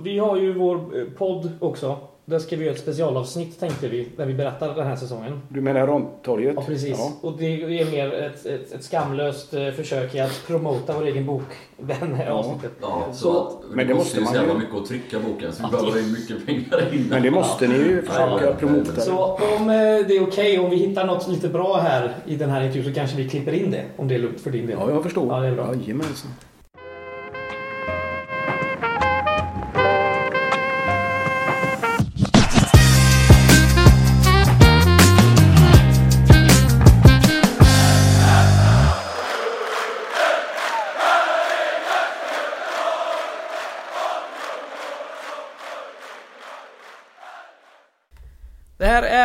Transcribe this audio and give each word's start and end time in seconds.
Vi 0.00 0.18
har 0.18 0.36
ju 0.36 0.52
vår 0.52 0.76
eh, 0.76 1.04
podd 1.18 1.50
också. 1.60 1.96
Där 2.24 2.38
ska 2.38 2.56
vi 2.56 2.64
göra 2.64 2.74
ett 2.74 2.80
specialavsnitt 2.80 3.60
tänkte 3.60 3.88
vi, 3.88 4.08
där 4.16 4.26
vi 4.26 4.34
berättar 4.34 4.74
den 4.74 4.86
här 4.86 4.96
säsongen. 4.96 5.40
Du 5.48 5.60
menar 5.60 5.86
Rondtorget? 5.86 6.52
Ja, 6.56 6.62
precis. 6.66 6.98
Ja. 6.98 7.12
Och 7.28 7.38
det 7.38 7.62
är 7.80 7.90
mer 7.90 8.12
ett, 8.14 8.46
ett, 8.46 8.72
ett 8.72 8.84
skamlöst 8.84 9.54
eh, 9.54 9.70
försök 9.70 10.14
i 10.14 10.20
att 10.20 10.44
promota 10.46 10.94
vår 10.98 11.06
egen 11.06 11.26
bok. 11.26 11.42
Den 11.76 12.14
här 12.14 12.30
avsnittet. 12.30 12.72
Ja, 12.80 13.06
så, 13.12 13.18
Så- 13.32 13.40
att, 13.46 13.56
Men 13.74 13.86
det, 13.88 13.94
måste 13.94 14.18
ju 14.18 14.24
så 14.24 14.30
man 14.32 14.40
jävla 14.40 14.52
ju. 14.52 14.58
mycket 14.58 14.74
att 14.76 14.86
trycka 14.86 15.18
boken 15.20 15.52
så 15.52 15.62
vi 15.66 15.70
behöver 15.76 16.00
in 16.00 16.12
mycket 16.12 16.46
pengar 16.46 16.94
in. 16.94 17.06
Men 17.10 17.22
det 17.22 17.30
måste 17.30 17.68
ni 17.68 17.74
ju 17.74 18.02
försöka 18.02 18.44
Ja, 18.46 18.52
promota. 18.58 19.00
Så 19.00 19.18
om 19.58 19.70
eh, 19.70 19.76
det 20.08 20.16
är 20.16 20.22
okej, 20.22 20.58
om 20.58 20.70
vi 20.70 20.76
hittar 20.76 21.06
något 21.06 21.28
lite 21.28 21.48
bra 21.48 21.76
här 21.76 22.14
i 22.26 22.36
den 22.36 22.50
här 22.50 22.62
intervjun 22.64 22.84
så 22.84 22.94
kanske 23.00 23.16
vi 23.16 23.28
klipper 23.28 23.52
in 23.52 23.70
det. 23.70 23.84
Om 23.96 24.08
det 24.08 24.14
är 24.14 24.18
lugnt 24.18 24.40
för 24.40 24.50
din 24.50 24.66
del. 24.66 24.76
Ja, 24.80 24.90
jag 24.90 25.02
förstår. 25.02 25.26
Ja, 25.28 25.40
det 25.40 25.46
är 25.48 25.54
bra. 25.54 25.74
Jajamensan. 25.74 26.30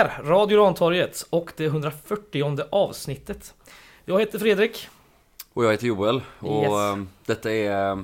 Här 0.08 0.24
är 0.24 0.28
Radio 0.28 0.58
Rantorget 0.64 1.26
och 1.30 1.52
det 1.58 1.66
140 1.66 2.60
avsnittet. 2.72 3.54
Jag 4.06 4.20
heter 4.20 4.40
Fredrik. 4.40 4.88
Och 5.54 5.66
jag 5.66 5.72
heter 5.72 5.88
Joel 5.88 6.22
och 6.40 6.64
Yes. 6.64 6.72
eh, 6.72 7.04
detta 7.26 7.52
är 7.52 7.92
eh, 7.92 7.98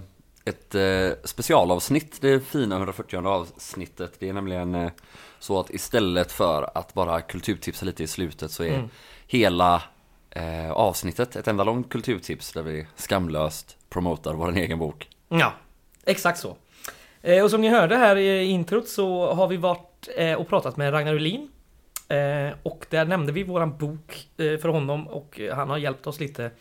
ett 0.45 0.75
eh, 0.75 1.09
specialavsnitt, 1.23 2.21
det 2.21 2.39
fina 2.39 2.75
140 2.77 3.27
avsnittet. 3.27 4.13
Det 4.19 4.29
är 4.29 4.33
nämligen 4.33 4.75
eh, 4.75 4.91
så 5.39 5.59
att 5.59 5.69
istället 5.69 6.31
för 6.31 6.69
att 6.77 6.93
bara 6.93 7.21
kulturtipsa 7.21 7.85
lite 7.85 8.03
i 8.03 8.07
slutet 8.07 8.51
så 8.51 8.63
är 8.63 8.73
Mm. 8.73 8.89
hela 9.27 9.83
eh, 10.29 10.71
avsnittet 10.71 11.35
ett 11.35 11.47
enda 11.47 11.63
långt 11.63 11.89
kulturtips 11.89 12.51
där 12.51 12.61
vi 12.61 12.87
skamlöst 12.95 13.77
promotar 13.89 14.33
vår 14.33 14.57
egen 14.57 14.79
bok. 14.79 15.07
Ja, 15.29 15.53
exakt 16.05 16.39
så. 16.39 16.55
Eh, 17.21 17.43
och 17.43 17.51
som 17.51 17.61
ni 17.61 17.69
hörde 17.69 17.95
här 17.95 18.15
i 18.15 18.43
introt 18.45 18.87
så 18.89 19.33
har 19.33 19.47
vi 19.47 19.57
varit 19.57 20.09
eh, 20.17 20.33
och 20.33 20.47
pratat 20.47 20.77
med 20.77 20.93
Ragnar 20.93 21.13
Ulin. 21.13 21.49
Eh, 22.09 22.53
och 22.63 22.85
där 22.89 23.05
nämnde 23.05 23.31
vi 23.31 23.43
våran 23.43 23.77
bok 23.77 24.29
eh, 24.37 24.57
för 24.57 24.69
honom 24.69 25.07
och 25.07 25.39
han 25.53 25.69
har 25.69 25.77
hjälpt 25.77 26.07
oss 26.07 26.19
lite 26.19 26.51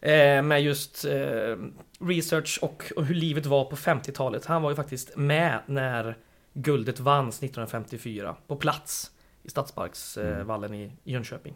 eh, 0.00 0.42
med 0.42 0.62
just 0.62 1.04
eh, 1.04 1.56
research 2.00 2.58
och, 2.62 2.92
och 2.96 3.04
hur 3.04 3.14
livet 3.14 3.46
var 3.46 3.64
på 3.64 3.76
50-talet. 3.76 4.46
Han 4.46 4.62
var 4.62 4.70
ju 4.70 4.76
faktiskt 4.76 5.16
med 5.16 5.58
när 5.66 6.16
guldet 6.52 7.00
vanns 7.00 7.36
1954 7.36 8.36
på 8.46 8.56
plats 8.56 9.10
i 9.42 9.50
Stadsparksvallen 9.50 10.74
i 10.74 10.92
i 11.04 11.12
Jönköping. 11.12 11.54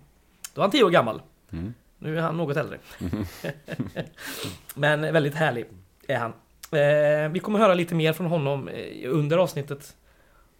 Då 0.55 0.61
var 0.61 0.65
han 0.65 0.71
10 0.71 0.85
år 0.85 0.91
gammal. 0.91 1.23
Mm. 1.53 1.75
Nu 1.99 2.19
är 2.19 2.23
han 2.23 2.37
något 2.37 2.57
äldre. 2.57 2.79
Men 4.75 5.01
väldigt 5.01 5.35
härlig 5.35 5.67
är 6.09 6.17
han. 6.17 6.33
Eh, 6.73 7.33
vi 7.33 7.39
kommer 7.39 7.59
höra 7.59 7.75
lite 7.75 7.95
mer 7.95 8.13
från 8.13 8.27
honom 8.27 8.69
eh, 8.69 9.11
under 9.11 9.39
avsnittet. 9.39 9.97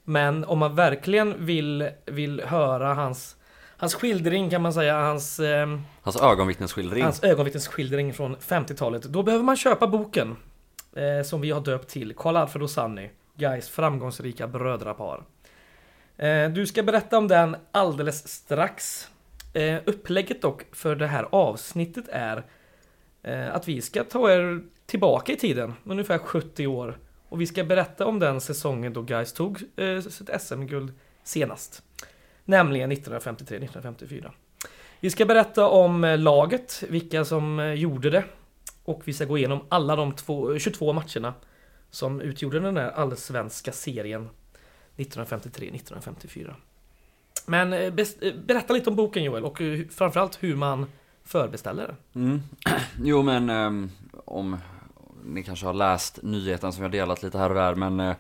Men 0.05 0.45
om 0.45 0.59
man 0.59 0.75
verkligen 0.75 1.47
vill, 1.47 1.91
vill 2.07 2.41
höra 2.41 2.95
hans, 2.95 3.37
hans 3.77 3.95
skildring 3.95 4.51
kan 4.51 4.63
man 4.63 4.73
säga, 4.73 5.01
hans, 5.01 5.41
eh, 5.41 5.79
Hans 6.03 6.17
ögonvittnesskildring. 6.23 7.03
hans 7.05 7.23
ögonvittnesskildring 7.25 8.15
från 8.15 8.37
50-talet. 8.37 9.03
Då 9.03 9.23
behöver 9.23 9.45
man 9.45 9.57
köpa 9.57 9.87
boken. 9.87 10.37
Eh, 10.97 11.25
som 11.25 11.41
vi 11.41 11.51
har 11.51 11.61
döpt 11.61 11.89
till 11.89 12.15
Karl 12.17 12.37
Alfred 12.37 12.63
och 12.63 12.71
Sanny, 12.71 13.11
Gais 13.37 13.69
framgångsrika 13.69 14.47
brödrapar. 14.47 15.23
Eh, 16.17 16.49
du 16.49 16.67
ska 16.67 16.83
berätta 16.83 17.19
om 17.19 17.29
den 17.29 17.57
alldeles 17.73 18.29
strax. 18.29 19.09
Eh, 19.55 19.77
upplägget 19.87 20.43
dock 20.43 20.65
för 20.73 20.97
det 20.97 21.07
här 21.07 21.29
avsnittet 21.33 22.05
är 22.09 22.43
eh, 23.23 23.55
att 23.55 23.69
vi 23.69 23.81
ska 23.83 24.05
ta 24.05 24.31
er 24.33 24.61
tillbaka 24.87 25.33
i 25.33 25.37
tiden, 25.37 25.75
ungefär 25.85 26.19
70 26.19 26.67
år. 26.67 26.99
Och 27.33 27.41
vi 27.41 27.47
ska 27.47 27.65
berätta 27.65 28.07
om 28.07 28.19
den 28.19 28.41
säsongen 28.41 28.93
då 28.93 29.03
Gais 29.03 29.33
tog 29.33 29.63
eh, 29.77 30.01
sitt 30.01 30.31
SM-guld 30.41 30.93
senast. 31.23 31.83
Nämligen 32.45 32.93
1953-1954. 32.93 34.31
Vi 35.01 35.11
ska 35.11 35.25
berätta 35.27 35.67
om 35.67 36.05
eh, 36.05 36.19
laget, 36.19 36.85
vilka 36.89 37.25
som 37.25 37.61
eh, 37.61 37.73
gjorde 37.73 38.11
det. 38.11 38.25
Och 38.85 39.03
vi 39.05 39.13
ska 39.13 39.25
gå 39.25 39.39
igenom 39.39 39.61
alla 39.69 39.97
de 39.97 40.13
två, 40.15 40.53
eh, 40.53 40.59
22 40.59 40.93
matcherna 40.93 41.35
som 41.91 42.21
utgjorde 42.21 42.61
den 42.61 42.75
där 42.75 42.91
allsvenska 42.91 43.73
serien 43.73 44.29
1953-1954. 44.97 46.55
Men 47.47 47.71
berätta 48.47 48.75
lite 48.75 48.91
om 48.91 48.97
boken 48.97 49.25
Joel 49.25 49.45
och 49.45 49.63
framförallt 49.91 50.43
hur 50.43 50.57
man 50.57 50.87
förbeställer 51.25 51.87
den. 51.87 52.25
Mm. 52.25 52.43
Jo 53.03 53.23
men 53.23 53.51
um, 53.51 53.91
om 54.25 54.57
ni 55.25 55.43
kanske 55.43 55.67
har 55.67 55.75
läst 55.75 56.19
nyheten 56.23 56.73
som 56.73 56.83
jag 56.83 56.93
delat 56.93 57.23
lite 57.23 57.39
här 57.39 57.49
och 57.49 57.55
där 57.55 57.75
men 57.75 58.01
eh, 58.01 58.15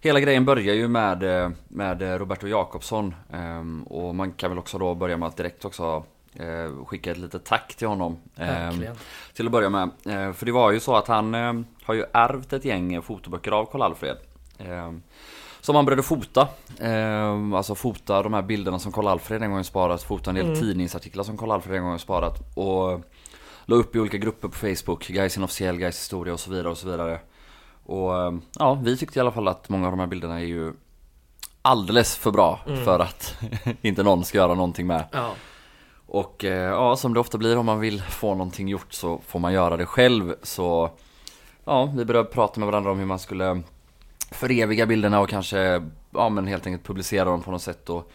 Hela 0.00 0.20
grejen 0.20 0.44
börjar 0.44 0.74
ju 0.74 0.88
med, 0.88 1.22
eh, 1.42 1.50
med 1.68 2.02
Roberto 2.18 2.46
Jakobsson 2.46 3.14
ehm, 3.32 3.82
och 3.82 4.14
man 4.14 4.32
kan 4.32 4.50
väl 4.50 4.58
också 4.58 4.78
då 4.78 4.94
börja 4.94 5.16
med 5.16 5.28
att 5.28 5.36
direkt 5.36 5.64
också 5.64 6.04
eh, 6.34 6.84
skicka 6.86 7.10
ett 7.10 7.16
litet 7.18 7.44
tack 7.44 7.74
till 7.74 7.88
honom. 7.88 8.16
ehm, 8.36 8.46
Verkligen. 8.64 8.96
till 9.34 9.46
att 9.46 9.52
börja 9.52 9.68
med. 9.70 9.90
Eh, 10.06 10.32
För 10.32 10.46
det 10.46 10.52
var 10.52 10.70
ju 10.72 10.80
så 10.80 10.96
att 10.96 11.08
han 11.08 11.34
har 11.82 11.94
ju 11.94 12.04
ärvt 12.12 12.52
ett 12.52 12.64
gäng 12.64 13.02
fotoböcker 13.02 13.50
av 13.52 13.64
Karl-Alfred. 13.66 14.16
Som 15.60 15.76
han 15.76 15.84
började 15.84 16.02
fota. 16.02 16.48
Alltså 17.54 17.74
fota 17.74 18.22
de 18.22 18.34
här 18.34 18.42
bilderna 18.42 18.78
som 18.78 18.92
Karl-Alfred 18.92 19.42
en 19.42 19.50
gång 19.52 19.64
sparat. 19.64 20.02
Fota 20.02 20.30
en 20.30 20.36
del 20.36 20.46
Mm. 20.46 20.60
tidningsartiklar 20.60 21.24
som 21.24 21.36
Karl-Alfred 21.38 21.76
en 21.76 21.82
gång 21.84 21.98
sparat. 21.98 22.56
Och 22.56 23.00
la 23.68 23.76
upp 23.76 23.96
i 23.96 24.00
olika 24.00 24.16
grupper 24.16 24.48
på 24.48 24.54
Facebook. 24.54 25.08
Gais 25.08 25.36
officiell, 25.36 25.78
Gais 25.78 25.96
historia 25.98 26.34
och 26.34 26.40
så 26.40 26.50
vidare 26.50 26.68
och 26.68 26.78
så 26.78 26.88
vidare. 26.90 27.20
Och 27.84 28.16
eh, 28.22 28.32
ja, 28.58 28.74
vi 28.74 28.96
tyckte 28.96 29.18
i 29.18 29.20
alla 29.20 29.32
fall 29.32 29.48
att 29.48 29.68
många 29.68 29.86
av 29.86 29.92
de 29.92 30.00
här 30.00 30.06
bilderna 30.06 30.40
är 30.40 30.44
ju 30.44 30.72
alldeles 31.62 32.16
för 32.16 32.30
bra 32.30 32.60
Mm. 32.66 32.84
för 32.84 32.98
att 32.98 33.36
inte 33.82 34.02
någon 34.02 34.24
ska 34.24 34.38
göra 34.38 34.54
någonting 34.54 34.86
med. 34.86 35.04
Ja. 35.12 35.34
Och 36.06 36.44
eh, 36.44 36.70
ja, 36.70 36.96
som 36.96 37.14
det 37.14 37.20
ofta 37.20 37.38
blir 37.38 37.58
om 37.58 37.66
man 37.66 37.80
vill 37.80 38.02
få 38.02 38.34
någonting 38.34 38.68
gjort 38.68 38.92
så 38.92 39.20
får 39.26 39.38
man 39.38 39.52
göra 39.52 39.76
det 39.76 39.86
själv. 39.86 40.34
Så 40.42 40.90
ja, 41.64 41.92
vi 41.96 42.04
började 42.04 42.28
prata 42.28 42.60
med 42.60 42.66
varandra 42.66 42.90
om 42.90 42.98
hur 42.98 43.06
man 43.06 43.18
skulle 43.18 43.62
föreviga 44.30 44.86
bilderna 44.86 45.20
och 45.20 45.28
kanske 45.28 45.82
ja, 46.10 46.28
men 46.28 46.46
helt 46.46 46.66
enkelt 46.66 46.86
publicera 46.86 47.24
dem 47.24 47.42
på 47.42 47.50
något 47.50 47.62
sätt. 47.62 47.90
Och 47.90 48.10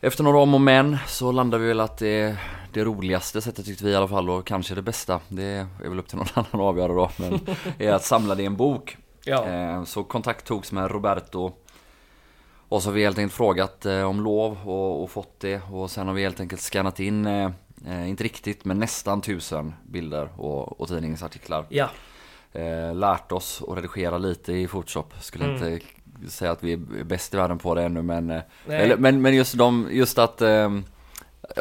efter 0.00 0.24
några 0.24 0.38
om 0.38 0.54
och 0.54 0.60
men 0.60 0.98
så 1.06 1.32
landade 1.32 1.62
vi 1.62 1.68
väl 1.68 1.80
att 1.80 1.98
det, 1.98 2.36
det 2.72 2.84
roligaste 2.84 3.40
sättet 3.40 3.64
tyckte 3.66 3.84
vi 3.84 3.90
i 3.90 3.96
alla 3.96 4.08
fall 4.08 4.30
och 4.30 4.46
kanske 4.46 4.74
det 4.74 4.82
bästa, 4.82 5.20
det 5.28 5.42
är 5.84 5.88
väl 5.88 5.98
upp 5.98 6.08
till 6.08 6.18
någon 6.18 6.26
annan 6.34 6.46
att 6.52 6.60
avgöra 6.60 6.92
då, 6.94 7.10
men 7.16 7.40
är 7.78 7.92
att 7.92 8.04
samla 8.04 8.34
det 8.34 8.42
i 8.42 8.46
en 8.46 8.56
bok. 8.56 8.96
Ja. 9.24 9.46
Eh, 9.48 9.84
Så 9.84 10.04
kontakt 10.04 10.46
togs 10.46 10.72
med 10.72 10.90
Roberto 10.90 11.52
Och 12.68 12.82
så 12.82 12.88
har 12.88 12.94
vi 12.94 13.04
helt 13.04 13.18
enkelt 13.18 13.32
frågat 13.32 13.86
eh, 13.86 14.02
om 14.02 14.20
lov 14.20 14.68
och, 14.68 15.02
och 15.02 15.10
fått 15.10 15.40
det 15.40 15.60
Och 15.72 15.90
sen 15.90 16.06
har 16.06 16.14
vi 16.14 16.22
helt 16.22 16.40
enkelt 16.40 16.60
skannat 16.60 17.00
in 17.00 17.26
eh, 17.26 18.08
Inte 18.08 18.24
riktigt 18.24 18.64
men 18.64 18.78
nästan 18.78 19.20
tusen 19.20 19.74
bilder 19.86 20.28
och, 20.36 20.80
och 20.80 20.88
tidningsartiklar 20.88 21.66
ja. 21.68 21.88
Lärt 22.94 23.32
oss 23.32 23.62
att 23.68 23.76
redigera 23.76 24.18
lite 24.18 24.52
i 24.52 24.66
Photoshop 24.66 25.14
Skulle 25.20 25.44
Mm. 25.44 25.72
inte 25.72 25.86
säga 26.28 26.50
att 26.50 26.62
vi 26.64 26.72
är 26.72 27.04
bäst 27.04 27.34
i 27.34 27.36
världen 27.36 27.58
på 27.58 27.74
det 27.74 27.82
ännu 27.82 28.02
men 28.02 28.30
eller, 28.68 28.96
men, 28.96 29.22
men 29.22 29.34
just, 29.34 29.58
de, 29.58 29.88
just 29.90 30.18
att 30.18 30.42
eh, 30.42 30.70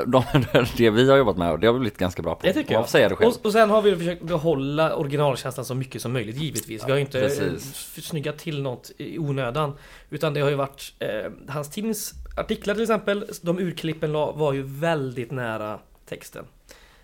de, 0.07 0.23
Det 0.77 0.89
vi 0.89 1.09
har 1.09 1.17
jobbat 1.17 1.37
med, 1.37 1.59
det 1.59 1.67
har 1.67 1.73
vi 1.73 1.79
blivit 1.79 1.97
ganska 1.97 2.21
bra 2.21 2.35
på 2.35 2.47
Det 2.47 2.53
tycker 2.53 2.73
jag. 2.73 2.89
säga 2.89 3.09
det 3.09 3.15
själv 3.15 3.29
Och, 3.39 3.45
och 3.45 3.51
sen 3.51 3.69
har 3.69 3.81
vi 3.81 3.95
försökt 3.95 4.23
behålla 4.23 4.95
originalkänslan 4.95 5.65
så 5.65 5.75
mycket 5.75 6.01
som 6.01 6.13
möjligt 6.13 6.35
givetvis. 6.35 6.83
Vi 6.87 6.89
har 6.91 6.95
ju 6.97 7.01
inte 7.01 7.21
precis. 7.21 7.97
eh, 7.97 8.01
snyggat 8.01 8.37
till 8.37 8.61
något 8.61 8.91
i 8.97 9.17
onödan. 9.19 9.73
Utan 10.09 10.33
det 10.33 10.39
har 10.41 10.49
ju 10.49 10.55
varit 10.55 10.93
eh, 10.99 11.31
hans 11.47 11.69
tidningsartiklar 11.69 12.73
till 12.73 12.83
exempel. 12.83 13.25
De 13.41 13.59
urklippen 13.59 14.11
la- 14.11 14.31
var 14.31 14.53
ju 14.53 14.61
väldigt 14.61 15.31
nära 15.31 15.79
texten. 16.05 16.45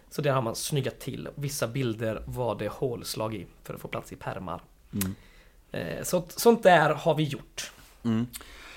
Så 0.09 0.21
där 0.21 0.31
har 0.31 0.41
man 0.41 0.55
snyggat 0.55 0.99
till. 0.99 1.29
Vissa 1.35 1.67
bilder 1.67 2.21
var 2.25 2.55
det 2.55 2.67
hålslag 2.67 3.35
i 3.35 3.45
för 3.63 3.73
att 3.73 3.81
få 3.81 3.87
plats 3.87 4.11
i 4.11 4.15
pärmar. 4.15 4.61
Mm. 4.93 5.15
Eh, 5.71 6.03
sånt, 6.03 6.31
sånt 6.31 6.63
där 6.63 6.89
har 6.93 7.15
vi 7.15 7.23
gjort. 7.23 7.71
Mm. 8.03 8.27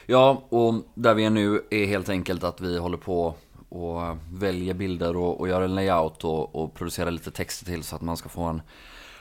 Ja, 0.06 0.42
och 0.48 0.74
där 0.94 1.14
vi 1.14 1.24
är 1.24 1.30
nu 1.30 1.62
är 1.70 1.86
helt 1.86 2.08
enkelt 2.08 2.44
att 2.44 2.60
vi 2.60 2.78
håller 2.78 2.96
på 2.96 3.34
och 3.70 4.16
väljer 4.32 4.74
bilder 4.74 5.16
och, 5.16 5.40
och 5.40 5.48
gör 5.48 5.62
en 5.62 5.74
layout 5.74 6.24
och, 6.24 6.54
och 6.54 6.74
producerar 6.74 7.10
lite 7.10 7.30
texter 7.30 7.64
till 7.66 7.82
så 7.82 7.96
att 7.96 8.02
man 8.02 8.16
ska 8.16 8.28
få 8.28 8.42
en 8.42 8.62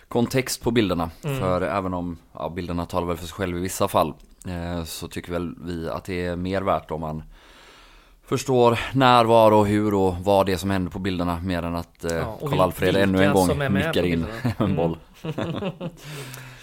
kontext 0.07 0.61
på 0.63 0.71
bilderna. 0.71 1.09
Mm. 1.23 1.39
För 1.39 1.61
även 1.61 1.93
om 1.93 2.17
ja, 2.33 2.49
bilderna 2.49 2.85
talar 2.85 3.07
väl 3.07 3.17
för 3.17 3.25
sig 3.25 3.33
själv 3.33 3.57
i 3.57 3.59
vissa 3.59 3.87
fall 3.87 4.13
eh, 4.47 4.83
så 4.83 5.07
tycker 5.07 5.31
väl 5.31 5.55
vi 5.63 5.89
att 5.89 6.03
det 6.03 6.25
är 6.25 6.35
mer 6.35 6.61
värt 6.61 6.91
om 6.91 7.01
man 7.01 7.23
förstår 8.23 8.79
när, 8.93 9.25
var 9.25 9.51
och 9.51 9.67
hur 9.67 9.93
och 9.93 10.15
vad 10.15 10.45
det 10.45 10.53
är 10.53 10.57
som 10.57 10.69
händer 10.69 10.91
på 10.91 10.99
bilderna 10.99 11.39
mer 11.39 11.63
än 11.63 11.75
att 11.75 12.05
eh, 12.05 12.13
Ja, 12.17 12.37
Karl-Alfred 12.41 12.95
ännu 12.95 13.23
en 13.23 13.33
gång 13.33 13.47
nickar 13.47 14.03
in 14.05 14.25
bilderna. 14.25 14.27
en 14.57 14.65
Mm. 14.65 14.75
boll. 14.75 14.97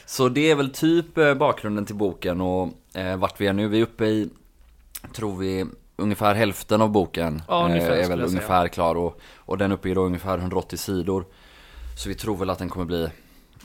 Så 0.07 0.29
det 0.29 0.51
är 0.51 0.55
väl 0.55 0.71
typ 0.71 1.19
eh, 1.19 1.35
bakgrunden 1.35 1.87
till 1.87 1.95
boken 1.95 2.41
och 2.41 2.69
eh, 2.95 3.17
vart 3.17 3.41
vi 3.41 3.47
är 3.47 3.53
nu. 3.53 3.69
Vi 3.69 3.79
är 3.79 3.83
uppe 3.83 4.05
i, 4.07 4.29
tror 5.15 5.37
vi, 5.37 5.65
ungefär 5.97 6.35
hälften 6.35 6.83
av 6.83 6.91
boken. 6.91 7.43
Ja, 7.49 7.65
ungefär, 7.65 7.91
eh, 7.91 8.05
är 8.05 8.09
väl 8.09 8.19
säga. 8.19 8.29
ungefär 8.29 8.69
klar 8.69 8.95
och, 8.95 9.21
och 9.37 9.59
den 9.59 9.73
uppe 9.73 9.89
i 9.89 9.95
då 9.95 10.03
ungefär 10.03 10.39
180 10.39 10.77
sidor. 10.77 11.25
Så 11.99 12.09
vi 12.09 12.15
tror 12.15 12.37
väl 12.37 12.51
att 12.51 12.59
den 12.59 12.69
kommer 12.69 12.87
bli 12.87 13.09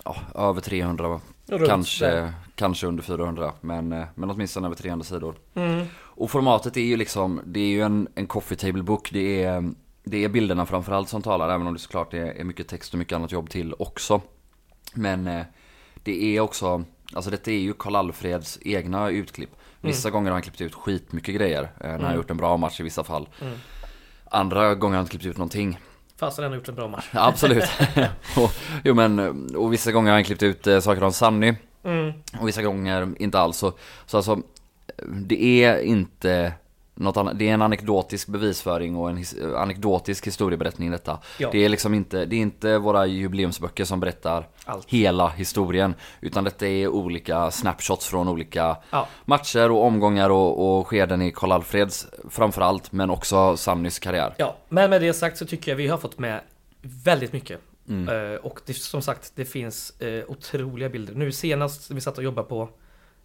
ja, 0.06 0.16
över 0.36 0.62
300, 0.62 1.20
Runt 1.48 1.68
kanske, 1.68 2.06
där. 2.06 2.34
kanske 2.56 2.88
under 2.88 3.04
400. 3.04 3.54
Men, 3.62 3.92
eh, 3.92 4.06
men 4.16 4.30
åtminstone 4.30 4.68
över 4.68 4.76
300 4.76 5.04
sidor. 5.04 5.36
Mm. 5.54 5.86
Och 5.98 6.32
formatet 6.32 6.78
är 6.78 6.82
ju 6.82 6.98
liksom, 6.98 7.42
det 7.46 7.60
är 7.60 7.68
ju 7.68 7.82
en, 7.82 8.08
en 8.16 8.28
coffee 8.28 8.56
table 8.56 8.84
book. 8.84 9.10
Det 9.12 9.44
är, 9.44 9.72
det 10.04 10.24
är 10.24 10.30
bilderna 10.30 10.66
framförallt 10.66 11.10
som 11.10 11.22
talar, 11.22 11.50
även 11.50 11.68
om 11.68 11.74
det 11.74 11.80
såklart 11.80 12.14
är, 12.14 12.26
är 12.26 12.44
mycket 12.44 12.68
text 12.68 12.94
och 12.94 13.00
mycket 13.00 13.16
annat 13.16 13.32
jobb 13.32 13.50
till 13.50 13.74
också. 13.80 14.22
Men 14.94 15.28
eh, 15.28 15.46
det 16.04 16.24
är 16.24 16.40
också, 16.40 16.84
alltså 17.14 17.32
detta 17.32 17.52
är 17.52 17.60
ju 17.60 17.74
Karl 17.74 17.96
Alfreds 17.96 18.60
egna 18.62 19.10
utklipp. 19.10 19.56
Vissa 19.82 20.10
gånger 20.10 20.32
har 20.32 20.36
han 20.36 20.42
klippt 20.42 20.62
ut 20.62 20.76
skitmycket 20.76 21.36
grejer, 21.36 21.64
eh, 21.64 21.70
när 21.80 21.92
han 21.92 22.06
har 22.06 22.16
gjort 22.16 22.32
en 22.32 22.38
bra 22.38 22.58
match 22.58 22.80
i 22.80 22.84
vissa 22.84 23.04
fall. 23.04 23.30
Andra 24.26 24.76
gånger 24.76 24.94
har 24.94 24.98
han 24.98 25.06
inte 25.06 25.12
klippt 25.12 25.26
ut 25.26 25.38
någonting. 25.38 25.80
Fast 26.18 26.38
han 26.38 26.50
har 26.50 26.56
gjort 26.56 26.70
en 26.70 26.76
bra 26.76 26.88
match. 26.88 27.10
Ja, 27.12 27.28
absolut. 27.28 27.64
och, 28.38 28.52
jo, 28.84 28.94
men, 28.94 29.20
och 29.56 29.74
vissa 29.74 29.92
gånger 29.92 30.12
har 30.12 30.18
han 30.18 30.24
klippt 30.24 30.44
ut 30.44 30.68
eh, 30.68 30.80
saker 30.80 31.04
om 31.04 31.12
Sunny. 31.12 31.54
Mm. 31.84 32.14
Och 32.40 32.48
vissa 32.48 32.62
gånger 32.62 33.14
inte 33.20 33.40
alls. 33.40 33.58
Så, 33.58 33.74
så 34.06 34.18
alltså, 34.18 34.42
det 35.08 35.64
är 35.64 35.82
inte 35.82 36.54
något 37.02 37.18
annat. 37.18 37.40
Det 37.40 37.50
är 37.50 37.54
en 37.54 37.62
anekdotisk 37.62 38.28
bevisföring 38.28 38.96
och 38.96 39.10
en 39.10 39.18
his, 39.18 39.36
anekdotisk 39.58 40.28
historieberättning 40.28 40.92
detta. 40.92 41.20
Ja. 41.38 41.50
Det 41.52 41.66
är 41.66 41.70
liksom 41.70 41.94
inte, 41.94 42.26
det 42.26 42.36
är 42.36 42.40
inte 42.40 42.78
våra 42.78 43.06
jubileumsböcker 43.06 43.86
som 43.86 44.00
berättar 44.00 44.48
Allt. 44.66 44.90
hela 44.90 45.30
historien. 45.30 45.96
Utan 46.22 46.44
detta 46.44 46.68
är 46.68 46.88
olika 46.88 47.52
snapshots 47.52 48.06
från 48.08 48.28
olika 48.28 48.78
Ja. 48.90 49.08
matcher 49.26 49.72
och 49.72 49.84
omgångar 49.84 50.30
och, 50.30 50.80
och 50.80 50.88
skeden 50.88 51.22
i 51.22 51.32
Karl 51.32 51.52
Alfreds 51.52 52.08
framförallt. 52.30 52.92
Men 52.92 53.10
också 53.10 53.58
Sannys 53.58 54.00
karriär. 54.00 54.34
Ja, 54.38 54.58
men 54.70 54.90
med 54.90 55.02
det 55.02 55.14
sagt 55.14 55.38
så 55.38 55.46
tycker 55.46 55.72
jag 55.72 55.76
vi 55.76 55.88
har 55.88 55.98
fått 55.98 56.20
med 56.20 56.42
väldigt 56.82 57.34
mycket. 57.34 57.60
Mm. 57.90 58.34
Eh, 58.34 58.36
och 58.36 58.62
det, 58.66 58.74
som 58.74 59.02
sagt, 59.02 59.32
det 59.36 59.46
finns 59.46 60.02
eh, 60.02 60.24
otroliga 60.28 60.90
bilder. 60.90 61.14
Nu 61.14 61.32
senast 61.32 61.92
vi 61.92 62.02
satt 62.02 62.18
och 62.18 62.24
jobbade 62.24 62.48
på 62.48 62.70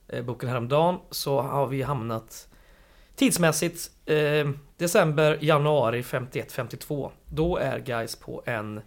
eh, 0.08 0.24
boken 0.24 0.48
häromdagen 0.48 0.98
så 1.10 1.40
har 1.40 1.66
vi 1.66 1.82
hamnat 1.82 2.45
tidsmässigt 3.16 3.90
eh, 4.06 4.50
december, 4.76 5.38
januari 5.40 6.02
51-52. 6.02 7.10
Då 7.26 7.56
är 7.56 7.78
guys 7.78 8.16
på 8.16 8.42
en 8.46 8.80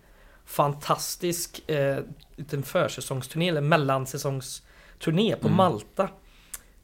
fantastisk 0.45 1.69
eh, 1.69 1.99
liten 2.35 2.63
försäsongsturné 2.63 3.49
eller 3.49 3.61
mellansäsongsturné 3.61 5.35
på 5.35 5.49
Malta. 5.49 6.09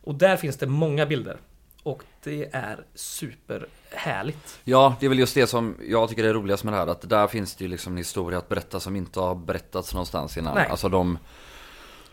Och 0.04 0.16
där 0.16 0.38
finns 0.38 0.58
det 0.58 0.68
många 0.68 1.06
bilder. 1.06 1.38
Och 1.84 2.04
det 2.24 2.50
är 2.54 2.86
superhärligt. 2.96 4.60
Ja, 4.64 4.96
det 5.00 5.06
är 5.06 5.10
väl 5.10 5.20
just 5.20 5.36
det 5.36 5.48
som 5.48 5.78
jag 5.88 6.10
tycker 6.10 6.24
är 6.24 6.34
roligast 6.34 6.64
med 6.64 6.74
det 6.74 6.78
här. 6.78 6.88
Att 6.88 7.10
där 7.10 7.28
finns 7.28 7.56
det 7.56 7.64
ju 7.64 7.70
liksom 7.70 7.94
en 7.94 7.98
historia 7.98 8.40
att 8.40 8.50
berätta 8.50 8.80
som 8.80 8.96
inte 8.96 9.20
har 9.20 9.36
berättats 9.36 9.94
någonstans 9.94 10.38
innan. 10.38 10.56
Nej. 10.56 10.68
Alltså 10.68 10.90
de, 10.90 11.18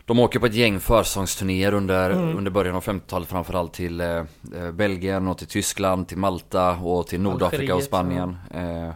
de 0.05 0.19
åker 0.19 0.39
på 0.39 0.45
ett 0.45 0.53
gäng 0.53 0.79
försångsturnéer 0.79 1.73
under, 1.73 2.09
Mm. 2.09 2.37
under 2.37 2.51
början 2.51 2.75
av 2.75 2.83
50-talet 2.83 3.29
framförallt 3.29 3.73
till 3.73 4.01
eh, 4.01 4.07
eh, 4.55 4.71
Belgien 4.73 5.27
och 5.27 5.37
till 5.37 5.47
Tyskland, 5.47 6.07
till 6.07 6.17
Malta 6.17 6.71
och 6.71 7.07
till 7.07 7.21
Nordafrika 7.21 7.63
och 7.75 7.81
Algeriet, 7.81 7.85
Spanien. 7.85 8.37
Eh, 8.53 8.89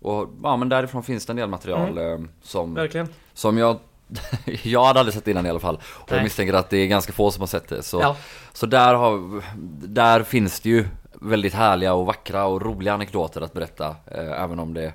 och 0.00 0.28
ja, 0.42 0.56
men 0.56 0.68
därifrån 0.68 1.02
finns 1.02 1.26
det 1.26 1.32
en 1.32 1.36
del 1.36 1.48
material 1.48 1.98
eh, 1.98 2.18
som, 2.42 2.74
Verkligen. 2.74 3.08
som 3.34 3.58
jag 3.58 3.78
jag 4.62 4.84
hade 4.84 5.00
aldrig 5.00 5.14
sett 5.14 5.28
innan 5.28 5.46
i 5.46 5.50
alla 5.50 5.60
fall. 5.60 5.80
Och 5.86 6.12
jag 6.12 6.22
misstänker 6.22 6.54
att 6.54 6.70
det 6.70 6.76
är 6.78 6.86
ganska 6.86 7.12
få 7.12 7.30
som 7.30 7.40
har 7.42 7.46
sett 7.46 7.68
det. 7.68 7.82
Så, 7.82 8.00
Ja. 8.00 8.16
så 8.52 8.66
där, 8.66 8.94
har, 8.94 9.42
där 9.88 10.22
finns 10.22 10.60
det 10.60 10.68
ju 10.68 10.84
väldigt 11.12 11.54
härliga 11.54 11.94
och 11.94 12.06
vackra 12.06 12.44
och 12.46 12.62
roliga 12.62 12.94
anekdoter 12.94 13.40
att 13.40 13.52
berätta. 13.52 13.86
Eh, 14.06 14.42
även 14.42 14.58
om 14.58 14.74
det, 14.74 14.92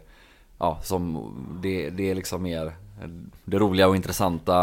ja, 0.60 0.80
som, 0.84 1.32
det, 1.62 1.90
det 1.90 2.10
är 2.12 2.16
liksom 2.16 2.44
mer 2.44 2.74
det 3.44 3.60
roliga 3.60 3.88
och 3.88 3.96
intressanta 3.96 4.56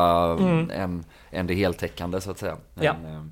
än, 0.73 1.05
än 1.31 1.47
det 1.47 1.55
heltäckande 1.55 2.21
så 2.21 2.31
att 2.31 2.39
säga. 2.39 2.53
Mm. 2.53 2.85
Ja. 2.85 2.95
Men, 3.03 3.15
eh, 3.15 3.23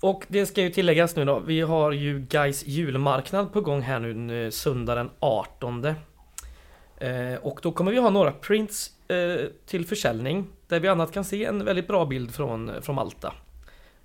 Och 0.00 0.24
det 0.28 0.46
ska 0.46 0.62
ju 0.62 0.70
tilläggas 0.70 1.16
nu 1.16 1.24
då. 1.24 1.38
Vi 1.38 1.60
har 1.60 1.92
ju 1.92 2.20
Guys 2.20 2.66
julmarknad 2.66 3.52
på 3.52 3.60
gång 3.60 3.82
här 3.82 4.00
nu 4.00 4.14
nu 4.14 4.50
söndag 4.50 4.94
den 4.94 5.10
18. 5.20 5.84
Eh, 5.84 7.34
och 7.42 7.60
då 7.62 7.72
kommer 7.72 7.92
vi 7.92 7.98
ha 7.98 8.10
några 8.10 8.32
prints 8.32 9.10
eh, 9.10 9.46
till 9.66 9.86
försäljning. 9.86 10.46
Där 10.68 10.80
vi 10.80 10.88
annat 10.88 11.12
kan 11.12 11.24
se 11.24 11.44
en 11.44 11.64
väldigt 11.64 11.88
bra 11.88 12.04
bild 12.04 12.34
från, 12.34 12.70
från 12.82 12.94
Malta. 12.94 13.34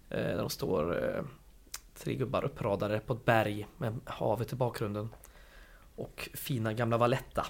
Eh, 0.09 0.17
där 0.17 0.37
de 0.37 0.49
står 0.49 1.15
eh, 1.15 1.23
tre 2.03 2.15
gubbar 2.15 2.45
uppradade 2.45 2.99
på 2.99 3.13
ett 3.13 3.25
berg 3.25 3.67
med 3.77 3.99
havet 4.05 4.53
i 4.53 4.55
bakgrunden. 4.55 5.09
Och 5.95 6.29
fina 6.33 6.73
gamla 6.73 6.97
Valletta. 6.97 7.45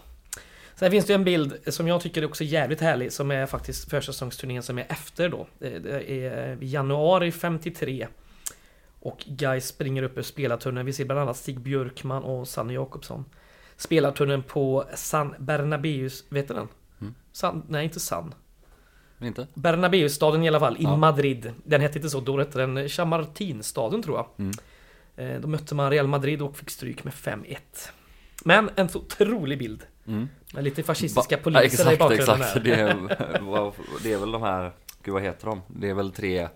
Sen 0.79 0.91
finns 0.91 1.05
det 1.05 1.13
en 1.13 1.23
bild 1.23 1.59
som 1.67 1.87
jag 1.87 2.01
tycker 2.01 2.21
är 2.21 2.25
också 2.25 2.43
jävligt 2.43 2.81
härlig 2.81 3.11
som 3.13 3.31
är 3.31 3.45
faktiskt 3.45 3.89
försäsongsturnén 3.89 4.63
som 4.63 4.77
är 4.77 4.85
efter 4.89 5.29
då. 5.29 5.47
Det 5.59 5.79
det 5.79 6.11
är 6.11 6.57
i 6.63 6.67
januari 6.71 7.31
53. 7.31 8.07
Och 8.99 9.23
Guys 9.27 9.67
springer 9.67 10.03
upp 10.03 10.17
ur 10.17 10.21
spelartunneln. 10.21 10.85
Vi 10.85 10.93
ser 10.93 11.05
bland 11.05 11.19
annat 11.21 11.37
Stig 11.37 11.59
Björkman 11.59 12.23
och 12.23 12.47
Sanny 12.47 12.73
Jakobsson. 12.73 13.25
Spelartunneln 13.77 14.43
på 14.43 14.85
San 14.95 15.35
Bernabeus, 15.39 16.23
vet 16.29 16.47
du 16.47 16.53
den? 16.53 16.67
Mm. 17.01 17.15
San, 17.31 17.63
nej 17.69 17.83
inte 17.83 17.99
San. 17.99 18.33
inte? 19.21 19.47
Bernabeusstaden 19.53 20.43
i 20.43 20.47
alla 20.47 20.59
fall, 20.59 20.77
i 20.77 20.83
Ja. 20.83 20.95
Madrid. 20.95 21.53
Den 21.63 21.81
hette 21.81 21.97
inte 21.97 22.09
så, 22.09 22.19
då 22.19 22.39
hette 22.39 22.59
den 22.65 22.89
Chamartinstaden 22.89 24.03
tror 24.03 24.17
jag. 24.17 24.27
Mm. 24.37 24.51
Eh, 25.15 25.41
Då 25.41 25.47
mötte 25.47 25.75
man 25.75 25.91
Real 25.91 26.07
Madrid 26.07 26.41
och 26.41 26.57
fick 26.57 26.69
stryk 26.69 27.03
med 27.03 27.13
5-1. 27.13 27.57
Men 28.45 28.69
en 28.75 28.89
så 28.89 28.99
otrolig 28.99 29.59
bild. 29.59 29.83
Mm. 30.09 30.29
Med 30.53 30.63
lite 30.63 30.83
fascistiska 30.83 31.37
Ba- 31.37 31.43
poliser 31.43 31.65
exakt, 31.65 31.91
i 31.91 31.97
bakgrunden 31.97 32.41
exakt. 32.41 32.63
Det 32.63 32.73
är, 32.73 32.95
det 34.03 34.13
är 34.13 34.17
väl 34.17 34.31
de 34.31 34.41
här, 34.41 34.71
gud 35.03 35.13
vad 35.13 35.23
heter 35.23 35.45
de? 35.47 35.61
Det 35.67 35.89
är 35.89 35.93
väl 35.93 36.11
tre 36.11 36.47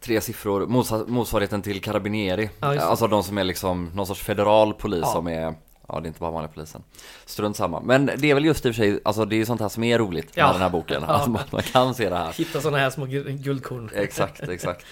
Tre 0.00 0.20
siffror, 0.20 0.66
motsvarigheten 1.06 1.62
till 1.62 1.80
Carabinieri. 1.82 2.50
Ja, 2.60 2.80
alltså 2.80 3.06
de 3.06 3.22
som 3.24 3.38
är 3.38 3.44
liksom 3.44 3.90
någon 3.94 4.06
sorts 4.06 4.20
federal 4.22 4.74
polis 4.74 5.00
Ja. 5.02 5.12
som 5.12 5.26
är 5.28 5.54
Ja 5.88 6.00
det 6.00 6.06
är 6.06 6.08
inte 6.08 6.20
bara 6.20 6.30
vanliga 6.30 6.52
polisen 6.52 6.82
Strunt 7.24 7.56
samma 7.56 7.80
Men 7.80 8.06
det 8.16 8.30
är 8.30 8.34
väl 8.34 8.44
just 8.44 8.66
i 8.66 8.70
och 8.70 8.74
för 8.74 8.82
sig 8.82 9.00
Alltså 9.04 9.24
det 9.24 9.34
är 9.34 9.38
ju 9.38 9.46
sånt 9.46 9.60
här 9.60 9.68
som 9.68 9.84
är 9.84 9.98
roligt 9.98 10.32
Ja. 10.34 10.46
med 10.46 10.54
den 10.54 10.62
här 10.62 10.70
boken. 10.70 11.04
Alltså 11.04 11.30
man, 11.30 11.42
man 11.50 11.62
kan 11.62 11.94
se 11.94 12.08
det 12.08 12.16
här 12.16 12.32
Hitta 12.32 12.60
sådana 12.60 12.78
här 12.78 12.90
små 12.90 13.06
gu- 13.06 13.30
guldkorn. 13.42 13.90
Exakt, 13.94 14.48
exakt 14.48 14.86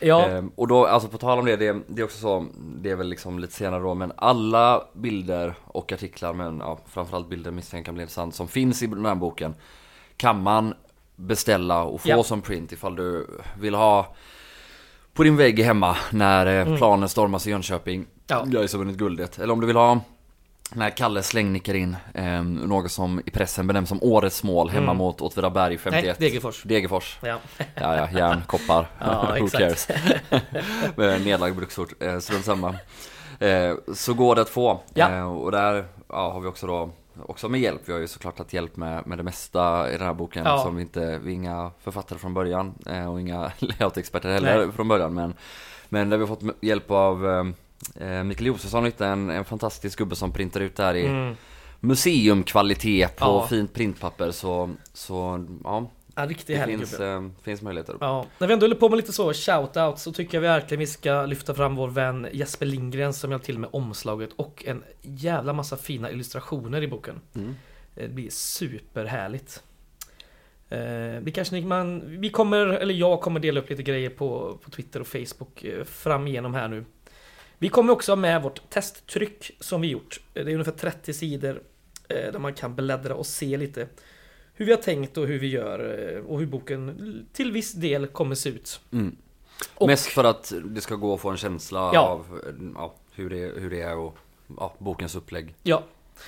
Ja, 0.00 0.26
Ehm, 0.26 0.50
Och 0.56 0.68
då, 0.68 0.86
alltså 0.86 1.08
på 1.08 1.18
tal 1.18 1.38
om 1.38 1.44
det, 1.44 1.56
det, 1.56 1.76
det 1.86 2.00
är 2.02 2.04
också 2.04 2.18
så 2.18 2.46
Det 2.56 2.90
är 2.90 2.96
väl 2.96 3.08
liksom 3.08 3.38
lite 3.38 3.52
senare 3.54 3.82
då 3.82 3.94
Men 3.94 4.12
alla 4.16 4.82
bilder 4.94 5.54
och 5.64 5.92
artiklar 5.92 6.32
Men 6.32 6.58
ja, 6.58 6.78
framförallt 6.88 7.28
bilder 7.28 7.50
misstänker 7.50 7.84
kan 7.84 7.94
bli 7.94 8.02
intressant 8.02 8.34
Som 8.34 8.48
finns 8.48 8.82
i 8.82 8.86
den 8.86 9.06
här 9.06 9.14
boken 9.14 9.54
Kan 10.16 10.42
man 10.42 10.74
beställa 11.16 11.82
och 11.82 12.00
få 12.00 12.08
Ja. 12.08 12.22
som 12.22 12.40
print 12.40 12.72
ifall 12.72 12.96
du 12.96 13.26
vill 13.60 13.74
ha 13.74 14.14
På 15.14 15.22
din 15.22 15.36
vägg 15.36 15.58
hemma 15.58 15.96
när 16.10 16.66
eh, 16.68 16.76
planen 16.76 17.08
stormas 17.08 17.46
i 17.46 17.50
Jönköping 17.50 18.06
Mm. 18.30 18.50
Ja. 18.52 18.60
Jag 18.60 18.60
har 18.68 18.78
vunnit 18.78 18.96
guldet 18.96 19.38
Eller 19.38 19.52
om 19.52 19.60
du 19.60 19.66
vill 19.66 19.76
ha 19.76 20.00
när 20.74 20.90
Kalle 20.90 21.22
slängnickar 21.22 21.74
in 21.74 21.96
eh, 22.14 22.42
något 22.42 22.90
som 22.92 23.20
i 23.26 23.30
pressen 23.30 23.66
benämns 23.66 23.88
som 23.88 24.02
årets 24.02 24.42
mål 24.42 24.70
hemma 24.70 24.94
mot 24.94 25.20
Åtvidaberg 25.20 25.78
51 25.78 26.04
Mm. 26.04 26.16
nej, 26.18 26.30
Degerfors. 26.30 26.62
Degerfors 26.62 27.18
Ja. 27.22 27.38
Ja, 27.74 27.96
ja, 27.96 28.08
järn, 28.10 28.42
koppar, 28.46 28.86
Ja, 28.98 29.36
who 29.40 29.48
cares? 29.48 29.88
Med 30.96 31.24
nedlagd 31.24 31.56
bruksort, 31.56 32.02
eh, 32.02 32.18
strunt 32.18 32.44
samma. 32.44 32.74
Eh, 33.38 33.74
så 33.94 34.14
går 34.14 34.34
det 34.34 34.42
att 34.42 34.48
få. 34.48 34.80
Ja. 34.94 35.10
Eh, 35.10 35.32
och 35.32 35.52
där 35.52 35.84
ja, 36.08 36.32
har 36.32 36.40
vi 36.40 36.46
också 36.48 36.66
då, 36.66 36.90
också 37.26 37.48
med 37.48 37.60
hjälp. 37.60 37.80
Vi 37.84 37.92
har 37.92 38.00
ju 38.00 38.08
såklart 38.08 38.36
tagit 38.36 38.52
hjälp 38.52 38.76
med, 38.76 39.06
med 39.06 39.18
det 39.18 39.24
mesta 39.24 39.90
i 39.90 39.98
den 39.98 40.06
här 40.06 40.14
boken. 40.14 40.44
Ja. 40.44 40.58
Som 40.58 40.76
vi 40.76 40.82
inte, 40.82 41.18
vi 41.18 41.30
är 41.30 41.34
inga 41.34 41.70
författare 41.82 42.18
från 42.18 42.34
början. 42.34 42.74
Eh, 42.86 43.12
och 43.12 43.20
inga 43.20 43.52
layout-experter 43.58 44.28
heller 44.32 44.58
Nej. 44.58 44.72
från 44.72 44.88
början. 44.88 45.14
Men, 45.14 45.34
men 45.88 46.10
där 46.10 46.16
vi 46.16 46.22
har 46.26 46.36
fått 46.36 46.56
hjälp 46.60 46.90
av 46.90 47.26
eh, 48.00 48.24
Mikael 48.24 48.46
Josefsson, 48.46 48.84
hittade 48.84 49.10
en, 49.10 49.30
en 49.30 49.44
fantastisk 49.44 49.98
gubbe 49.98 50.16
som 50.16 50.32
printar 50.32 50.60
ut 50.60 50.76
det 50.76 50.82
här 50.82 50.94
i 50.94 51.06
Mm. 51.06 51.34
museumkvalitet 51.80 53.16
på 53.16 53.24
Ja. 53.24 53.46
fint 53.50 53.74
printpapper. 53.74 54.30
Så, 54.30 54.70
så 54.92 55.44
ja, 55.64 55.90
Ja, 56.14 56.26
riktigt 56.26 56.46
det 56.46 56.64
finns, 56.66 57.00
eh, 57.00 57.28
finns 57.42 57.62
möjligheter. 57.62 57.96
Ja, 58.00 58.26
när 58.38 58.46
vi 58.46 58.52
ändå 58.52 58.64
håller 58.64 58.76
på 58.76 58.88
med 58.88 58.96
lite 58.96 59.12
så 59.12 59.32
shout-out 59.32 59.96
så 59.96 60.12
tycker 60.12 60.36
jag 60.36 60.42
verkligen 60.42 60.78
vi 60.78 60.86
ska 60.86 61.26
lyfta 61.26 61.54
fram 61.54 61.76
vår 61.76 61.88
vän 61.88 62.26
Jesper 62.32 62.66
Lindgren 62.66 63.12
som 63.14 63.30
hjälpt 63.30 63.46
till 63.46 63.58
med 63.58 63.70
omslaget 63.72 64.30
och 64.36 64.64
en 64.66 64.82
jävla 65.02 65.52
massa 65.52 65.76
fina 65.76 66.10
illustrationer 66.10 66.82
i 66.82 66.88
boken. 66.88 67.20
Mm. 67.34 67.54
Det 67.94 68.08
blir 68.08 68.30
superhärligt. 68.30 69.62
Eh, 70.70 71.32
kanske 71.34 71.54
ni- 71.54 71.64
man, 71.64 72.02
vi 72.20 72.30
kommer, 72.30 72.66
eller 72.66 72.94
jag 72.94 73.20
kommer 73.20 73.40
dela 73.40 73.60
upp 73.60 73.70
lite 73.70 73.82
grejer 73.82 74.10
på, 74.10 74.58
på 74.64 74.70
Twitter 74.70 75.00
och 75.00 75.06
Facebook 75.06 75.64
eh, 75.64 75.84
fram 75.84 76.26
igenom 76.26 76.54
här 76.54 76.68
nu. 76.68 76.84
Vi 77.58 77.68
kommer 77.68 77.92
också 77.92 78.16
med 78.16 78.42
vårt 78.42 78.70
testtryck 78.70 79.50
som 79.60 79.80
vi 79.80 79.88
gjort. 79.88 80.20
Eh, 80.34 80.44
Det 80.44 80.50
är 80.50 80.54
ungefär 80.54 80.72
30 80.72 81.12
sidor 81.14 81.62
eh, 82.08 82.32
där 82.32 82.38
man 82.38 82.54
kan 82.54 82.74
bläddra 82.74 83.14
och 83.14 83.26
se 83.26 83.56
lite 83.56 83.88
hur 84.54 84.64
vi 84.66 84.72
har 84.72 84.78
tänkt 84.82 85.16
och 85.18 85.26
hur 85.26 85.38
vi 85.38 85.46
gör 85.48 86.08
eh, 86.16 86.20
och 86.24 86.38
hur 86.38 86.46
boken 86.46 87.26
till 87.32 87.52
viss 87.52 87.72
del 87.72 88.06
kommer 88.06 88.34
se 88.34 88.48
ut. 88.48 88.80
Mm. 88.92 89.16
Och- 89.74 89.86
Mest 89.86 90.06
för 90.06 90.24
att 90.24 90.52
det 90.64 90.80
ska 90.80 90.94
gå 90.94 91.14
att 91.14 91.20
få 91.20 91.28
en 91.30 91.36
känsla 91.36 91.90
Ja. 91.94 92.00
av 92.00 92.40
ja, 92.74 92.94
hur, 93.14 93.30
det, 93.30 93.60
hur 93.60 93.70
det 93.70 93.80
är 93.80 93.96
och 93.96 94.18
ja, 94.56 94.74
bokens 94.78 95.14
upplägg. 95.16 95.54
Ja. 95.62 95.82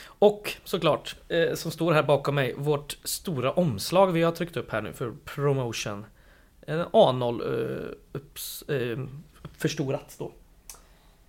Och 0.06 0.52
såklart, 0.64 1.16
eh, 1.28 1.54
som 1.54 1.70
står 1.70 1.92
här 1.92 2.02
bakom 2.02 2.34
mig, 2.34 2.54
vårt 2.56 2.98
stora 3.04 3.52
omslag 3.52 4.06
vi 4.12 4.22
har 4.22 4.32
tryckt 4.32 4.56
upp 4.56 4.70
här 4.70 4.82
nu 4.82 4.92
för 4.92 5.12
promotion. 5.24 6.04
En 6.66 6.80
A0 6.80 7.42
eh, 7.42 7.92
upps, 8.12 8.62
eh, 8.62 8.98
förstorat 9.58 10.14
då. 10.18 10.32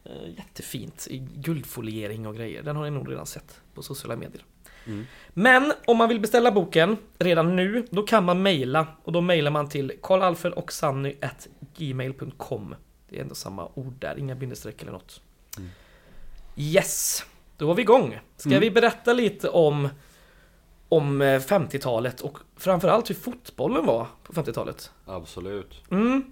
Eh, 0.03 0.29
jättefint 0.37 1.07
i 1.09 1.17
guldfoliering 1.17 2.27
och 2.27 2.35
grejer. 2.35 2.63
Den 2.63 2.75
har 2.75 2.83
ni 2.83 2.89
nog 2.91 3.11
redan 3.11 3.25
sett 3.25 3.61
på 3.73 3.83
sociala 3.83 4.15
medier. 4.15 4.45
Mm. 4.87 5.05
Men 5.29 5.73
om 5.87 5.97
man 5.97 6.09
vill 6.09 6.19
beställa 6.19 6.51
boken 6.51 6.97
redan 7.19 7.55
nu, 7.55 7.85
då 7.89 8.03
kan 8.03 8.23
man 8.25 8.41
mejla. 8.41 8.87
Och 9.03 9.11
då 9.11 9.21
mejlar 9.21 9.51
man 9.51 9.69
till 9.69 9.91
karlalfredochsanny.gmail.com 10.01 12.75
Det 13.09 13.17
är 13.17 13.21
ändå 13.21 13.35
samma 13.35 13.69
ord 13.73 13.93
där, 13.99 14.19
inga 14.19 14.35
bindestreck 14.35 14.81
eller 14.81 14.91
något. 14.91 15.21
Yes! 16.57 17.25
Då 17.57 17.67
var 17.67 17.75
vi 17.75 17.81
igång. 17.81 18.19
Ska 18.37 18.49
Mm. 18.49 18.61
vi 18.61 18.71
berätta 18.71 19.13
lite 19.13 19.49
om 19.49 19.89
om 20.89 21.21
eh, 21.21 21.39
50-talet 21.39 22.21
och 22.21 22.37
framförallt 22.57 23.09
hur 23.09 23.15
fotbollen 23.15 23.85
var 23.85 24.07
på 24.23 24.33
50-talet? 24.33 24.91
Absolut. 25.05 25.81
Mm. 25.91 26.23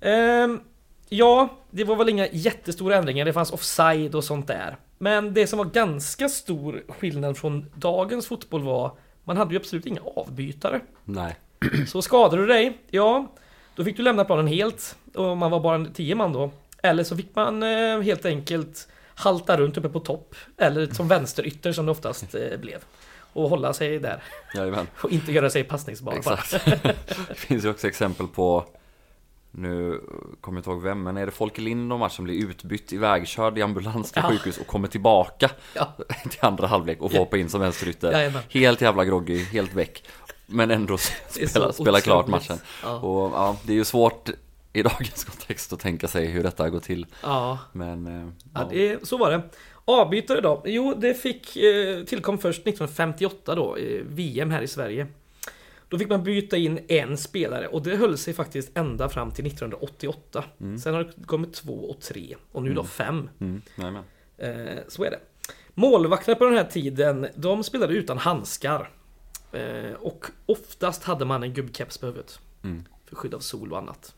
Ehm, 0.00 0.60
ja, 1.08 1.48
det 1.70 1.84
var 1.84 1.96
väl 1.96 2.08
inga 2.08 2.26
jättestora 2.32 2.96
ändringar. 2.96 3.24
Det 3.24 3.32
fanns 3.32 3.52
offside 3.52 4.14
och 4.14 4.24
sånt 4.24 4.46
där. 4.46 4.76
Men 4.98 5.34
det 5.34 5.46
som 5.46 5.58
var 5.58 5.64
ganska 5.64 6.28
stor 6.28 6.82
skillnad 6.88 7.36
från 7.36 7.70
dagens 7.74 8.26
fotboll 8.26 8.62
var 8.62 8.92
man 9.24 9.36
hade 9.36 9.54
ju 9.54 9.60
absolut 9.60 9.86
inga 9.86 10.00
avbytare. 10.16 10.80
Nej. 11.04 11.36
Så 11.86 12.02
skadade 12.02 12.42
du 12.42 12.46
dig, 12.46 12.78
ja, 12.90 13.32
då 13.76 13.84
fick 13.84 13.96
du 13.96 14.02
lämna 14.02 14.24
planen 14.24 14.46
helt. 14.46 14.96
Och 15.14 15.36
man 15.36 15.50
var 15.50 15.60
bara 15.60 15.74
en 15.74 15.92
10 15.92 16.14
man 16.14 16.32
då. 16.32 16.50
Eller 16.82 17.04
så 17.04 17.16
fick 17.16 17.34
man 17.34 17.62
eh, 17.62 18.00
helt 18.00 18.24
enkelt 18.24 18.88
halta 19.14 19.56
runt 19.56 19.76
uppe 19.76 19.88
på 19.88 20.00
topp. 20.00 20.34
Eller 20.56 20.86
som 20.86 21.08
vänsterytter 21.08 21.72
som 21.72 21.86
det 21.86 21.92
oftast 21.92 22.34
eh, 22.34 22.58
blev. 22.60 22.78
Och 23.32 23.50
hålla 23.50 23.72
sig 23.72 23.98
där. 23.98 24.22
Jajamän. 24.54 24.86
Och 25.00 25.10
inte 25.10 25.32
göra 25.32 25.50
sig 25.50 25.64
passningsbar. 25.64 26.12
Exakt. 26.12 26.50
det 27.28 27.34
finns 27.34 27.64
ju 27.64 27.70
också 27.70 27.88
exempel 27.88 28.26
på 28.26 28.64
nu 29.58 30.00
kommer 30.40 30.56
jag 30.56 30.60
inte 30.60 30.70
ihåg 30.70 30.82
vem, 30.82 31.02
men 31.02 31.16
är 31.16 31.26
det 31.26 31.32
Folke 31.32 31.60
Lindholm 31.60 32.10
som 32.10 32.24
blir 32.24 32.44
utbytt, 32.50 32.92
ivägkörd 32.92 33.58
i 33.58 33.62
ambulans 33.62 34.12
till 34.12 34.22
Ja. 34.24 34.30
sjukhus 34.30 34.58
och 34.58 34.66
kommer 34.66 34.88
tillbaka 34.88 35.50
Ja. 35.74 35.92
till 36.30 36.38
andra 36.44 36.66
halvlek 36.66 37.02
och 37.02 37.10
får 37.10 37.16
Ja. 37.16 37.22
hoppa 37.22 37.36
in 37.38 37.48
som 37.48 37.60
vänsterytter. 37.60 38.12
Jajamän. 38.12 38.42
Helt 38.48 38.80
jävla 38.80 39.04
groggy, 39.04 39.44
helt 39.44 39.74
väck. 39.74 40.04
Men 40.46 40.70
ändå 40.70 40.98
spela, 40.98 41.72
spela 41.72 42.00
klart 42.00 42.26
matchen. 42.26 42.58
Ja. 42.82 42.98
Och 43.00 43.30
ja, 43.32 43.56
det 43.62 43.72
är 43.72 43.76
ju 43.76 43.84
svårt 43.84 44.30
i 44.72 44.82
dagens 44.82 45.24
kontext 45.24 45.72
att 45.72 45.80
tänka 45.80 46.08
sig 46.08 46.26
hur 46.26 46.42
detta 46.42 46.70
går 46.70 46.80
till. 46.80 47.06
ja. 47.22 47.58
Men 47.72 48.06
eh, 48.06 48.28
Ja, 48.54 48.60
ja. 48.60 48.68
det, 48.70 49.08
så 49.08 49.16
var 49.18 49.30
det. 49.30 49.42
Avbytare 49.84 50.40
då? 50.40 50.62
Jo, 50.64 50.94
det 50.98 51.14
fick 51.14 51.56
eh, 51.56 52.04
tillkom 52.04 52.38
först 52.38 52.60
1958 52.60 53.54
då, 53.54 53.76
VM 54.02 54.50
här 54.50 54.62
i 54.62 54.68
Sverige. 54.68 55.06
Då 55.88 55.98
fick 55.98 56.08
man 56.08 56.22
byta 56.22 56.56
in 56.56 56.80
en 56.88 57.16
spelare 57.16 57.68
och 57.68 57.82
det 57.82 57.96
höll 57.96 58.18
sig 58.18 58.34
faktiskt 58.34 58.76
ända 58.76 59.08
fram 59.08 59.30
till 59.30 59.46
1988. 59.46 60.44
Sen 60.82 60.94
har 60.94 61.04
det 61.04 61.26
kommit 61.26 61.54
två 61.54 61.90
och 61.90 62.00
tre 62.00 62.36
och 62.52 62.62
nu 62.62 62.74
då 62.74 62.84
fem. 62.84 63.30
Mm. 63.40 63.62
Eh, 64.38 64.78
så 64.88 65.04
är 65.04 65.10
det. 65.10 65.20
Målvakterna 65.74 66.36
på 66.36 66.44
den 66.44 66.54
här 66.54 66.64
tiden, 66.64 67.26
de 67.34 67.64
spelade 67.64 67.94
utan 67.94 68.18
handskar. 68.18 68.90
Eh, 69.52 69.92
och 70.00 70.26
oftast 70.46 71.04
hade 71.04 71.24
man 71.24 71.42
en 71.42 71.54
gubbkeps 71.54 71.98
på 71.98 72.06
huvudet. 72.06 72.40
Mm. 72.64 72.84
För 73.04 73.16
skydd 73.16 73.34
av 73.34 73.40
sol 73.40 73.72
och 73.72 73.78
annat. 73.78 74.14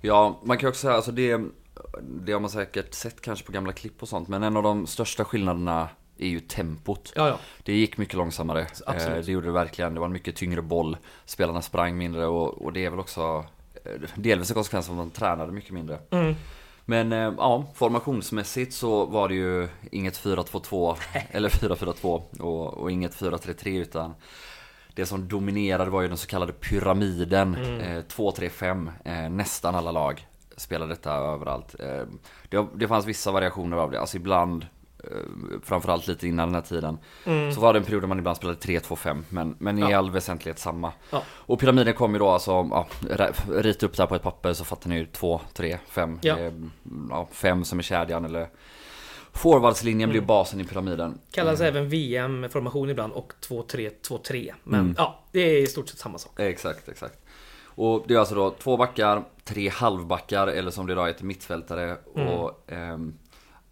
Ja, 0.00 0.40
man 0.44 0.58
kan 0.58 0.68
också 0.68 0.80
säga, 0.80 0.94
alltså 0.94 1.12
det, 1.12 1.40
det 2.02 2.32
har 2.32 2.40
man 2.40 2.50
säkert 2.50 2.94
sett 2.94 3.20
kanske 3.20 3.46
på 3.46 3.52
gamla 3.52 3.72
klipp 3.72 4.02
och 4.02 4.08
sånt, 4.08 4.28
men 4.28 4.42
en 4.42 4.56
av 4.56 4.62
de 4.62 4.86
största 4.86 5.24
skillnaderna 5.24 5.88
är 6.20 6.28
ju 6.28 6.40
tempot. 6.40 7.12
Ja, 7.16 7.28
ja. 7.28 7.38
Det 7.62 7.72
gick 7.72 7.96
mycket 7.96 8.14
långsammare. 8.14 8.66
Absolut. 8.86 9.18
Eh, 9.18 9.24
Det 9.24 9.32
gjorde 9.32 9.46
det 9.46 9.52
verkligen. 9.52 9.94
Det 9.94 10.00
var 10.00 10.06
en 10.06 10.12
mycket 10.12 10.36
tyngre 10.36 10.62
boll. 10.62 10.96
Spelarna 11.24 11.62
sprang 11.62 11.96
mindre 11.98 12.26
och, 12.26 12.62
och 12.62 12.72
det 12.72 12.84
är 12.84 12.90
väl 12.90 12.98
också 13.00 13.44
eh, 13.84 13.92
delvis 14.14 14.50
en 14.50 14.54
konsekvens 14.54 14.88
av 14.88 14.92
att 14.92 14.98
man 14.98 15.10
tränade 15.10 15.52
mycket 15.52 15.70
mindre. 15.72 15.98
Mm. 16.10 16.34
Men 16.84 17.12
eh, 17.12 17.32
ja, 17.38 17.64
formationsmässigt 17.74 18.74
så 18.74 19.06
var 19.06 19.28
det 19.28 19.34
ju 19.34 19.68
inget 19.90 20.24
4-2-2 20.24 20.96
eller 21.30 21.48
4-4-2 21.48 22.22
och, 22.40 22.74
och 22.78 22.90
inget 22.90 23.16
4-3-3 23.20 23.80
utan 23.80 24.14
det 24.94 25.06
som 25.06 25.28
dominerade 25.28 25.90
var 25.90 26.02
ju 26.02 26.08
den 26.08 26.16
så 26.16 26.26
kallade 26.26 26.52
pyramiden. 26.52 27.54
Eh, 27.54 28.02
2-3-5. 28.04 28.90
Eh, 29.04 29.30
nästan 29.30 29.74
alla 29.74 29.90
lag 29.92 30.26
spelade 30.56 30.92
detta 30.92 31.12
överallt. 31.12 31.74
Eh, 31.80 32.02
det, 32.48 32.66
det 32.74 32.88
fanns 32.88 33.06
vissa 33.06 33.30
variationer 33.32 33.76
av 33.76 33.90
det. 33.90 34.00
Alltså 34.00 34.16
ibland, 34.16 34.66
framförallt 35.62 36.06
lite 36.06 36.28
innan 36.28 36.48
den 36.48 36.54
här 36.54 36.62
tiden, 36.62 36.98
så 37.54 37.60
var 37.60 37.72
det 37.72 37.78
en 37.78 37.84
period 37.84 38.02
där 38.02 38.08
man 38.08 38.18
ibland 38.18 38.36
spelade 38.36 38.58
3-2-5. 38.58 39.22
Men, 39.28 39.56
men 39.58 39.78
i 39.78 39.80
Ja. 39.80 39.98
all 39.98 40.10
väsentlighet 40.10 40.58
samma. 40.58 40.92
Ja. 41.10 41.22
Och 41.28 41.60
pyramiden 41.60 41.94
kom 41.94 42.12
ju 42.12 42.18
då 42.18 42.28
alltså, 42.28 42.50
ja, 42.50 42.86
rita 43.48 43.86
upp 43.86 43.96
det 43.96 44.02
här 44.02 44.06
på 44.08 44.14
ett 44.14 44.22
papper 44.22 44.52
så 44.52 44.64
fattar 44.64 44.88
ni 44.88 44.96
ju 44.96 45.06
2, 45.06 45.40
3, 45.54 45.78
5. 45.88 46.18
Ja. 46.22 46.38
Eh, 46.38 46.52
ja, 47.10 47.28
5 47.32 47.64
som 47.64 47.78
är 47.78 47.82
kedjan 47.82 48.24
eller 48.24 48.48
Forwardslinjen 49.32 50.10
blir 50.10 50.20
basen 50.20 50.60
i 50.60 50.64
pyramiden. 50.64 51.18
Kallas 51.30 51.60
även 51.60 51.88
VM-formation 51.88 52.90
ibland 52.90 53.12
och 53.12 53.32
2-3-2-3. 53.48 54.52
Men 54.64 54.80
Mm. 54.80 54.94
ja, 54.98 55.20
det 55.32 55.40
är 55.40 55.62
i 55.62 55.66
stort 55.66 55.88
sett 55.88 55.98
samma 55.98 56.18
sak. 56.18 56.40
Exakt, 56.40 56.88
exakt. 56.88 57.14
Och 57.64 58.04
det 58.08 58.14
är 58.14 58.18
alltså 58.18 58.34
då 58.34 58.50
två 58.50 58.76
backar, 58.76 59.22
tre 59.44 59.68
halvbackar 59.68 60.46
eller 60.46 60.70
som 60.70 60.86
det 60.86 60.92
idag 60.92 61.06
heter 61.06 61.24
mittfältare. 61.24 61.96
Och 62.14 62.72
ehm, 62.72 63.14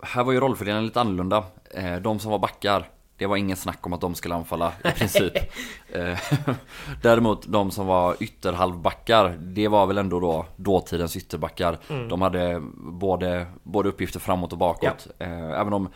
här 0.02 0.24
var 0.24 0.32
ju 0.32 0.40
rollfördelningen 0.40 0.86
lite 0.86 1.00
annorlunda. 1.00 1.44
Eh, 1.70 1.96
de 1.96 2.18
som 2.18 2.30
var 2.30 2.38
backar, 2.38 2.88
det 3.16 3.26
var 3.26 3.36
ingen 3.36 3.56
snack 3.56 3.86
om 3.86 3.92
att 3.92 4.00
de 4.00 4.14
skulle 4.14 4.34
anfalla 4.34 4.72
i 4.84 4.90
princip. 4.90 5.32
eh, 5.92 6.18
däremot 7.02 7.46
de 7.46 7.70
som 7.70 7.86
var 7.86 8.16
ytterhalvbackar, 8.20 9.38
det 9.40 9.68
var 9.68 9.86
väl 9.86 9.98
ändå 9.98 10.20
då 10.20 10.46
dåtidens 10.56 11.16
ytterbackar. 11.16 11.78
De 12.08 12.22
hade 12.22 12.62
både, 12.76 13.46
både 13.62 13.88
uppgifter 13.88 14.20
framåt 14.20 14.52
och 14.52 14.58
bakåt. 14.58 15.06
Eh, 15.18 15.60
även 15.60 15.72
om 15.72 15.88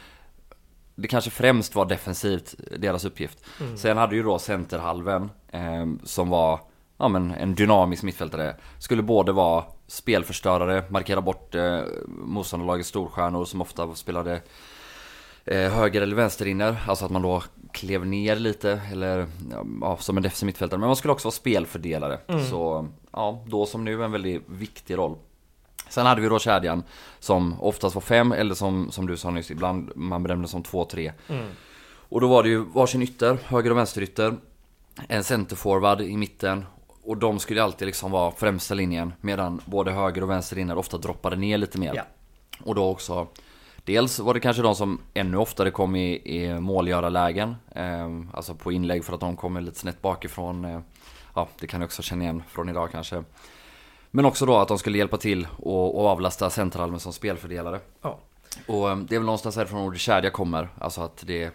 det 0.95 1.09
kanske 1.09 1.31
främst 1.31 1.75
var 1.75 1.85
defensivt, 1.85 2.55
deras 2.79 3.05
uppgift. 3.05 3.39
Sen 3.77 3.97
hade 3.97 4.17
ju 4.17 4.23
då 4.23 4.39
centerhalven 4.39 5.31
eh, 5.49 5.87
som 6.05 6.29
var 6.29 6.61
ja, 7.03 7.09
men 7.09 7.31
en 7.31 7.55
dynamisk 7.55 8.03
mittfältare. 8.03 8.57
Skulle 8.79 9.03
både 9.03 9.33
vara 9.33 9.65
spelförstörare, 9.87 10.85
markera 10.89 11.21
bort 11.21 11.55
eh, 11.55 11.81
motståndarlagets 12.07 12.89
storstjärnor 12.89 13.45
som 13.45 13.61
ofta 13.61 13.95
spelade 13.95 14.43
eh, 15.45 15.73
höger 15.73 16.03
eller 16.03 16.17
vänsterinner. 16.17 16.77
Alltså 16.87 17.05
att 17.05 17.11
man 17.11 17.23
då 17.23 17.43
klev 17.73 18.07
ner 18.07 18.37
lite 18.37 18.81
eller 18.93 19.27
ja, 19.81 19.97
som 19.97 20.17
en 20.17 20.23
defensiv 20.23 20.47
mittfältare. 20.47 20.81
Men 20.81 20.87
man 20.87 20.97
skulle 20.97 21.13
också 21.13 21.27
vara 21.27 21.33
spelfördelare. 21.33 22.19
Så 22.51 22.89
ja, 23.13 23.45
då 23.47 23.67
som 23.67 23.85
nu 23.85 24.05
en 24.05 24.13
väldigt 24.13 24.43
viktig 24.49 24.99
roll. 24.99 25.17
Sen 25.89 26.07
hade 26.07 26.21
vi 26.21 26.29
då 26.29 26.39
kedjan 26.39 26.83
som 27.19 27.63
oftast 27.63 27.95
var 27.95 28.03
fem 28.03 28.33
eller 28.33 28.55
som, 28.55 28.91
som 28.91 29.07
du 29.07 29.17
sa 29.17 29.31
nyss, 29.31 29.51
ibland 29.51 29.93
man 29.95 30.23
bedömde 30.23 30.49
som 30.49 30.63
två, 30.63 30.85
tre. 30.85 31.13
Och 32.09 32.21
då 32.21 32.29
var 32.29 32.43
det 32.43 32.49
ju 32.49 32.65
varsin 32.65 33.03
ytter, 33.03 33.39
höger 33.45 33.71
och 33.71 33.77
vänsterytter. 33.77 34.35
En 35.09 35.25
centerforward 35.25 36.01
i 36.01 36.17
mitten. 36.17 36.65
Och 37.03 37.17
de 37.17 37.39
skulle 37.39 37.63
alltid 37.63 37.87
liksom 37.87 38.11
vara 38.11 38.31
främsta 38.31 38.75
linjen. 38.75 39.13
Medan 39.21 39.61
både 39.65 39.93
höger 39.93 40.23
och 40.23 40.31
vänsterinner 40.31 40.79
ofta 40.79 40.99
droppade 40.99 41.37
ner 41.37 41.59
lite 41.59 41.79
mer. 41.79 41.95
Ja. 41.95 42.03
Och 42.65 42.75
då 42.75 42.89
också 42.89 43.29
Dels 43.85 44.19
var 44.19 44.35
det 44.35 44.41
kanske 44.41 44.63
de 44.63 44.75
som 44.75 45.01
ännu 45.15 45.37
oftare 45.37 45.71
kom 45.71 45.97
i, 45.97 46.37
i 46.39 46.61
målgörarlägen. 46.61 47.57
Eh, 47.75 48.09
alltså 48.35 48.55
på 48.55 48.73
inlägg 48.73 49.05
för 49.05 49.15
att 49.15 49.21
de 49.21 49.37
kommer 49.37 49.61
lite 49.61 49.79
snett 49.79 50.03
bakifrån. 50.03 50.65
Eh, 50.65 50.81
ja, 51.35 51.49
det 51.61 51.67
kan 51.67 51.81
ni 51.81 51.87
också 51.87 52.03
känna 52.03 52.25
igen 52.25 52.43
från 52.49 52.69
idag 52.69 52.91
kanske. 52.93 53.25
Men 54.11 54.25
också 54.25 54.47
då 54.47 54.57
att 54.57 54.69
de 54.69 54.79
skulle 54.79 54.99
hjälpa 54.99 55.17
till 55.17 55.49
och, 55.57 56.01
och 56.01 56.07
avlasta 56.09 56.51
centralmen 56.51 57.01
som 57.01 57.13
spelfördelare. 57.13 57.81
Ja. 58.03 58.19
Och 58.67 58.91
eh, 58.91 58.97
det 58.97 59.15
är 59.15 59.19
väl 59.19 59.27
någonstans 59.27 59.57
härifrån 59.57 59.81
ordet 59.81 60.01
kedja 60.01 60.31
kommer. 60.31 60.69
Alltså 60.79 61.01
att 61.01 61.25
det 61.27 61.51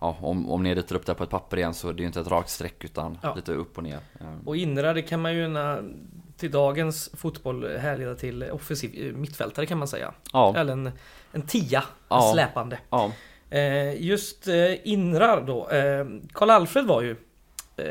Ja, 0.00 0.16
om, 0.20 0.50
om 0.50 0.62
ni 0.62 0.74
ritar 0.74 0.96
upp 0.96 1.06
det 1.06 1.14
på 1.14 1.24
ett 1.24 1.30
papper 1.30 1.56
igen 1.56 1.74
så 1.74 1.88
är 1.88 1.92
det 1.92 2.00
ju 2.00 2.06
inte 2.06 2.20
ett 2.20 2.26
rakt 2.28 2.50
streck 2.50 2.84
utan 2.84 3.18
Ja. 3.22 3.34
lite 3.34 3.52
upp 3.52 3.76
och 3.78 3.82
ner. 3.84 3.98
Eh, 4.20 4.26
Och 4.46 4.56
inra, 4.56 4.92
det 4.92 5.02
kan 5.02 5.20
man 5.22 5.34
ju 5.34 5.48
na, 5.48 5.78
till 6.36 6.50
dagens 6.50 7.10
fotboll 7.14 7.68
härleda 7.78 8.14
till 8.14 8.42
offensiv 8.42 9.06
eh, 9.06 9.12
mittfältare 9.12 9.66
kan 9.66 9.78
man 9.78 9.88
säga. 9.88 10.14
Ja, 10.32 10.54
Eller 10.56 10.72
en, 10.72 10.90
en 11.32 11.42
tia, 11.42 11.84
Ja. 12.08 12.26
en 12.26 12.32
släpande. 12.32 12.78
ja, 12.90 13.12
Eh, 13.52 14.02
just 14.02 14.48
eh, 14.48 14.88
inrar 14.88 15.40
då. 15.46 15.68
Karl-Alfred 16.32 16.86
var 16.86 17.02
ju 17.02 17.16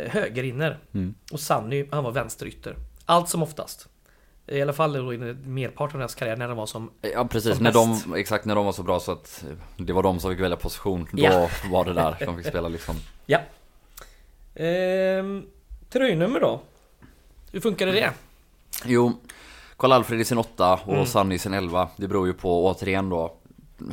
högerinner. 0.08 0.80
Mm. 0.94 1.14
Och 1.32 1.40
Sanny, 1.40 1.88
han 1.92 2.04
var 2.04 2.12
vänsterytter. 2.12 2.76
Allt 3.06 3.30
som 3.30 3.44
oftast. 3.44 3.88
I 4.52 4.62
alla 4.62 4.74
fall 4.74 4.94
då 4.94 5.14
i 5.14 5.18
merparten 5.46 5.96
av 5.96 6.00
deras 6.00 6.16
karriär 6.16 6.36
när 6.38 6.48
de 6.48 6.58
var 6.58 6.66
som... 6.66 6.92
ja 7.14 7.26
precis. 7.28 7.56
Som 7.56 7.64
När 7.64 7.72
bäst. 7.74 8.06
de, 8.06 8.14
exakt 8.16 8.46
när 8.46 8.56
de 8.56 8.66
var 8.66 8.72
så 8.72 8.84
bra 8.84 9.00
så 9.00 9.12
att 9.12 9.46
det 9.78 9.94
var 9.94 10.04
de 10.04 10.20
som 10.20 10.32
fick 10.32 10.40
välja 10.40 10.58
position. 10.58 11.08
Då 11.12 11.24
Ja. 11.24 11.50
var 11.72 11.86
det 11.86 11.94
där 11.94 12.16
de 12.26 12.38
fick 12.38 12.46
spela 12.50 12.68
liksom. 12.68 12.96
Ja. 13.26 13.40
Ehm, 14.56 15.46
tröjnummer 15.90 16.40
då? 16.40 16.62
Hur 17.52 17.60
funkade 17.60 17.92
det? 17.92 18.12
Jo, 18.86 19.14
Karl-Alfred 19.78 20.20
i 20.20 20.26
sin 20.26 20.38
8 20.38 20.80
och 20.86 20.94
Mm. 20.94 21.06
Sanny 21.06 21.36
i 21.36 21.40
sin 21.40 21.54
11. 21.54 21.90
Det 21.98 22.08
beror 22.08 22.28
ju 22.28 22.34
på 22.34 22.66
återigen 22.66 23.10
då. 23.10 23.36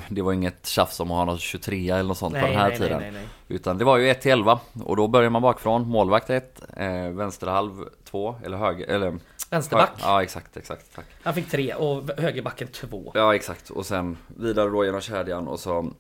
Det 0.09 0.23
var 0.23 0.33
inget 0.33 0.67
tjafs 0.67 1.01
om 1.01 1.11
att 1.11 1.17
ha 1.17 1.25
någon 1.25 1.39
23 1.39 1.91
eller 1.91 2.03
något 2.03 2.19
sånt 2.19 2.35
på 2.35 2.41
den 2.47 2.55
här 2.57 2.69
nej, 2.69 2.79
tiden. 2.79 3.01
nej, 3.01 3.11
nej, 3.11 3.21
nej. 3.21 3.29
Utan 3.57 3.79
det 3.79 3.85
var 3.85 3.97
ju 3.97 4.11
1 4.11 4.21
till 4.21 4.33
11 4.33 4.61
och 4.85 4.97
då 4.97 5.09
börjar 5.09 5.31
man 5.31 5.43
bakifrån. 5.43 5.89
Målvakt 5.89 6.31
1, 6.31 6.61
eh, 6.77 7.09
vänsterhalv 7.09 7.85
2 8.11 8.37
eller 8.45 8.57
höger 8.57 8.87
eller 8.87 9.19
Vänsterback. 9.51 9.91
Ja 9.99 10.23
exakt, 10.23 10.57
exakt. 10.57 10.95
Tack. 10.95 11.05
Han 11.23 11.35
fick 11.35 11.51
tre 11.51 11.75
och 11.75 12.11
högerbacken 12.19 12.69
två. 12.69 13.13
Ja 13.15 13.35
exakt 13.35 13.71
och 13.71 13.87
sen 13.87 14.17
vidare 14.27 14.71
då 14.71 14.85
genom 14.85 15.01
kedjan 15.01 15.49
och 15.49 15.61
så 15.61 15.91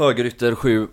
Högerytter 0.00 0.54
7 0.54 0.88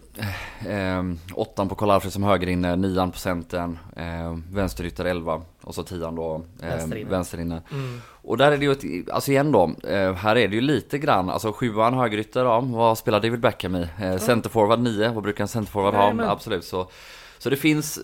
eh, 0.68 1.04
Åttan 1.34 1.70
på 1.70 1.76
Karl-Alfred 1.76 2.14
som 2.14 2.24
högerinne, 2.24 2.76
nian 2.76 3.12
på 3.12 3.18
centern 3.18 3.80
eh, 3.96 4.38
Vänsterytter 4.52 5.06
11 5.06 5.42
Och 5.62 5.76
så 5.76 5.84
tian 5.84 6.16
då 6.16 6.36
eh, 6.62 6.68
Vänsterinne. 6.70 7.10
vänsterinne 7.10 7.62
Mm. 7.72 8.02
Och 8.06 8.38
där 8.38 8.52
är 8.52 8.58
det 8.58 8.66
ju 8.66 8.72
ett, 8.72 9.10
alltså 9.12 9.32
igen 9.32 9.52
då 9.52 9.72
eh, 9.84 10.14
Här 10.14 10.36
är 10.36 10.48
det 10.48 10.56
ju 10.56 10.62
lite 10.62 10.98
grann, 10.98 11.30
alltså 11.30 11.54
sjuan 11.54 11.94
högerytter 11.94 12.46
ja, 12.46 12.60
Vad 12.60 12.98
spelar 12.98 13.20
David 13.20 13.40
Beckham 13.40 13.76
i? 13.76 13.88
Eh, 14.02 14.18
Centerforward 14.18 14.80
9, 14.80 15.12
vad 15.12 15.24
brukar 15.24 15.44
en 15.44 15.48
centerforward 15.48 15.94
ha? 15.94 16.32
Absolut 16.32 16.66
så 16.66 16.90
så 17.38 17.50
det 17.50 17.56
finns 17.58 17.98
eh, 17.98 18.04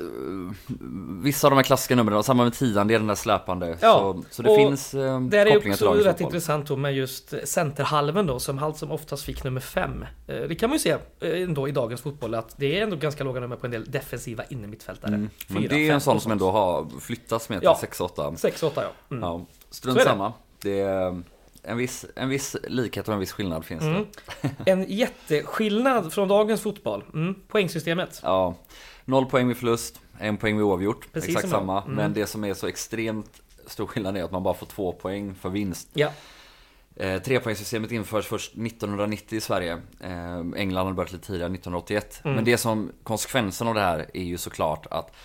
vissa 1.23 1.47
av 1.47 1.51
de 1.51 1.55
här 1.55 1.63
klassiska 1.63 1.95
numren, 1.95 2.23
samma 2.23 2.43
med 2.43 2.53
tian, 2.53 2.87
det 2.87 2.93
är 2.93 2.99
den 2.99 3.07
där 3.07 3.15
släpande. 3.15 3.67
Ja, 3.67 3.77
så, 3.79 4.23
så 4.29 4.41
det 4.41 4.55
finns 4.55 4.93
eh, 4.93 5.21
Det 5.21 5.37
är 5.37 5.45
till 5.59 5.71
också 5.71 5.93
rätt 5.93 6.05
fotboll. 6.05 6.21
intressant 6.27 6.67
då 6.67 6.75
med 6.75 6.93
just 6.95 7.33
centerhalven 7.43 8.27
då 8.27 8.39
som 8.39 8.59
allt 8.59 8.77
som 8.77 8.91
oftast 8.91 9.23
fick 9.23 9.43
nummer 9.43 9.61
fem. 9.61 10.05
Eh, 10.27 10.35
Det 10.35 10.55
kan 10.55 10.69
man 10.69 10.75
ju 10.75 10.79
se 10.79 10.89
eh, 11.19 11.41
ändå 11.43 11.67
i 11.67 11.71
dagens 11.71 12.01
fotboll 12.01 12.33
att 12.35 12.53
det 12.57 12.79
är 12.79 12.83
ändå 12.83 12.95
ganska 12.95 13.23
låga 13.23 13.39
nummer 13.39 13.55
på 13.55 13.65
en 13.67 13.71
del 13.71 13.91
defensiva 13.91 14.43
innermittfältare. 14.49 15.15
Mm. 15.15 15.29
Men 15.47 15.61
Fyra, 15.61 15.75
det 15.75 15.89
är 15.89 15.93
en 15.93 16.01
sån 16.01 16.21
som 16.21 16.31
ändå 16.31 16.51
har 16.51 16.99
flyttats 16.99 17.49
med 17.49 17.59
till 17.59 17.65
Ja. 17.65 17.79
6-8. 17.91 18.35
6-8 18.35 18.71
ja. 18.75 18.81
Mm. 19.11 19.23
Ja, 19.23 19.45
strunt 19.69 20.01
samma. 20.01 20.33
Det 20.61 20.79
är 20.79 21.21
en 21.65 21.77
viss, 21.77 22.05
en 22.15 22.29
viss 22.29 22.55
likhet 22.67 23.07
och 23.07 23.13
en 23.13 23.19
viss 23.19 23.31
skillnad 23.31 23.65
finns 23.65 23.81
Mm. 23.83 24.05
det. 24.41 24.71
En 24.71 24.83
jätteskillnad 24.89 26.13
från 26.13 26.27
dagens 26.27 26.61
fotboll. 26.61 27.03
Mm. 27.13 27.35
Poängsystemet. 27.47 28.19
Ja, 28.23 28.55
noll 29.05 29.25
poäng 29.25 29.48
vid 29.48 29.57
förlust, 29.57 30.01
en 30.19 30.38
poäng 30.38 30.57
vid 30.57 30.65
oavgjort. 30.65 31.13
Precis 31.13 31.29
exakt 31.29 31.50
samma. 31.50 31.81
Mm. 31.81 31.95
Men 31.95 32.13
det 32.13 32.27
som 32.27 32.43
är 32.43 32.53
så 32.53 32.67
extremt 32.67 33.41
stor 33.67 33.88
skillnad 33.88 34.17
är 34.17 34.24
att 34.24 34.31
man 34.31 34.43
bara 34.43 34.53
får 34.53 34.65
två 34.65 34.91
poäng 34.91 35.36
för 35.36 35.50
vinst. 35.50 35.89
Ja. 35.93 36.12
Eh, 36.95 37.22
trepoängssystemet 37.22 37.91
införs 37.91 38.25
först 38.25 38.51
1990 38.51 39.38
i 39.38 39.41
Sverige. 39.41 39.81
Eh, 40.00 40.39
England 40.55 40.86
hade 40.86 40.95
börjat 40.95 41.12
lite 41.12 41.27
tidigare, 41.27 41.53
1981. 41.53 42.22
Mm. 42.24 42.36
Men 42.36 42.45
det 42.45 42.57
som, 42.57 42.91
konsekvensen 43.03 43.67
av 43.67 43.74
det 43.74 43.81
här 43.81 44.10
är 44.13 44.24
ju 44.24 44.38
såklart 44.38 44.86
att 44.91 45.15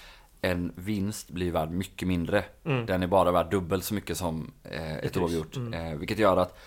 en 0.40 0.72
vinst 0.76 1.30
blir 1.30 1.52
värd 1.52 1.70
mycket 1.70 2.08
mindre. 2.08 2.44
Mm. 2.64 2.86
Den 2.86 3.02
är 3.02 3.06
bara 3.06 3.32
värd 3.32 3.50
dubbelt 3.50 3.84
så 3.84 3.94
mycket 3.94 4.16
som 4.16 4.52
eh, 4.64 4.96
ett 4.96 5.16
oavgjort. 5.16 5.56
Mm. 5.56 5.92
Eh, 5.92 5.98
vilket 5.98 6.18
gör 6.18 6.36
att 6.36 6.58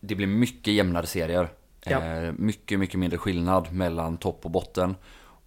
det 0.00 0.14
blir 0.14 0.26
mycket 0.26 0.74
jämnare 0.74 1.06
serier. 1.06 1.48
Ja. 1.84 2.04
Eh, 2.04 2.32
mycket, 2.32 2.78
mycket 2.78 3.00
mindre 3.00 3.18
skillnad 3.18 3.72
mellan 3.72 4.16
topp 4.16 4.40
och 4.42 4.50
botten. 4.50 4.94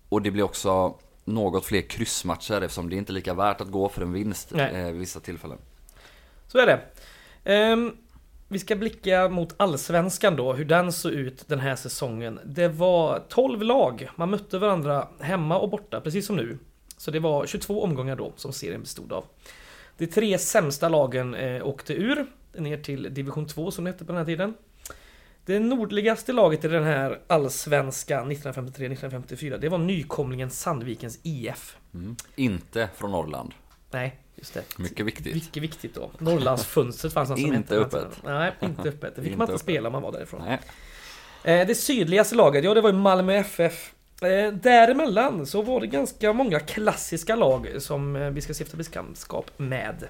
Och 0.09 0.21
det 0.21 0.31
blir 0.31 0.43
också 0.43 0.95
något 1.25 1.65
fler 1.65 1.81
kryssmatcher 1.81 2.61
eftersom 2.61 2.89
det 2.89 2.95
är 2.95 2.97
inte 2.97 3.13
lika 3.13 3.33
värt 3.33 3.61
att 3.61 3.71
gå 3.71 3.89
för 3.89 4.01
en 4.01 4.13
vinst 4.13 4.53
eh, 4.55 4.85
vid 4.85 4.95
vissa 4.95 5.19
tillfällen. 5.19 5.57
Så 6.47 6.57
är 6.57 6.65
det. 6.65 6.81
Ehm, 7.43 7.97
vi 8.47 8.59
ska 8.59 8.75
blicka 8.75 9.29
mot 9.29 9.53
allsvenskan 9.57 10.35
då, 10.35 10.53
hur 10.53 10.65
den 10.65 10.93
såg 10.93 11.11
ut 11.11 11.47
den 11.47 11.59
här 11.59 11.75
säsongen. 11.75 12.39
Det 12.45 12.67
var 12.67 13.23
12 13.29 13.63
lag, 13.63 14.09
man 14.15 14.29
mötte 14.29 14.57
varandra 14.57 15.07
hemma 15.19 15.59
och 15.59 15.69
borta, 15.69 16.01
precis 16.01 16.25
som 16.25 16.35
nu. 16.35 16.57
Så 16.97 17.11
det 17.11 17.19
var 17.19 17.45
22 17.45 17.83
omgångar 17.83 18.15
då 18.15 18.33
som 18.35 18.53
serien 18.53 18.81
bestod 18.81 19.13
av. 19.13 19.25
De 19.97 20.07
tre 20.07 20.37
sämsta 20.37 20.89
lagen 20.89 21.35
eh, 21.35 21.67
åkte 21.67 21.93
ur, 21.93 22.25
ner 22.53 22.77
till 22.77 23.13
division 23.13 23.47
2 23.47 23.71
som 23.71 23.83
det 23.83 23.91
hette 23.91 24.05
på 24.05 24.11
den 24.11 24.17
här 24.17 24.25
tiden. 24.25 24.53
Det 25.47 25.59
nordligaste 25.59 26.33
laget 26.33 26.65
i 26.65 26.67
den 26.67 26.83
här 26.83 27.19
allsvenskan 27.27 28.31
1953-1954, 28.31 29.57
det 29.57 29.69
var 29.69 29.77
nykomlingen 29.77 30.49
Sandvikens 30.49 31.19
IF. 31.23 31.77
Mm. 31.93 32.15
Inte 32.35 32.89
från 32.95 33.11
Norrland. 33.11 33.53
Nej, 33.91 34.15
just 34.35 34.53
det. 34.53 34.63
Mycket 34.77 35.05
viktigt. 35.05 35.33
Mycket 35.35 35.63
viktigt 35.63 35.95
då. 35.95 36.11
Norrlandsfönstret 36.19 37.13
fanns 37.13 37.29
som 37.29 37.37
Inte 37.37 37.75
öppet. 37.75 38.07
Nej, 38.23 38.51
inte 38.61 38.89
öppet. 38.89 39.15
Det 39.15 39.21
fick 39.21 39.25
Inte 39.25 39.37
man 39.37 39.45
inte 39.45 39.53
öppet. 39.53 39.61
spela 39.61 39.87
om 39.87 39.93
man 39.93 40.01
var 40.01 40.11
därifrån. 40.11 40.41
Nej. 40.45 40.59
Eh, 41.59 41.67
det 41.67 41.75
sydligaste 41.75 42.35
laget, 42.35 42.63
ja 42.63 42.73
det 42.73 42.81
var 42.81 42.89
ju 42.89 42.95
Malmö 42.95 43.33
FF. 43.33 43.93
Eh, 44.21 44.53
däremellan 44.53 45.45
så 45.45 45.61
var 45.61 45.81
det 45.81 45.87
ganska 45.87 46.33
många 46.33 46.59
klassiska 46.59 47.35
lag 47.35 47.67
som 47.79 48.15
eh, 48.15 48.29
vi 48.29 48.41
ska 48.41 48.53
stifta 48.53 48.77
bekantskap 48.77 49.51
med. 49.57 50.07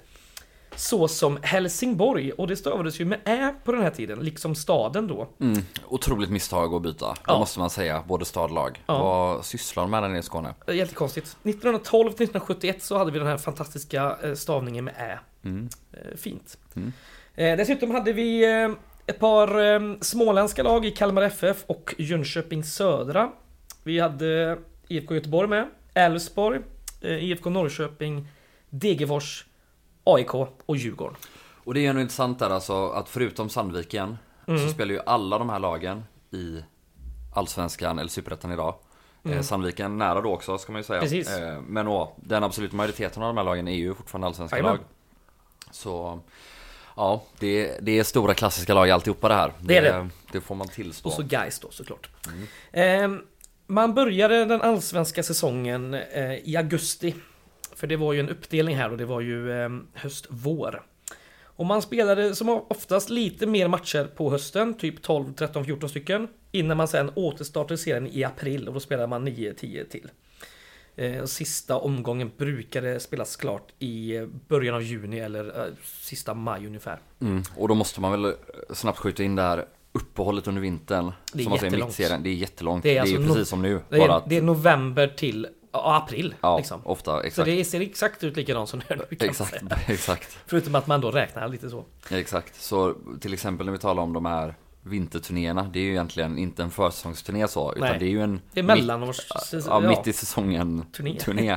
Så 0.77 1.07
som 1.07 1.37
Helsingborg, 1.41 2.31
och 2.31 2.47
det 2.47 2.55
stavades 2.55 2.99
ju 3.01 3.05
med 3.05 3.19
Ä 3.25 3.53
på 3.63 3.71
den 3.71 3.81
här 3.81 3.89
tiden, 3.89 4.19
liksom 4.19 4.55
staden 4.55 5.07
då. 5.07 5.27
Mm, 5.41 5.61
otroligt 5.87 6.29
misstag 6.29 6.73
att 6.73 6.81
byta, 6.81 7.07
det 7.07 7.15
Ja. 7.27 7.39
måste 7.39 7.59
man 7.59 7.69
säga, 7.69 8.03
både 8.07 8.25
stad 8.25 8.43
och 8.43 8.55
lag. 8.55 8.83
Ja. 8.87 9.03
Vad 9.03 9.45
sysslar 9.45 9.83
de 9.83 9.91
med 9.91 10.03
där 10.03 10.09
nere 10.09 10.19
i 10.19 10.23
Skåne? 10.23 10.53
Eh, 10.67 10.75
Jättekonstigt. 10.75 11.27
1912 11.43 12.03
till 12.11 12.23
1971 12.25 12.83
så 12.83 12.97
hade 12.97 13.11
vi 13.11 13.19
den 13.19 13.27
här 13.27 13.37
fantastiska 13.37 14.17
eh, 14.23 14.33
stavningen 14.33 14.85
med 14.85 14.93
Ä. 14.97 15.19
Mm. 15.43 15.69
Eh, 15.93 16.17
Fint. 16.17 16.57
Mm. 16.75 16.91
Dessutom 17.35 17.91
hade 17.91 18.13
vi 18.13 18.45
ett 19.05 19.19
par 19.19 20.03
småländska 20.03 20.63
lag 20.63 20.85
i 20.85 20.91
Kalmar 20.91 21.21
FF 21.21 21.63
och 21.67 21.95
Jönköping 21.97 22.63
Södra. 22.63 23.31
Vi 23.83 23.99
hade 23.99 24.57
IFK 24.87 25.15
Göteborg 25.15 25.47
med, 25.49 25.67
Elfsborg, 25.93 26.59
IFK 27.01 27.49
Norrköping, 27.49 28.27
Degerfors, 28.69 29.45
AIK 30.15 30.33
och 30.65 30.77
Djurgården. 30.77 31.15
Och 31.63 31.73
det 31.73 31.79
är 31.79 31.81
ju 31.81 31.87
ändå 31.87 32.01
intressant 32.01 32.39
där 32.39 32.49
alltså 32.49 32.89
att 32.89 33.09
förutom 33.09 33.49
Sandviken 33.49 34.17
Mm. 34.47 34.67
så 34.67 34.73
spelar 34.73 34.93
ju 34.93 34.99
alla 35.05 35.37
de 35.37 35.49
här 35.49 35.59
lagen 35.59 36.03
i 36.31 36.63
Allsvenskan 37.35 37.99
eller 37.99 38.09
Superettan 38.09 38.51
idag. 38.51 38.75
Eh, 39.29 39.41
Sandviken 39.41 39.97
nära 39.97 40.21
då 40.21 40.33
också 40.33 40.57
ska 40.57 40.71
man 40.71 40.79
ju 40.79 40.83
säga. 40.83 40.99
Mm. 40.99 41.09
Precis. 41.09 41.37
Eh, 41.37 41.61
men 41.61 41.87
å, 41.87 42.13
den 42.15 42.43
absoluta 42.43 42.75
majoriteten 42.75 43.23
av 43.23 43.29
de 43.29 43.37
här 43.37 43.43
lagen 43.43 43.67
är 43.67 43.75
ju 43.75 43.93
fortfarande 43.93 44.27
allsvenska 44.27 44.61
lag. 44.61 44.79
Så 45.71 46.19
ja, 46.95 47.23
det, 47.39 47.77
det 47.81 47.99
är 47.99 48.03
stora 48.03 48.33
klassiska 48.33 48.73
lag 48.73 48.89
alltihopa 48.89 49.27
det 49.27 49.33
här. 49.35 49.53
Det 49.61 49.77
är 49.77 49.81
det. 49.81 50.09
Det 50.31 50.41
får 50.41 50.55
man 50.55 50.67
tillstå. 50.67 51.09
Och 51.09 51.15
så 51.15 51.23
Gais 51.23 51.59
då 51.59 51.67
såklart. 51.71 52.09
Eh, 52.71 53.11
man 53.67 53.93
började 53.93 54.45
den 54.45 54.61
allsvenska 54.61 55.23
säsongen 55.23 55.93
eh, 55.93 56.33
i 56.33 56.57
augusti. 56.57 57.15
För 57.77 57.87
det 57.87 57.95
var 57.95 58.13
ju 58.13 58.19
en 58.19 58.29
uppdelning 58.29 58.75
här 58.75 58.91
och 58.91 58.97
det 58.97 59.05
var 59.05 59.21
ju 59.21 59.51
eh, 59.51 59.69
höst-vår. 59.93 60.83
Och 61.43 61.65
man 61.65 61.81
spelade 61.81 62.35
som 62.35 62.49
oftast 62.49 63.09
lite 63.09 63.47
mer 63.47 63.67
matcher 63.67 64.03
på 64.15 64.31
hösten, 64.31 64.73
typ 64.73 65.01
12, 65.01 65.33
13, 65.33 65.65
14 65.65 65.89
stycken. 65.89 66.27
Innan 66.51 66.77
man 66.77 66.87
sen 66.87 67.11
återstartade 67.15 67.77
serien 67.77 68.07
i 68.07 68.23
april 68.23 68.67
och 68.67 68.73
då 68.73 68.79
spelade 68.79 69.07
man 69.07 69.23
9, 69.23 69.53
10 69.53 69.85
till. 69.85 70.09
Eh, 70.95 71.25
sista 71.25 71.77
omgången 71.77 72.31
brukade 72.37 72.99
spelas 72.99 73.35
klart 73.35 73.67
i 73.79 74.15
eh, 74.15 74.25
början 74.47 74.75
av 74.75 74.83
juni 74.83 75.19
eller 75.19 75.45
eh, 75.45 75.73
sista 75.83 76.33
maj 76.33 76.67
ungefär. 76.67 76.99
Mm. 77.21 77.43
Och 77.55 77.67
då 77.67 77.75
måste 77.75 78.01
man 78.01 78.11
väl 78.11 78.33
snabbt 78.73 78.99
skjuta 78.99 79.23
in 79.23 79.35
det 79.35 79.41
här 79.41 79.65
uppehållet 79.91 80.47
under 80.47 80.61
vintern. 80.61 81.11
Det 81.33 81.39
är 81.39 81.43
som 81.43 81.49
man 81.49 81.59
säger, 81.59 81.71
jättelångt. 81.71 81.89
mittserien. 81.89 82.23
Det 82.23 82.29
är 82.29 82.33
jättelångt. 82.33 82.83
Det 82.83 82.89
Det 82.89 82.97
är 82.97 83.01
är, 83.01 83.07
ju 83.07 83.15
alltså 83.15 83.33
precis 83.33 83.49
som 83.49 83.61
nu. 83.61 83.81
Det 83.89 83.97
är, 83.97 84.21
det 84.27 84.37
är 84.37 84.41
november 84.41 85.07
till 85.07 85.47
ja, 85.85 85.95
april. 85.97 86.35
ja, 86.41 86.57
liksom. 86.57 86.81
ofta. 86.83 87.11
Så 87.11 87.19
Exakt. 87.21 87.45
det 87.45 87.65
ser 87.65 87.81
exakt 87.81 88.23
ut 88.23 88.35
likadant 88.37 88.69
som 88.69 88.81
nu 88.89 89.05
Exakt, 89.19 89.63
exakt. 89.87 90.37
Förutom 90.45 90.75
att 90.75 90.87
man 90.87 91.01
då 91.01 91.11
räknar 91.11 91.47
lite 91.47 91.69
så. 91.69 91.83
Exakt, 92.11 92.61
så 92.61 92.95
till 93.21 93.33
exempel 93.33 93.65
när 93.65 93.73
vi 93.73 93.79
talar 93.79 94.03
om 94.03 94.13
de 94.13 94.25
här 94.25 94.55
vinterturnéerna, 94.83 95.69
det 95.73 95.79
är 95.79 95.83
ju 95.83 95.91
egentligen 95.91 96.37
inte 96.37 96.63
en 96.63 96.71
försäsongsturné 96.71 97.47
så, 97.47 97.73
utan 97.73 97.89
Nej. 97.89 97.99
det 97.99 98.05
är 98.05 98.09
ju 98.09 98.21
en 98.21 98.41
Det 98.53 98.59
är 98.59 98.63
mellanårs... 98.63 99.17
mitt, 99.53 99.65
ja, 99.67 99.79
mitt 99.79 100.07
i 100.07 100.13
säsongen 100.13 100.85
Turné. 100.97 101.19
turné. 101.19 101.51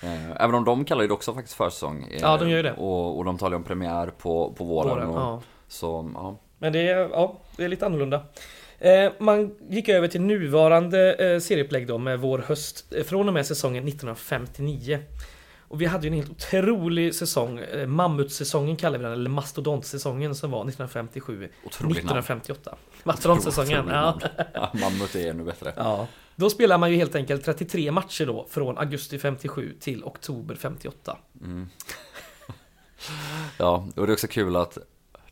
Eh, 0.00 0.30
Även 0.42 0.54
om 0.54 0.64
de 0.64 0.84
kallar 0.84 1.04
det 1.04 1.14
också 1.14 1.34
faktiskt 1.34 1.56
försäsong. 1.56 2.02
eh, 2.10 2.20
Ja, 2.20 2.36
de 2.36 2.48
gör 2.50 2.56
ju 2.56 2.62
det. 2.62 2.72
Och, 2.72 3.18
och 3.18 3.24
de 3.24 3.38
talar 3.38 3.50
ju 3.50 3.56
om 3.56 3.62
premiär 3.64 4.06
på, 4.06 4.54
på 4.58 4.64
våren. 4.64 4.88
Våren, 4.90 5.08
och, 5.08 5.16
ja. 5.20 5.42
Så, 5.68 6.10
ja. 6.14 6.38
Men 6.58 6.72
det 6.72 6.88
är, 6.88 6.96
ja, 7.08 7.36
det 7.56 7.64
är 7.64 7.68
lite 7.68 7.86
annorlunda. 7.86 8.22
Eh, 8.84 9.12
man 9.18 9.54
gick 9.68 9.88
över 9.88 10.08
till 10.08 10.20
nuvarande 10.20 11.14
eh, 11.14 11.40
serieupplägg 11.40 11.86
då 11.86 11.98
med 11.98 12.20
vår 12.20 12.38
höst 12.38 12.92
eh, 12.92 13.04
från 13.04 13.28
och 13.28 13.34
med 13.34 13.46
säsongen 13.46 13.88
1959. 13.88 14.98
Och 15.58 15.80
vi 15.80 15.86
hade 15.86 16.06
ju 16.06 16.08
en 16.08 16.14
helt 16.14 16.30
otrolig 16.30 17.14
säsong, 17.14 17.60
mammutsäsongen 17.86 18.76
kallar 18.76 18.98
vi 18.98 19.04
den, 19.04 19.12
eller 19.12 19.30
mastodontsäsongen 19.30 20.34
som 20.34 20.50
var 20.50 20.60
1957. 20.60 21.48
Otroligt 21.64 22.04
namn. 22.04 22.18
1958. 22.18 22.76
Mastodontsäsongen, 23.04 23.88
ja. 23.88 24.20
ja. 24.54 24.72
Mammut 24.74 25.14
är 25.14 25.30
ännu 25.30 25.44
bättre. 25.44 25.72
ja. 25.76 26.06
Då 26.36 26.50
spelar 26.50 26.78
man 26.78 26.90
ju 26.90 26.96
helt 26.96 27.14
enkelt 27.14 27.44
33 27.44 27.92
matcher 27.92 28.26
då 28.26 28.46
från 28.50 28.78
augusti 28.78 29.18
57 29.18 29.76
till 29.80 30.04
oktober 30.04 30.54
58. 30.54 31.16
Ja, 33.58 33.88
och 33.96 34.06
det 34.06 34.10
är 34.10 34.12
också 34.12 34.26
kul 34.26 34.56
att 34.56 34.78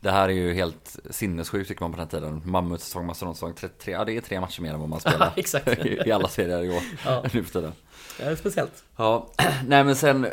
Det 0.03 0.11
här 0.11 0.29
är 0.29 0.33
ju 0.33 0.53
helt 0.53 0.99
sinnessjukt 1.09 1.67
tycker 1.67 1.81
man 1.81 1.91
på 1.91 1.97
den 1.97 2.07
här 2.11 2.19
tiden. 2.19 2.41
Mammutsäsong, 2.45 3.05
mastodontsäsong, 3.05 3.53
33. 3.53 3.93
Ja, 3.93 4.05
det 4.05 4.17
är 4.17 4.21
tre 4.21 4.39
matcher 4.39 4.61
mer 4.61 4.73
än 4.73 4.79
vad 4.79 4.89
man 4.89 4.99
spelar. 4.99 5.33
Exakt. 5.35 5.85
I 5.85 6.11
alla 6.11 6.27
serier 6.27 6.63
i 6.63 6.69
år. 6.69 6.81
Ja. 7.05 7.23
Nu 7.33 7.43
för 7.43 7.53
tiden. 7.53 7.71
Det 8.17 8.23
är 8.23 8.35
speciellt. 8.35 8.83
Ja, 8.95 9.27
nej 9.67 9.83
men 9.83 9.95
sen 9.95 10.27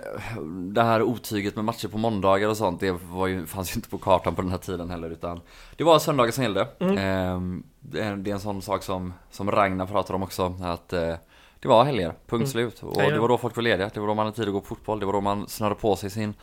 det 0.75 0.83
här 0.83 1.03
otyget 1.03 1.57
med 1.57 1.65
matcher 1.65 1.89
på 1.89 1.99
måndagar 1.99 2.49
och 2.49 2.57
sånt, 2.57 2.81
det 2.81 2.93
var 2.93 3.27
ju, 3.27 3.47
fanns 3.47 3.73
ju 3.73 3.75
inte 3.75 3.89
på 3.89 3.99
kartan 3.99 4.35
på 4.35 4.43
den 4.43 4.51
här 4.51 4.59
tiden 4.59 4.91
heller 4.91 5.11
utan 5.11 5.41
det 5.77 5.85
var 5.85 5.99
söndagar 5.99 6.33
som 6.33 6.43
gällde. 6.43 6.69
Ehm, 6.81 7.63
det, 7.81 8.01
är, 8.01 8.17
det 8.17 8.31
är 8.31 8.35
en 8.35 8.41
sån 8.41 8.63
sak 8.63 8.83
som, 8.83 9.13
som 9.31 9.51
Ragnar 9.51 9.87
pratar 9.87 10.15
om 10.15 10.23
också, 10.23 10.55
att 10.63 10.93
eh, 10.93 11.15
det 11.61 11.69
var 11.69 11.85
helger, 11.85 12.15
punkt 12.27 12.49
slut. 12.49 12.83
Och 12.83 13.03
det 13.03 13.19
var 13.19 13.29
då 13.29 13.39
folk 13.39 13.57
var 13.57 13.63
lediga, 13.63 13.91
det 13.95 14.01
var 14.01 14.07
då 14.07 14.15
man 14.15 14.27
hade 14.27 14.37
tid 14.37 14.49
att 14.49 14.55
gå 14.55 14.61
på 14.61 14.67
fotboll, 14.67 15.01
det 15.01 15.07
var 15.07 15.13
då 15.13 15.21
man 15.21 15.49
snörde 15.49 15.75
på 15.75 15.97
sig 15.97 16.11
sin 16.11 16.35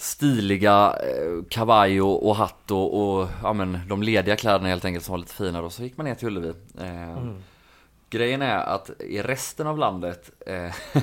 stiliga 0.00 0.96
eh, 1.02 1.44
kavaj 1.50 2.02
och, 2.02 2.28
och 2.28 2.36
hatt 2.36 2.70
och, 2.70 3.00
och 3.20 3.28
ja, 3.42 3.52
men, 3.52 3.80
de 3.88 4.02
lediga 4.02 4.36
kläderna 4.36 4.68
helt 4.68 4.84
enkelt 4.84 5.04
som 5.04 5.12
var 5.12 5.18
lite 5.18 5.34
finare 5.34 5.64
och 5.64 5.72
så 5.72 5.82
gick 5.82 5.96
man 5.96 6.06
ner 6.06 6.14
till 6.14 6.28
Ullevi. 6.28 6.52
Ehm, 6.80 7.42
Grejen 8.10 8.42
är 8.42 8.56
att 8.58 8.90
i 9.00 9.22
resten 9.22 9.66
av 9.66 9.78
landet 9.78 10.30
eh, 10.46 10.74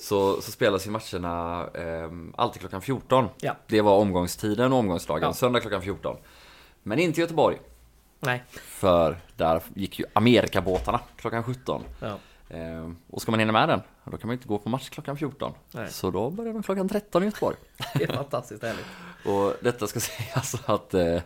så, 0.00 0.40
så 0.40 0.50
spelas 0.50 0.86
ju 0.86 0.90
matcherna 0.90 1.66
eh, 1.74 2.10
alltid 2.36 2.60
klockan 2.60 2.80
14. 2.82 3.28
Ja. 3.40 3.56
Det 3.66 3.80
var 3.80 3.96
omgångstiden 3.96 4.72
och 4.72 4.78
omgångsdagen, 4.78 5.22
Ja. 5.22 5.32
söndag 5.32 5.60
klockan 5.60 5.82
14. 5.82 6.16
Men 6.82 6.98
inte 6.98 7.20
i 7.20 7.22
Göteborg, 7.22 7.56
Nej. 8.20 8.42
för 8.52 9.16
där 9.36 9.62
gick 9.74 9.98
ju 9.98 10.04
Amerikabåtarna 10.12 11.00
klockan 11.16 11.42
17. 11.42 11.82
Ja. 12.00 12.16
Eh, 12.50 12.90
och 13.10 13.22
ska 13.22 13.30
man 13.30 13.40
hinna 13.40 13.52
med 13.52 13.68
den, 13.68 13.80
då 14.04 14.16
kan 14.16 14.28
man 14.28 14.34
inte 14.34 14.48
gå 14.48 14.58
på 14.58 14.68
match 14.68 14.88
klockan 14.88 15.16
14. 15.16 15.52
Nej. 15.70 15.90
Så 15.90 16.10
då 16.10 16.30
börjar 16.30 16.52
de 16.52 16.62
klockan 16.62 16.88
13 16.88 17.22
i 17.22 17.26
Göteborg. 17.26 17.56
Det 17.94 18.04
är 18.04 18.12
fantastiskt 18.16 18.62
härligt. 18.62 18.86
Och 19.24 19.54
detta 19.62 19.86
ska 19.86 20.00
sägas 20.00 20.54
att 20.66 20.94
eh, 20.94 21.22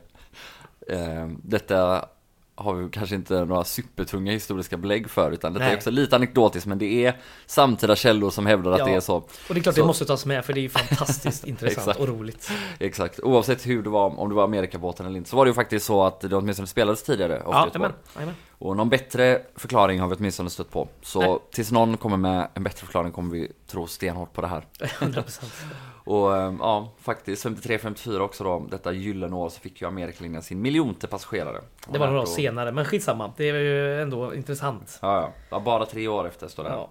eh, 0.88 1.28
detta 1.42 2.08
har 2.62 2.75
vi 2.75 2.88
kanske 2.90 3.14
inte 3.14 3.44
några 3.44 3.64
supertunga 3.64 4.33
historiska 4.33 4.77
belägg 4.77 5.11
för 5.11 5.31
utan 5.33 5.53
detta 5.53 5.64
Nej. 5.64 5.72
är 5.72 5.77
också 5.77 5.90
lite 5.90 6.16
anekdotiskt 6.16 6.66
men 6.66 6.79
det 6.79 7.05
är 7.07 7.16
samtida 7.46 7.96
källor 7.96 8.31
som 8.31 8.46
hävdar 8.46 8.72
att 8.72 8.79
Ja. 8.79 8.85
det 8.85 8.92
är 8.94 9.01
så. 9.01 9.16
Och 9.16 9.29
det 9.48 9.55
är 9.59 9.62
klart 9.62 9.75
Så- 9.75 9.81
det 9.81 9.87
måste 9.87 10.05
tas 10.05 10.27
med 10.27 10.44
för 10.44 10.53
det 10.53 10.61
är 10.61 10.62
ju 10.62 10.68
fantastiskt 10.68 11.44
intressant 11.46 11.96
och 11.98 12.09
roligt. 12.09 12.51
Exakt, 12.79 13.20
oavsett 13.20 13.66
hur 13.66 13.83
det 13.83 13.90
var, 13.90 14.18
om 14.20 14.29
det 14.29 14.35
var 14.35 14.44
Amerikabåten 14.44 15.07
eller 15.07 15.16
inte 15.16 15.31
så 15.31 15.37
var 15.37 15.44
det 15.44 15.48
ju 15.48 15.55
faktiskt 15.55 15.87
så 15.87 16.05
att 16.05 16.20
det 16.20 16.37
åtminstone 16.37 16.66
spelades 16.66 17.03
tidigare 17.03 17.42
Ja, 17.44 17.70
amen, 17.75 17.92
amen. 18.14 18.35
Och 18.59 18.77
någon 18.77 18.88
bättre 18.88 19.42
förklaring 19.57 20.01
har 20.01 20.09
vi 20.09 20.14
åtminstone 20.14 20.51
stött 20.51 20.70
på. 20.70 20.88
Så 21.03 21.20
Nej. 21.20 21.38
tills 21.53 21.72
någon 21.72 21.96
kommer 21.96 22.16
med 22.16 22.48
en 22.55 22.62
bättre 22.62 22.85
förklaring 22.87 23.12
kommer 23.12 23.31
vi 23.33 23.53
tro 23.66 23.87
stenhårt 23.87 24.33
på 24.33 24.40
det 24.40 24.46
här. 24.48 24.66
100%. 24.81 25.44
Och 26.04 26.36
eh, 26.36 26.54
ja, 26.60 26.88
faktiskt 27.00 27.44
53-54 27.46 28.18
också 28.20 28.44
då, 28.44 28.66
detta 28.70 28.92
gyllene 28.92 29.36
år 29.36 29.48
så 29.48 29.60
fick 29.60 29.80
ju 29.80 29.88
Amerikalinjen 29.88 30.42
sin 30.42 30.62
miljonte 30.62 31.06
passagerare. 31.06 31.60
Det 31.88 31.98
var 31.98 32.06
några 32.06 32.20
år 32.20 32.26
senare, 32.26 32.72
men 32.72 32.84
skitsamma. 32.84 33.32
Det 33.36 33.48
är 33.48 33.54
ju 33.54 34.02
ändå 34.02 34.34
intressant. 34.34 34.98
Ja, 35.02 35.32
ja. 35.50 35.60
bara 35.60 35.86
tre 35.86 36.08
år 36.08 36.28
efter 36.28 36.48
står 36.48 36.64
det. 36.64 36.70
Ja, 36.70 36.88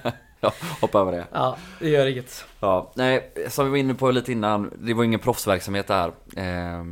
Ja, 0.40 0.52
hoppa 0.80 0.98
över 1.00 1.12
det. 1.12 1.26
ja 1.32 1.56
det 1.80 1.88
gör 1.88 2.06
inget. 2.06 2.44
Ja, 2.60 2.92
nej, 2.94 3.32
som 3.48 3.64
vi 3.64 3.70
var 3.70 3.76
inne 3.78 3.94
på 3.94 4.10
lite 4.10 4.32
innan, 4.32 4.70
det 4.78 4.94
var 4.94 5.04
ingen 5.04 5.20
proffsverksamhet 5.20 5.86
det 5.86 5.94
här. 5.94 6.12
Eh, 6.36 6.84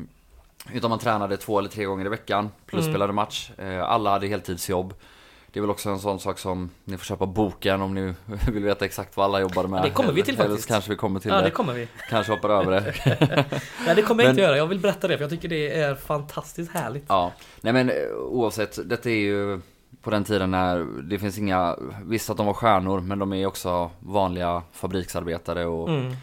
utan 0.73 0.91
man 0.91 0.99
tränade 0.99 1.37
två 1.37 1.59
eller 1.59 1.69
tre 1.69 1.85
gånger 1.85 2.07
i 2.07 2.09
veckan, 2.09 2.51
plus 2.67 2.83
Mm. 2.83 2.93
spelade 2.95 3.13
match. 3.13 3.51
Eh, 3.59 3.83
alla 3.83 4.11
hade 4.11 4.27
heltidsjobb. 4.27 4.95
Det 5.57 5.61
är 5.61 5.63
väl 5.63 5.71
också 5.71 5.91
en 5.91 5.99
sån 5.99 6.21
sak 6.21 6.39
som 6.39 6.71
ni 6.85 6.97
får 6.97 7.05
köpa 7.05 7.27
boken 7.27 7.83
om 7.83 7.95
ni 7.95 8.15
vill 8.53 8.65
veta 8.65 8.85
exakt 8.85 9.17
vad 9.17 9.25
alla 9.27 9.41
jobbade 9.41 9.69
med. 9.69 9.79
Ja, 9.79 9.83
det 9.83 9.91
kommer 9.91 10.13
vi 10.13 10.23
till 10.23 10.35
Eller- 10.35 10.45
eller 10.45 10.55
faktiskt. 10.55 10.69
så 10.69 10.73
kanske 10.75 10.91
vi 10.91 10.97
kommer 10.97 11.21
till 11.21 11.31
Ja, 11.31 11.37
det. 11.37 11.43
det 11.43 11.51
kommer 11.51 11.73
vi. 11.73 11.89
Kanske 12.11 12.33
hoppar 12.33 12.49
över 12.49 12.71
det. 12.73 12.95
Nej, 13.87 13.95
det 13.97 14.03
kommer 14.03 14.23
jag 14.23 14.29
Men- 14.29 14.31
inte 14.31 14.43
göra. 14.43 14.57
Jag 14.57 14.67
vill 14.67 14.81
berätta 14.81 15.09
det 15.09 15.17
för 15.17 15.25
jag 15.25 15.31
tycker 15.31 15.49
det 15.49 15.73
är 15.81 15.95
fantastiskt 15.95 16.73
härligt. 16.73 17.05
Ja, 17.09 17.33
nej 17.61 17.73
men 17.73 17.91
eh, 17.91 17.95
oavsett, 18.31 18.89
detta 18.89 19.11
är 19.11 19.15
ju 19.15 19.61
på 20.03 20.11
den 20.11 20.25
tiden 20.25 20.51
när 20.51 20.87
det 21.03 21.19
finns 21.19 21.39
inga, 21.39 21.77
visst 22.05 22.31
att 22.31 22.37
de 22.37 22.47
var 22.47 22.55
stjärnor 22.55 23.01
men 23.01 23.19
de 23.19 23.33
är 23.33 23.47
också 23.47 23.91
vanliga 24.01 24.63
fabriksarbetare 24.73 25.65
och, 25.67 25.89
Mm. 25.89 26.17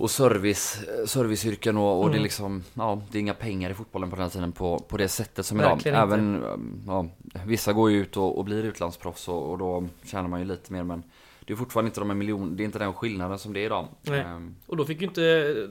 Och 0.00 0.10
service, 0.10 0.78
serviceyrken 1.06 1.76
och, 1.76 1.98
och 2.02 2.04
det 2.04 2.12
är 2.12 2.14
Mm. 2.14 2.22
liksom, 2.22 2.64
ja 2.74 3.02
det 3.10 3.18
är 3.18 3.20
inga 3.20 3.34
pengar 3.34 3.70
i 3.70 3.74
fotbollen 3.74 4.10
på 4.10 4.16
den 4.16 4.22
här 4.22 4.30
tiden 4.30 4.52
på, 4.52 4.78
på 4.78 4.96
det 4.96 5.08
sättet 5.08 5.46
som 5.46 5.58
Verkligen 5.58 5.96
idag. 5.96 6.08
Även, 6.08 6.44
ja, 6.86 7.06
vissa 7.46 7.72
går 7.72 7.90
ju 7.90 8.00
ut 8.00 8.16
och, 8.16 8.38
och 8.38 8.44
blir 8.44 8.64
utlandsproffs 8.64 9.28
och, 9.28 9.50
och 9.50 9.58
då 9.58 9.84
tjänar 10.04 10.28
man 10.28 10.40
ju 10.40 10.46
llite 10.46 10.72
mer 10.72 10.82
men 10.82 11.02
det 11.46 11.52
är 11.52 11.56
fortfarande 11.56 11.88
inte 11.88 12.00
de 12.00 12.10
här 12.10 12.16
miljoner, 12.16 12.56
det 12.56 12.62
är 12.62 12.64
inte 12.64 12.78
den 12.78 12.92
skillnaden 12.94 13.38
som 13.38 13.52
det 13.52 13.60
är 13.60 13.64
idag. 13.66 13.86
Ehm, 14.06 14.54
Och 14.66 14.76
då 14.76 14.84
fick 14.84 15.00
ju 15.00 15.06
inte 15.06 15.20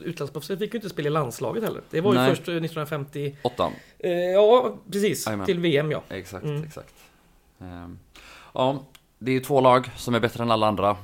utlandsproffset 0.03 0.59
fick 0.59 0.73
ju 0.73 0.77
inte 0.77 0.89
spela 0.89 1.07
i 1.07 1.11
landslaget 1.11 1.63
heller. 1.63 1.81
Det 1.89 2.01
var 2.01 2.13
ju 2.13 2.19
Nej. 2.19 2.29
först 2.29 2.47
eh, 2.47 2.55
1950. 2.55 3.35
åttan. 3.41 3.71
Eh, 3.99 4.11
ja, 4.11 4.75
precis. 4.91 5.25
Jajamän. 5.25 5.45
Till 5.45 5.59
VM 5.59 5.91
ja. 5.91 6.03
Exakt, 6.09 6.45
Mm. 6.45 6.63
exakt. 6.63 6.93
Ehm, 7.61 7.99
ja, 8.53 8.83
det 9.19 9.31
är 9.31 9.33
ju 9.35 9.39
två 9.39 9.61
lag 9.61 9.89
som 9.97 10.15
är 10.15 10.19
bättre 10.19 10.43
än 10.43 10.51
alla 10.51 10.67
andra 10.67 10.97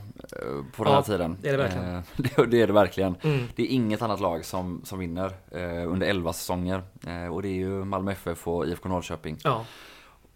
på 0.76 0.84
den 0.84 0.94
Ja, 0.94 0.96
här 1.00 1.02
tiden. 1.04 1.38
det 1.42 1.50
är 1.50 1.58
det 1.58 1.64
verkligen. 1.64 1.96
Eh, 1.96 2.02
det, 2.36 2.46
det 2.46 2.62
är 2.62 2.68
det 2.68 2.74
verkligen. 2.74 3.16
Mm. 3.22 3.48
Det 3.56 3.64
är 3.64 3.68
inget 3.68 4.02
annat 4.02 4.20
lag 4.20 4.46
som, 4.46 4.82
som 4.84 5.00
vinner 5.00 5.32
eh, 5.52 5.92
under 5.92 6.08
11 6.08 6.34
säsonger. 6.34 6.82
Eh, 7.08 7.34
och 7.34 7.42
det 7.42 7.48
är 7.48 7.54
ju 7.54 7.70
Malmö 7.86 8.12
FF 8.12 8.48
och 8.48 8.68
IFK 8.68 8.90
Norrköping. 8.90 9.38
Ja, 9.44 9.66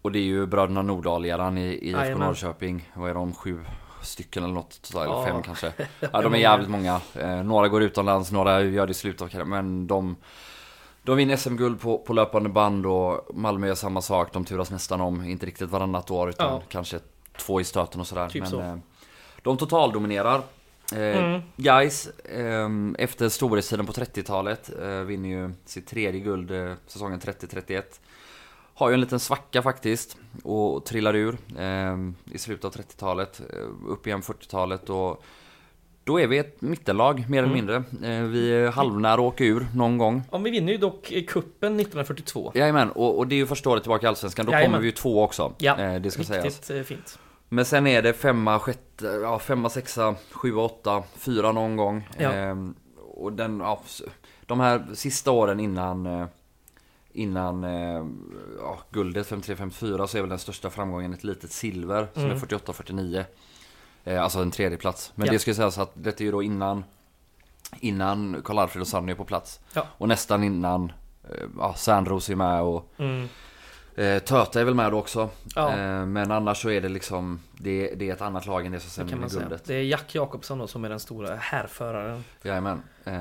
Och 0.02 0.12
det 0.12 0.18
är 0.18 0.22
ju 0.22 0.46
bröderna 0.46 0.82
Nordahl-eran 0.82 1.58
i, 1.58 1.60
i 1.66 1.88
IFK 1.88 1.98
Jajamän. 2.00 2.26
Norrköping. 2.26 2.90
Vad 2.94 3.10
är 3.10 3.14
de? 3.14 3.32
Sju 3.34 3.60
stycken 4.02 4.44
eller 4.44 4.54
något 4.54 4.90
eller 4.94 5.04
Ja. 5.04 5.24
fem 5.26 5.42
kanske. 5.42 5.72
Ja, 6.12 6.22
de 6.22 6.34
är 6.34 6.38
jävligt 6.38 6.68
många. 6.70 7.00
Eh, 7.14 7.42
några 7.44 7.68
går 7.68 7.82
utomlands, 7.82 8.32
några 8.32 8.62
gör 8.62 8.86
det 8.86 8.90
i 8.90 8.94
slutet 8.94 9.22
av 9.22 9.28
karriären. 9.28 9.48
Men 9.50 9.86
de, 9.86 10.16
de 11.02 11.16
vinner 11.16 11.36
SM-guld 11.36 11.80
på, 11.80 11.98
på 11.98 12.12
löpande 12.12 12.48
band 12.48 12.86
och 12.86 13.28
Malmö 13.34 13.66
gör 13.66 13.74
samma 13.74 14.02
sak. 14.02 14.32
De 14.32 14.44
turas 14.44 14.70
nästan 14.70 15.00
om, 15.00 15.24
inte 15.24 15.46
riktigt 15.46 15.70
varannat 15.70 16.10
år 16.10 16.28
utan 16.28 16.52
Ja. 16.52 16.62
kanske 16.68 16.98
två 17.38 17.60
i 17.60 17.64
stöten 17.64 18.00
och 18.00 18.06
sådär. 18.06 18.28
Typ 18.28 18.42
Men 18.42 18.50
så. 18.50 18.80
De 19.42 19.56
totaldominerar. 19.56 20.42
Eh, 20.92 20.98
Mm. 21.24 21.40
Guys, 21.56 22.06
eh, 22.24 22.68
efter 22.98 23.28
storhetstiden 23.28 23.86
på 23.86 23.92
30-talet, 23.92 24.70
eh, 24.82 24.88
vinner 24.88 25.28
ju 25.28 25.50
sitt 25.64 25.86
tredje 25.86 26.20
guld 26.20 26.50
eh, 26.50 26.72
säsongen 26.86 27.20
30-31. 27.20 27.82
Har 28.74 28.88
ju 28.88 28.94
en 28.94 29.00
liten 29.00 29.20
svacka 29.20 29.62
faktiskt 29.62 30.16
och 30.42 30.84
trillar 30.84 31.16
ur 31.16 31.36
eh, 31.58 31.96
i 32.32 32.38
slutet 32.38 32.64
av 32.64 32.72
30-talet, 32.72 33.40
eh, 33.52 33.88
upp 33.88 34.06
igen 34.06 34.20
40-talet 34.22 34.90
och 34.90 35.22
då 36.04 36.20
är 36.20 36.26
vi 36.26 36.38
ett 36.38 36.60
mittenlag 36.62 37.24
mer 37.30 37.42
eller 37.42 37.52
Mm. 37.52 37.66
mindre. 37.66 37.76
Eh, 38.16 38.22
vi 38.24 38.52
är 38.52 38.70
halvnära 38.70 39.12
att 39.14 39.18
åka 39.20 39.44
ur 39.44 39.66
någon 39.74 39.98
gång. 39.98 40.22
ja 40.32 40.38
vi 40.38 40.50
vinner 40.50 40.72
ju 40.72 40.78
dock 40.78 41.12
kuppen 41.28 41.76
1942. 41.80 42.52
Jajamän, 42.54 42.90
och, 42.90 43.18
och 43.18 43.26
det 43.26 43.34
är 43.34 43.36
ju 43.36 43.46
första 43.46 43.70
året 43.70 43.82
tillbaka 43.82 44.06
i 44.06 44.08
Allsvenskan. 44.08 44.46
Då 44.46 44.52
Jajamän. 44.52 44.70
kommer 44.70 44.80
vi 44.80 44.86
ju 44.86 44.92
två 44.92 45.22
också. 45.22 45.52
Ja, 45.58 45.74
det 45.98 46.10
ska 46.10 46.24
sägas. 46.24 46.44
Riktigt 46.44 46.70
eh, 46.70 46.82
fint. 46.82 47.18
Men 47.48 47.64
sen 47.64 47.86
är 47.86 48.02
det 48.02 48.12
femma, 48.12 48.58
sjätte, 48.58 49.06
ja, 49.06 49.38
femma, 49.38 49.68
sexa, 49.70 50.14
sjua, 50.32 50.62
åtta, 50.62 51.02
fyra 51.16 51.52
någon 51.52 51.76
gång. 51.76 52.08
Ja. 52.18 52.32
Ehm, 52.32 52.74
och 53.14 53.32
den, 53.32 53.60
ja, 53.60 53.80
de 54.46 54.60
här 54.60 54.86
sista 54.94 55.30
åren 55.30 55.60
innan 55.60 56.06
eh, 56.06 56.26
Innan 57.12 57.64
eh, 57.64 58.06
ja, 58.58 58.78
guldet 58.90 59.30
53-54 59.30 60.06
så 60.06 60.18
är 60.18 60.22
väl 60.22 60.28
den 60.30 60.38
största 60.38 60.70
framgången 60.70 61.12
ett 61.12 61.24
litet 61.24 61.52
silver 61.52 62.08
som 62.14 62.22
Mm. 62.24 62.36
är 62.36 62.40
48-49 62.40 63.24
eh, 64.04 64.22
Alltså 64.22 64.38
en 64.38 64.50
tredje 64.50 64.78
plats 64.78 65.12
Men 65.14 65.26
Ja. 65.26 65.32
det 65.32 65.38
ska 65.38 65.54
sägas 65.54 65.78
att 65.78 65.90
detta 65.94 66.22
är 66.22 66.24
ju 66.24 66.30
då 66.32 66.42
innan 66.42 66.84
Innan 67.80 68.42
Karl-Alfred 68.44 68.80
och 68.80 68.86
Sanny 68.88 69.12
är 69.12 69.16
på 69.16 69.24
plats 69.24 69.60
Ja. 69.72 69.86
Och 69.98 70.08
nästan 70.08 70.44
innan 70.44 70.92
eh, 71.24 71.46
ja, 71.58 71.74
Särnros 71.74 72.30
är 72.30 72.34
med 72.36 72.62
och 72.62 72.92
Mm. 72.98 73.28
Eh, 73.98 74.18
Töta 74.18 74.60
är 74.60 74.64
väl 74.64 74.74
med 74.74 74.94
också. 74.94 75.28
Ja. 75.54 75.68
Eh, 75.68 76.06
men 76.06 76.30
annars 76.30 76.62
så 76.62 76.70
är 76.70 76.80
det 76.80 76.88
liksom 76.88 77.40
Det, 77.58 77.94
det 77.96 78.08
är 78.08 78.12
ett 78.12 78.20
annat 78.22 78.46
lag 78.46 78.66
än 78.66 78.72
det 78.72 78.80
som 78.80 78.90
sen 78.90 79.08
kan 79.08 79.18
vinner 79.18 79.40
guldet. 79.40 79.64
Det 79.64 79.74
är 79.74 79.82
Jack 79.82 80.14
Jakobsson 80.14 80.58
då 80.58 80.66
som 80.66 80.84
är 80.84 80.88
den 80.88 81.00
stora 81.00 81.36
härföraren. 81.36 82.24
Jajamän. 82.42 82.82
Eh, 83.04 83.12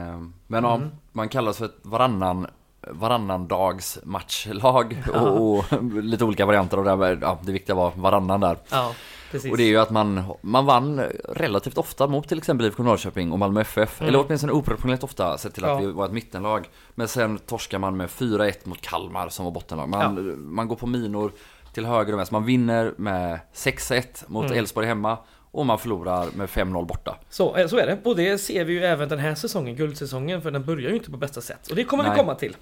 men 0.48 0.64
ja, 0.64 0.76
Mm. 0.76 0.90
man 1.12 1.30
kallas 1.30 1.58
för 1.58 1.66
ett 1.66 1.76
varannan 1.82 2.48
Varannan 2.90 3.48
dags 3.48 4.00
matchlag 4.04 5.04
Ja. 5.14 5.20
och, 5.30 5.58
och 5.58 5.84
lite 6.04 6.24
olika 6.26 6.46
varianter 6.46 6.78
av 6.78 6.84
det 6.84 6.90
här. 7.06 7.18
Ja, 7.22 7.40
det 7.42 7.52
viktiga 7.52 7.76
var 7.76 7.92
varannan 7.96 8.40
där. 8.40 8.58
Ja, 8.72 8.92
precis. 9.32 9.52
Och 9.52 9.58
det 9.58 9.64
är 9.64 9.68
ju 9.68 9.78
att 9.78 9.90
man, 9.90 10.24
man 10.42 10.66
vann 10.66 11.00
relativt 11.30 11.78
ofta 11.78 12.08
mot 12.08 12.28
till 12.28 12.38
exempel 12.38 12.66
IFK 12.68 12.84
Norrköping 12.84 13.32
och 13.32 13.40
Malmö 13.40 13.62
FF. 13.62 14.02
Mm. 14.02 14.10
Eller 14.10 14.26
åtminstone 14.26 14.54
oproportionerligt 14.54 15.04
ofta 15.04 15.38
sett 15.38 15.54
till 15.54 15.64
att 15.66 15.70
Ja. 15.70 15.78
vi 15.78 15.92
var 15.92 16.06
ett 16.06 16.12
mittenlag. 16.12 16.70
Men 16.96 17.08
sen 17.08 17.38
torskar 17.40 17.80
man 17.80 17.98
med 17.98 18.10
4-1 18.10 18.54
mot 18.64 18.82
Kalmar 18.82 19.30
som 19.30 19.46
var 19.46 19.52
bottenlag. 19.52 19.90
Man, 19.90 20.36
man 20.54 20.68
går 20.68 20.76
på 20.76 20.88
minor 20.88 21.32
till 21.74 21.86
höger 21.86 22.14
och 22.14 22.20
vänster. 22.20 22.34
Man 22.34 22.46
vinner 22.46 22.94
med 22.98 23.40
6-1 23.54 24.24
mot 24.28 24.46
Mm. 24.46 24.58
Elfsborg 24.58 24.88
hemma. 24.88 25.18
Och 25.52 25.66
man 25.66 25.80
förlorar 25.80 26.28
med 26.36 26.50
5-0 26.50 26.86
borta. 26.86 27.16
Så, 27.30 27.56
eh, 27.56 27.68
så 27.68 27.78
är 27.78 27.86
det. 27.88 27.98
Och 28.04 28.16
det 28.16 28.38
ser 28.38 28.66
vi 28.66 28.74
ju 28.74 28.84
även 28.84 29.10
den 29.10 29.20
här 29.20 29.36
säsongen, 29.36 29.76
guldsäsongen, 29.76 30.42
för 30.42 30.52
den 30.52 30.66
börjar 30.66 30.90
ju 30.90 30.96
inte 30.96 31.12
på 31.12 31.18
bästa 31.18 31.42
sätt. 31.42 31.68
Och 31.70 31.76
det 31.76 31.84
kommer 31.84 32.04
vi 32.04 32.10
Nej. 32.10 32.18
komma 32.18 32.36
till. 32.36 32.56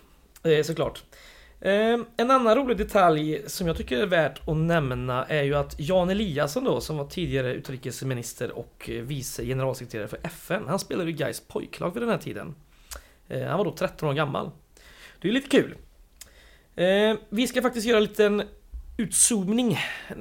Eh, 0.44 0.64
såklart. 0.64 1.04
Ehm, 1.66 2.06
en 2.18 2.32
annan 2.32 2.56
rolig 2.56 2.78
detalj 2.78 3.42
som 3.48 3.68
jag 3.68 3.78
tycker 3.78 3.98
är 3.98 4.06
värt 4.06 4.48
att 4.48 4.58
nämna 4.58 5.26
är 5.26 5.44
ju 5.44 5.56
att 5.56 5.76
Jan 5.78 6.10
Eliasson 6.10 6.64
då, 6.64 6.82
som 6.82 6.98
var 6.98 7.06
tidigare 7.06 7.54
utrikesminister 7.54 8.52
och 8.52 8.90
eh, 8.90 9.02
vice 9.02 9.46
generalsekreterare 9.46 10.08
för 10.08 10.20
FN, 10.24 10.64
han 10.68 10.80
spelade 10.80 11.10
ju 11.10 11.18
Gais 11.18 11.40
pojklag 11.48 11.94
vid 11.94 12.04
den 12.04 12.10
här 12.10 12.18
tiden. 12.18 12.56
Ehm, 13.30 13.48
han 13.48 13.58
var 13.58 13.66
då 13.66 13.72
13 13.72 14.10
år 14.10 14.14
gammal. 14.14 14.52
Det 15.22 15.28
är 15.28 15.32
lite 15.32 15.50
kul. 15.50 15.76
Ehm, 16.76 17.18
vi 17.30 17.48
ska 17.48 17.62
faktiskt 17.62 17.88
göra 17.88 17.98
en 17.98 18.04
liten 18.04 18.44
utzoomning 18.98 19.72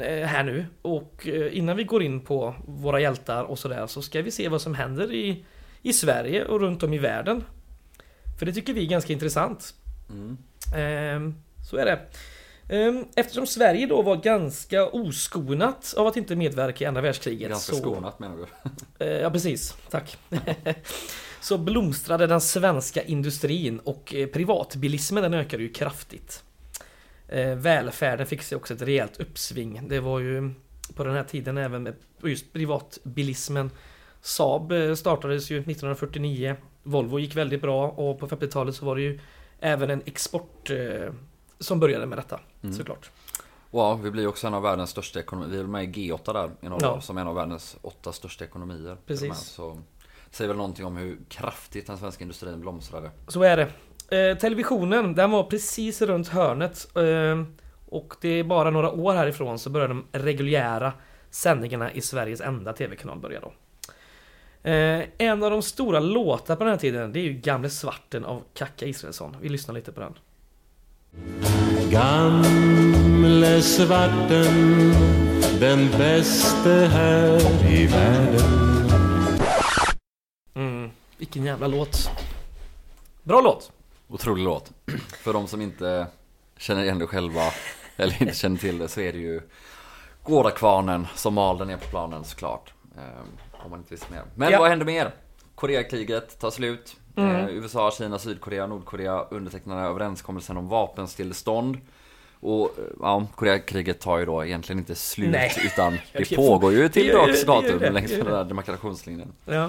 eh, 0.01 0.27
här 0.27 0.45
nu 0.45 0.67
och 0.83 1.29
eh, 1.29 1.59
innan 1.59 1.77
vi 1.77 1.85
går 1.85 2.03
in 2.03 2.21
på 2.21 2.55
våra 2.67 3.01
hjältar 3.01 3.45
och 3.45 3.59
sådär 3.59 3.87
så 3.87 4.03
ska 4.03 4.23
vi 4.23 4.31
se 4.31 4.49
vad 4.49 4.61
som 4.61 4.75
händer 4.75 5.13
i, 5.13 5.45
i 5.83 5.93
Sverige 5.93 6.45
och 6.45 6.61
runt 6.61 6.83
om 6.83 6.95
i 6.95 6.99
världen. 6.99 7.45
För 8.39 8.47
det 8.47 8.53
tycker 8.53 8.75
vi 8.75 8.85
är 8.85 8.89
ganska 8.89 9.13
intressant. 9.13 9.75
Mm. 10.11 10.39
Ehm, 10.77 11.35
så 11.71 11.77
är 11.77 11.85
det. 11.85 12.01
Ehm, 12.69 13.05
eftersom 13.17 13.47
Sverige 13.47 13.87
då 13.87 14.03
var 14.03 14.17
ganska 14.17 14.87
oskonat 14.87 15.95
av 15.97 16.07
att 16.07 16.17
inte 16.17 16.37
medverka 16.37 16.85
i 16.85 16.87
andra 16.87 17.01
världskriget 17.01 17.51
Ganska 17.51 17.73
så... 17.73 17.79
skonat 17.79 18.19
menar 18.19 18.37
du? 18.37 18.47
Eh, 19.07 19.21
Ja 19.21 19.31
precis, 19.31 19.77
tack. 19.91 20.19
Så 21.41 21.59
blomstrade 21.59 22.27
den 22.27 22.41
svenska 22.41 23.03
industrin 23.03 23.79
och 23.79 24.15
eh, 24.15 24.27
privatbilismen 24.27 25.23
den 25.23 25.35
ökade 25.35 25.63
ju 25.63 25.69
kraftigt. 25.69 26.45
Eh, 27.29 27.55
Välfärden 27.55 28.27
fick 28.27 28.43
sig 28.43 28.57
också 28.57 28.75
ett 28.75 28.83
rejält 28.83 29.21
uppsving. 29.21 29.89
Det 29.89 30.01
var 30.01 30.21
ju 30.21 30.51
på 30.95 31.05
den 31.05 31.15
här 31.15 31.25
tiden 31.25 31.59
även 31.59 31.83
med 31.83 31.95
just 32.23 32.53
privatbilismen. 32.53 33.71
Saab 34.21 34.73
startades 34.97 35.51
ju 35.51 35.57
1949. 35.57 36.57
Volvo 36.83 37.19
gick 37.19 37.37
väldigt 37.37 37.61
bra 37.61 37.89
och 37.89 38.19
på 38.19 38.29
50-talet 38.29 38.75
så 38.75 38.87
var 38.87 38.97
det 38.97 39.03
ju 39.03 39.21
även 39.65 39.91
en 39.91 40.03
export 40.07 40.71
eh, 40.71 41.13
som 41.59 41.81
började 41.81 42.07
med 42.07 42.19
detta 42.19 42.41
Mm. 42.63 42.75
såklart. 42.77 43.11
Ja, 43.71 43.95
vi 43.95 44.11
blir 44.11 44.27
också 44.27 44.47
en 44.47 44.55
av 44.55 44.63
världens 44.63 44.91
största 44.91 45.21
ekonomier. 45.21 45.51
Vi 45.51 45.59
är 45.61 45.65
med 45.65 45.85
i 45.85 45.87
G8 45.87 46.33
där 46.33 46.51
i 46.61 46.69
några 46.69 46.87
Ja. 46.87 47.01
som 47.01 47.19
en 47.19 47.27
av 47.29 47.35
världens 47.35 47.77
åtta 47.83 48.13
största 48.13 48.45
ekonomier. 48.45 48.97
Precis. 49.07 49.29
Med. 49.29 49.37
Så 49.37 49.79
säger 50.31 50.49
väl 50.49 50.57
någonting 50.57 50.85
om 50.87 50.97
hur 50.97 51.19
kraftigt 51.29 51.87
den 51.87 51.99
svenska 51.99 52.23
industrin 52.25 52.61
blomstrade. 52.61 53.11
Så 53.29 53.43
är 53.43 53.57
det. 53.57 53.69
Eh, 54.31 54.39
televisionen, 54.39 55.15
den 55.15 55.31
var 55.31 55.45
precis 55.45 56.03
runt 56.03 56.29
hörnet. 56.29 56.97
Eh, 56.97 57.45
och 57.89 58.15
det 58.21 58.29
är 58.29 58.45
bara 58.45 58.71
några 58.71 58.91
år 58.93 59.15
härifrån 59.15 59.59
så 59.59 59.71
börjar 59.71 59.89
de 59.89 60.05
reguljära 60.13 60.93
sändningarna 61.31 61.93
i 61.93 62.01
Sveriges 62.01 62.41
enda 62.41 62.73
TV-kanal 62.73 63.19
börja 63.19 63.41
då. 63.41 63.53
Eh, 64.65 65.05
en 65.19 65.43
av 65.43 65.51
de 65.51 65.63
stora 65.63 66.01
låtarna 66.01 66.57
på 66.57 66.65
den 66.65 66.71
här 66.71 66.79
tiden, 66.79 67.13
det 67.13 67.21
är 67.21 67.23
ju 67.23 67.33
Gamle 67.33 67.71
Svarten 67.71 68.25
av 68.25 68.43
Kacka 68.55 68.87
Israelsson. 68.87 69.37
Vi 69.41 69.49
lyssnar 69.49 69.75
lite 69.75 69.93
på 69.93 70.01
den. 70.01 70.15
Gamle 71.91 73.63
svarten, 73.63 74.93
den 75.61 75.91
bäste 75.99 76.71
här 76.71 77.41
i 77.73 77.87
världen. 77.87 78.41
Mm, 80.55 80.91
vilken 81.19 81.45
jävla 81.45 81.67
låt. 81.67 82.11
Bra 83.23 83.41
låt! 83.41 83.73
Otrolig 84.09 84.45
låt. 84.45 84.73
För 85.23 85.33
de 85.33 85.47
som 85.47 85.61
inte 85.61 86.07
känner 86.57 86.83
igen 86.83 86.99
det 86.99 87.07
själva, 87.07 87.43
eller 87.97 88.23
inte 88.23 88.35
känner 88.35 88.57
till 88.57 88.79
det, 88.79 88.89
så 88.89 89.01
är 89.01 89.13
det 89.13 89.19
ju 89.19 89.41
Gårdakvarnen 90.23 91.07
som 91.15 91.35
mal 91.35 91.59
den 91.59 91.69
ner 91.69 91.77
på 91.77 91.87
planen 91.87 92.25
såklart. 92.25 92.73
Om 93.65 93.71
man 93.71 93.79
inte 93.81 93.95
visste 93.95 94.13
mer. 94.13 94.23
Men 94.35 94.53
Ja. 94.53 94.59
vad 94.61 94.69
hände 94.71 94.85
mer? 94.85 95.11
Koreakriget 95.55 96.39
tar 96.41 96.51
slut. 96.51 96.97
Mm. 97.17 97.37
Eh, 97.37 97.49
USA, 97.49 97.91
Kina, 97.91 98.19
Sydkorea, 98.19 98.67
Nordkorea 98.67 99.21
undertecknade 99.31 99.83
överenskommelsen 99.89 100.57
om 100.57 100.69
vapenstillestånd. 100.69 101.79
Och 102.41 102.65
eh, 102.79 102.85
ja, 103.01 103.27
Koreakriget 103.35 104.01
tar 104.01 104.19
ju 104.19 104.25
då 104.25 104.45
egentligen 104.45 104.79
inte 104.79 104.95
slut 104.95 105.31
Nej. 105.31 105.53
utan 105.65 105.93
det 106.13 106.37
pågår 106.37 106.73
ju 106.73 106.89
till 106.89 107.09
dags 107.13 107.45
datum 107.45 107.79
längs 107.95 108.11
den 108.11 108.27
där 108.27 108.45
demarkationslinjen. 108.45 109.33
Ja. 109.45 109.69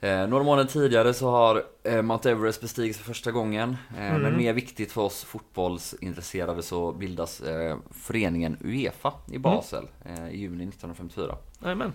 Eh, 0.00 0.26
några 0.26 0.44
månader 0.44 0.68
tidigare 0.70 1.14
så 1.14 1.30
har 1.30 1.64
eh, 1.82 2.02
Mount 2.02 2.30
Everest 2.30 2.60
bestigits 2.60 2.98
för 2.98 3.04
första 3.04 3.30
gången. 3.30 3.76
Eh, 3.98 4.08
Mm. 4.10 4.22
Men 4.22 4.36
mer 4.36 4.52
viktigt 4.52 4.92
för 4.92 5.00
oss 5.02 5.24
fotbollsintresserade 5.24 6.62
så 6.62 6.92
bildas 6.92 7.42
föreningen 7.90 8.56
Uefa 8.64 9.12
i 9.32 9.38
Basel 9.38 9.88
eh, 10.04 10.28
i 10.28 10.36
juni 10.38 10.64
1954. 10.64 11.36
Jajamän. 11.62 11.92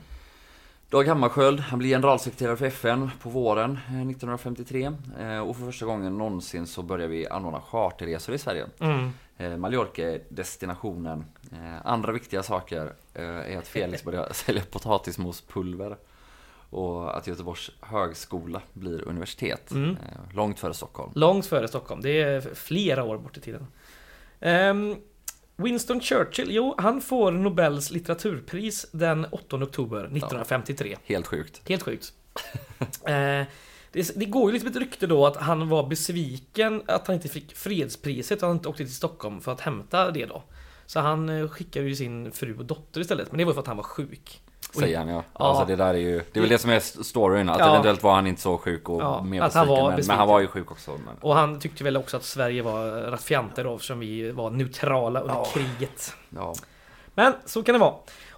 Dag 0.94 1.08
Hammarskjöld, 1.08 1.60
han 1.60 1.80
blir 1.80 1.90
generalsekreterare 1.90 2.58
för 2.58 2.66
FN 2.66 3.10
på 3.22 3.30
våren 3.30 3.72
eh, 3.72 4.02
1953. 4.02 4.92
Eh, 5.20 5.40
och 5.40 5.58
för 5.58 5.66
första 5.66 5.86
gången 5.86 6.18
någonsin 6.18 6.68
så 6.68 6.82
börjar 6.82 7.08
vi 7.08 7.28
anordna 7.28 7.62
charterresor 7.62 8.36
i 8.36 8.38
Sverige. 8.38 8.66
Mm. 8.80 9.12
Eh, 9.38 9.58
Mallorca 9.58 10.10
är 10.10 10.22
destinationen. 10.30 11.26
Eh, 11.52 11.86
andra 11.88 12.12
viktiga 12.12 12.44
saker 12.44 12.94
eh, 13.14 13.24
är 13.26 13.58
att 13.58 13.68
Felix 13.68 14.04
börjar 14.04 14.30
sälja 14.34 14.62
potatismospulver. 14.72 15.98
Och 16.70 17.18
att 17.18 17.28
Göteborgs 17.28 17.72
högskola 17.80 18.62
blir 18.74 19.08
universitet. 19.08 19.72
Mm. 19.72 19.90
Eh, 19.90 20.36
långt 20.36 20.60
före 20.60 20.74
Stockholm. 20.74 21.12
Långt 21.16 21.46
före 21.46 21.68
Stockholm. 21.68 22.02
Det 22.02 22.22
är 22.22 22.42
flera 22.42 23.04
år 23.04 23.18
bort 23.18 23.38
i 23.38 23.42
tiden. 23.42 23.68
Ehm, 24.40 24.96
Winston 25.64 26.02
Churchill, 26.02 26.52
jo, 26.52 26.76
han 26.78 27.02
får 27.02 27.32
Nobels 27.32 27.92
litteraturpris 27.92 28.86
den 28.92 29.26
8 29.26 29.56
oktober 29.56 30.00
1953. 30.00 30.98
Helt 31.06 31.28
sjukt. 31.28 31.62
Helt 31.70 31.84
sjukt. 31.84 32.14
Eh, 33.06 33.46
det, 33.92 34.16
det 34.16 34.26
går 34.26 34.50
ju 34.50 34.54
liksom 34.54 34.70
ett 34.70 34.76
rykte 34.76 35.08
då 35.08 35.26
att 35.26 35.38
han 35.38 35.70
var 35.70 35.88
besviken 35.88 36.82
att 36.88 37.08
han 37.08 37.16
inte 37.16 37.30
fick 37.30 37.56
fredspriset 37.56 38.42
och 38.42 38.48
han 38.48 38.58
inte 38.58 38.70
åkte 38.70 38.84
till 38.84 38.96
Stockholm 38.96 39.42
för 39.42 39.52
att 39.52 39.62
hämta 39.62 40.12
det 40.12 40.26
då. 40.26 40.44
Så 40.86 41.00
han 41.00 41.30
eh, 41.30 41.48
skickade 41.48 41.88
ju 41.88 41.96
sin 41.96 42.32
fru 42.32 42.58
och 42.58 42.66
dotter 42.66 43.02
istället, 43.02 43.32
men 43.32 43.38
det 43.38 43.46
var 43.46 43.54
för 43.54 43.62
att 43.62 43.68
han 43.68 43.78
var 43.78 43.84
sjuk. 43.84 44.42
Säger 44.80 44.98
han 44.98 45.08
ja. 45.08 45.24
Ja. 45.40 45.46
Alltså 45.46 45.66
det 45.66 45.76
där 45.76 45.94
är 45.94 45.98
ju, 45.98 46.22
det 46.32 46.40
är 46.40 46.42
väl 46.42 46.50
det 46.50 46.58
som 46.58 46.70
är 46.70 46.80
storyn. 47.04 47.50
Att 47.50 47.60
Ja. 47.60 47.70
eventuellt 47.70 48.04
var 48.04 48.14
han 48.16 48.28
inte 48.28 48.42
så 48.42 48.58
sjuk 48.58 48.90
och 48.90 49.02
Ja, 49.02 49.24
mer 49.24 49.42
att 49.42 49.54
han 49.54 49.68
besviken, 49.68 49.84
var 49.84 49.92
men, 49.92 50.04
men 50.08 50.18
han 50.18 50.28
var 50.28 50.40
ju 50.40 50.48
sjuk 50.48 50.72
också. 50.72 50.92
Men... 50.92 51.16
Och 51.22 51.36
han 51.36 51.60
tyckte 51.60 51.84
väl 51.84 51.98
också 51.98 52.18
att 52.18 52.24
Sverige 52.24 52.62
var 52.62 52.86
raffianter 53.12 53.64
då 53.64 53.76
eftersom 53.76 54.00
vi 54.00 54.32
var 54.32 54.50
neutrala 54.50 55.20
under 55.20 55.36
Ja. 55.36 55.48
kriget. 55.54 56.14
Ja. 56.30 56.54
Men 57.16 57.34
så 57.46 57.64
kan 57.64 57.74
det 57.74 57.80
vara. 57.80 57.94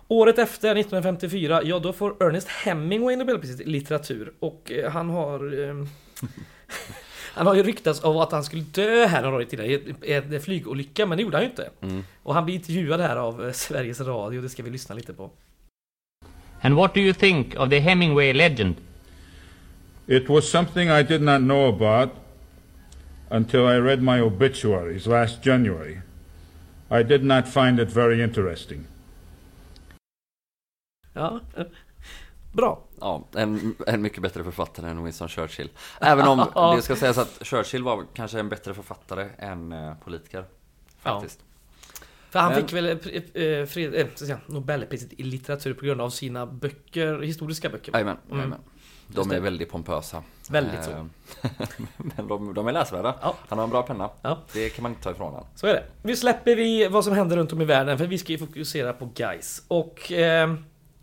Året 0.08 0.40
efter, 0.40 0.76
1954, 0.76 1.62
ja 1.64 1.80
då 1.80 1.94
får 1.94 2.24
Ernest 2.24 2.48
Hemingway 2.48 3.16
Nobelpriset 3.16 3.62
i 3.62 3.66
litteratur 3.66 4.34
och 4.40 4.72
eh, 4.72 4.92
han 4.92 5.10
har... 5.10 5.64
ehm, 5.70 5.88
han 7.34 7.48
har 7.48 7.54
ju 7.56 7.64
ryktats 7.64 8.00
av 8.00 8.18
att 8.18 8.32
han 8.32 8.44
skulle 8.44 8.62
dö 8.62 9.06
här 9.06 9.22
några 9.22 9.36
år 9.36 9.44
tidigare 9.44 9.72
i 9.72 10.14
en 10.14 10.42
flygolycka, 10.42 11.06
men 11.06 11.18
det 11.18 11.24
gjorde 11.24 11.38
han 11.38 11.44
ju 11.44 11.50
inte. 11.50 11.70
Mm. 11.82 12.04
Och 12.24 12.34
han 12.34 12.46
blir 12.46 12.56
intervjuad 12.56 13.02
här 13.02 13.16
av 13.16 13.46
eh, 13.46 13.52
Sveriges 13.52 14.02
Radio, 14.02 14.42
det 14.42 14.50
ska 14.50 14.64
vi 14.64 14.70
lyssna 14.70 14.96
lite 14.96 15.14
på. 15.14 15.30
And 16.66 16.76
what 16.76 16.96
do 16.96 17.00
you 17.00 17.14
think 17.14 17.56
of 17.56 17.70
the 17.70 17.80
Hemingway 17.80 18.34
legend? 18.34 18.76
It 20.08 20.30
was 20.30 20.50
something 20.50 20.90
I 20.90 21.04
did 21.04 21.22
not 21.22 21.42
know 21.42 21.68
about 21.68 22.10
until 23.30 23.68
I 23.68 23.76
read 23.76 24.02
my 24.02 24.20
obituaries 24.20 25.06
last 25.06 25.44
January. 25.44 26.02
I 26.90 27.04
did 27.04 27.24
not 27.24 27.48
find 27.48 27.80
it 27.80 27.92
very 27.92 28.24
interesting. 28.24 28.88
Ja, 31.14 31.40
bra. 32.52 32.84
Ja, 33.00 33.24
en, 33.36 33.76
en 33.88 34.02
mycket 34.02 34.22
bättre 34.22 34.44
författare 34.44 34.90
än 34.90 35.04
Winston 35.04 35.30
Churchill. 35.30 35.70
Även 36.02 36.28
om 36.28 36.38
det 36.76 36.82
ska 36.82 36.96
sägas 36.96 37.18
att 37.18 37.40
Churchill 37.42 37.84
var 37.84 38.06
kanske 38.14 38.40
en 38.40 38.50
bättre 38.50 38.74
författare 38.74 39.30
än 39.38 39.72
eh, 39.72 39.94
politiker. 40.04 40.46
Faktiskt. 40.98 41.40
För 42.36 42.40
han 42.40 42.52
Men- 42.52 42.62
fick 42.62 42.74
väl 42.74 42.86
eh, 42.86 43.44
eh, 43.44 43.66
fred, 43.66 43.96
eh, 43.96 44.08
säga, 44.16 44.38
Nobelpriset 44.46 45.14
i 45.18 45.24
litteratur 45.24 45.74
på 45.74 45.86
grund 45.86 46.02
av 46.02 46.10
sina 46.10 46.46
böcker, 46.46 47.22
historiska 47.22 47.70
böcker. 47.70 47.92
Jajamän, 47.94 48.18
Mm. 48.32 48.54
De 49.08 49.30
det. 49.30 49.36
är 49.36 49.40
väldigt 49.40 49.72
pompösa. 49.72 50.24
Väldigt 50.50 50.84
så. 50.84 50.92
Eh, 50.92 51.06
Men 51.98 52.28
de, 52.28 52.54
de 52.54 52.68
är 52.68 52.72
läsvärda. 52.72 53.16
Ja. 53.22 53.36
Han 53.50 53.58
har 53.58 53.64
en 53.66 53.70
bra 53.72 53.82
penna. 53.82 54.10
Ja. 54.22 54.40
Det 54.54 54.70
kan 54.70 54.84
man 54.84 54.92
inte 54.92 55.04
ta 55.04 55.12
ifrån 55.12 55.28
honom. 55.34 55.48
Så 55.56 55.68
är 55.68 55.74
det. 55.74 55.84
Nu 56.04 56.16
släpper 56.16 56.56
vi 56.56 56.88
vad 56.88 57.04
som 57.04 57.14
händer 57.14 57.38
runt 57.38 57.54
om 57.54 57.62
i 57.62 57.66
världen 57.66 57.98
för 57.98 58.06
vi 58.06 58.18
ska 58.18 58.32
ju 58.32 58.38
fokusera 58.38 58.94
på 58.94 59.06
guys 59.16 59.64
Och 59.68 60.12
eh, 60.12 60.54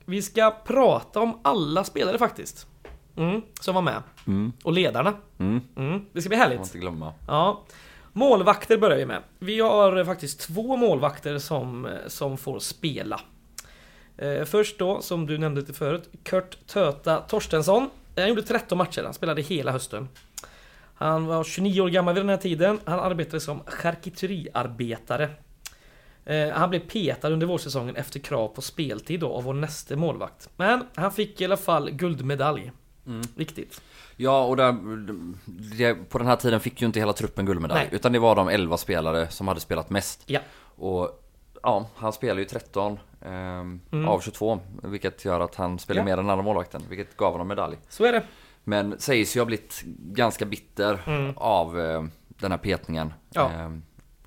vi 0.04 0.22
ska 0.22 0.50
prata 0.50 1.20
om 1.20 1.40
alla 1.44 1.84
spelare 1.84 2.18
faktiskt. 2.18 2.66
Mm, 3.16 3.42
som 3.60 3.74
var 3.74 3.82
med. 3.82 4.02
Mm. 4.26 4.52
Och 4.64 4.72
ledarna. 4.72 5.14
Mm. 5.38 5.60
Mm, 5.76 6.04
det 6.12 6.20
ska 6.22 6.28
bli 6.28 6.36
Får 6.36 6.44
man 6.44 6.50
härligt. 6.50 6.66
inte 6.66 6.78
glömma. 6.78 7.12
Ja. 7.28 7.62
Målvakter 8.12 8.78
börjar 8.78 8.98
vi 8.98 9.06
med. 9.06 9.22
Vi 9.38 9.60
har 9.60 10.04
faktiskt 10.04 10.40
två 10.40 10.76
målvakter 10.76 11.38
som, 11.38 11.88
som 12.06 12.38
får 12.38 12.58
spela. 12.58 13.20
Eh, 14.16 14.44
först 14.44 14.78
då, 14.78 15.00
som 15.00 15.26
du 15.26 15.38
nämnde 15.38 15.60
lite 15.60 15.72
förut, 15.72 16.10
Kurt 16.22 16.66
Töta 16.66 17.20
Torstensson. 17.20 17.90
Han 18.16 18.28
gjorde 18.28 18.42
13 18.42 18.78
matcher, 18.78 19.02
han 19.04 19.14
spelade 19.14 19.42
hela 19.42 19.72
hösten. 19.72 20.08
Han 20.94 21.26
var 21.26 21.44
29 21.44 21.80
år 21.80 21.88
gammal 21.88 22.14
vid 22.14 22.22
den 22.22 22.28
här 22.28 22.36
tiden. 22.36 22.80
Han 22.84 23.00
arbetade 23.00 23.40
som 23.40 23.60
charkuteriarbetare. 23.66 25.30
Eh, 26.24 26.48
Han 26.48 26.70
blev 26.70 26.80
petad 26.80 27.28
under 27.28 27.46
vårsäsongen 27.46 27.96
efter 27.96 28.20
krav 28.20 28.48
på 28.48 28.62
speltid 28.62 29.20
då 29.20 29.32
av 29.32 29.44
vår 29.44 29.54
nästa 29.54 29.96
målvakt. 29.96 30.48
Men 30.56 30.84
han 30.94 31.12
fick 31.12 31.40
i 31.40 31.44
alla 31.44 31.56
fall 31.56 31.90
guldmedalj. 31.90 32.72
Mm. 33.06 33.22
Viktigt. 33.36 33.82
Ja, 34.22 34.44
och 34.44 34.56
där, 34.56 34.76
det, 35.78 35.94
på 35.94 36.18
den 36.18 36.26
här 36.26 36.36
tiden 36.36 36.60
fick 36.60 36.80
ju 36.80 36.86
inte 36.86 36.98
hela 37.00 37.12
truppen 37.12 37.46
guldmedalj. 37.46 37.80
Nej. 37.80 37.88
Utan 37.92 38.12
det 38.12 38.18
var 38.18 38.36
de 38.36 38.48
11 38.48 38.76
spelare 38.76 39.28
som 39.28 39.48
hade 39.48 39.60
spelat 39.60 39.90
mest. 39.90 40.22
Ja. 40.26 40.40
Och 40.76 41.22
ja, 41.62 41.86
han 41.96 42.12
spelar 42.12 42.38
ju 42.38 42.44
13 42.44 42.98
ehm, 43.22 43.80
Mm. 43.92 44.08
av 44.08 44.20
22. 44.20 44.60
Vilket 44.82 45.24
gör 45.24 45.40
att 45.40 45.54
han 45.54 45.78
spelar 45.78 46.00
Ja. 46.00 46.04
mer 46.04 46.12
än 46.18 46.30
andra 46.30 46.44
målvakten. 46.44 46.82
Vilket 46.88 47.16
gav 47.16 47.32
honom 47.32 47.48
medalj. 47.48 47.76
Så 47.88 48.04
är 48.04 48.12
det. 48.12 48.22
Men 48.64 48.98
sägs 49.00 49.36
ju 49.36 49.40
ha 49.40 49.44
blivit 49.44 49.82
ganska 49.98 50.44
bitter 50.44 50.98
av 51.36 51.80
eh, 51.80 52.04
den 52.28 52.50
här 52.50 52.58
petningen. 52.58 53.06
Mm. 53.06 53.16
Ja. 53.30 53.50
Eh, 53.64 53.70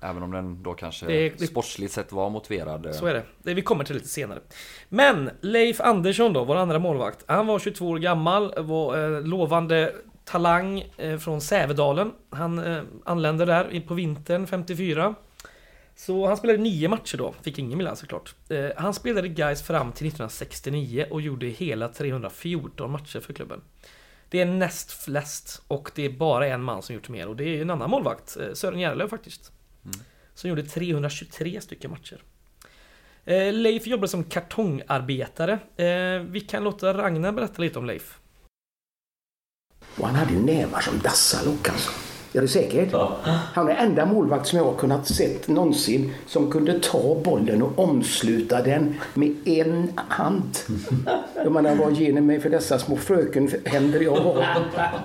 även 0.00 0.22
om 0.22 0.30
den 0.30 0.62
då 0.62 0.74
kanske 0.74 1.06
Det- 1.06 1.28
det- 1.38 1.46
sportsligt 1.46 1.92
sett 1.92 2.12
var 2.12 2.30
motiverad. 2.30 2.86
eh. 2.86 2.92
Så 2.92 3.06
är 3.06 3.14
det. 3.14 3.22
det. 3.42 3.54
Vi 3.54 3.62
kommer 3.62 3.84
till 3.84 3.94
lite 3.94 4.08
senare. 4.08 4.40
Men 4.88 5.30
Leif 5.40 5.80
Andersson 5.80 6.32
då, 6.32 6.44
vår 6.44 6.56
andra 6.56 6.78
målvakt. 6.78 7.24
Han 7.28 7.46
var 7.46 7.58
22 7.58 7.88
år 7.88 7.98
gammal, 7.98 8.54
var 8.64 9.14
eh, 9.16 9.22
lovande 9.22 9.94
talang 10.24 10.84
eh, 10.96 11.18
från 11.18 11.40
Sävedalen. 11.40 12.12
Han 12.30 12.64
anlände 13.04 13.44
där 13.44 13.80
på 13.86 13.94
vintern 13.94 14.46
54. 14.46 15.14
Så 15.98 16.26
han 16.26 16.36
spelade 16.36 16.58
nio 16.58 16.88
matcher 16.88 17.16
då, 17.18 17.34
fick 17.42 17.58
ingen 17.58 17.78
Milan 17.78 17.96
såklart. 17.96 18.34
Han 18.76 18.94
spelade 18.94 19.28
Gais 19.28 19.62
fram 19.62 19.92
till 19.92 20.06
1969 20.06 21.06
och 21.10 21.20
gjorde 21.20 21.46
hela 21.46 21.88
314 21.88 22.90
matcher 22.90 23.20
för 23.20 23.32
klubben. 23.32 23.60
Det 24.28 24.40
är 24.40 24.44
näst 24.46 24.92
flest 25.04 25.62
och 25.68 25.90
det 25.94 26.04
är 26.04 26.10
bara 26.10 26.46
en 26.46 26.62
man 26.62 26.82
som 26.82 26.94
gjort 26.94 27.08
mer 27.08 27.28
och 27.28 27.36
det 27.36 27.44
är 27.44 27.62
en 27.62 27.70
annan 27.70 27.90
målvakt, 27.90 28.36
Sören 28.54 28.80
Järlöv 28.80 29.08
faktiskt. 29.08 29.52
Som 30.34 30.50
gjorde 30.50 30.62
323 30.62 31.60
stycken 31.60 31.90
matcher. 31.90 32.22
Eh, 33.24 33.52
Leif 33.52 33.86
jobbade 33.86 34.08
som 34.08 34.24
kartongarbetare. 34.24 35.52
Eh, 35.76 36.22
vi 36.22 36.40
kan 36.40 36.64
låta 36.64 36.94
Ragnar 36.94 37.32
berätta 37.32 37.62
lite 37.62 37.78
om 37.78 37.86
Leif. 37.86 38.18
Och 39.96 40.06
han 40.06 40.14
hade 40.14 40.32
ju 40.32 40.42
nävar 40.42 40.80
som 40.80 40.98
dassalock 40.98 41.68
alltså. 41.68 42.05
Är 42.32 42.40
det 42.40 42.48
säkert? 42.48 42.88
Ja. 42.92 43.16
Han 43.26 43.68
är 43.68 43.74
enda 43.74 44.06
målvakt 44.06 44.46
som 44.46 44.58
jag 44.58 44.64
har 44.66 44.74
kunnat 44.74 45.06
sett 45.08 45.48
någonsin 45.48 46.14
som 46.26 46.50
kunde 46.50 46.80
ta 46.80 47.20
bollen 47.24 47.62
och 47.62 47.78
omsluta 47.78 48.62
den 48.62 48.94
med 49.14 49.34
en 49.48 49.92
hand. 49.96 50.58
Jag 51.34 51.52
menar, 51.52 51.74
vad 51.76 51.92
ger 51.92 52.12
ni 52.12 52.20
mig 52.20 52.40
för 52.40 52.50
dessa 52.50 52.78
små 52.78 52.96
frökenhänder 52.96 54.00
jag 54.00 54.16
har? 54.16 54.34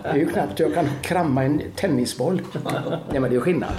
Det 0.03 0.09
är 0.09 0.15
ju 0.15 0.29
knappt 0.29 0.59
jag 0.59 0.73
kan 0.73 0.87
kramma 1.01 1.43
en 1.43 1.61
tennisboll. 1.75 2.41
Nej 3.11 3.19
men 3.19 3.29
det 3.29 3.35
är 3.35 3.39
skillnad. 3.39 3.73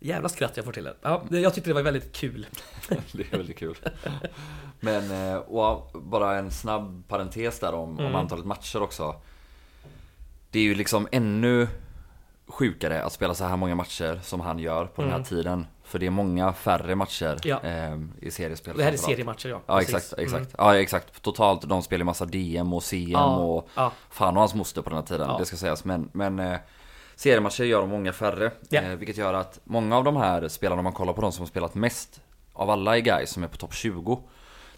Jävla 0.00 0.28
skratt 0.28 0.52
jag 0.56 0.64
får 0.64 0.72
till 0.72 0.84
det. 0.84 0.94
Ja, 1.02 1.22
jag 1.30 1.54
tyckte 1.54 1.70
det 1.70 1.74
var 1.74 1.82
väldigt 1.82 2.12
kul. 2.12 2.46
Det 3.12 3.32
är 3.32 3.36
väldigt 3.36 3.58
kul. 3.58 3.76
Men, 4.80 5.30
eh, 5.32 5.36
och 5.36 5.90
bara 6.02 6.38
en 6.38 6.50
snabb 6.50 7.08
parentes 7.08 7.58
där 7.60 7.74
om, 7.74 7.98
Mm. 7.98 8.06
om 8.06 8.14
antalet 8.14 8.44
matcher 8.44 8.82
också. 8.82 9.14
Det 10.54 10.58
är 10.60 10.62
ju 10.62 10.74
liksom 10.74 11.08
ännu 11.12 11.68
sjukare 12.46 13.02
att 13.02 13.12
spela 13.12 13.34
så 13.34 13.44
här 13.44 13.56
många 13.56 13.74
matcher 13.74 14.20
som 14.22 14.40
han 14.40 14.58
gör 14.58 14.86
på 14.86 15.02
den 15.02 15.10
här 15.10 15.22
tiden. 15.22 15.66
För 15.84 15.98
det 15.98 16.06
är 16.06 16.10
många 16.10 16.52
färre 16.52 16.94
matcher 16.94 17.38
Mm. 17.44 17.58
Ja. 17.62 17.68
eh, 17.70 18.26
i 18.28 18.30
seriespel. 18.30 18.76
Det 18.76 18.84
här 18.84 18.92
är 18.92 18.96
seriematcher 18.96 19.48
ja. 19.48 19.60
Ja 19.66 19.78
Precis. 19.78 19.94
exakt, 19.94 20.18
exakt. 20.20 20.40
Mm. 20.40 20.50
Ja 20.58 20.76
exakt. 20.76 21.22
Totalt, 21.22 21.68
de 21.68 21.82
spelar 21.82 21.98
ju 21.98 22.04
massa 22.04 22.24
DM 22.24 22.72
och 22.72 22.82
CM 22.82 23.10
Ja, 23.10 23.36
och 23.36 23.68
ja. 23.74 23.92
fan 24.10 24.34
och 24.34 24.40
hans 24.40 24.54
moster 24.54 24.82
på 24.82 24.90
den 24.90 24.98
här 24.98 25.06
tiden, 25.06 25.30
det 25.38 25.44
ska 25.46 25.56
sägas. 25.56 25.84
Men, 25.84 26.08
men 26.12 26.38
eh, 26.38 26.56
seriematcher 27.16 27.64
gör 27.64 27.80
de 27.80 27.90
många 27.90 28.12
färre. 28.12 28.50
Eh, 28.70 28.88
vilket 28.88 29.16
gör 29.16 29.34
att 29.34 29.60
många 29.64 29.96
av 29.96 30.04
de 30.04 30.16
här 30.16 30.48
spelarna, 30.48 30.80
om 30.80 30.84
man 30.84 30.92
kollar 30.92 31.12
på 31.12 31.20
de 31.20 31.32
som 31.32 31.42
har 31.42 31.48
spelat 31.48 31.74
mest 31.74 32.20
av 32.52 32.70
alla 32.70 32.96
i 32.96 33.00
guys 33.00 33.30
som 33.30 33.42
är 33.44 33.48
på 33.48 33.56
topp 33.56 33.74
20. 33.74 34.20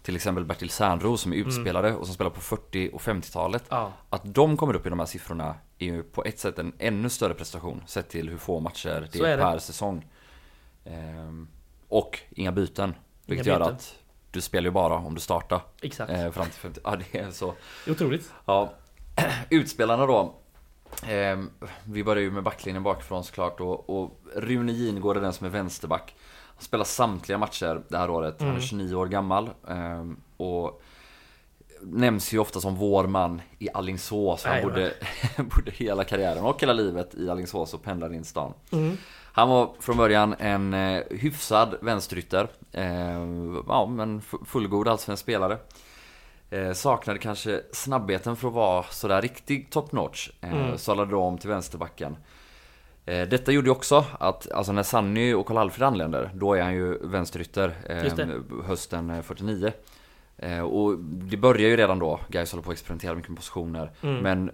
Till 0.07 0.15
exempel 0.15 0.45
Bertil 0.45 0.69
Sernro 0.69 1.17
som 1.17 1.33
är 1.33 1.37
utspelare 1.37 1.95
och 1.95 2.05
som 2.05 2.15
spelar 2.15 2.31
på 2.31 2.41
40 2.41 2.89
och 2.93 3.01
50-talet. 3.01 3.71
Mm. 3.71 3.83
Ja. 3.83 3.93
Att 4.09 4.21
de 4.23 4.57
kommer 4.57 4.75
upp 4.75 4.85
i 4.85 4.89
de 4.89 4.99
här 4.99 5.05
siffrorna 5.05 5.55
är 5.77 5.85
ju 5.85 6.03
på 6.03 6.23
ett 6.23 6.39
sätt 6.39 6.59
en 6.59 6.73
ännu 6.79 7.09
större 7.09 7.33
prestation 7.33 7.83
sett 7.87 8.09
till 8.09 8.29
hur 8.29 8.37
få 8.37 8.59
matcher 8.59 9.07
det 9.11 9.19
är, 9.19 9.25
är 9.25 9.37
det. 9.37 9.43
per 9.43 9.59
säsong. 9.59 10.05
Ehm, 10.85 11.47
och 11.87 12.19
inga 12.29 12.51
byten. 12.51 12.95
Vilket 13.25 13.45
Inga 13.45 13.53
gör 13.53 13.59
byten. 13.59 13.75
att 13.75 13.95
du 14.31 14.41
spelar 14.41 14.65
ju 14.65 14.71
bara 14.71 14.95
om 14.95 15.13
du 15.13 15.21
startar. 15.21 15.61
Exakt. 15.81 16.11
Eh, 16.11 16.31
fram 16.31 16.45
till 16.45 16.59
50. 16.59 16.79
Ja, 16.83 16.95
det 16.95 17.19
är 17.19 17.31
så. 17.31 17.53
Det 17.85 17.91
Otroligt. 17.91 18.33
Ja. 18.45 18.73
Utspelarna 19.49 20.05
då. 20.05 20.35
Ehm, 21.07 21.49
vi 21.83 22.03
börjar 22.03 22.23
ju 22.23 22.31
med 22.31 22.43
backlinjen 22.43 22.83
bakifrån 22.83 23.23
såklart 23.23 23.59
och, 23.59 23.89
och 23.89 24.19
Rune 24.35 24.71
Gingård 24.71 25.17
är 25.17 25.21
den 25.21 25.33
som 25.33 25.45
är 25.45 25.51
vänsterback. 25.51 26.15
Han 26.57 26.63
spelar 26.63 26.85
samtliga 26.85 27.37
matcher 27.37 27.81
det 27.87 27.97
här 27.97 28.09
året. 28.09 28.35
Han 28.41 28.55
är 28.55 28.59
29 28.59 28.95
år 28.95 29.05
gammal. 29.07 29.49
ehm, 29.67 30.17
och 30.37 30.81
nämns 31.81 32.33
ju 32.33 32.39
ofta 32.39 32.59
som 32.59 32.75
vår 32.75 33.07
man 33.07 33.41
i 33.59 33.69
Alingsås. 33.73 34.43
Han 34.45 34.61
bodde, 34.63 34.93
bodde 35.37 35.71
hela 35.71 36.03
karriären 36.03 36.43
och 36.45 36.61
hela 36.61 36.73
livet 36.73 37.15
i 37.15 37.29
Alingsås 37.29 37.73
och 37.73 37.83
pendlade 37.83 38.15
in 38.15 38.23
stan. 38.25 38.53
Mm. 38.71 38.97
Han 39.33 39.49
var 39.49 39.69
från 39.79 39.97
början 39.97 40.35
en 40.39 40.73
eh, 40.73 41.03
hyfsad 41.11 41.75
vänsterytter. 41.81 42.47
Eh, 42.71 43.21
ja, 43.67 43.85
men 43.85 44.21
fu- 44.21 44.45
fullgod 44.45 44.87
allsvensk 44.87 45.23
spelare. 45.23 45.57
Eh, 46.49 46.71
saknade 46.73 47.19
kanske 47.19 47.61
snabbheten 47.73 48.35
för 48.35 48.47
att 48.47 48.53
vara 48.53 48.83
sådär 48.83 49.21
riktig 49.21 49.69
top 49.71 49.91
notch. 49.91 50.29
Eh, 50.41 50.49
Mm. 50.53 50.77
Sållade 50.77 51.11
då 51.11 51.19
om 51.23 51.37
till 51.37 51.49
vänsterbacken. 51.49 52.17
Eh, 53.07 53.27
detta 53.27 53.51
gjorde 53.51 53.67
ju 53.67 53.71
också 53.71 54.05
att, 54.19 54.51
alltså 54.51 54.71
när 54.71 54.83
Sanny 54.83 55.33
och 55.33 55.45
Karl-Alfred 55.45 55.87
anländer, 55.87 56.31
då 56.33 56.53
är 56.53 56.61
han 56.61 56.75
ju 56.75 56.97
vänsterytter 57.07 57.73
eh, 57.89 58.65
hösten 58.65 59.09
eh, 59.09 59.21
49. 59.21 59.71
Eh, 60.37 60.59
och 60.59 60.99
det 60.99 61.37
börjar 61.37 61.69
ju 61.69 61.77
redan 61.77 61.99
då, 61.99 62.19
Gais 62.27 62.51
håller 62.51 62.63
på 62.63 62.69
att 62.69 62.73
experimentera 62.73 63.15
mycket 63.15 63.29
med 63.29 63.37
positioner. 63.37 63.91
Mm. 64.01 64.15
Men 64.15 64.51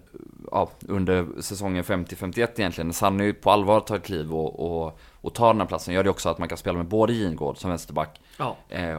ja, 0.50 0.70
under 0.88 1.26
säsongen 1.40 1.84
50-51 1.84 2.48
egentligen, 2.56 2.86
när 2.86 2.94
Sanny 2.94 3.32
på 3.32 3.50
allvar 3.50 3.80
tar 3.80 3.96
ett 3.96 4.04
kliv 4.04 4.34
och, 4.34 4.84
och, 4.84 4.98
och 5.20 5.34
tar 5.34 5.46
den 5.52 5.60
här 5.60 5.68
platsen, 5.68 5.94
gör 5.94 6.04
det 6.04 6.10
också 6.10 6.28
att 6.28 6.38
man 6.38 6.48
kan 6.48 6.58
spela 6.58 6.76
med 6.78 6.86
både 6.86 7.12
Gingård 7.12 7.58
som 7.58 7.70
vänsterback 7.70 8.20
Ja. 8.36 8.56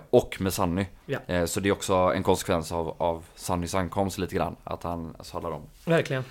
och 0.10 0.38
med 0.42 0.54
Sanny. 0.54 0.86
Ja. 1.06 1.48
Så 1.48 1.60
det 1.60 1.70
är 1.70 1.74
också 1.74 1.94
en 1.94 2.24
konsekvens 2.24 2.72
av, 2.72 2.96
av 2.98 3.24
Sannys 3.36 3.76
ankomst 3.76 4.18
lite 4.18 4.36
grann, 4.36 4.56
att 4.64 4.84
han 4.84 5.16
sadlar 5.22 5.52
om. 5.52 5.62
Verkligen. 5.86 6.24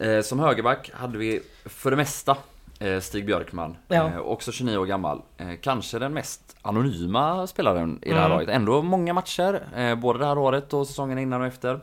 Eh, 0.00 0.20
som 0.20 0.38
högerback 0.40 0.90
hade 0.94 1.18
vi 1.18 1.40
för 1.64 1.90
det 1.90 1.96
mesta 1.96 2.36
eh, 2.80 3.00
Stig 3.00 3.26
Björkman, 3.26 3.76
Ja. 3.88 4.08
eh, 4.08 4.18
också 4.18 4.52
29 4.52 4.76
år 4.78 4.86
gammal. 4.86 5.22
Kanske 5.62 5.98
den 5.98 6.12
mest 6.14 6.56
anonyma 6.62 7.46
spelaren 7.46 7.98
i 8.02 8.08
det 8.08 8.14
här 8.14 8.24
Mm. 8.26 8.30
laget. 8.38 8.48
Ändå 8.48 8.82
många 8.82 9.12
matcher, 9.12 9.94
både 9.94 10.18
det 10.18 10.26
här 10.26 10.38
året 10.38 10.72
och 10.72 10.86
säsongen 10.86 11.18
innan 11.18 11.40
och 11.40 11.46
efter. 11.46 11.80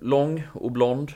Lång 0.00 0.42
och 0.52 0.72
blond, 0.72 1.12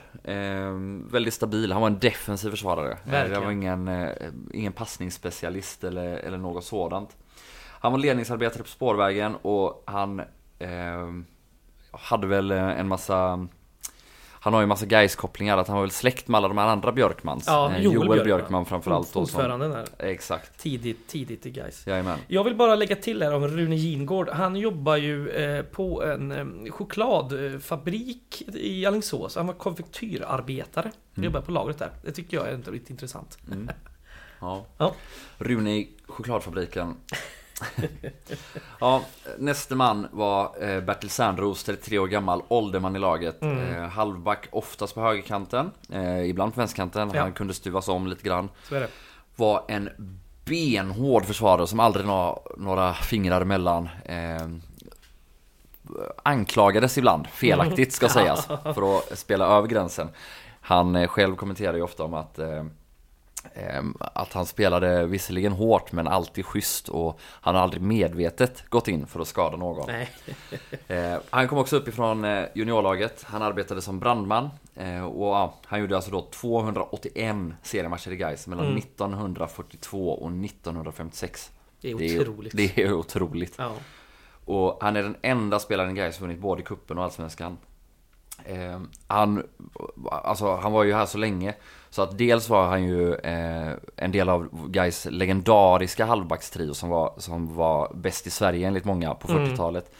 väldigt 1.11 1.33
stabil. 1.33 1.71
Han 1.71 1.81
var 1.81 1.87
en 1.89 1.99
defensiv 1.99 2.49
försvarare. 2.49 2.91
Eh, 2.91 2.97
det 3.05 3.11
Verkligen. 3.11 3.43
var 3.43 3.51
ingen, 3.51 4.09
ingen 4.53 4.73
passningsspecialist 4.73 5.83
eller, 5.83 6.07
eller 6.17 6.37
något 6.37 6.63
sådant. 6.63 7.17
Han 7.81 7.91
var 7.91 7.99
ledningsarbetare 7.99 8.63
på 8.63 8.69
spårvägen 8.69 9.35
och 9.41 9.83
han 9.85 10.19
eh, 10.59 11.07
hade 11.91 12.27
väl 12.27 12.51
en 12.51 12.87
massa 12.87 13.47
han 14.41 14.53
har 14.53 14.61
ju 14.61 14.67
massa 14.67 14.85
guys 14.85 15.15
kopplingar 15.15 15.57
att 15.57 15.67
han 15.67 15.75
var 15.75 15.83
väl 15.83 15.91
släkt 15.91 16.27
med 16.27 16.37
alla 16.37 16.47
de 16.47 16.57
här 16.57 16.67
andra 16.67 16.91
Björkmans. 16.91 17.43
Ja, 17.47 17.71
Eh, 17.71 17.81
Joel 17.81 17.95
Joel 17.95 18.07
Björkman. 18.07 18.23
Björkman, 18.25 18.65
framförallt. 18.65 19.15
Ordföranden 19.15 19.71
där. 19.71 19.85
Exakt, 19.97 20.57
Tidigt, 20.59 21.07
tidigt 21.07 21.45
i 21.45 21.51
guys. 21.51 21.87
jajamän. 21.87 22.19
Jag 22.27 22.43
vill 22.43 22.55
bara 22.55 22.75
lägga 22.75 22.95
till 22.95 23.23
här 23.23 23.33
om 23.33 23.47
Rune 23.47 23.75
Gingård. 23.75 24.29
Han 24.29 24.55
jobbar 24.55 24.95
ju 24.97 25.29
eh, 25.29 25.63
på 25.63 26.03
en 26.03 26.31
eh, 26.31 26.71
chokladfabrik 26.71 28.43
i 28.53 28.85
Alingsås. 28.85 29.35
Han 29.35 29.47
var 29.47 29.53
konfektyrarbetare. 29.53 30.91
Han 31.15 31.23
jobbar 31.23 31.41
på 31.41 31.51
lagret 31.51 31.79
där. 31.79 31.91
Det 32.05 32.11
tycker 32.11 32.37
jag 32.37 32.47
är 32.49 32.71
lite 32.71 32.91
intressant. 32.93 33.37
Mm. 33.51 33.69
Ja. 34.41 34.65
Ja. 34.77 34.93
Rune 35.37 35.77
i 35.77 35.89
chokladfabriken. 36.07 36.95
ja, 38.79 39.01
nästa 39.37 39.75
man 39.75 40.07
var 40.11 40.51
eh, 40.61 40.81
Bertil 40.81 41.09
Sernros, 41.09 41.63
33 41.63 41.99
år 41.99 42.07
gammal, 42.07 42.43
ålderman 42.47 42.95
i 42.95 42.99
laget. 42.99 43.41
Mm. 43.41 43.75
Eh, 43.75 43.89
halvback, 43.89 44.47
oftast 44.51 44.95
på 44.95 45.01
högerkanten, 45.01 45.71
eh, 45.89 46.29
ibland 46.29 46.53
på 46.53 46.59
vänsterkanten. 46.59 47.11
Ja. 47.13 47.21
Han 47.21 47.33
kunde 47.33 47.53
stuvas 47.53 47.87
om 47.87 48.07
lite 48.07 48.23
grann. 48.23 48.49
Var 49.35 49.63
en 49.67 49.89
benhård 50.45 51.25
försvarare 51.25 51.67
som 51.67 51.79
aldrig 51.79 52.05
la 52.05 52.43
några 52.57 52.93
fingrar 52.93 53.41
emellan. 53.41 53.89
Eh, 54.05 54.47
anklagades 56.23 56.97
ibland, 56.97 57.27
felaktigt 57.27 57.93
ska 57.93 58.09
sägas, 58.09 58.45
för 58.45 58.97
att 58.97 59.19
spela 59.19 59.45
över 59.45 59.67
gränsen. 59.67 60.09
Han 60.61 61.07
själv 61.07 61.35
kommenterar 61.35 61.73
ju 61.73 61.81
ofta 61.81 62.03
om 62.03 62.13
att 62.13 62.39
eh, 62.39 62.63
att 63.99 64.33
han 64.33 64.45
spelade 64.45 65.05
visserligen 65.05 65.51
hårt 65.51 65.91
men 65.91 66.07
alltid 66.07 66.45
schysst 66.45 66.89
och 66.89 67.19
han 67.23 67.55
har 67.55 67.61
aldrig 67.61 67.81
medvetet 67.81 68.69
gått 68.69 68.87
in 68.87 69.07
för 69.07 69.19
att 69.19 69.27
skada 69.27 69.57
någon. 69.57 69.87
Nej. 69.87 70.09
Eh, 70.87 71.17
han 71.29 71.47
kom 71.47 71.57
också 71.57 71.75
uppifrån 71.77 72.25
eh, 72.25 72.45
juniorlaget. 72.55 73.23
Han 73.23 73.41
arbetade 73.41 73.81
som 73.81 73.99
brandman. 73.99 74.49
Eh, 74.75 75.03
och 75.05 75.53
han 75.65 75.79
gjorde 75.79 75.95
alltså 75.95 76.11
då 76.11 76.21
281 76.31 77.35
seriematcher 77.63 78.11
i 78.11 78.15
Gais 78.15 78.47
mellan 78.47 78.65
Mm. 78.65 78.77
1942 78.77 80.09
och 80.09 80.31
1956. 80.31 81.51
Det 81.81 81.91
är 81.91 81.95
Det 81.95 82.15
är, 82.15 82.21
otroligt. 82.21 82.57
det 82.57 82.77
är 82.83 82.93
otroligt. 82.93 83.55
Ja. 83.57 83.71
Och 84.45 84.77
han 84.81 84.95
är 84.95 85.03
den 85.03 85.15
enda 85.21 85.59
spelaren 85.59 85.91
i 85.91 85.99
Gais 85.99 86.15
som 86.15 86.27
vunnit 86.27 86.41
både 86.41 86.61
kuppen 86.61 86.97
och 86.97 87.03
Allsvenskan. 87.03 87.57
Eh, 88.45 88.79
han, 89.07 89.43
alltså, 90.11 90.55
han 90.55 90.71
var 90.71 90.83
ju 90.83 90.93
här 90.93 91.05
så 91.05 91.17
länge. 91.17 91.53
Så 91.89 92.01
att 92.01 92.17
dels 92.17 92.49
var 92.49 92.67
han 92.67 92.83
ju 92.83 93.15
eh, 93.15 93.73
en 93.95 94.11
del 94.11 94.29
av 94.29 94.69
Gais 94.69 95.07
legendariska 95.11 96.05
halvbackstrio 96.05 96.73
som 96.73 96.89
var, 96.89 97.13
som 97.17 97.55
var 97.55 97.91
bäst 97.93 98.27
i 98.27 98.29
Sverige 98.29 98.67
enligt 98.67 98.85
många 98.85 99.13
på 99.13 99.31
Mm. 99.31 99.45
40-talet. 99.45 99.91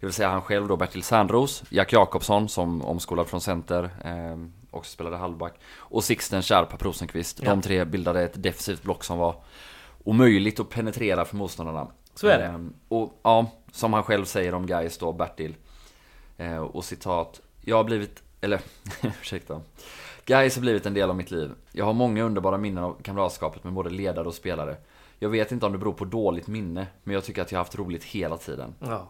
Det 0.00 0.06
vill 0.06 0.12
säga 0.14 0.28
han 0.28 0.42
själv 0.42 0.68
då, 0.68 0.76
Bertil 0.76 1.02
Sandros, 1.02 1.62
Jack 1.70 1.92
Jakobsson 1.92 2.48
som 2.48 2.82
omskolad 2.82 3.26
från 3.26 3.40
center, 3.40 3.90
eh, 4.04 4.38
också 4.70 4.90
spelade 4.92 5.16
halvback. 5.16 5.54
Och 5.76 6.04
Sixten 6.04 6.42
Kärpa 6.42 6.76
Rosenqvist. 6.80 7.40
Ja. 7.42 7.50
De 7.50 7.62
tre 7.62 7.84
bildade 7.84 8.22
ett 8.22 8.42
defensivt 8.42 8.82
block 8.82 9.04
som 9.04 9.18
var 9.18 9.34
omöjligt 10.04 10.60
att 10.60 10.68
penetrera 10.70 11.24
för 11.24 11.36
motståndarna. 11.36 11.86
Så 12.14 12.26
är 12.26 12.38
det. 12.38 12.44
Eh, 12.44 12.58
och 12.88 13.20
ja, 13.22 13.46
som 13.72 13.92
han 13.92 14.02
själv 14.02 14.24
säger 14.24 14.54
om 14.54 14.66
Gais 14.66 14.98
då, 14.98 15.12
Bertil. 15.12 15.54
Eh, 16.36 16.56
och 16.58 16.84
citat. 16.84 17.40
Jag 17.68 17.76
har 17.76 17.84
blivit, 17.84 18.22
eller 18.40 18.60
ursäkta. 19.20 19.60
Gais 20.26 20.54
har 20.54 20.60
blivit 20.60 20.86
en 20.86 20.94
del 20.94 21.10
av 21.10 21.16
mitt 21.16 21.30
liv. 21.30 21.50
Jag 21.72 21.84
har 21.84 21.92
många 21.92 22.22
underbara 22.24 22.58
minnen 22.58 22.84
av 22.84 22.96
kamratskapet 23.02 23.64
med 23.64 23.72
både 23.72 23.90
ledare 23.90 24.26
och 24.28 24.34
spelare. 24.34 24.76
Jag 25.18 25.28
vet 25.28 25.52
inte 25.52 25.66
om 25.66 25.72
det 25.72 25.78
beror 25.78 25.92
på 25.92 26.04
dåligt 26.04 26.46
minne, 26.46 26.86
men 27.04 27.14
jag 27.14 27.24
tycker 27.24 27.42
att 27.42 27.52
jag 27.52 27.58
har 27.58 27.64
haft 27.64 27.78
roligt 27.78 28.04
hela 28.04 28.36
tiden. 28.36 28.74
Ja. 28.80 29.08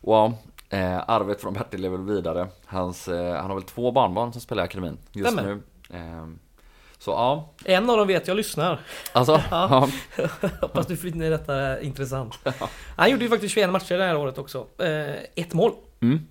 Och 0.00 0.14
ja, 0.14 0.32
eh, 0.68 1.10
arvet 1.10 1.40
från 1.40 1.52
Bertil 1.54 1.80
lever 1.80 1.98
vidare. 1.98 2.48
Hans, 2.66 3.08
eh, 3.08 3.36
han 3.36 3.50
har 3.50 3.54
väl 3.54 3.62
två 3.64 3.90
barnbarn 3.92 4.32
som 4.32 4.40
spelar 4.40 4.62
i 4.62 4.64
akademin 4.64 4.98
just 5.12 5.32
Stämmer. 5.32 5.54
nu. 5.88 5.96
Eh, 5.98 6.26
så 6.98 7.10
ja, 7.10 7.52
En 7.64 7.90
av 7.90 7.96
dem 7.96 8.06
vet 8.06 8.28
jag 8.28 8.36
lyssnar. 8.36 8.80
alltså. 9.12 9.42
ja. 9.50 9.88
Hoppas 10.60 10.86
du 10.86 10.96
finner 10.96 11.30
detta 11.30 11.80
intressant. 11.80 12.38
Han 12.96 13.10
gjorde 13.10 13.24
ju 13.24 13.30
faktiskt 13.30 13.54
21 13.54 13.70
matcher 13.70 13.98
det 13.98 14.04
här 14.04 14.16
året 14.16 14.38
också. 14.38 14.66
Eh, 14.78 15.14
ett 15.34 15.52
mål. 15.54 15.72
Mm. 16.00 16.26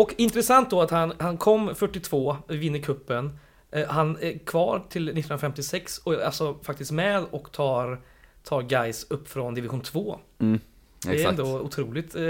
Och 0.00 0.14
intressant 0.16 0.70
då 0.70 0.82
att 0.82 0.90
han, 0.90 1.12
han 1.18 1.36
kom 1.36 1.74
42, 1.74 2.36
vinner 2.48 2.78
kuppen. 2.78 3.38
Eh, 3.70 3.88
han 3.88 4.16
är 4.20 4.38
kvar 4.38 4.78
till 4.88 5.02
1956 5.02 5.98
och 5.98 6.14
är 6.14 6.24
alltså 6.24 6.56
faktiskt 6.62 6.90
med 6.92 7.24
och 7.30 7.52
tar, 7.52 8.00
tar 8.44 8.62
guys 8.62 9.06
upp 9.10 9.28
från 9.28 9.54
division 9.54 9.80
2. 9.80 10.18
Mm, 10.38 10.60
Det 11.06 11.22
är 11.24 11.28
ändå 11.28 11.60
otroligt 11.60 12.14
eh, 12.16 12.22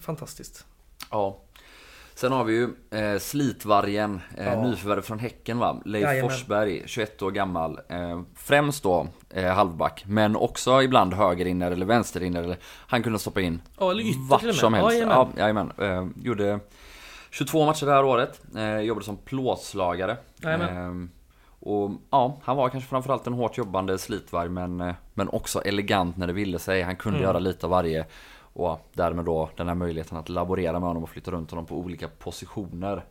fantastiskt. 0.00 0.64
Ja. 1.10 1.38
Sen 2.14 2.32
har 2.32 2.44
vi 2.44 2.52
ju 2.52 2.68
eh, 3.00 3.18
Slitvargen, 3.18 4.20
eh, 4.38 4.46
Ja. 4.46 4.62
nyförvärv 4.62 5.02
från 5.02 5.18
Häcken 5.18 5.58
va? 5.58 5.82
Leif 5.84 6.04
Jajamän. 6.04 6.30
Forsberg, 6.30 6.82
21 6.86 7.22
år 7.22 7.30
gammal. 7.30 7.80
Eh, 7.88 8.22
främst 8.36 8.82
då 8.82 9.06
eh, 9.30 9.44
halvback, 9.52 10.04
men 10.06 10.36
också 10.36 10.82
ibland 10.82 11.14
högerinner 11.14 11.70
eller 11.70 11.86
vänsterinner. 11.86 12.42
Eller, 12.42 12.56
han 12.64 13.02
kunde 13.02 13.18
stoppa 13.18 13.40
in 13.40 13.60
Ja, 13.78 13.90
eller 13.90 14.28
vart 14.28 14.54
som 14.54 14.74
helst. 14.74 14.92
Jajamän. 14.92 15.16
Ja, 15.16 15.28
jajamän. 15.38 15.72
Eh, 15.78 16.06
gjorde 16.24 16.60
22 17.30 17.66
matcher 17.66 17.86
det 17.86 17.92
här 17.92 18.04
året. 18.04 18.40
Eh, 18.56 18.78
jobbade 18.80 19.04
som 19.04 19.16
plåtslagare. 19.16 20.16
Jajamän. 20.36 21.02
Eh, 21.02 21.08
och 21.68 21.90
ja, 22.10 22.38
han 22.42 22.56
var 22.56 22.68
kanske 22.68 22.88
framförallt 22.90 23.26
en 23.26 23.32
hårt 23.32 23.58
jobbande 23.58 23.98
slitvarg 23.98 24.48
men, 24.48 24.80
eh, 24.80 24.94
men 25.14 25.28
också 25.28 25.60
elegant 25.62 26.16
när 26.16 26.26
det 26.26 26.32
ville 26.32 26.58
sig. 26.58 26.82
Han 26.82 26.96
kunde 26.96 27.18
Mm. 27.18 27.28
göra 27.28 27.38
lite 27.38 27.66
av 27.66 27.70
varje. 27.70 28.06
Och 28.52 28.90
därmed 28.92 29.24
då 29.24 29.50
den 29.56 29.68
här 29.68 29.74
möjligheten 29.74 30.18
att 30.18 30.28
laborera 30.28 30.72
med 30.72 30.88
honom 30.88 31.02
och 31.02 31.10
flytta 31.10 31.30
runt 31.30 31.50
honom 31.50 31.66
på 31.66 31.76
olika 31.76 32.08
positioner. 32.08 33.04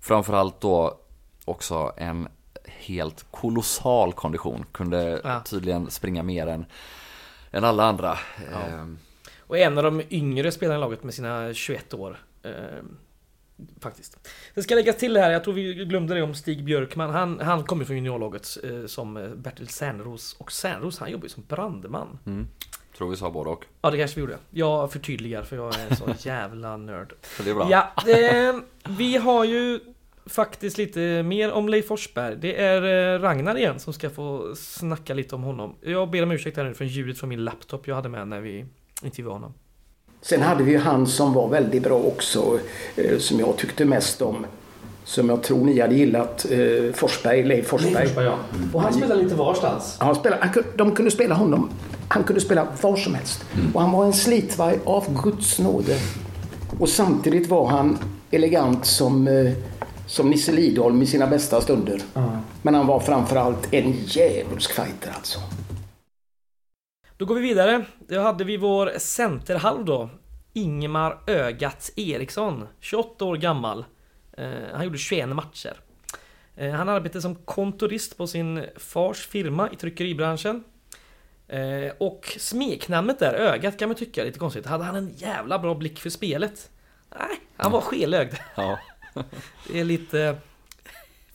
Framförallt 0.00 0.60
då 0.60 0.98
också 1.44 1.92
en 1.96 2.28
helt 2.66 3.26
kolossal 3.30 4.12
kondition. 4.12 4.64
Kunde 4.72 5.20
Ja. 5.24 5.40
tydligen 5.40 5.90
springa 5.90 6.22
mer 6.22 6.46
än, 6.46 6.64
än 7.50 7.64
alla 7.64 7.84
andra. 7.84 8.12
Eh, 8.52 8.86
Och 9.46 9.58
en 9.58 9.78
av 9.78 9.84
de 9.84 10.02
yngre 10.10 10.52
spelarna 10.52 10.78
i 10.78 10.80
laget 10.80 11.02
med 11.04 11.14
sina 11.14 11.54
21 11.54 11.94
år. 11.94 12.16
Eh, 12.42 12.50
faktiskt. 13.80 14.28
Det 14.54 14.62
ska 14.62 14.74
läggas 14.74 14.96
till 14.96 15.16
här, 15.16 15.30
jag 15.30 15.44
tror 15.44 15.54
vi 15.54 15.74
glömde 15.74 16.14
det 16.14 16.22
om 16.22 16.34
Stig 16.34 16.64
Björkman. 16.64 17.10
Han, 17.10 17.40
han 17.40 17.64
kommer 17.64 17.84
från 17.84 17.96
juniorlaget 17.96 18.56
eh, 18.64 18.86
som 18.86 19.16
eh, 19.16 19.28
Bertil 19.28 19.68
Särnros. 19.68 20.36
Och 20.38 20.52
Särnros 20.52 20.98
han 20.98 21.10
jobbar 21.10 21.22
ju 21.22 21.28
som 21.28 21.44
brandman. 21.48 22.18
Mm. 22.26 22.48
Tror 22.96 23.10
vi 23.10 23.16
sa 23.16 23.30
både 23.30 23.50
och. 23.50 23.64
Ja 23.82 23.90
det 23.90 23.98
kanske 23.98 24.14
vi 24.14 24.20
gjorde. 24.20 24.38
Jag 24.50 24.92
förtydligar 24.92 25.42
för 25.42 25.56
jag 25.56 25.74
är 25.74 25.86
en 25.90 25.96
sån 25.96 26.14
jävla 26.18 26.76
nörd. 26.76 27.12
Det 27.44 27.50
är 27.50 27.54
bra. 27.54 27.68
Ja, 27.70 27.92
eh, 28.06 28.56
vi 28.88 29.16
har 29.16 29.44
ju 29.44 29.80
faktiskt 30.26 30.78
lite 30.78 31.22
mer 31.22 31.52
om 31.52 31.68
Leif 31.68 31.86
Forsberg. 31.86 32.36
Det 32.36 32.60
är 32.60 33.14
eh, 33.14 33.20
Ragnar 33.20 33.56
igen 33.58 33.80
som 33.80 33.92
ska 33.92 34.10
få 34.10 34.54
snacka 34.56 35.14
lite 35.14 35.34
om 35.34 35.42
honom. 35.42 35.76
Jag 35.80 36.10
ber 36.10 36.22
om 36.22 36.30
ursäkt 36.30 36.56
här 36.56 36.64
nu 36.64 36.74
för 36.74 36.84
ljudet 36.84 37.18
från 37.18 37.28
min 37.28 37.44
laptop 37.44 37.88
jag 37.88 37.94
hade 37.94 38.08
med 38.08 38.28
när 38.28 38.40
vi 38.40 38.66
intervjuade 39.02 39.34
honom. 39.34 39.54
Sen 40.22 40.42
hade 40.42 40.64
vi 40.64 40.72
ju 40.72 40.78
han 40.78 41.06
som 41.06 41.32
var 41.32 41.48
väldigt 41.48 41.82
bra 41.82 41.98
också, 41.98 42.58
eh, 42.96 43.18
som 43.18 43.40
jag 43.40 43.56
tyckte 43.56 43.84
mest 43.84 44.22
om. 44.22 44.46
Som 45.04 45.28
jag 45.28 45.42
tror 45.42 45.64
ni 45.64 45.80
hade 45.80 45.94
gillat, 45.94 46.46
eh, 46.50 46.92
Forsberg, 46.94 47.42
Leif 47.42 47.66
Forsberg. 47.66 48.08
ja. 48.16 48.34
Och 48.72 48.82
han 48.82 48.92
spelar 48.92 49.16
lite 49.16 49.34
varstans. 49.34 49.96
Han 49.98 50.14
spelade, 50.14 50.42
han, 50.44 50.64
de 50.76 50.94
kunde 50.94 51.10
spela 51.10 51.34
honom. 51.34 51.70
Han 52.08 52.24
kunde 52.24 52.40
spela 52.40 52.66
var 52.80 52.96
som 52.96 53.14
helst. 53.14 53.44
Och 53.74 53.80
han 53.80 53.92
var 53.92 54.04
en 54.04 54.12
slitvarg 54.12 54.78
av 54.84 55.22
Guds 55.22 55.58
nåde. 55.58 55.98
Och 56.78 56.88
samtidigt 56.88 57.48
var 57.48 57.66
han 57.66 57.98
elegant 58.30 58.86
som, 58.86 59.28
eh, 59.28 59.52
som 60.06 60.30
Nisse 60.30 60.52
Lidholm 60.52 61.02
i 61.02 61.06
sina 61.06 61.26
bästa 61.26 61.60
stunder. 61.60 62.00
Men 62.62 62.74
han 62.74 62.86
var 62.86 63.00
framförallt 63.00 63.74
en 63.74 63.94
djävulsk 64.06 64.72
fighter 64.72 65.12
alltså. 65.16 65.40
Då 67.20 67.26
går 67.26 67.34
vi 67.34 67.40
vidare. 67.40 67.84
Då 67.98 68.20
hade 68.20 68.44
vi 68.44 68.56
vår 68.56 68.92
centerhalv 68.98 69.84
då. 69.84 70.10
Ingemar 70.52 71.18
Ögat 71.26 71.90
Eriksson, 71.96 72.68
28 72.80 73.24
år 73.24 73.36
gammal. 73.36 73.84
Eh, 74.32 74.50
han 74.72 74.84
gjorde 74.84 74.98
21 74.98 75.28
matcher. 75.28 75.80
Eh, 76.56 76.70
han 76.70 76.88
arbetade 76.88 77.22
som 77.22 77.34
kontorist 77.34 78.16
på 78.16 78.26
sin 78.26 78.64
fars 78.76 79.26
firma 79.26 79.70
i 79.72 79.76
tryckeribranschen. 79.76 80.64
Eh, 81.48 81.92
och 81.98 82.36
smeknamnet 82.38 83.18
där, 83.18 83.34
Ögat, 83.34 83.78
kan 83.78 83.88
man 83.88 83.96
tycka 83.96 84.20
är 84.20 84.26
lite 84.26 84.38
konstigt. 84.38 84.66
Hade 84.66 84.84
han 84.84 84.96
en 84.96 85.12
jävla 85.16 85.58
bra 85.58 85.74
blick 85.74 86.00
för 86.00 86.10
spelet? 86.10 86.70
Nej, 87.18 87.40
han 87.56 87.72
var 87.72 87.80
skelögd. 87.80 88.34
Ja. 88.56 88.78
Det 89.68 89.80
är 89.80 89.84
lite 89.84 90.36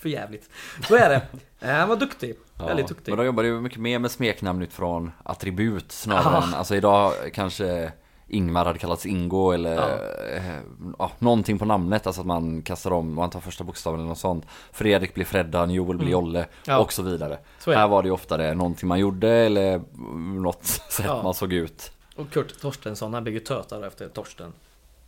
för 0.05 0.09
jävligt. 0.09 0.49
Så 0.87 0.95
är 0.95 1.09
det. 1.09 1.21
Eh, 1.67 1.75
Han 1.75 1.89
var 1.89 1.95
duktig. 1.95 2.35
Väldigt 2.57 2.87
duktig. 2.87 3.11
Men 3.11 3.17
de 3.17 3.25
jobbar 3.25 3.43
ju 3.43 3.61
mycket 3.61 3.79
mer 3.79 3.99
med 3.99 4.11
smeknamn 4.11 4.61
utifrån 4.61 5.11
attribut 5.23 5.91
snarare 5.91 6.43
än, 6.43 6.53
alltså 6.53 6.75
idag 6.75 7.13
kanske 7.33 7.91
Ingmar 8.27 8.65
hade 8.65 8.79
kallats 8.79 9.05
Ingo 9.05 9.51
eller 9.51 9.75
Ja. 9.75 9.89
eh, 10.35 10.55
ja, 10.99 11.11
någonting 11.19 11.59
på 11.59 11.65
namnet, 11.65 12.07
alltså 12.07 12.21
att 12.21 12.27
man 12.27 12.61
kastar 12.61 12.91
om, 12.91 13.13
man 13.15 13.29
tar 13.29 13.39
första 13.39 13.63
bokstaven 13.63 13.99
eller 13.99 14.09
något 14.09 14.17
sånt. 14.17 14.45
Fredrik 14.71 15.13
blir 15.13 15.25
Freddan, 15.25 15.71
Joel 15.71 15.97
blir 15.97 16.07
Mm. 16.07 16.11
Jolle 16.11 16.45
Ja. 16.65 16.77
och 16.79 16.93
så 16.93 17.03
vidare. 17.03 17.37
Så. 17.59 17.71
Här 17.73 17.87
var 17.87 18.01
det 18.03 18.07
ju 18.07 18.11
oftare 18.13 18.53
någonting 18.53 18.89
man 18.89 18.99
gjorde 18.99 19.29
eller 19.29 19.81
något 20.41 20.65
sätt 20.89 21.05
Ja. 21.05 21.23
man 21.23 21.33
såg 21.33 21.53
ut. 21.53 21.91
Och 22.15 22.29
Kurt 22.31 22.59
Torstensson, 22.61 23.13
han 23.13 23.23
bygger 23.23 23.39
tötar 23.39 23.83
efter 23.87 24.07
Torsten. 24.07 24.53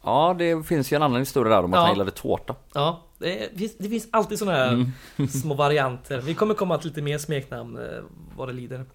Ja, 0.04 0.36
det 0.40 0.64
finns 0.68 0.92
ju 0.94 0.96
en 0.96 1.04
annan 1.04 1.20
historia 1.20 1.56
där 1.56 1.64
om 1.64 1.74
att 1.74 1.78
Ja. 1.78 1.82
han 1.82 1.92
gillade 1.92 2.12
tårta. 2.12 2.56
Ja, 2.74 3.04
det 3.18 3.58
finns, 3.58 3.78
det 3.78 3.90
finns 3.90 4.08
alltid 4.12 4.40
sådana 4.40 4.58
här 4.58 4.74
Mm. 5.18 5.28
små 5.28 5.54
varianter. 5.56 6.18
Vi 6.22 6.34
kommer 6.34 6.54
komma 6.54 6.78
till 6.78 6.90
lite 6.90 7.02
mer 7.02 7.18
smeknamn 7.18 7.78
eh, 7.78 8.04
vad 8.38 8.48
det 8.50 8.54
lider. 8.54 8.86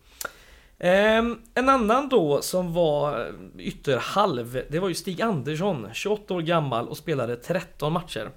Ehm, 0.79 1.39
en 1.55 1.69
annan 1.69 2.09
då 2.09 2.43
som 2.43 2.73
var 2.75 3.33
ytterhalv, 3.59 4.63
det 4.71 4.79
var 4.79 4.89
ju 4.89 4.95
Stig 4.95 5.23
Andersson, 5.23 5.89
28 5.93 6.35
år 6.35 6.41
gammal 6.41 6.89
och 6.89 6.97
spelade 6.97 7.37
13 7.37 7.93
matcher. 7.93 8.31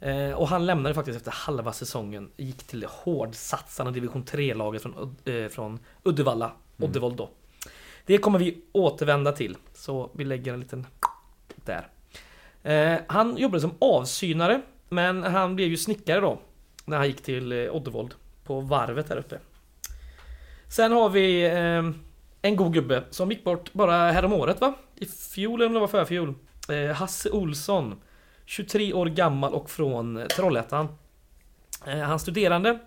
Eh, 0.00 0.30
och 0.32 0.48
han 0.48 0.66
lämnade 0.66 0.94
faktiskt 0.94 1.16
efter 1.16 1.30
halva 1.30 1.72
säsongen, 1.72 2.30
gick 2.36 2.62
till 2.66 2.80
det 2.80 2.88
hårdsatsande 2.90 3.92
division 3.92 4.24
3-laget 4.24 4.82
från, 4.82 4.94
Ud- 4.94 5.44
eh, 5.44 5.48
från 5.48 5.78
Uddevalla, 6.02 6.52
Oddevold 6.78 7.16
då. 7.16 7.30
Det 8.06 8.18
kommer 8.18 8.38
vi 8.38 8.62
återvända 8.72 9.32
till, 9.32 9.56
så 9.74 10.10
vi 10.14 10.24
lägger 10.24 10.54
en 10.54 10.60
liten 10.60 10.86
där. 11.54 11.88
Eh, 12.62 13.00
han 13.06 13.36
jobbade 13.36 13.60
som 13.60 13.74
avsynare, 13.78 14.60
men 14.88 15.22
han 15.22 15.56
blev 15.56 15.68
ju 15.68 15.76
snickare 15.76 16.20
då. 16.20 16.38
När 16.84 16.96
han 16.96 17.06
gick 17.06 17.22
till 17.22 17.52
eh, 17.52 17.74
Oddevold 17.74 18.14
på 18.44 18.60
varvet 18.60 19.08
där 19.08 19.16
uppe. 19.16 19.38
Sen 20.68 20.92
har 20.92 21.08
vi 21.08 21.44
eh, 21.44 21.90
en 22.42 22.56
god 22.56 22.72
gubbe 22.72 23.02
som 23.10 23.30
gick 23.30 23.44
bort 23.44 23.72
bara 23.72 24.10
häromåret 24.10 24.60
va? 24.60 24.74
I 24.94 25.06
fjol 25.06 25.60
eller 25.60 25.66
om 25.66 25.74
det 25.74 25.80
var 25.80 25.86
förfjol. 25.86 26.34
Eh, 26.68 26.96
Hasse 26.96 27.30
Olsson. 27.30 28.00
23 28.44 28.92
år 28.92 29.06
gammal 29.06 29.54
och 29.54 29.70
från 29.70 30.16
eh, 30.16 30.26
Trollhättan. 30.26 30.88
Eh, 31.86 31.92
hans 31.92 32.08
han 32.08 32.18
studerande. 32.18 32.78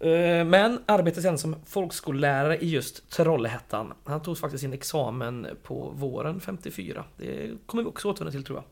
Eh, 0.00 0.44
men 0.44 0.78
arbetade 0.86 1.22
sen 1.22 1.38
som 1.38 1.56
folkskollärare 1.66 2.58
i 2.58 2.68
just 2.68 3.10
Trollhättan. 3.10 3.92
Han 4.04 4.22
tog 4.22 4.38
faktiskt 4.38 4.60
sin 4.62 4.72
examen 4.72 5.46
på 5.62 5.92
våren 5.94 6.40
54. 6.40 7.04
Det 7.16 7.50
kommer 7.66 7.82
vi 7.82 7.88
också 7.88 8.08
återvända 8.08 8.32
till 8.32 8.44
tror 8.44 8.58
jag. 8.58 8.64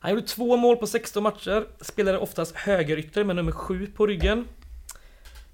Han 0.00 0.10
gjorde 0.10 0.26
två 0.26 0.56
mål 0.56 0.76
på 0.76 0.86
16 0.86 1.22
matcher, 1.22 1.66
spelade 1.80 2.18
oftast 2.18 2.56
högerytter 2.56 3.24
med 3.24 3.36
nummer 3.36 3.52
7 3.52 3.86
på 3.86 4.06
ryggen. 4.06 4.44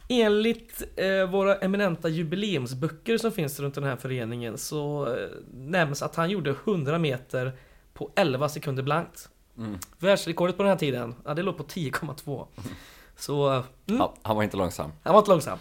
Enligt 0.09 0.83
eh, 0.97 1.31
våra 1.31 1.57
eminenta 1.57 2.09
jubileumsböcker 2.09 3.19
som 3.19 3.33
finns 3.33 3.61
runt 3.61 3.75
den 3.75 3.85
här 3.85 3.97
föreningen 3.97 4.59
så 4.59 5.07
eh, 5.07 5.29
nämns 5.55 6.03
att 6.03 6.17
han 6.17 6.31
gjorde 6.31 6.51
100 6.51 6.99
meter 6.99 7.53
på 7.95 8.11
11 8.17 8.49
sekunder 8.49 8.83
blankt. 8.83 9.29
Mm. 9.59 9.79
Världsrekordet 9.99 10.57
på 10.57 10.63
den 10.63 10.71
här 10.71 10.79
tiden, 10.79 11.15
ja, 11.25 11.35
det 11.35 11.43
låg 11.43 11.57
på 11.57 11.65
10,2. 11.65 12.47
Så 13.17 13.49
mm, 13.49 13.65
Ja, 13.85 14.15
han 14.23 14.37
var 14.37 14.43
inte 14.43 14.57
långsam. 14.57 14.93
han 15.03 15.13
var 15.13 15.21
inte 15.21 15.31
långsam. 15.31 15.59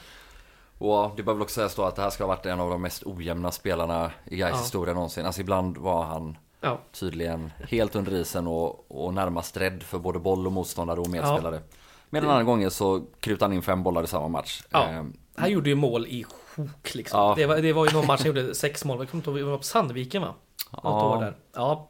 Och 0.78 1.12
det 1.16 1.24
bör 1.24 1.34
väl 1.34 1.42
också 1.42 1.56
sägas 1.56 1.76
då 1.76 1.84
att 1.84 1.96
det 1.96 2.02
här 2.02 2.10
ska 2.10 2.24
ha 2.24 2.28
varit 2.28 2.46
en 2.46 2.60
av 2.60 2.70
de 2.70 2.82
mest 2.82 3.04
ojämna 3.06 3.52
spelarna 3.52 4.12
i 4.26 4.38
Gais 4.38 4.52
Ja. 4.56 4.58
historia 4.62 4.94
någonsin. 4.94 5.26
Alltså 5.26 5.42
ibland 5.42 5.78
var 5.78 6.04
han 6.04 6.38
Ja. 6.62 6.80
Tydligen 6.92 7.52
helt 7.70 7.96
under 7.96 8.12
isen 8.14 8.48
och, 8.48 8.86
och 8.92 9.14
närmast 9.14 9.58
rädd 9.58 9.84
för 9.84 10.00
både 10.00 10.20
boll 10.20 10.46
och 10.46 10.52
motståndare 10.52 11.00
och 11.00 11.10
medspelare. 11.10 11.62
Medan 12.10 12.30
andra 12.30 12.44
gånger 12.44 12.70
så 12.70 13.06
krutade 13.20 13.46
han 13.46 13.54
in 13.54 13.62
fem 13.62 13.84
bollar 13.84 14.04
i 14.04 14.08
samma 14.08 14.28
match. 14.28 14.64
Ja. 14.70 14.90
Eh, 14.90 15.04
Han 15.36 15.52
gjorde 15.52 15.70
ju 15.70 15.76
mål 15.76 16.06
i 16.08 16.24
sjok 16.24 16.96
liksom. 16.96 17.20
Ja. 17.20 17.34
Det, 17.38 17.46
var, 17.46 17.58
det 17.58 17.74
var 17.74 17.86
ju 17.86 17.92
någon 17.94 18.06
match 18.08 18.20
han 18.20 18.28
gjorde 18.28 18.56
sex 18.56 18.86
mål. 18.86 18.98
Jag 19.00 19.10
kommer 19.10 19.20
inte 19.22 19.30
ihåg, 19.30 19.40
det 19.40 19.44
var 19.52 19.58
på 19.58 19.64
Sandviken 19.64 20.22
va? 20.22 20.34
Något 20.72 20.82
Ja. 20.84 21.16
år 21.18 21.22
där. 21.22 21.36
Ja. 21.54 21.88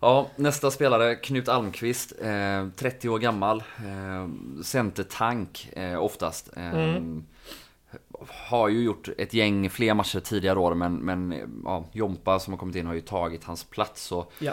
Ja, 0.00 0.26
nästa 0.36 0.70
spelare, 0.70 1.14
Knut 1.14 1.48
Almqvist, 1.48 2.12
eh, 2.22 2.68
30 2.76 3.08
år 3.08 3.18
gammal, 3.18 3.62
eh, 3.78 4.28
centertank 4.62 5.68
eh, 5.72 5.96
oftast. 5.98 6.50
Eh, 6.56 7.00
Har 8.50 8.68
ju 8.68 8.82
gjort 8.82 9.08
ett 9.18 9.34
gäng 9.34 9.70
fler 9.70 9.94
matcher 9.94 10.20
tidigare 10.20 10.58
år 10.58 10.74
men, 10.74 10.94
men 10.94 11.34
ja, 11.64 11.84
Jompa 11.92 12.38
som 12.38 12.52
har 12.52 12.58
kommit 12.58 12.76
in 12.76 12.86
har 12.86 12.94
ju 12.94 13.00
tagit 13.00 13.44
hans 13.44 13.64
plats. 13.64 14.12
Och 14.12 14.32
Ja. 14.38 14.52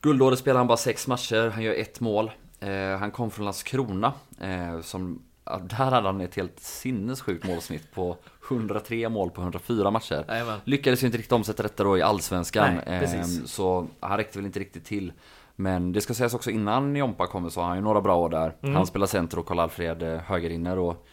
Guldåret 0.00 0.38
spelar 0.38 0.58
han 0.58 0.66
bara 0.66 0.76
sex 0.78 1.06
matcher, 1.06 1.50
han 1.50 1.62
gör 1.62 1.74
ett 1.74 2.00
mål. 2.00 2.30
Eh, 2.60 2.98
han 2.98 3.10
kom 3.10 3.30
från 3.30 3.44
Landskrona, 3.44 4.12
eh, 4.40 4.80
som, 4.80 5.22
där 5.44 5.76
hade 5.76 6.06
han 6.08 6.20
ett 6.20 6.34
helt 6.34 6.60
sinnessjukt 6.60 7.46
målsnitt 7.46 7.92
på 7.94 8.16
103 8.50 9.08
mål 9.08 9.30
på 9.30 9.40
104 9.40 9.90
matcher. 9.90 10.24
Jajamän. 10.28 10.60
Lyckades 10.64 11.02
ju 11.02 11.06
inte 11.06 11.18
riktigt 11.18 11.32
omsätta 11.32 11.62
detta 11.62 11.84
då 11.84 11.98
i 11.98 12.02
Allsvenskan. 12.02 12.74
Nej, 12.86 13.00
precis. 13.00 13.38
Ehm, 13.38 13.46
så 13.46 13.86
han 14.00 14.16
räckte 14.16 14.38
väl 14.38 14.46
inte 14.46 14.60
riktigt 14.60 14.84
till. 14.84 15.12
Men 15.56 15.92
det 15.92 16.00
ska 16.00 16.14
sägas 16.14 16.34
också 16.34 16.50
innan 16.50 16.96
Jompa 16.96 17.26
kommer 17.26 17.48
så 17.48 17.60
har 17.60 17.68
han 17.68 17.76
ju 17.76 17.82
några 17.82 18.00
bra 18.00 18.16
år 18.16 18.28
där. 18.28 18.54
Mm. 18.62 18.74
Han 18.74 18.86
spelar 18.86 19.06
center 19.06 19.38
och 19.38 19.46
Karl-Alfred 19.46 20.02
eh, 20.02 20.20
högerinner 20.20 20.78
och 20.78 21.06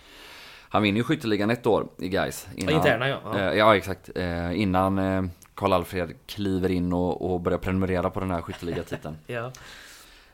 han 0.70 0.84
vinner 0.84 0.98
ju 0.98 1.04
skytteligan 1.04 1.50
ett 1.50 1.68
år 1.68 1.88
i 1.98 2.10
Gais. 2.10 2.48
interna, 2.56 3.10
ja. 3.10 3.20
Ja. 3.24 3.40
Ja, 3.40 3.54
ja 3.54 3.76
exakt. 3.76 4.10
Eh, 4.16 4.62
innan 4.62 5.00
eh, 5.00 5.24
Karl-Alfred 5.56 6.14
kliver 6.26 6.72
in 6.72 6.94
och, 6.94 7.32
och 7.32 7.42
börjar 7.42 7.58
prenumerera 7.60 8.10
på 8.10 8.20
den 8.20 8.32
här 8.32 8.42
skytteligatiteln. 8.42 9.18
ja. 9.28 9.52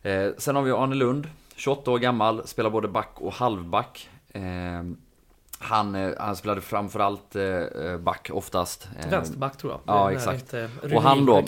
Eh, 0.02 0.30
sen 0.38 0.56
har 0.56 0.64
vi 0.64 0.72
Arne 0.72 0.96
Lund, 0.96 1.30
28 1.56 1.92
år 1.92 2.00
gammal, 2.00 2.48
spelar 2.48 2.70
både 2.70 2.88
back 2.88 3.12
och 3.16 3.34
halvback. 3.34 4.10
Eh, 5.62 5.68
han, 5.68 5.96
eh, 5.96 6.12
han 6.20 6.36
spelade 6.36 6.62
framförallt 6.62 7.36
eh, 7.36 7.98
back 8.00 8.30
oftast. 8.34 8.88
Eh, 9.00 9.10
Vänsterback 9.10 9.58
tror 9.58 9.72
jag. 9.72 9.82
ja, 9.86 10.12
exakt. 10.12 10.54
Och 10.94 11.02
han 11.02 11.26
då, 11.26 11.44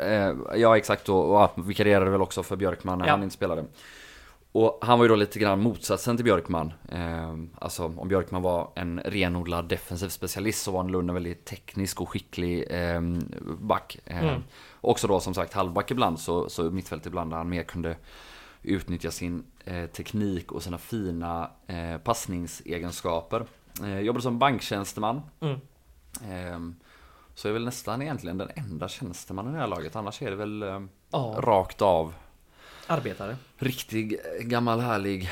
eh, 0.00 0.32
ja 0.56 0.76
exakt 0.76 1.08
och, 1.08 1.42
och 1.44 1.70
vikarierade 1.70 2.10
väl 2.10 2.22
också 2.22 2.42
för 2.42 2.56
Björkman 2.56 2.98
när 2.98 3.06
Ja. 3.06 3.10
han 3.10 3.22
inte 3.22 3.34
spelade. 3.34 3.64
Och 4.52 4.78
han 4.82 4.98
var 4.98 5.04
ju 5.04 5.08
då 5.08 5.16
lite 5.16 5.38
grann 5.38 5.60
motsatsen 5.62 6.16
till 6.16 6.24
Björkman. 6.24 6.72
Eh, 6.88 7.34
alltså 7.58 7.92
om 7.96 8.08
Björkman 8.08 8.42
var 8.42 8.70
en 8.74 9.00
renodlad 9.04 9.68
defensiv 9.68 10.08
specialist 10.08 10.62
så 10.62 10.70
var 10.70 10.84
Lund 10.88 11.10
en 11.10 11.14
väldigt 11.14 11.44
teknisk 11.44 12.00
och 12.00 12.08
skicklig 12.08 12.64
eh, 12.70 13.00
back. 13.60 13.98
Eh, 14.04 14.22
Mm. 14.28 14.42
Också 14.80 15.06
då 15.06 15.20
som 15.20 15.34
sagt 15.34 15.52
halvback 15.52 15.90
ibland 15.90 16.20
så, 16.20 16.48
så 16.48 16.62
mittfält 16.62 17.06
ibland 17.06 17.30
där 17.32 17.36
han 17.36 17.48
mer 17.48 17.62
kunde 17.62 17.96
utnyttja 18.62 19.10
sin 19.10 19.44
eh, 19.66 19.86
teknik 19.86 20.52
och 20.52 20.62
sina 20.62 20.78
fina 20.78 21.50
eh, 21.66 21.98
passningsegenskaper. 21.98 23.46
Eh, 23.82 23.98
jobbade 24.00 24.22
som 24.22 24.38
banktjänsteman. 24.38 25.22
Mm. 25.40 25.60
Ehm, 26.30 26.76
så 27.34 27.48
är 27.48 27.52
väl 27.52 27.64
nästan 27.64 28.02
egentligen 28.02 28.38
den 28.38 28.50
enda 28.56 28.88
tjänstemannen 28.88 29.52
i 29.52 29.54
det 29.54 29.60
här 29.60 29.68
laget. 29.68 29.96
Annars 29.96 30.22
är 30.22 30.30
det 30.30 30.36
väl 30.36 30.64
Ja, 31.10 31.34
rakt 31.38 31.82
av 31.82 32.14
arbetare. 32.86 33.36
riktig 33.58 34.18
gammal 34.40 34.80
härlig 34.80 35.30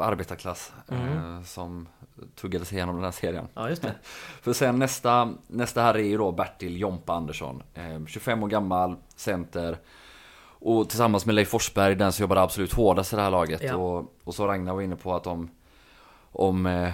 arbetarklass 0.00 0.72
Mm. 0.88 1.36
eh, 1.36 1.42
som 1.42 1.88
tuggade 2.34 2.64
sig 2.64 2.76
igenom 2.76 2.94
den 2.94 3.04
här 3.04 3.10
serien. 3.10 3.48
Ja, 3.54 3.68
just 3.68 3.82
det. 3.82 3.94
För 4.42 4.52
sen 4.52 4.78
nästa, 4.78 5.32
nästa 5.46 5.82
här 5.82 5.94
är 5.94 6.02
ju 6.02 6.16
då 6.18 6.32
Bertil 6.32 6.80
Jompa 6.80 7.12
Andersson. 7.14 7.62
Eh, 7.74 8.06
25 8.06 8.42
år 8.42 8.48
gammal, 8.48 8.96
center. 9.16 9.78
Och 10.64 10.88
tillsammans 10.88 11.26
med 11.26 11.34
Leif 11.34 11.48
Forsberg, 11.48 11.94
den 11.94 12.12
som 12.12 12.22
jobbar 12.22 12.36
absolut 12.36 12.72
hårdast 12.72 13.12
i 13.12 13.16
det 13.16 13.22
här 13.22 13.30
laget. 13.30 13.62
Ja. 13.64 13.76
Och, 13.76 14.14
och 14.24 14.34
så 14.34 14.46
Ragnar 14.46 14.74
var 14.74 14.82
inne 14.82 14.96
på 14.96 15.14
att 15.14 15.26
om, 15.26 15.50
om, 16.32 16.66
eh, 16.66 16.92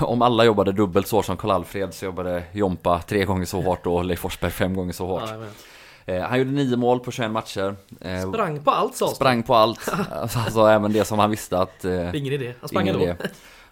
om 0.02 0.22
alla 0.22 0.44
jobbade 0.44 0.72
dubbelt 0.72 1.06
så 1.06 1.16
hårt 1.16 1.24
som 1.24 1.36
Karl-Alfred 1.36 1.94
så 1.94 2.04
jobbade 2.04 2.42
Jompa 2.52 3.00
tre 3.02 3.24
gånger 3.24 3.44
så 3.44 3.60
hårt 3.60 3.86
och 3.86 4.04
Leif 4.04 4.20
Forsberg 4.20 4.50
fem 4.50 4.74
gånger 4.74 4.92
så 4.92 5.06
hårt. 5.06 5.22
Ja. 6.06 6.14
Eh, 6.14 6.22
han 6.22 6.38
gjorde 6.38 6.50
nio 6.50 6.76
mål 6.76 7.00
på 7.00 7.10
21 7.10 7.30
matcher. 7.30 7.76
Eh, 8.00 8.28
Sprang 8.28 8.62
på 8.64 8.70
allt 8.70 8.98
det. 8.98 9.08
sprang 9.08 9.42
på 9.42 9.54
allt. 9.54 9.88
alltså 10.10 10.66
även 10.66 10.92
det 10.92 11.04
som 11.04 11.18
han 11.18 11.30
visste 11.30 11.58
att... 11.58 11.84
Eh, 11.84 12.16
Ingen 12.16 12.32
idé. 12.32 12.54
Han 12.60 12.68
sprang 12.68 12.88
ändå. 12.88 13.14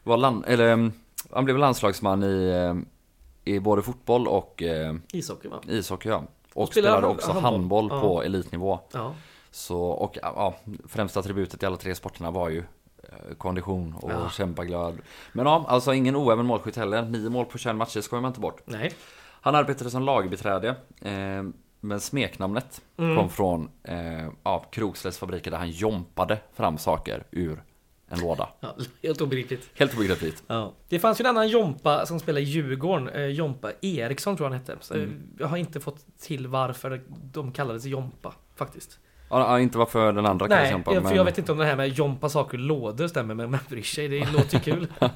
Var 0.02 0.16
land, 0.16 0.44
eller, 0.46 0.72
mm, 0.72 0.92
han 1.32 1.44
blev 1.44 1.58
landsslagsman 1.58 2.22
i, 2.22 2.48
eh, 2.48 3.54
i 3.54 3.60
både 3.60 3.82
fotboll 3.82 4.28
och 4.28 4.62
eh, 4.62 4.94
Ishockey 5.12 5.48
va? 5.48 5.60
ishockey 5.68 6.08
ja. 6.08 6.22
Och 6.56 6.68
spelade 6.68 6.94
han- 6.94 7.04
också 7.04 7.32
handboll. 7.32 7.52
handboll, 7.52 7.88
Ja. 7.90 8.00
på 8.00 8.22
elitnivå. 8.22 8.78
Ja. 8.92 9.14
Så, 9.50 9.80
och 9.82 10.18
ja, 10.22 10.54
främsta 10.88 11.20
attributet 11.20 11.62
i 11.62 11.66
alla 11.66 11.76
tre 11.76 11.94
sporterna 11.94 12.30
var 12.30 12.48
ju 12.48 12.58
eh, 13.02 13.34
kondition 13.38 13.94
och 14.02 14.10
Ja. 14.10 14.30
kämpaglöd. 14.30 14.98
Men 15.32 15.46
ja, 15.46 15.64
alltså 15.68 15.94
ingen 15.94 16.16
oäven 16.16 16.46
målskytt 16.46 16.76
heller. 16.76 17.02
Nio 17.02 17.30
mål 17.30 17.44
på 17.46 17.58
21 17.58 17.76
matcher 17.76 18.00
skojar 18.00 18.22
man 18.22 18.28
inte 18.30 18.40
bort. 18.40 18.60
Nej. 18.64 18.92
Han 19.40 19.54
arbetade 19.54 19.90
som 19.90 20.02
lagbiträde. 20.02 20.68
Eh, 21.02 21.42
men 21.80 22.00
smeknamnet 22.00 22.80
Mm. 22.98 23.16
kom 23.16 23.28
från 23.28 23.70
eh, 23.82 24.28
ja, 24.42 24.64
Krokslätts 24.70 25.18
fabriker 25.18 25.50
där 25.50 25.58
han 25.58 25.70
jompade 25.70 26.38
fram 26.54 26.78
saker 26.78 27.24
ur 27.30 27.62
en 28.08 28.20
låda. 28.20 28.48
Ja, 28.60 28.76
helt 29.02 29.20
obegripligt. 29.20 29.70
Helt 29.74 29.94
obegripligt. 29.94 30.42
Ja. 30.46 30.72
Det 30.88 30.98
fanns 30.98 31.20
ju 31.20 31.22
en 31.22 31.28
annan 31.30 31.48
Jompa 31.48 32.06
som 32.06 32.20
spelade 32.20 32.40
i 32.40 32.44
Djurgården. 32.44 33.08
Eh, 33.08 33.26
Jompa 33.26 33.72
Eriksson 33.82 34.36
tror 34.36 34.46
jag 34.46 34.50
han 34.50 34.60
hette. 34.60 34.76
Så, 34.80 34.94
eh, 34.94 35.02
Mm. 35.02 35.22
Jag 35.38 35.46
har 35.46 35.56
inte 35.56 35.80
fått 35.80 36.04
till 36.20 36.46
varför 36.46 37.02
de 37.32 37.52
kallades 37.52 37.84
Jompa 37.84 38.32
faktiskt. 38.56 38.98
Ja, 39.30 39.60
inte 39.60 39.78
varför 39.78 40.12
den 40.12 40.26
andra 40.26 40.46
Nej, 40.46 40.56
kallas 40.56 40.72
jompa. 40.72 40.94
för 40.94 41.00
men... 41.00 41.16
jag 41.16 41.24
vet 41.24 41.38
inte 41.38 41.52
om 41.52 41.58
det 41.58 41.64
här 41.64 41.76
med 41.76 41.88
Jompa 41.88 42.28
saker 42.28 42.58
lådor 42.58 43.08
stämmer 43.08 43.34
men 43.34 43.50
man 43.50 43.60
bryr 43.68 43.82
sig. 43.82 44.08
Det 44.08 44.32
låter 44.32 44.54
ju 44.56 44.60
kul. 44.60 44.88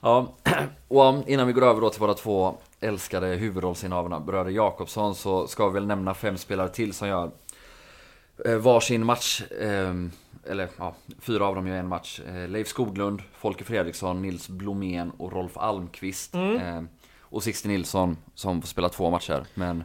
Ja, 0.00 0.32
och 0.88 1.28
innan 1.28 1.46
vi 1.46 1.52
går 1.52 1.64
över 1.64 1.80
då 1.80 1.90
till 1.90 2.00
våra 2.00 2.14
två 2.14 2.58
älskade 2.80 3.26
huvudrollsinnehavarna, 3.26 4.20
bröder 4.20 4.50
Jakobsson, 4.50 5.14
så 5.14 5.46
ska 5.46 5.66
vi 5.68 5.74
väl 5.74 5.86
nämna 5.86 6.14
fem 6.14 6.36
spelare 6.36 6.68
till 6.68 6.92
som 6.94 7.08
gör 7.08 7.30
varsin 8.44 9.04
match. 9.06 9.42
Eh, 9.60 9.94
eller 10.50 10.68
ja, 10.78 10.94
fyra 11.20 11.46
av 11.46 11.54
dem 11.54 11.66
gör 11.66 11.76
en 11.76 11.88
match. 11.88 12.20
Eh, 12.28 12.48
Leif 12.48 12.68
Skoglund, 12.68 13.22
Folke 13.38 13.64
Fredriksson, 13.64 14.22
Nils 14.22 14.48
Blomén 14.48 15.10
och 15.18 15.32
Rolf 15.32 15.56
Almqvist. 15.56 16.34
Mm. 16.34 16.56
Eh, 16.56 16.82
och 17.20 17.42
Sixten 17.42 17.70
Nilsson 17.70 18.16
som 18.34 18.60
får 18.62 18.68
spela 18.68 18.88
två 18.88 19.10
matcher. 19.10 19.44
Men 19.54 19.84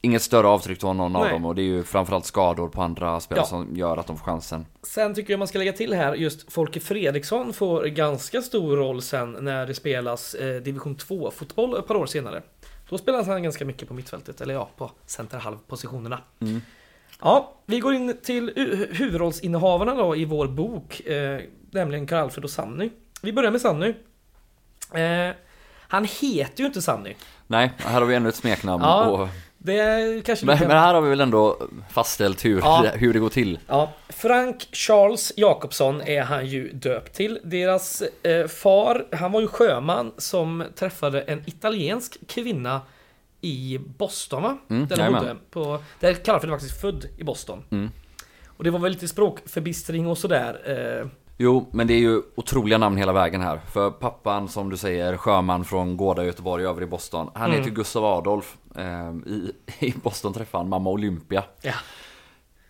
inget 0.00 0.22
större 0.22 0.46
avtryck 0.46 0.80
från 0.80 0.96
någon 0.96 1.16
av 1.16 1.22
Nej. 1.22 1.32
dem 1.32 1.44
och 1.44 1.54
det 1.54 1.62
är 1.62 1.64
ju 1.64 1.82
framförallt 1.82 2.26
skador 2.26 2.68
på 2.68 2.82
andra 2.82 3.20
spelare 3.20 3.42
Ja. 3.44 3.48
som 3.48 3.76
gör 3.76 3.96
att 3.96 4.06
de 4.06 4.16
får 4.16 4.24
chansen. 4.24 4.66
Sen 4.82 5.14
tycker 5.14 5.32
jag 5.32 5.38
man 5.38 5.48
ska 5.48 5.58
lägga 5.58 5.72
till 5.72 5.94
här 5.94 6.14
just 6.14 6.52
Folke 6.52 6.80
Fredriksson 6.80 7.52
får 7.52 7.84
ganska 7.84 8.42
stor 8.42 8.76
roll 8.76 9.02
sen 9.02 9.36
när 9.40 9.66
det 9.66 9.74
spelas 9.74 10.34
eh, 10.34 10.62
division 10.62 10.94
2 10.94 11.30
fotboll 11.30 11.78
ett 11.78 11.86
par 11.86 11.94
år 11.94 12.06
senare. 12.06 12.42
Då 12.88 12.98
spelar 12.98 13.24
han 13.24 13.42
ganska 13.42 13.64
mycket 13.64 13.88
på 13.88 13.94
mittfältet, 13.94 14.40
eller 14.40 14.54
ja, 14.54 14.70
på 14.76 14.90
centerhalvpositionerna. 15.06 16.20
Mm. 16.40 16.60
Ja, 17.24 17.52
vi 17.66 17.80
går 17.80 17.94
in 17.94 18.16
till 18.22 18.50
hu- 18.50 18.94
huvudrollsinnehavarna 18.94 19.94
då 19.94 20.16
i 20.16 20.24
vår 20.24 20.46
bok, 20.48 21.00
eh, 21.00 21.40
nämligen 21.70 22.06
Karl-Alfred 22.06 22.44
och 22.44 22.50
Sanny. 22.50 22.90
Vi 23.22 23.32
börjar 23.32 23.50
med 23.50 23.60
Sanny. 23.60 23.94
Eh, 24.94 25.34
han 25.88 26.04
heter 26.20 26.60
ju 26.60 26.66
inte 26.66 26.82
Sanny. 26.82 27.14
Nej, 27.46 27.72
här 27.76 28.00
har 28.00 28.06
vi 28.06 28.14
ännu 28.14 28.28
ett 28.28 28.34
smeknamn. 28.34 28.82
Ja, 28.84 29.04
och... 29.06 29.28
Det 29.58 30.22
kanske 30.26 30.46
Men, 30.46 30.54
lika- 30.56 30.68
men 30.68 30.76
här 30.76 30.94
har 30.94 31.00
vi 31.00 31.10
väl 31.10 31.20
ändå 31.20 31.58
fastställt 31.92 32.44
hur, 32.44 32.58
Ja. 32.58 32.84
hur 32.94 33.12
det 33.12 33.18
går 33.18 33.28
till. 33.28 33.58
Ja, 33.68 33.92
Frank 34.08 34.68
Charles 34.72 35.32
Jakobsson 35.36 36.00
är 36.02 36.22
han 36.22 36.46
ju 36.46 36.72
döpt 36.72 37.14
till. 37.14 37.38
Deras 37.44 38.02
eh, 38.22 38.46
far, 38.46 39.06
han 39.12 39.32
var 39.32 39.40
ju 39.40 39.46
sjöman 39.48 40.12
som 40.18 40.64
träffade 40.74 41.20
en 41.20 41.42
italiensk 41.46 42.18
kvinna 42.28 42.80
i 43.44 43.78
Boston 43.98 44.42
va? 44.42 44.58
Mm, 44.70 44.86
där 44.86 44.96
jajamän. 44.98 45.20
bodde. 45.22 45.36
På, 45.50 45.82
där 46.00 46.08
är 46.08 46.48
faktiskt 46.50 46.80
född 46.80 47.04
i 47.18 47.24
Boston. 47.24 47.62
Mm. 47.70 47.90
Och 48.46 48.64
det 48.64 48.70
var 48.70 48.78
väl 48.78 48.92
lite 48.92 49.08
språkförbistring 49.08 50.06
och 50.06 50.18
sådär. 50.18 50.60
Eh, 51.02 51.08
Jo, 51.38 51.68
men 51.72 51.86
det 51.86 51.94
är 51.94 51.98
ju 51.98 52.22
otroliga 52.34 52.78
namn 52.78 52.96
hela 52.96 53.12
vägen 53.12 53.40
här. 53.40 53.60
För 53.72 53.90
pappan, 53.90 54.48
som 54.48 54.70
du 54.70 54.76
säger, 54.76 55.16
sjöman 55.16 55.64
från 55.64 55.96
Gårda 55.96 56.22
i 56.22 56.26
Göteborg 56.26 56.66
över 56.66 56.82
i 56.82 56.86
Boston. 56.86 57.30
Han 57.34 57.44
Mm. 57.44 57.58
heter 57.58 57.70
Gustav 57.70 58.04
Adolf. 58.04 58.56
Eh, 58.76 59.10
i, 59.32 59.52
I 59.86 59.94
Boston 60.02 60.32
träffade 60.32 60.60
han 60.62 60.68
mamma 60.68 60.90
Olympia. 60.90 61.44
ja. 61.62 61.72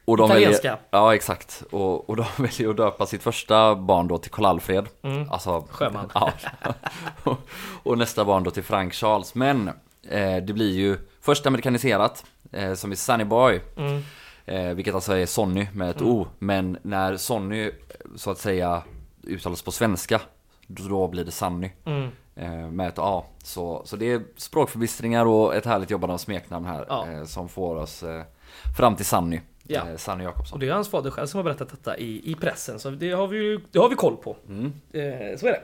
Och 0.07 0.16
de 0.16 0.31
Italienska. 0.31 0.68
Väljer, 0.68 0.79
ja, 0.91 1.14
exakt. 1.14 1.62
Och, 1.70 2.11
och 2.11 2.16
de 2.16 2.25
väljer 2.43 2.68
att 2.70 2.77
döpa 2.77 3.07
sitt 3.07 3.22
första 3.22 3.75
barn 3.75 4.09
då 4.09 4.18
till 4.18 4.31
Karl-Alfred. 4.31 4.87
Mm. 5.03 5.31
Alltså, 5.31 5.64
Sjöman. 5.70 6.11
Ja. 6.14 6.33
och, 7.25 7.39
och 7.83 7.99
nästa 7.99 8.25
barn 8.25 8.43
då 8.43 8.51
till 8.51 8.62
Frank 8.62 8.95
Charles. 8.95 9.35
Men 9.35 9.70
det 10.46 10.55
blir 10.55 10.72
ju 10.72 10.96
först 11.20 11.46
amerikaniserat, 11.46 12.24
eh, 12.52 12.74
som 12.74 12.92
i 12.92 12.96
Sunny 12.96 13.24
Boy. 13.24 13.61
Mm. 13.76 14.02
Eh, 14.46 14.74
vilket 14.74 14.94
alltså 14.94 15.12
är 15.16 15.26
Sonny 15.26 15.66
med 15.72 15.90
ett 15.90 16.02
O. 16.02 16.26
Men 16.38 16.78
när 16.82 17.16
Sonny 17.16 17.70
så 18.16 18.30
att 18.30 18.38
säga 18.38 18.82
uttalas 19.22 19.62
på 19.62 19.72
svenska, 19.72 20.20
då 20.66 21.09
blir 21.09 21.24
det 21.24 21.30
Sunny. 21.30 21.70
Mm. 21.84 22.09
eh, 22.36 22.70
med 22.70 22.88
ett 22.88 22.98
A. 22.98 23.24
Så, 23.44 23.82
så 23.84 23.96
det 23.96 24.12
är 24.12 24.22
språkförbistringar 24.36 25.26
och 25.26 25.55
ett 25.55 25.66
härligt 25.66 25.90
jobbande 25.90 26.14
av 26.14 26.18
smeknamn 26.18 26.66
här 26.66 26.84
Ja. 26.88 27.07
eh, 27.11 27.24
som 27.24 27.48
får 27.48 27.76
oss 27.76 28.02
eh, 28.02 28.22
fram 28.76 28.96
till 28.96 29.07
Sanny. 29.07 29.40
Ja. 29.62 29.88
Eh, 29.90 29.96
Sanny 29.96 30.24
Jakobsson. 30.24 30.57
Och 30.57 30.61
det 30.61 30.68
är 30.68 30.72
hans 30.72 30.88
fader 30.88 31.11
själv 31.11 31.26
som 31.26 31.38
har 31.38 31.44
berättat 31.44 31.70
detta 31.70 31.96
i, 31.98 32.30
i 32.30 32.34
pressen, 32.34 32.80
så 32.80 32.90
det 32.90 33.11
har 33.11 33.26
vi 33.26 33.61
det 33.72 33.78
har 33.78 33.88
vi 33.88 33.94
koll 33.94 34.16
på. 34.16 34.36
Mm. 34.48 34.64
Eh, 34.92 35.38
så 35.38 35.46
är 35.46 35.52
det. 35.52 35.62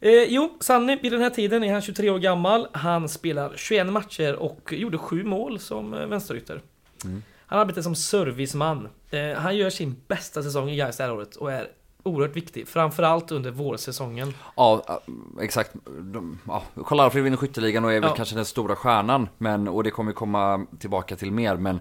Eh, 0.00 0.22
jo, 0.28 0.56
Sanny, 0.60 0.96
vid 1.02 1.12
den 1.12 1.20
här 1.20 1.30
tiden 1.30 1.64
är 1.64 1.72
han 1.72 1.82
23 1.82 2.10
år 2.10 2.18
gammal. 2.18 2.68
Han 2.72 3.08
spelar 3.08 3.52
21 3.56 3.86
matcher 3.86 4.34
och 4.34 4.72
gjorde 4.72 4.98
7 4.98 5.24
mål 5.24 5.58
som 5.58 5.94
eh, 5.94 6.06
vänsterytter. 6.06 6.60
Mm. 7.04 7.22
Han 7.46 7.58
arbetar 7.58 7.82
som 7.82 7.94
serviceman. 7.94 8.88
Eh, 9.10 9.38
han 9.40 9.56
gör 9.56 9.70
sin 9.70 9.96
bästa 10.08 10.42
säsong 10.42 10.70
i 10.70 10.76
Gais 10.76 10.96
det 10.96 11.04
här 11.04 11.12
året 11.12 11.36
och 11.36 11.52
är 11.52 11.68
oerhört 12.02 12.36
viktig. 12.36 12.68
Framförallt 12.68 13.30
under 13.32 13.50
vårsäsongen. 13.50 14.34
Ja, 14.56 15.00
exakt. 15.40 15.70
De, 16.00 16.38
ja, 16.46 16.62
Karl-Alfred 16.86 17.24
vinner 17.24 17.36
skytteligan 17.36 17.84
och 17.84 17.92
är 17.92 18.00
väl 18.00 18.10
Ja. 18.10 18.16
kanske 18.16 18.34
den 18.34 18.44
stora 18.44 18.76
stjärnan. 18.76 19.28
Men, 19.38 19.68
och 19.68 19.84
det 19.84 19.90
kommer 19.90 20.10
ju 20.10 20.14
komma 20.14 20.66
tillbaka 20.78 21.16
till 21.16 21.32
mer. 21.32 21.56
Men 21.56 21.80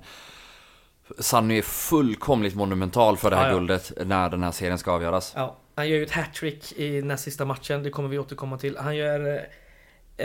Sanny 1.19 1.57
är 1.57 1.61
fullkomligt 1.61 2.55
monumental 2.55 3.17
för 3.17 3.29
det 3.29 3.35
här 3.35 3.43
Ja, 3.43 3.49
ja. 3.49 3.55
guldet 3.57 3.91
när 4.05 4.29
den 4.29 4.43
här 4.43 4.51
serien 4.51 4.77
ska 4.77 4.91
avgöras. 4.91 5.33
Ja, 5.35 5.55
han 5.75 5.89
gör 5.89 5.97
ju 5.97 6.03
ett 6.03 6.11
hattrick 6.11 6.73
i 6.77 7.01
näst 7.01 7.23
sista 7.23 7.45
matchen, 7.45 7.83
det 7.83 7.89
kommer 7.89 8.09
vi 8.09 8.19
återkomma 8.19 8.57
till. 8.57 8.77
Han 8.77 8.95
gör 8.95 9.35
eh, 9.35 9.41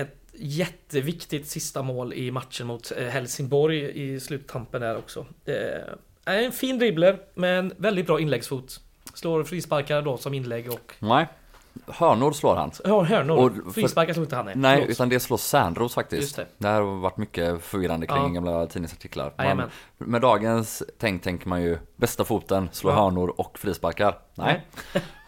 ett 0.00 0.16
jätteviktigt 0.32 1.46
sista 1.46 1.82
mål 1.82 2.12
i 2.12 2.30
matchen 2.30 2.66
mot 2.66 2.92
eh, 2.96 3.06
Helsingborg 3.06 4.02
i 4.02 4.20
sluttampen 4.20 4.80
där 4.80 4.96
också. 4.96 5.26
Eh, 5.44 5.54
är 6.24 6.42
en 6.42 6.52
fin 6.52 6.78
dribbler, 6.78 7.18
men 7.34 7.72
väldigt 7.76 8.06
bra 8.06 8.20
inläggsfot. 8.20 8.80
Slår 9.14 9.44
frisparkar 9.44 10.02
då 10.02 10.16
som 10.16 10.34
inlägg 10.34 10.72
och... 10.72 10.94
Nej, 10.98 11.26
hörnor 11.86 12.32
slår 12.32 12.56
han. 12.56 12.70
Ja, 12.84 13.02
hörnor. 13.02 13.36
Och 13.66 13.74
Frisparkar 13.74 14.12
slår 14.12 14.24
inte 14.24 14.36
han. 14.36 14.46
Nej, 14.54 14.76
Förlåt. 14.76 14.90
utan 14.90 15.08
det 15.08 15.20
slår 15.20 15.36
Sandros 15.36 15.94
faktiskt. 15.94 16.22
Just 16.22 16.36
det. 16.36 16.46
det. 16.58 16.68
här 16.68 16.80
har 16.80 16.96
varit 17.00 17.16
mycket 17.16 17.64
förvirrande 17.64 18.06
kring 18.06 18.22
Ja. 18.22 18.28
gamla 18.28 18.66
tidningsartiklar. 18.66 19.32
Man, 19.36 19.62
med 19.98 20.20
dagens 20.20 20.82
tänk 20.98 21.22
tänker 21.22 21.48
man 21.48 21.62
ju 21.62 21.78
bästa 21.96 22.24
foten, 22.24 22.68
slå 22.72 22.90
Ja. 22.90 22.96
hörnor 22.96 23.34
och 23.40 23.58
frisparkar. 23.58 24.18
Nej. 24.34 24.66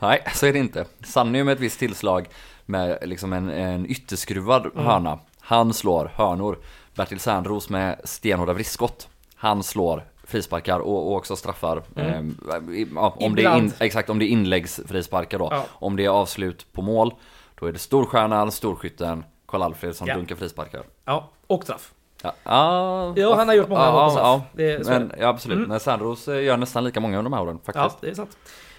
Nej, 0.01 0.22
så 0.34 0.47
är 0.47 0.53
det 0.53 0.59
inte. 0.59 0.84
Sanny 1.05 1.45
med 1.45 1.53
ett 1.53 1.61
visst 1.61 1.78
tillslag 1.78 2.28
med 2.66 2.99
liksom 3.03 3.32
en, 3.32 3.49
en 3.51 3.86
ytterskruvad 3.90 4.66
Mm. 4.66 4.86
hörna. 4.86 5.18
Han 5.40 5.74
slår 5.74 6.11
hörnor. 6.14 6.59
Bertil 6.95 7.20
Sandros 7.20 7.68
med 7.68 8.01
stenhårda 8.05 8.53
vriskskott. 8.53 9.09
Han 9.34 9.62
slår 9.62 10.05
frisparkar 10.33 10.78
och, 10.78 11.07
och 11.07 11.16
också 11.16 11.37
straffar. 11.37 11.83
Mm. 11.97 12.37
Eh, 12.51 12.87
ja, 12.95 13.14
om 13.16 13.35
det 13.35 13.45
är 13.45 13.57
in, 13.59 13.72
exakt, 13.78 14.11
om 14.11 14.18
det 14.18 14.24
är 14.24 14.28
inläggsfrisparkar 14.28 15.39
då. 15.39 15.49
Ja. 15.51 15.64
Om 15.70 15.97
det 15.97 16.05
är 16.05 16.09
avslut 16.09 16.66
på 16.72 16.83
mål, 16.83 17.14
då 17.61 17.66
är 17.66 17.72
det 17.72 17.78
storstjärnan, 17.78 18.53
storskytten, 18.53 19.24
Karl-Alfred 19.47 19.93
som 19.97 20.07
Ja. 20.09 20.14
dunkar 20.14 20.37
frisparkar. 20.37 20.83
Ja, 21.05 21.30
och 21.47 21.62
straff. 21.62 21.93
Ja, 22.22 22.33
ja, 22.45 23.12
Ja, 23.16 23.35
han 23.37 23.49
har 23.49 23.55
gjort 23.55 23.68
många 23.68 23.93
mål 23.93 24.05
på 24.05 24.11
straff. 24.11 24.43
Det 24.53 24.85
så 24.87 24.93
är 24.93 24.99
men, 25.01 25.12
ja 25.20 25.28
absolut. 25.28 25.57
Mm. 25.57 25.68
Men 25.68 25.80
Sandros 25.80 26.28
eh, 26.28 26.43
gör 26.45 26.57
nästan 26.57 26.85
lika 26.85 27.01
många 27.01 27.18
under 27.18 27.30
de 27.30 27.37
här 27.37 27.43
åren 27.43 27.59
Ja, 27.66 27.72
faktiskt. 27.72 28.01
det 28.01 28.11
är 28.11 28.14
sant. 28.14 28.37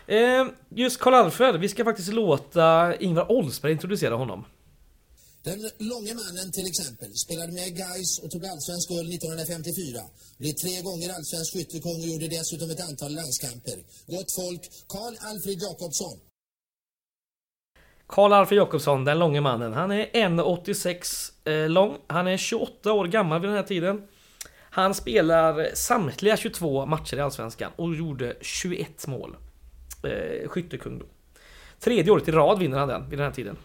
Eh, 0.08 0.46
just 0.70 1.00
Karl-Alfred, 1.02 1.58
vi 1.58 1.70
ska 1.70 1.84
faktiskt 1.84 2.14
låta 2.14 2.96
Ingvar 2.96 3.32
Oldsberg 3.32 3.72
introducera 3.72 4.16
honom. 4.16 4.46
Den 5.50 5.60
långe 5.92 6.14
mannen 6.22 6.52
till 6.52 6.68
exempel 6.72 7.12
spelade 7.26 7.52
med 7.60 7.70
Gais 7.80 8.12
och 8.24 8.30
tog 8.32 8.46
allsvensk 8.46 8.90
guld 8.90 9.10
1954. 9.14 10.02
Blev 10.40 10.54
tre 10.64 10.76
gånger 10.88 11.08
allsvensk 11.18 11.50
skyttekung 11.54 11.98
och 12.04 12.10
gjorde 12.12 12.28
dessutom 12.28 12.70
ett 12.74 12.84
antal 12.90 13.12
landskamper. 13.20 13.78
Gott 14.14 14.32
folk, 14.40 14.64
Karl 14.94 15.16
Alfred 15.30 15.60
Jakobsson. 15.66 16.18
Karl 18.08 18.34
Alfred 18.34 18.58
Jakobsson, 18.58 19.06
den 19.06 19.20
långe 19.20 19.42
mannen. 19.42 19.74
Han 19.74 19.92
är 19.92 20.06
1,86 20.06 21.32
eh, 21.50 21.70
lång. 21.70 21.98
Han 22.08 22.28
är 22.28 22.38
28 22.38 22.94
år 22.94 23.08
gammal 23.08 23.42
vid 23.42 23.50
den 23.50 23.58
här 23.58 23.64
tiden. 23.64 24.02
Han 24.70 24.94
spelar 24.94 25.70
samtliga 25.74 26.38
22 26.38 26.86
matcher 26.86 27.18
i 27.18 27.22
Allsvenskan 27.22 27.72
och 27.76 27.96
gjorde 27.96 28.36
21 28.42 29.08
mål. 29.08 29.36
Eh, 30.04 30.48
skyttekung 30.50 31.00
då. 31.00 31.06
Tredje 31.80 32.12
året 32.12 32.28
i 32.28 32.32
rad 32.32 32.60
vinner 32.60 32.78
han 32.78 32.88
den 32.88 33.10
vid 33.10 33.20
den 33.20 33.26
här 33.26 33.36
tiden. 33.36 33.58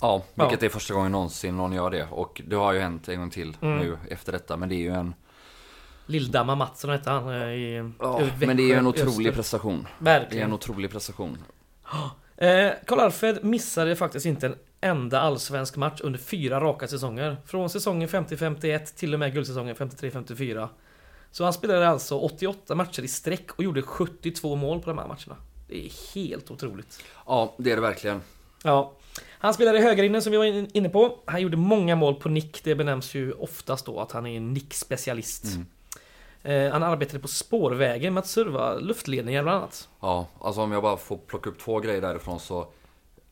Ja, 0.00 0.22
vilket 0.34 0.62
Ja. 0.62 0.66
är 0.66 0.70
första 0.70 0.94
gången 0.94 1.12
någonsin 1.12 1.56
någon 1.56 1.72
gör 1.72 1.90
det. 1.90 2.06
Och 2.10 2.42
det 2.46 2.56
har 2.56 2.72
ju 2.72 2.80
hänt 2.80 3.08
en 3.08 3.18
gång 3.20 3.30
till 3.30 3.56
Mm. 3.60 3.78
nu 3.78 3.98
efter 4.10 4.32
detta. 4.32 4.56
Men 4.56 4.68
det 4.68 4.74
är 4.74 4.78
ju 4.80 4.92
en, 4.94 5.14
Lilldamma 6.06 6.54
Mattsson 6.54 6.90
hette 6.90 7.10
han 7.10 7.28
eh, 7.28 7.48
i 7.48 7.92
ja, 8.00 8.20
över 8.20 8.46
men 8.46 8.56
det 8.56 8.62
är 8.62 8.64
ju 8.66 8.74
en 8.74 8.84
Växjö, 8.84 9.02
otrolig 9.06 9.26
Öster. 9.28 9.36
prestation. 9.36 9.86
Det 9.98 10.10
är 10.10 10.20
Verkligen. 10.20 10.46
en 10.48 10.52
otrolig 10.52 10.90
prestation. 10.90 11.38
Eh, 12.38 12.72
Karl-Alfred 12.86 13.44
missade 13.44 13.96
faktiskt 13.96 14.26
inte 14.26 14.46
en 14.46 14.54
enda 14.80 15.20
allsvensk 15.20 15.76
match 15.76 16.00
under 16.00 16.18
fyra 16.18 16.60
raka 16.60 16.88
säsonger. 16.88 17.36
Från 17.46 17.70
säsongen 17.70 18.08
50-51 18.08 18.94
till 18.96 19.14
och 19.14 19.20
med 19.20 19.32
guldsäsongen 19.34 19.76
53-54. 19.76 20.68
Så 21.30 21.44
han 21.44 21.52
spelade 21.52 21.88
alltså 21.88 22.18
88 22.18 22.74
matcher 22.74 23.02
i 23.02 23.08
sträck 23.08 23.50
och 23.52 23.64
gjorde 23.64 23.82
72 23.82 24.56
mål 24.56 24.80
på 24.82 24.90
de 24.90 24.98
här 24.98 25.06
matcherna. 25.06 25.36
Det 25.68 25.86
är 25.86 26.14
helt 26.14 26.50
otroligt. 26.50 27.02
Ja, 27.26 27.54
det 27.58 27.70
är 27.72 27.76
det 27.76 27.82
verkligen. 27.82 28.22
Ja. 28.62 28.92
Han 29.38 29.54
spelade 29.54 29.78
högerinne 29.80 30.20
som 30.22 30.32
vi 30.32 30.38
var 30.38 30.44
in- 30.44 30.70
inne 30.72 30.88
på. 30.88 31.18
Han 31.24 31.40
gjorde 31.42 31.56
många 31.56 31.96
mål 31.96 32.14
på 32.14 32.28
nick. 32.28 32.64
Det 32.64 32.74
benämns 32.74 33.14
ju 33.14 33.32
oftast 33.32 33.86
då 33.86 34.00
att 34.00 34.12
han 34.12 34.26
är 34.26 34.36
en 34.36 34.52
nickspecialist. 34.52 35.44
Mm. 35.44 35.66
Eh, 36.42 36.72
han 36.72 36.82
arbetade 36.82 37.18
på 37.18 37.28
spårvägen 37.28 38.14
med 38.14 38.20
att 38.20 38.26
serva 38.26 38.74
luftledningar 38.74 39.42
bland 39.42 39.58
annat. 39.58 39.88
Ja, 40.00 40.26
alltså 40.40 40.60
om 40.60 40.72
jag 40.72 40.82
bara 40.82 40.96
får 40.96 41.16
plocka 41.16 41.50
upp 41.50 41.58
två 41.58 41.80
grejer 41.80 42.00
därifrån 42.00 42.40
så 42.40 42.66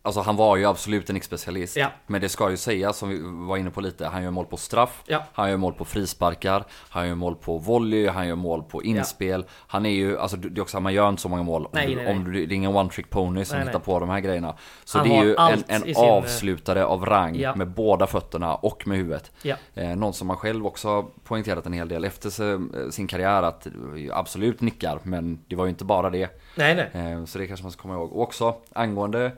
Alltså 0.07 0.21
han 0.21 0.37
var 0.37 0.57
ju 0.57 0.65
absolut 0.65 1.11
en 1.11 1.21
specialist 1.23 1.77
Ja. 1.77 1.89
Men 2.07 2.21
det 2.21 2.29
ska 2.29 2.51
ju 2.51 2.57
sägas, 2.57 2.97
som 2.99 3.09
vi 3.09 3.21
var 3.23 3.57
inne 3.57 3.71
på 3.71 3.81
lite, 3.81 4.07
han 4.07 4.23
gör 4.23 4.31
mål 4.31 4.47
på 4.47 4.57
straff 4.57 5.03
Ja. 5.07 5.23
Han 5.33 5.51
gör 5.51 5.57
mål 5.57 5.73
på 5.75 5.85
frisparkar 5.85 6.65
Han 6.89 7.09
gör 7.09 7.15
mål 7.15 7.35
på 7.37 7.59
volley, 7.59 8.09
han 8.09 8.29
gör 8.29 8.35
mål 8.35 8.63
på 8.63 8.83
inspel 8.83 9.45
Han 9.67 9.87
är 9.87 9.91
ju, 9.91 10.19
alltså 10.19 10.37
det 10.37 10.61
är 10.61 10.63
också, 10.63 10.81
man 10.81 10.95
gör 10.95 11.09
inte 11.09 11.23
så 11.23 11.29
många 11.29 11.43
mål 11.43 11.65
om, 11.65 11.71
Nej, 11.75 11.87
du, 11.87 11.95
nej, 11.95 12.05
nej. 12.05 12.15
om 12.15 12.25
du, 12.25 12.47
det 12.47 12.55
är 12.55 12.57
ingen 12.57 12.77
one 12.77 12.91
trick 12.91 13.11
pony 13.11 13.45
som 13.45 13.59
Nej, 13.59 13.67
hittar 13.67 13.79
på 13.79 14.01
de 14.01 14.09
här 14.09 14.21
grejerna 14.21 14.55
Så 14.85 14.99
Han 14.99 15.09
det 15.09 15.17
är 15.17 15.25
ju 15.25 15.35
en, 15.35 15.65
en 15.69 15.81
sin- 15.83 15.97
avslutare 15.97 16.85
av 16.85 17.05
rang 17.07 17.37
Ja. 17.37 17.55
med 17.55 17.69
båda 17.71 18.07
fötterna 18.07 18.55
och 18.55 18.87
med 18.87 18.99
huvudet 18.99 19.33
Ja. 19.43 19.57
eh, 19.75 19.97
Någon 19.97 20.13
som 20.15 20.27
man 20.27 20.37
själv 20.37 20.67
också 20.67 20.89
har 20.89 21.05
poängterat 21.25 21.67
en 21.67 21.73
hel 21.73 21.89
del 21.89 22.05
efter 22.05 22.31
se- 22.31 22.93
sin 22.93 23.07
karriär 23.07 23.43
att 23.43 23.67
absolut 24.13 24.61
nickar 24.61 24.99
Men 25.03 25.39
det 25.49 25.57
var 25.57 25.65
ju 25.65 25.71
inte 25.71 25.85
bara 25.85 26.11
det. 26.11 26.23
Eh, 26.57 27.25
Så 27.27 27.39
det 27.39 27.47
kanske 27.47 27.63
man 27.65 27.73
ska 27.73 27.83
komma 27.83 27.95
ihåg. 27.95 28.13
Och 28.13 28.23
också 28.23 28.55
angående 28.73 29.33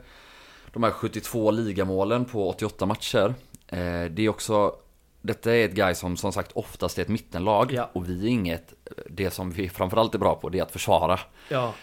de 0.73 0.83
här 0.83 0.91
72 0.91 1.51
ligamålen 1.51 2.25
på 2.25 2.49
88 2.49 2.85
matcher. 2.85 3.33
eh, 3.67 3.77
Det 4.11 4.19
är 4.19 4.29
också 4.29 4.75
detta 5.21 5.55
är 5.55 5.65
ett 5.65 5.73
guy 5.73 5.95
som 5.95 6.17
som 6.17 6.31
sagt 6.33 6.51
oftast 6.51 6.97
är 6.97 7.01
ett 7.01 7.07
mittenlag 7.07 7.71
Ja. 7.71 7.89
och 7.93 8.09
vi 8.09 8.23
är 8.25 8.29
inget, 8.29 8.73
det 9.09 9.31
som 9.31 9.51
vi 9.51 9.69
framförallt 9.69 10.15
är 10.15 10.19
bra 10.19 10.35
på 10.35 10.49
det 10.49 10.59
är 10.59 10.63
att 10.63 10.71
försvara. 10.71 11.19
Ja. 11.49 11.73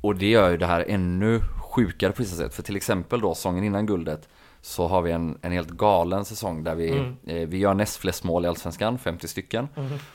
Och 0.00 0.16
det 0.16 0.26
gör 0.30 0.50
ju 0.50 0.56
det 0.56 0.66
här 0.66 0.84
ännu 0.88 1.40
sjukare 1.74 2.12
på 2.12 2.22
vissa 2.22 2.36
sätt. 2.36 2.54
För 2.54 2.62
till 2.62 2.76
exempel 2.76 3.20
då 3.20 3.34
säsongen 3.34 3.64
innan 3.64 3.86
guldet 3.86 4.28
så 4.62 4.86
har 4.86 5.02
vi 5.02 5.12
en, 5.12 5.38
en 5.42 5.52
helt 5.52 5.68
galen 5.70 6.24
säsong 6.24 6.64
där 6.64 6.74
vi, 6.74 6.90
Mm. 6.90 7.16
eh, 7.26 7.48
vi 7.48 7.58
gör 7.58 7.74
näst 7.74 7.96
flest 7.96 8.24
mål 8.24 8.44
i 8.44 8.48
Allsvenskan, 8.48 8.98
50 8.98 9.28
stycken. 9.28 9.68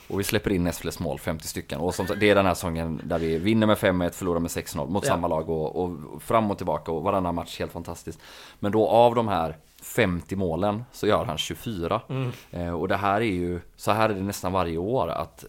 Och 0.09 0.19
vi 0.19 0.23
släpper 0.23 0.51
in 0.51 0.63
näst 0.63 0.79
flest 0.79 0.99
mål, 0.99 1.19
50 1.19 1.47
stycken. 1.47 1.79
Och 1.79 1.95
som, 1.95 2.07
det 2.19 2.29
är 2.29 2.35
den 2.35 2.45
här 2.45 2.53
säsongen 2.53 3.01
där 3.03 3.19
vi 3.19 3.37
vinner 3.37 3.67
med 3.67 3.77
5-1, 3.77 4.09
förlorar 4.09 4.39
med 4.39 4.49
6-0 4.51 4.89
mot 4.89 5.03
Ja. 5.05 5.09
samma 5.13 5.27
lag 5.27 5.49
och, 5.49 5.83
och 5.83 6.21
fram 6.21 6.51
och 6.51 6.57
tillbaka 6.57 6.91
och 6.91 7.03
varannan 7.03 7.35
match 7.35 7.59
helt 7.59 7.71
fantastiskt. 7.71 8.19
Men 8.59 8.71
då 8.71 8.87
av 8.87 9.15
de 9.15 9.27
här 9.27 9.57
50 9.81 10.35
målen 10.35 10.83
så 10.91 11.07
gör 11.07 11.25
han 11.25 11.37
24. 11.37 12.01
Mm. 12.09 12.31
Eh, 12.51 12.73
och 12.73 12.87
det 12.87 12.95
här 12.97 13.21
är 13.21 13.25
ju, 13.25 13.59
så 13.75 13.91
här 13.91 14.09
är 14.09 14.13
det 14.13 14.21
nästan 14.21 14.51
varje 14.51 14.77
år 14.77 15.07
att 15.09 15.45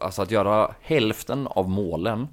Alltså 0.00 0.22
att 0.22 0.30
göra 0.30 0.74
hälften 0.80 1.46
av 1.46 1.68
målen 1.70 2.28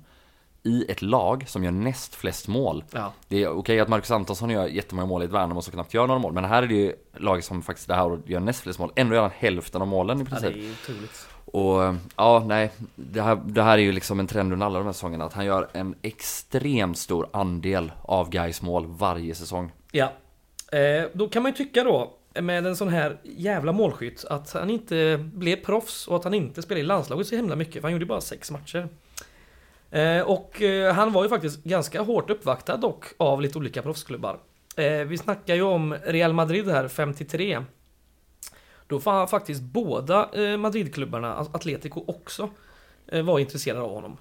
i 0.63 0.91
ett 0.91 1.01
lag 1.01 1.43
som 1.47 1.63
gör 1.63 1.71
näst 1.71 2.15
flest 2.15 2.47
mål. 2.47 2.83
Ja. 2.91 3.13
Det 3.27 3.43
är 3.43 3.49
okej 3.49 3.79
att 3.79 3.87
Marcus 3.87 4.11
Antonsson 4.11 4.49
gör 4.49 4.67
jättemånga 4.67 5.05
mål 5.05 5.21
i 5.21 5.25
ett 5.25 5.31
Värnamo 5.31 5.61
som 5.61 5.73
knappt 5.73 5.93
gör 5.93 6.07
några 6.07 6.19
mål. 6.19 6.33
Men 6.33 6.43
här 6.43 6.63
är 6.63 6.67
det 6.67 6.73
ju 6.73 6.93
laget 7.17 7.45
som 7.45 7.61
faktiskt 7.61 7.87
det 7.87 7.95
här 7.95 8.19
gör 8.25 8.39
näst 8.39 8.61
flest 8.61 8.79
mål. 8.79 8.91
Ändå 8.95 9.15
gör 9.15 9.21
han 9.21 9.31
hälften 9.35 9.81
av 9.81 9.87
målen 9.87 10.21
i 10.21 10.25
ja, 10.29 10.35
det 10.35 10.41
princip. 10.41 10.63
är 10.63 10.67
ju 10.67 10.71
otroligt. 10.71 11.27
Och 11.45 11.95
ja, 12.15 12.43
nej. 12.47 12.71
Det 12.95 13.21
här, 13.21 13.41
det 13.45 13.63
här 13.63 13.77
är 13.77 13.81
ju 13.81 13.91
liksom 13.91 14.19
en 14.19 14.27
trend 14.27 14.53
under 14.53 14.65
alla 14.65 14.79
de 14.79 14.85
här 14.85 14.93
säsongerna. 14.93 15.25
Att 15.25 15.33
han 15.33 15.45
gör 15.45 15.67
en 15.73 15.95
extremt 16.01 16.97
stor 16.97 17.29
andel 17.33 17.91
av 18.01 18.29
Gais 18.29 18.61
mål 18.61 18.85
varje 18.87 19.35
säsong. 19.35 19.71
Ja. 19.91 20.11
Eh, 20.71 21.09
då 21.13 21.29
kan 21.29 21.43
man 21.43 21.51
ju 21.51 21.57
tycka 21.57 21.83
då, 21.83 22.13
med 22.41 22.65
en 22.65 22.75
sån 22.75 22.89
här 22.89 23.17
jävla 23.23 23.71
målskytt, 23.71 24.25
att 24.29 24.53
han 24.53 24.69
inte 24.69 25.17
blev 25.33 25.55
proffs 25.55 26.07
och 26.07 26.15
att 26.15 26.23
han 26.23 26.33
inte 26.33 26.61
spelade 26.61 26.81
i 26.81 26.83
landslaget 26.83 27.27
så 27.27 27.35
himla 27.35 27.55
mycket, 27.55 27.73
för 27.73 27.81
han 27.81 27.91
gjorde 27.91 28.05
bara 28.05 28.21
sex 28.21 28.51
matcher. 28.51 28.87
Eh, 29.91 30.21
och 30.21 30.61
eh, 30.61 30.93
han 30.93 31.13
var 31.13 31.23
ju 31.23 31.29
faktiskt 31.29 31.63
ganska 31.63 32.01
hårt 32.01 32.29
uppvaktad 32.29 32.77
dock 32.77 33.05
av 33.17 33.41
lite 33.41 33.57
olika 33.57 33.81
proffsklubbar. 33.81 34.39
Eh, 34.77 34.91
vi 34.93 35.17
snackar 35.17 35.55
ju 35.55 35.61
om 35.61 35.95
Real 36.05 36.33
Madrid 36.33 36.67
här, 36.69 36.87
53. 36.87 37.63
Då 38.87 38.97
var 38.97 39.27
faktiskt 39.27 39.61
båda 39.61 40.29
Madridklubbarna, 40.57 41.35
Atletico 41.37 42.03
också, 42.07 42.49
var 43.23 43.39
intresserade 43.39 43.81
av 43.81 43.91
honom. 43.93 44.17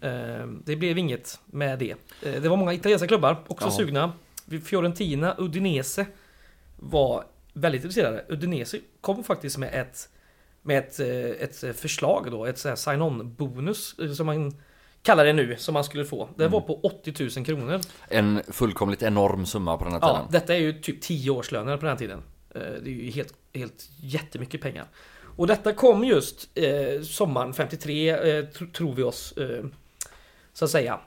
Eh, 0.00 0.46
det 0.64 0.76
blev 0.76 0.98
inget 0.98 1.40
med 1.46 1.78
det. 1.78 1.94
Det 2.20 2.48
var 2.48 2.56
många 2.56 2.72
italienska 2.72 3.08
klubbar 3.08 3.44
också 3.48 3.66
Ja. 3.66 3.70
sugna. 3.70 4.12
Fiorentina, 4.64 5.34
Udinese 5.38 6.06
var 6.76 7.24
väldigt 7.52 7.84
intresserade. 7.84 8.24
Udinese 8.28 8.78
kom 9.00 9.24
faktiskt 9.24 9.58
med 9.58 9.70
ett 9.80 10.08
med 10.62 10.78
ett, 10.78 11.00
ett 11.60 11.80
förslag 11.80 12.28
då, 12.30 12.46
ett 12.46 12.58
sign-on 12.78 13.34
bonus 13.34 13.96
som 14.16 14.26
man 14.26 14.54
kallar 15.02 15.24
det 15.24 15.32
nu, 15.32 15.56
som 15.58 15.72
man 15.74 15.84
skulle 15.84 16.04
få. 16.04 16.28
Det 16.36 16.48
var 16.48 16.60
på 16.60 16.80
80 16.82 17.30
000 17.36 17.46
kronor. 17.46 17.80
En 18.08 18.42
fullkomligt 18.48 19.02
enorm 19.02 19.46
summa 19.46 19.76
på 19.76 19.84
den 19.84 19.92
här 19.92 20.00
Ja, 20.02 20.08
tiden. 20.16 20.28
detta 20.30 20.54
är 20.54 20.58
ju 20.58 20.72
typ 20.80 21.00
10 21.00 21.30
årslöner 21.30 21.76
på 21.76 21.80
den 21.80 21.90
här 21.90 21.98
tiden. 21.98 22.22
Eh, 22.54 22.60
Det 22.60 22.90
är 22.90 22.94
ju 22.94 23.10
helt, 23.10 23.34
helt 23.54 23.88
jättemycket 24.00 24.60
pengar. 24.60 24.86
Och 25.36 25.46
detta 25.46 25.72
kom 25.72 26.04
just 26.04 26.48
eh, 26.54 27.02
sommaren 27.02 27.52
53, 27.54 28.10
eh, 28.10 28.16
tr- 28.44 28.72
tror 28.72 28.94
vi 28.94 29.02
oss. 29.02 29.32
Eh, 29.32 29.64
så 30.52 30.64
att 30.64 30.70
säga. 30.70 31.00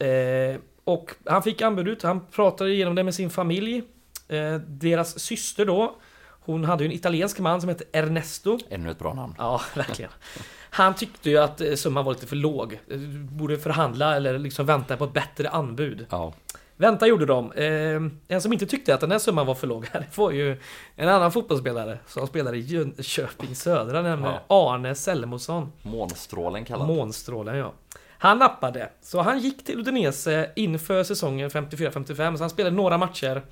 Eh, 0.00 0.60
och 0.84 1.10
han 1.26 1.42
fick 1.42 1.62
anbudet, 1.62 2.02
han 2.02 2.26
pratade 2.26 2.70
igenom 2.72 2.94
det 2.94 3.02
med 3.04 3.14
sin 3.14 3.30
familj. 3.30 3.82
Eh, 4.28 4.54
deras 4.56 5.18
syster 5.18 5.64
då, 5.66 5.96
hon 6.44 6.64
hade 6.64 6.84
ju 6.84 6.88
en 6.88 6.94
italiensk 6.96 7.38
man 7.38 7.60
som 7.60 7.68
hette 7.68 7.84
Ernesto. 7.92 8.58
Ännu 8.70 8.90
ett 8.90 8.98
bra 8.98 9.14
namn. 9.14 9.34
Ja, 9.38 9.60
verkligen. 9.74 10.10
Han 10.74 10.94
tyckte 10.94 11.30
ju 11.30 11.38
att 11.38 11.60
eh, 11.60 11.74
summan 11.74 12.04
var 12.04 12.12
lite 12.12 12.26
för 12.26 12.36
låg. 12.36 12.80
Eh, 12.90 12.98
borde 13.30 13.58
förhandla 13.58 14.16
eller 14.16 14.38
liksom 14.38 14.66
vänta 14.66 14.96
på 14.96 15.04
ett 15.04 15.12
bättre 15.12 15.48
anbud. 15.48 16.06
Ja. 16.10 16.32
Vänta 16.76 17.06
gjorde 17.06 17.26
de. 17.26 17.52
Eh, 17.52 18.00
en 18.28 18.40
som 18.40 18.52
inte 18.52 18.66
tyckte 18.66 18.94
att 18.94 19.00
den 19.00 19.10
här 19.10 19.18
summan 19.18 19.46
var 19.46 19.54
för 19.54 19.66
låg 19.66 19.86
här 19.92 20.08
var 20.14 20.30
ju 20.30 20.60
en 20.96 21.08
annan 21.08 21.32
fotbollsspelare 21.32 21.98
som 22.06 22.26
spelar 22.26 22.54
i 22.54 22.60
Jönköping 22.60 23.54
Södra, 23.54 24.02
nämligen 24.02 24.36
Arne 24.48 24.94
Sellemosson. 24.94 25.72
Månstrålen 25.82 26.64
kallad. 26.64 26.88
Månstrålen 26.88 27.56
ja. 27.56 27.72
Han 28.18 28.38
nappade, 28.38 28.90
så 29.02 29.20
han 29.20 29.38
gick 29.38 29.64
till 29.64 29.78
Udinese 29.78 30.50
inför 30.56 31.04
säsongen 31.04 31.50
54-55, 31.50 32.36
så 32.36 32.42
han 32.42 32.50
spelade 32.50 32.76
några 32.76 32.98
matcher 32.98 33.42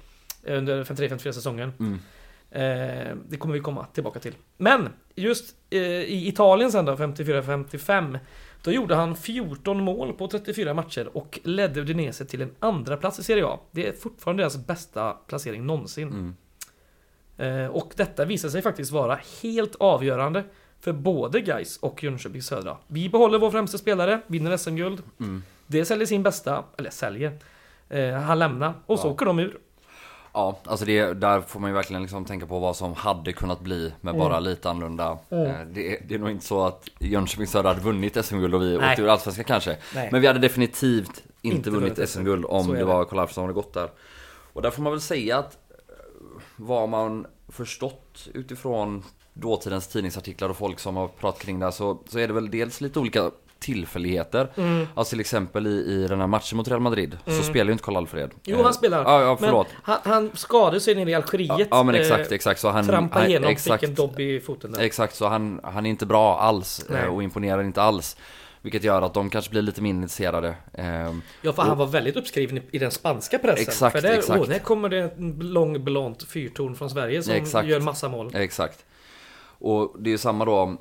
under 0.46 0.84
53-54 0.84 1.32
säsongen. 1.32 1.72
Mm. 1.78 2.00
Eh, 2.50 3.16
det 3.28 3.36
kommer 3.38 3.54
vi 3.54 3.60
komma 3.60 3.86
tillbaka 3.92 4.20
till. 4.20 4.34
Men 4.56 4.88
just 5.14 5.54
eh, 5.70 5.80
i 5.82 6.28
Italien 6.28 6.72
sen 6.72 6.84
då, 6.84 6.96
54-55, 6.96 8.18
då 8.62 8.72
gjorde 8.72 8.94
han 8.94 9.16
14 9.16 9.84
mål 9.84 10.12
på 10.12 10.28
34 10.28 10.74
matcher 10.74 11.16
och 11.16 11.40
ledde 11.44 11.80
Udinese 11.80 12.24
till 12.24 12.42
en 12.42 12.54
andra 12.58 12.96
plats 12.96 13.18
i 13.18 13.22
Serie 13.22 13.46
A. 13.46 13.58
Det 13.70 13.86
är 13.88 13.92
fortfarande 13.92 14.42
deras 14.42 14.66
bästa 14.66 15.12
placering 15.12 15.66
någonsin. 15.66 16.08
Mm. 16.08 16.34
Eh, 17.64 17.70
och 17.70 17.92
detta 17.96 18.24
visar 18.24 18.48
sig 18.48 18.62
faktiskt 18.62 18.90
vara 18.92 19.18
helt 19.42 19.74
avgörande 19.74 20.44
för 20.80 20.92
både 20.92 21.40
Gais 21.40 21.76
och 21.78 22.02
Jönköping 22.02 22.42
Södra. 22.42 22.76
Vi 22.86 23.08
behåller 23.08 23.38
vår 23.38 23.50
främsta 23.50 23.78
spelare, 23.78 24.20
vinner 24.26 24.56
SM-guld. 24.56 25.02
Mm. 25.20 25.42
Det 25.66 25.84
säljer 25.84 26.06
sin 26.06 26.22
bästa, 26.22 26.64
eller 26.78 26.90
säljer. 26.90 27.38
Han 28.26 28.38
lämnar 28.38 28.72
och 28.86 28.98
så 28.98 29.08
Ja. 29.08 29.12
åker 29.12 29.26
de 29.26 29.38
ur. 29.38 29.58
Ja, 30.32 30.58
alltså 30.64 30.84
det, 30.86 31.12
där 31.12 31.40
får 31.40 31.60
man 31.60 31.70
ju 31.70 31.74
verkligen 31.74 32.02
liksom 32.02 32.24
tänka 32.24 32.46
på 32.46 32.58
vad 32.58 32.76
som 32.76 32.94
hade 32.94 33.32
kunnat 33.32 33.60
bli 33.60 33.92
med 34.00 34.14
bara 34.18 34.36
Mm. 34.36 34.44
lite 34.50 34.70
annorlunda. 34.70 35.10
Eh, 35.10 35.38
Det, 35.72 35.92
är- 35.96 36.02
det 36.08 36.14
är 36.14 36.18
nog 36.18 36.30
inte 36.30 36.44
så 36.46 36.64
att 36.64 36.88
Jönköping 36.98 37.46
Södra 37.46 37.68
hade 37.68 37.80
vunnit 37.80 38.24
SM-guld 38.24 38.54
och 38.54 38.62
vi 38.62 38.78
Nej. 38.78 38.90
åkte 38.90 39.02
ur 39.02 39.08
Allsvenskan 39.08 39.44
kanske. 39.44 39.76
Nej. 39.94 40.08
Men 40.12 40.20
vi 40.20 40.26
hade 40.26 40.38
definitivt 40.38 41.22
inte, 41.42 41.56
Inte 41.56 41.70
vunnit 41.70 42.08
SM-guld 42.08 42.44
om 42.44 42.68
det. 42.74 42.84
var 42.84 43.04
Karl 43.04 43.18
Alfredsson 43.18 43.34
som 43.34 43.44
hade 43.44 43.54
gått 43.54 43.74
där. 43.74 43.90
Och 44.52 44.62
där 44.62 44.70
får 44.70 44.82
man 44.82 44.92
väl 44.92 45.00
säga 45.00 45.38
att 45.38 45.52
eh, 45.88 45.94
vad 46.56 46.88
man 46.88 47.26
förstått 47.48 48.28
utifrån 48.34 49.04
dåtidens 49.32 49.88
tidningsartiklar 49.88 50.48
och 50.48 50.56
folk 50.56 50.78
som 50.80 50.96
har 50.96 51.08
pratat 51.08 51.42
kring 51.42 51.58
det 51.58 51.66
här 51.66 51.70
så, 51.70 51.98
så 52.08 52.18
är 52.18 52.28
det 52.28 52.34
väl 52.34 52.50
dels 52.50 52.80
lite 52.80 52.98
olika 52.98 53.30
tillfälligheter. 53.60 54.48
Mm. 54.56 54.86
Alltså 54.94 55.10
till 55.10 55.20
exempel 55.20 55.66
i, 55.66 55.70
i 55.70 56.06
den 56.08 56.20
här 56.20 56.26
matchen 56.26 56.56
mot 56.56 56.68
Real 56.68 56.80
Madrid 56.80 57.18
så 57.26 57.42
spelar 57.42 57.66
ju 57.66 57.72
inte 57.72 57.84
Karl 57.84 57.96
Alfred. 57.96 58.30
Jo, 58.44 58.56
Eh, 58.58 58.64
han 58.64 58.74
spelar. 58.74 59.02
Ja, 59.02 59.22
ja 59.22 59.36
förlåt. 59.40 59.66
Men 59.72 59.80
han, 60.02 60.12
han 60.12 60.30
skadade 60.34 60.80
sig 60.80 60.94
nere 60.94 61.10
i 61.10 61.14
Algeriet. 61.14 61.68
Ja, 61.70 61.82
men 61.82 61.94
exakt, 61.94 62.30
eh, 62.30 62.34
exakt. 62.34 62.60
Så 62.60 62.68
han, 62.70 62.86
Trampade 62.86 63.20
han, 63.20 63.30
igenom, 63.30 63.50
exakt, 63.50 63.80
fick 63.80 63.88
en 63.88 63.94
dobb 63.94 64.20
i 64.20 64.40
foten 64.40 64.72
där. 64.72 64.80
Exakt, 64.80 65.14
så 65.14 65.26
han, 65.28 65.60
han 65.62 65.86
är 65.86 65.90
inte 65.90 66.06
bra 66.06 66.38
alls 66.40 66.84
Nej. 66.88 67.02
eh, 67.02 67.14
och 67.14 67.22
imponerar 67.22 67.62
inte 67.62 67.82
alls. 67.82 68.16
Vilket 68.62 68.84
gör 68.84 69.02
att 69.02 69.14
de 69.14 69.30
kanske 69.30 69.50
blir 69.50 69.62
lite 69.62 69.82
mindre 69.82 70.02
intresserade. 70.02 70.54
Ehm, 70.74 71.22
Ja, 71.42 71.52
för 71.52 71.62
han 71.62 71.78
var 71.78 71.86
väldigt 71.86 72.16
uppskriven 72.16 72.58
i, 72.58 72.62
i 72.70 72.78
den 72.78 72.90
spanska 72.90 73.38
pressen. 73.38 73.62
Exakt, 73.62 73.92
för 74.00 74.08
där, 74.08 74.18
exakt. 74.18 74.40
Åh, 74.40 74.48
där 74.48 74.58
kommer 74.58 74.88
det 74.88 74.98
en 74.98 75.38
lång 75.40 75.84
blont 75.84 76.22
fyrtorn 76.22 76.74
från 76.74 76.90
Sverige 76.90 77.22
som 77.22 77.34
Exakt. 77.34 77.68
gör 77.68 77.80
massa 77.80 78.08
mål. 78.08 78.30
Exakt. 78.34 78.84
Och 79.58 79.94
det 79.98 80.10
är 80.10 80.12
ju 80.12 80.18
samma 80.18 80.44
då. 80.44 80.76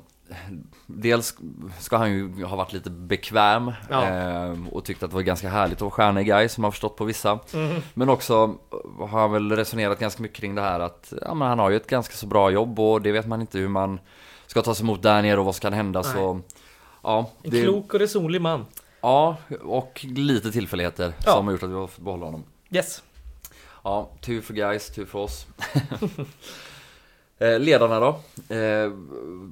Dels 0.86 1.34
ska 1.78 1.96
han 1.96 2.10
ju 2.12 2.44
ha 2.44 2.56
varit 2.56 2.72
lite 2.72 2.90
bekväm 2.90 3.72
Ja. 3.90 4.02
ehm, 4.04 4.68
och 4.68 4.84
tyckt 4.84 5.02
att 5.02 5.10
det 5.10 5.14
var 5.14 5.22
ganska 5.22 5.48
härligt 5.48 5.74
att 5.76 5.80
vara 5.80 5.90
stjärna 5.90 6.20
i 6.20 6.24
Gais 6.24 6.52
som 6.52 6.64
har 6.64 6.70
förstått 6.70 6.96
på 6.96 7.04
vissa. 7.04 7.38
Mm. 7.54 7.82
Men 7.94 8.08
också 8.08 8.54
har 8.98 9.06
han 9.20 9.32
väl 9.32 9.52
resonerat 9.56 9.98
ganska 9.98 10.22
mycket 10.22 10.36
kring 10.38 10.54
det 10.54 10.62
här 10.62 10.80
att 10.80 11.12
ja, 11.22 11.34
men 11.34 11.48
han 11.48 11.58
har 11.58 11.70
ju 11.70 11.76
ett 11.76 11.86
ganska 11.86 12.14
så 12.14 12.26
bra 12.26 12.50
jobb 12.50 12.80
och 12.80 13.02
det 13.02 13.12
vet 13.12 13.26
man 13.26 13.40
inte 13.40 13.58
hur 13.58 13.68
man 13.68 14.00
ska 14.46 14.62
ta 14.62 14.74
sig 14.74 14.84
emot 14.84 15.02
där 15.02 15.22
nere 15.22 15.38
och 15.38 15.44
vad 15.44 15.54
som 15.54 15.60
kan 15.62 15.72
hända 15.72 16.02
Nej. 16.02 16.12
så 16.12 16.40
Ja, 17.02 17.30
En 17.42 17.50
det, 17.50 17.62
klok 17.62 17.94
och 17.94 18.00
resonlig 18.00 18.40
man. 18.40 18.66
ja, 19.00 19.36
och 19.62 20.04
lite 20.08 20.52
tillfälligheter 20.52 21.12
Ja. 21.26 21.32
som 21.32 21.46
har 21.46 21.52
gjort 21.52 21.62
att 21.62 21.70
vi 21.70 21.74
har 21.74 21.86
fått 21.86 22.04
behålla 22.04 22.24
honom. 22.26 22.44
Yes. 22.70 23.02
Ja, 23.84 24.10
tur 24.20 24.40
för 24.40 24.54
guys, 24.54 24.86
tur 24.94 25.06
för 25.06 25.18
oss. 25.18 25.46
Eh, 27.40 27.58
Ledarna 27.58 28.00
då? 28.00 28.08
Eh, 28.54 28.90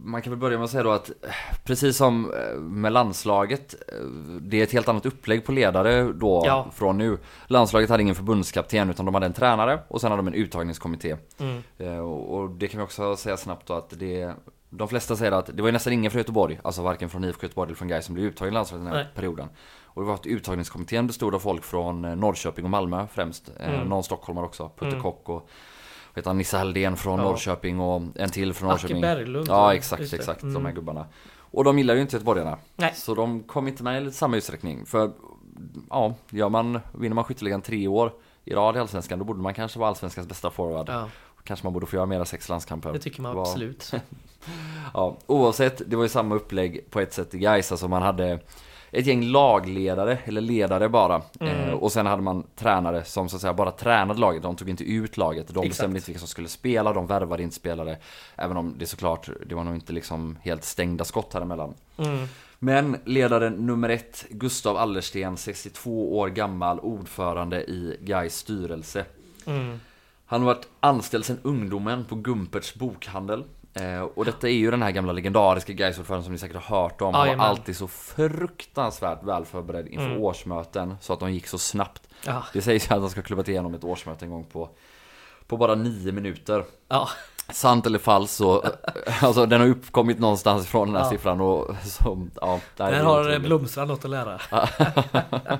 Man 0.04 0.22
kan 0.22 0.30
väl 0.32 0.38
börja 0.40 0.58
med 0.58 0.64
att 0.64 0.70
säga 0.70 0.82
då 0.82 0.90
att 0.90 1.08
eh, 1.10 1.14
precis 1.64 1.96
som 1.96 2.22
med 2.58 2.92
landslaget 2.92 3.74
Det 4.40 4.58
är 4.60 4.62
ett 4.62 4.72
helt 4.72 4.88
annat 4.88 5.06
upplägg 5.06 5.44
på 5.44 5.52
ledare 5.52 6.12
då 6.12 6.42
Ja. 6.46 6.66
från 6.74 6.98
nu 6.98 7.18
Landslaget 7.46 7.90
hade 7.90 8.02
ingen 8.02 8.14
förbundskapten 8.14 8.90
utan 8.90 9.04
de 9.06 9.14
hade 9.14 9.26
en 9.26 9.32
tränare 9.32 9.78
och 9.88 10.00
sen 10.00 10.10
hade 10.10 10.22
de 10.22 10.28
en 10.28 10.34
uttagningskommitté 10.34 11.16
Mm. 11.40 12.02
Och 12.04 12.50
det 12.50 12.68
kan 12.68 12.78
vi 12.80 12.86
också 12.86 13.16
säga 13.16 13.36
snabbt 13.36 13.66
då 13.66 13.74
att 13.74 13.90
det 13.98 14.32
De 14.70 14.88
flesta 14.88 15.16
säger 15.16 15.32
att 15.32 15.46
det 15.46 15.62
var 15.62 15.68
ju 15.68 15.72
nästan 15.72 15.92
ingen 15.92 16.10
från 16.10 16.18
Göteborg 16.20 16.60
Alltså 16.62 16.82
varken 16.82 17.08
från 17.08 17.24
IFK 17.24 17.42
Göteborg 17.42 17.68
eller 17.68 17.76
från 17.76 17.88
Gais 17.88 18.04
som 18.04 18.14
blev 18.14 18.26
uttagen 18.26 18.52
i 18.52 18.54
landslaget 18.54 18.84
den 18.86 18.94
här 18.94 19.02
Nej. 19.02 19.12
perioden 19.14 19.48
Och 19.84 20.02
det 20.02 20.06
var 20.08 20.14
att 20.14 20.26
uttagningskommittén 20.26 21.06
bestod 21.06 21.34
av 21.34 21.38
folk 21.38 21.64
från 21.64 22.02
Norrköping 22.02 22.64
och 22.64 22.70
Malmö 22.70 23.06
främst 23.12 23.50
Mm. 23.60 23.88
Någon 23.88 24.04
stockholmare 24.04 24.44
också, 24.44 24.68
Putte 24.68 24.86
Mm. 24.86 25.02
Kock 25.02 25.28
och 25.28 25.48
heter 26.18 26.30
han, 26.30 26.38
Nisse 26.38 26.56
Halldén 26.58 26.96
från 26.96 27.18
Ja. 27.18 27.24
Norrköping 27.24 27.80
och 27.80 28.02
en 28.14 28.30
till 28.30 28.54
från 28.54 28.70
Acke 28.70 28.82
Norrköping 28.82 29.00
Berglund. 29.00 29.48
Ja 29.48 29.74
exakt, 29.74 30.12
exakt, 30.12 30.42
Mm. 30.42 30.54
de 30.54 30.64
här 30.66 30.72
gubbarna 30.72 31.06
Och 31.50 31.64
de 31.64 31.78
gillar 31.78 31.94
ju 31.94 32.00
inte 32.00 32.16
göteborgarna 32.16 32.58
Nej. 32.76 32.92
Så 32.94 33.14
de 33.14 33.42
kom 33.42 33.68
inte 33.68 33.82
med 33.82 34.06
i 34.06 34.12
samma 34.12 34.36
utsträckning 34.36 34.86
För 34.86 35.10
ja, 35.90 36.14
gör 36.30 36.48
man, 36.48 36.80
vinner 36.92 37.14
man 37.14 37.24
skytteligan 37.24 37.62
tre 37.62 37.88
år 37.88 38.12
i 38.44 38.54
rad 38.54 38.76
i 38.76 38.78
Allsvenskan 38.78 39.18
Då 39.18 39.24
borde 39.24 39.40
man 39.42 39.54
kanske 39.54 39.78
vara 39.78 39.88
Allsvenskans 39.88 40.28
bästa 40.28 40.50
forward 40.50 40.88
Ja, 40.88 41.08
Kanske 41.44 41.66
man 41.66 41.72
borde 41.72 41.86
få 41.86 41.96
göra 41.96 42.06
mera 42.06 42.24
sex 42.24 42.48
landskamper 42.48 42.92
det 42.92 42.98
tycker 42.98 43.22
man 43.22 43.36
Vad- 43.36 43.48
absolut. 43.48 43.92
Ja, 44.94 45.16
oavsett, 45.26 45.82
det 45.90 45.96
var 45.96 46.02
ju 46.02 46.08
samma 46.08 46.34
upplägg 46.34 46.84
på 46.90 47.00
ett 47.00 47.12
sätt 47.12 47.34
i 47.34 47.38
Gais, 47.38 47.72
alltså 47.72 47.88
man 47.88 48.02
hade 48.02 48.40
ett 48.90 49.06
gäng 49.06 49.22
lagledare, 49.22 50.18
eller 50.24 50.40
ledare 50.40 50.88
bara. 50.88 51.22
Mm. 51.40 51.54
Eh, 51.54 51.74
och 51.74 51.92
sen 51.92 52.06
hade 52.06 52.22
man 52.22 52.46
tränare 52.56 53.04
som 53.04 53.28
så 53.28 53.36
att 53.36 53.42
säga 53.42 53.54
bara 53.54 53.70
tränade 53.70 54.20
laget, 54.20 54.42
de 54.42 54.56
tog 54.56 54.68
inte 54.68 54.84
ut 54.84 55.16
laget. 55.16 55.48
De 55.48 55.50
Exakt. 55.50 55.68
bestämde 55.68 55.98
inte 55.98 56.06
vilka 56.06 56.18
som 56.18 56.28
skulle 56.28 56.48
spela, 56.48 56.92
de 56.92 57.06
värvade 57.06 57.42
inte 57.42 57.56
spelare. 57.56 57.96
Även 58.36 58.56
om 58.56 58.74
det 58.78 58.86
såklart, 58.86 59.28
det 59.46 59.54
var 59.54 59.64
nog 59.64 59.74
inte 59.74 59.92
liksom 59.92 60.38
helt 60.42 60.64
stängda 60.64 61.04
skott 61.04 61.34
här 61.34 61.40
emellan. 61.40 61.74
Mm. 61.96 62.26
Men 62.58 62.96
ledaren 63.04 63.52
nummer 63.52 63.88
ett, 63.88 64.26
Gustav 64.30 64.76
Allersten, 64.76 65.36
62 65.36 66.18
år 66.18 66.28
gammal, 66.28 66.80
ordförande 66.80 67.62
i 67.62 67.96
Gais 68.00 68.36
styrelse. 68.36 69.04
Mm. 69.46 69.80
Han 70.26 70.40
har 70.40 70.46
varit 70.46 70.68
anställd 70.80 71.24
sedan 71.24 71.38
ungdomen 71.42 72.04
på 72.04 72.14
Gumperts 72.14 72.74
bokhandel. 72.74 73.44
Eh, 73.74 74.00
och 74.00 74.24
detta 74.24 74.48
är 74.48 74.52
ju 74.52 74.70
den 74.70 74.82
här 74.82 74.90
gamla 74.90 75.12
legendariska 75.12 75.72
Gaisordföranden 75.72 76.24
som 76.24 76.32
ni 76.32 76.38
säkert 76.38 76.56
har 76.64 76.80
hört 76.82 77.00
om. 77.00 77.14
Han 77.14 77.38
var 77.38 77.44
alltid 77.44 77.76
så 77.76 77.88
fruktansvärt 77.88 79.22
väl 79.22 79.44
förberedd 79.44 79.86
inför 79.88 80.06
Mm. 80.10 80.22
årsmöten 80.22 80.94
så 81.00 81.12
att 81.12 81.20
de 81.20 81.32
gick 81.32 81.46
så 81.46 81.58
snabbt. 81.58 82.02
Ja. 82.26 82.42
Det 82.52 82.62
sägs 82.62 82.90
ju 82.90 82.94
att 82.94 83.00
han 83.00 83.10
ska 83.10 83.22
klubbat 83.22 83.48
igenom 83.48 83.74
ett 83.74 83.84
årsmöte 83.84 84.24
en 84.24 84.30
gång 84.30 84.44
på, 84.44 84.70
på 85.46 85.56
bara 85.56 85.74
nio 85.74 86.12
minuter. 86.12 86.64
Ja. 86.88 87.08
Sant 87.52 87.86
eller 87.86 87.98
falskt 87.98 88.36
så, 88.36 88.64
alltså 89.22 89.46
den 89.46 89.60
har 89.60 89.68
uppkommit 89.68 90.18
någonstans 90.18 90.66
från 90.66 90.88
den 90.88 90.96
här 90.96 91.04
Ja. 91.04 91.10
siffran 91.10 91.40
och 91.40 91.74
så, 91.84 92.26
ja. 92.40 92.60
Där 92.76 93.02
har. 93.02 93.38
Blomstrand 93.38 93.90
något 93.90 94.04
att 94.04 94.10
lära. 94.10 94.40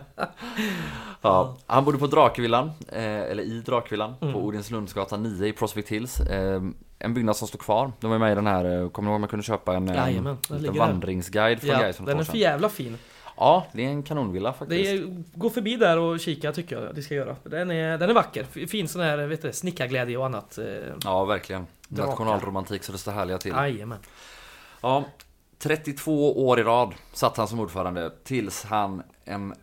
Ja, 1.22 1.56
han 1.66 1.84
bodde 1.84 1.98
på 1.98 2.06
Drakvillan, 2.06 2.70
eh, 2.88 3.02
eller 3.02 3.42
i 3.42 3.60
Drakvillan, 3.60 4.14
Mm. 4.20 4.34
på 4.34 4.40
Odinslundsgatan 4.40 5.22
9 5.22 5.46
i 5.46 5.52
Prospect 5.52 5.88
Hills. 5.88 6.20
En 6.98 7.14
byggnad 7.14 7.36
som 7.36 7.48
står 7.48 7.58
kvar. 7.58 7.92
De 8.00 8.10
var 8.10 8.18
med 8.18 8.32
i 8.32 8.34
den 8.34 8.46
här, 8.46 8.64
eh, 8.82 8.88
kommer 8.88 9.06
ni 9.08 9.12
ihåg 9.12 9.20
man 9.20 9.28
kunde 9.28 9.42
köpa 9.42 9.74
en, 9.74 9.88
eh, 9.88 9.96
Jajamän, 9.96 10.36
en 10.50 10.74
vandringsguide 10.74 11.60
från 11.60 11.70
Ja, 11.70 11.80
Gais 11.80 11.96
den 11.96 12.18
är 12.20 12.24
för 12.24 12.36
jävla 12.36 12.68
fin. 12.68 12.98
Ja, 13.36 13.66
det 13.72 13.84
är 13.84 13.88
en 13.88 14.02
kanonvilla 14.02 14.52
faktiskt. 14.52 14.90
Det 14.90 14.90
är, 14.90 15.24
gå 15.34 15.50
förbi 15.50 15.76
där 15.76 15.98
och 15.98 16.20
kika 16.20 16.52
tycker 16.52 16.80
jag 16.82 16.94
det 16.94 17.02
ska 17.02 17.14
göra. 17.14 17.36
Den 17.42 17.70
är, 17.70 17.98
den 17.98 18.10
är 18.10 18.14
vacker. 18.14 18.66
Fin 18.66 18.88
sån 18.88 19.00
här, 19.02 19.18
vet 19.18 19.42
du, 19.42 19.52
snickarglädje 19.52 20.16
och 20.16 20.26
annat. 20.26 20.58
eh, 20.58 20.64
Ja, 21.04 21.24
verkligen. 21.24 21.66
Drakar. 21.88 22.10
Nationalromantik 22.10 22.84
så 22.84 22.92
det 22.92 22.98
står 22.98 23.12
härliga 23.12 23.38
till. 23.38 23.52
Jajamän. 23.52 23.98
Ja, 24.80 25.04
32 25.58 26.46
år 26.48 26.60
i 26.60 26.62
rad 26.62 26.94
satt 27.12 27.36
han 27.36 27.48
som 27.48 27.60
ordförande 27.60 28.10
tills 28.24 28.64
han 28.64 29.02
en 29.24 29.54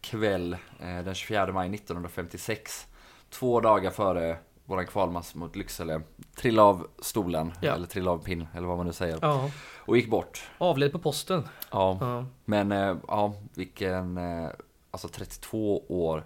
kväll 0.00 0.56
den 1.04 1.14
24 1.14 1.52
maj 1.52 1.68
1956 1.74 2.86
Två 3.30 3.60
dagar 3.60 3.90
före 3.90 4.36
våran 4.64 4.86
kvalmatch 4.86 5.34
mot 5.34 5.56
Lycksele. 5.56 6.00
Trilla 6.36 6.62
av 6.62 6.86
stolen, 6.98 7.52
Ja. 7.60 7.72
eller 7.74 7.86
trilla 7.86 8.10
av 8.10 8.18
pinn, 8.18 8.46
eller 8.54 8.66
vad 8.66 8.76
man 8.76 8.86
nu 8.86 8.92
säger. 8.92 9.18
Ja. 9.22 9.50
Och 9.76 9.96
gick 9.96 10.10
bort. 10.10 10.42
Avled 10.58 10.92
på 10.92 10.98
posten. 10.98 11.48
Ja, 11.70 11.98
Ja. 12.00 12.24
men 12.44 12.72
eh, 12.72 12.96
ja, 13.08 13.34
vilken, 13.54 14.18
eh, 14.18 14.48
alltså 14.90 15.08
32 15.08 15.84
år 15.88 16.24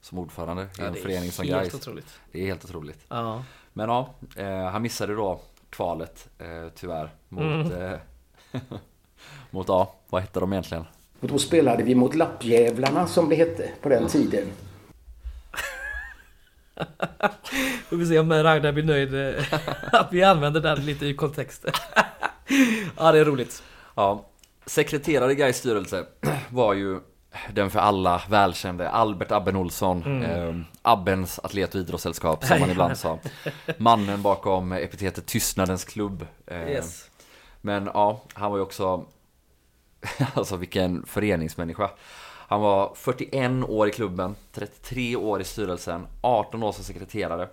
som 0.00 0.18
ordförande 0.18 0.62
i 0.62 0.66
Ja, 0.78 0.84
en 0.84 0.92
det 0.92 0.98
är 0.98 1.02
förening 1.02 1.30
som 1.32 1.44
helt 1.48 1.62
Gais. 1.62 1.74
otroligt. 1.74 2.20
Det 2.32 2.42
är 2.42 2.46
helt 2.46 2.64
otroligt. 2.64 3.04
Ja. 3.08 3.44
Men 3.72 3.88
ja, 3.88 4.14
eh, 4.36 4.64
han 4.64 4.82
missade 4.82 5.14
då 5.14 5.40
kvalet 5.70 6.28
tyvärr 6.74 7.10
mot, 7.28 7.42
Mm. 7.72 7.98
mot, 9.50 9.68
ja, 9.68 9.94
vad 10.08 10.20
hette 10.22 10.40
de 10.40 10.52
egentligen? 10.52 10.84
Och 11.20 11.28
då 11.28 11.38
spelade 11.38 11.82
vi 11.82 11.94
mot 11.94 12.14
Lappjävlarna 12.14 13.06
som 13.06 13.28
det 13.28 13.34
hette 13.36 13.70
på 13.82 13.88
den 13.88 14.08
tiden. 14.08 14.44
Får 17.88 17.96
vi 17.96 18.06
se 18.06 18.18
om 18.18 18.32
Ragnar 18.32 18.72
blir 18.72 18.84
nöjd 18.84 19.14
eh, 19.14 19.44
att 19.92 20.08
vi 20.12 20.22
använder 20.22 20.60
den 20.60 20.86
lite 20.86 21.06
i 21.06 21.14
kontext. 21.14 21.64
ja, 22.96 23.12
det 23.12 23.18
är 23.18 23.24
roligt. 23.24 23.62
Ja, 23.94 24.28
sekreterare 24.66 25.32
i 25.32 25.34
Gais 25.34 25.56
styrelse 25.56 26.04
var 26.48 26.74
ju 26.74 27.00
den 27.52 27.70
för 27.70 27.78
alla 27.78 28.22
välkände 28.28 28.90
Albert 28.90 29.30
Abben 29.32 29.56
Olsson, 29.56 30.02
Mm. 30.02 30.22
eh, 30.60 30.64
Abbens 30.82 31.38
atlet 31.38 31.74
och 31.74 31.80
idrottssällskap 31.80 32.44
som 32.44 32.60
man 32.60 32.70
ibland 32.70 32.98
sa. 32.98 33.18
Mannen 33.78 34.22
bakom 34.22 34.72
epitetet 34.72 35.26
Tystnadens 35.26 35.84
klubb. 35.84 36.26
Eh, 36.46 36.68
Yes. 36.70 37.10
Men 37.60 37.90
ja, 37.94 38.22
han 38.34 38.50
var 38.50 38.58
ju 38.58 38.62
också, 38.62 39.04
alltså 40.34 40.56
vilken 40.56 41.06
föreningsmänniska. 41.06 41.90
Han 42.52 42.60
var 42.60 42.92
41 42.94 43.64
år 43.68 43.88
i 43.88 43.90
klubben, 43.90 44.34
33 44.52 45.16
år 45.16 45.40
i 45.40 45.44
styrelsen, 45.44 46.06
18 46.20 46.62
år 46.62 46.72
som 46.72 46.84
sekreterare. 46.84 47.48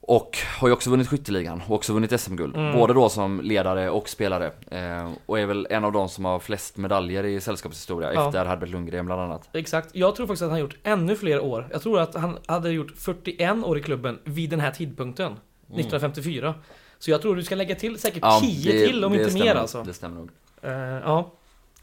Och 0.00 0.38
har 0.58 0.68
ju 0.68 0.74
också 0.74 0.90
vunnit 0.90 1.08
skytteligan 1.08 1.62
och 1.68 1.74
också 1.74 1.92
vunnit 1.92 2.20
SM-guld. 2.20 2.56
Mm. 2.56 2.72
Både 2.78 2.94
då 2.94 3.08
som 3.08 3.40
ledare 3.40 3.90
och 3.90 4.08
spelare. 4.08 4.52
Eh, 4.70 5.10
och 5.26 5.38
är 5.38 5.46
väl 5.46 5.66
en 5.70 5.84
av 5.84 5.92
de 5.92 6.08
som 6.08 6.24
har 6.24 6.38
flest 6.38 6.76
medaljer 6.76 7.24
i 7.24 7.40
sällskapshistoria 7.40 8.14
Ja. 8.14 8.26
efter 8.26 8.44
Herbert 8.44 8.68
Lundgren 8.68 9.06
bland 9.06 9.20
annat. 9.20 9.48
Exakt. 9.52 9.88
Jag 9.92 10.16
tror 10.16 10.26
faktiskt 10.26 10.42
att 10.42 10.50
han 10.50 10.60
gjort 10.60 10.76
ännu 10.82 11.16
fler 11.16 11.40
år. 11.40 11.68
Jag 11.72 11.82
tror 11.82 12.00
att 12.00 12.14
han 12.14 12.38
hade 12.46 12.70
gjort 12.70 12.92
41 12.96 13.64
år 13.64 13.78
i 13.78 13.82
klubben 13.82 14.18
vid 14.24 14.50
den 14.50 14.60
här 14.60 14.70
tidpunkten. 14.70 15.32
1954. 15.66 16.54
Så 16.98 17.10
jag 17.10 17.22
tror 17.22 17.36
du 17.36 17.42
ska 17.42 17.54
lägga 17.54 17.74
till 17.74 17.98
säkert 17.98 18.24
10 18.40 18.72
det- 18.72 18.86
till 18.86 19.04
om 19.04 19.12
inte 19.14 19.30
stämmer 19.30 19.44
mer 19.44 19.54
alltså. 19.54 19.82
Det 19.82 19.92
stämmer 19.94 20.16
nog. 20.16 20.30
Eh, 20.62 20.72
ja. 21.04 21.30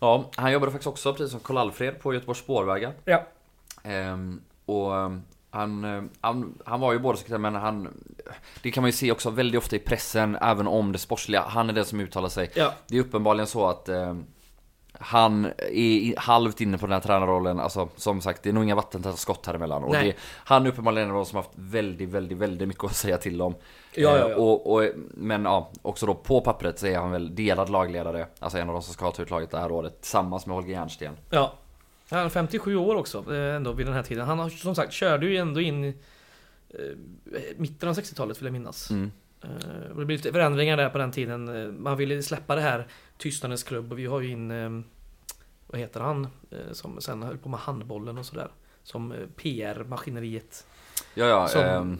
Ja, 0.03 0.29
han 0.35 0.51
jobbade 0.51 0.71
faktiskt 0.71 0.87
också 0.87 1.13
precis 1.13 1.31
som 1.31 1.39
Karl-Alfred 1.39 1.99
på 1.99 2.13
Göteborgs 2.13 2.39
spårvägar. 2.39 2.93
Ja. 3.05 3.23
Ehm, 3.83 4.41
och 4.65 4.95
ehm, 4.97 5.21
han, 5.49 5.83
eh, 5.83 6.03
han, 6.21 6.57
han 6.65 6.79
var 6.79 6.93
ju 6.93 6.99
både 6.99 7.17
sekreterare 7.17 7.41
men 7.41 7.55
han 7.55 7.87
Det 8.61 8.71
kan 8.71 8.81
man 8.81 8.87
ju 8.87 8.91
se 8.91 9.11
också 9.11 9.29
väldigt 9.29 9.57
ofta 9.59 9.75
i 9.75 9.79
pressen 9.79 10.35
även 10.41 10.67
om 10.67 10.91
det 10.91 10.97
sportsliga. 10.97 11.41
Han 11.41 11.69
är 11.69 11.73
den 11.73 11.85
som 11.85 11.99
uttalar 11.99 12.29
sig. 12.29 12.51
Ja. 12.55 12.73
Det 12.87 12.97
är 12.97 13.01
uppenbarligen 13.01 13.47
så 13.47 13.69
att 13.69 13.89
ehm, 13.89 14.25
han 15.03 15.45
är 15.57 16.19
halvt 16.19 16.61
inne 16.61 16.77
på 16.77 16.85
den 16.85 16.93
här 16.93 16.99
tränarrollen, 16.99 17.59
alltså 17.59 17.89
som 17.95 18.21
sagt 18.21 18.43
det 18.43 18.49
är 18.49 18.53
nog 18.53 18.63
inga 18.63 18.75
vattentäta 18.75 19.17
skott 19.17 19.45
här 19.45 19.53
emellan. 19.53 19.83
Och 19.83 19.93
det, 19.93 20.15
han 20.35 20.65
är 20.65 20.69
uppenbarligen 20.69 21.09
en 21.09 21.15
av 21.15 21.21
de 21.23 21.25
som 21.25 21.35
haft 21.37 21.49
väldigt, 21.55 22.09
väldigt, 22.09 22.37
väldigt 22.37 22.67
mycket 22.67 22.83
att 22.83 22.95
säga 22.95 23.17
till 23.17 23.41
om. 23.41 23.55
Ja, 23.95 24.17
ja, 24.17 24.17
ja. 24.17 24.29
Eh, 24.29 24.35
Och, 24.35 24.73
och, 24.73 24.89
men 25.13 25.43
ja, 25.45 25.71
också 25.81 26.05
då 26.05 26.13
på 26.15 26.41
pappret 26.41 26.79
så 26.79 26.87
är 26.87 26.97
han 26.97 27.11
väl 27.11 27.35
delad 27.35 27.69
lagledare, 27.69 28.27
alltså 28.39 28.57
en 28.57 28.69
av 28.69 28.73
de 28.73 28.81
som 28.81 28.93
ska 28.93 29.11
ta 29.11 29.21
ut 29.21 29.29
laget 29.29 29.51
det 29.51 29.59
här 29.59 29.71
året, 29.71 30.01
tillsammans 30.01 30.45
med 30.45 30.55
Holger 30.55 30.73
Järnsten. 30.73 31.17
Ja. 31.29 31.53
Han 32.09 32.25
är 32.25 32.29
57 32.29 32.75
år 32.75 32.95
också 32.95 33.33
eh, 33.35 33.55
ändå 33.55 33.71
vid 33.71 33.85
den 33.85 33.93
här 33.95 34.03
tiden. 34.03 34.27
Han 34.27 34.39
har 34.39 34.49
som 34.49 34.75
sagt 34.75 34.93
körde 34.93 35.25
ju 35.25 35.37
ändå 35.37 35.61
in 35.61 35.83
i 35.85 35.95
eh, 36.69 36.97
mitten 37.57 37.89
av 37.89 37.95
60-talet 37.95 38.41
vill 38.41 38.45
jag 38.45 38.53
minnas. 38.53 38.89
Mm. 38.89 39.11
Det 39.87 39.95
blev 39.95 40.09
lite 40.09 40.31
förändringar 40.31 40.77
där 40.77 40.89
på 40.89 40.97
den 40.97 41.11
tiden. 41.11 41.75
Man 41.83 41.97
ville 41.97 42.23
släppa 42.23 42.55
det 42.55 42.61
här 42.61 42.87
Tystnadens 43.17 43.63
klubb 43.63 43.91
och 43.91 43.99
vi 43.99 44.05
har 44.05 44.21
ju 44.21 44.31
in 44.31 44.83
Vad 45.73 45.79
heter 45.81 45.99
han? 45.99 46.27
Eh, 46.51 46.57
Som 46.73 47.01
sen 47.01 47.23
höll 47.23 47.37
på 47.37 47.49
med 47.49 47.59
handbollen 47.59 48.17
och 48.17 48.25
sådär. 48.25 48.47
Som 48.83 49.11
eh, 49.11 49.17
PR-maskineriet. 49.35 50.65
Ja, 51.13 51.25
ja, 51.25 51.47
Som- 51.47 51.61
ehm, 51.61 51.99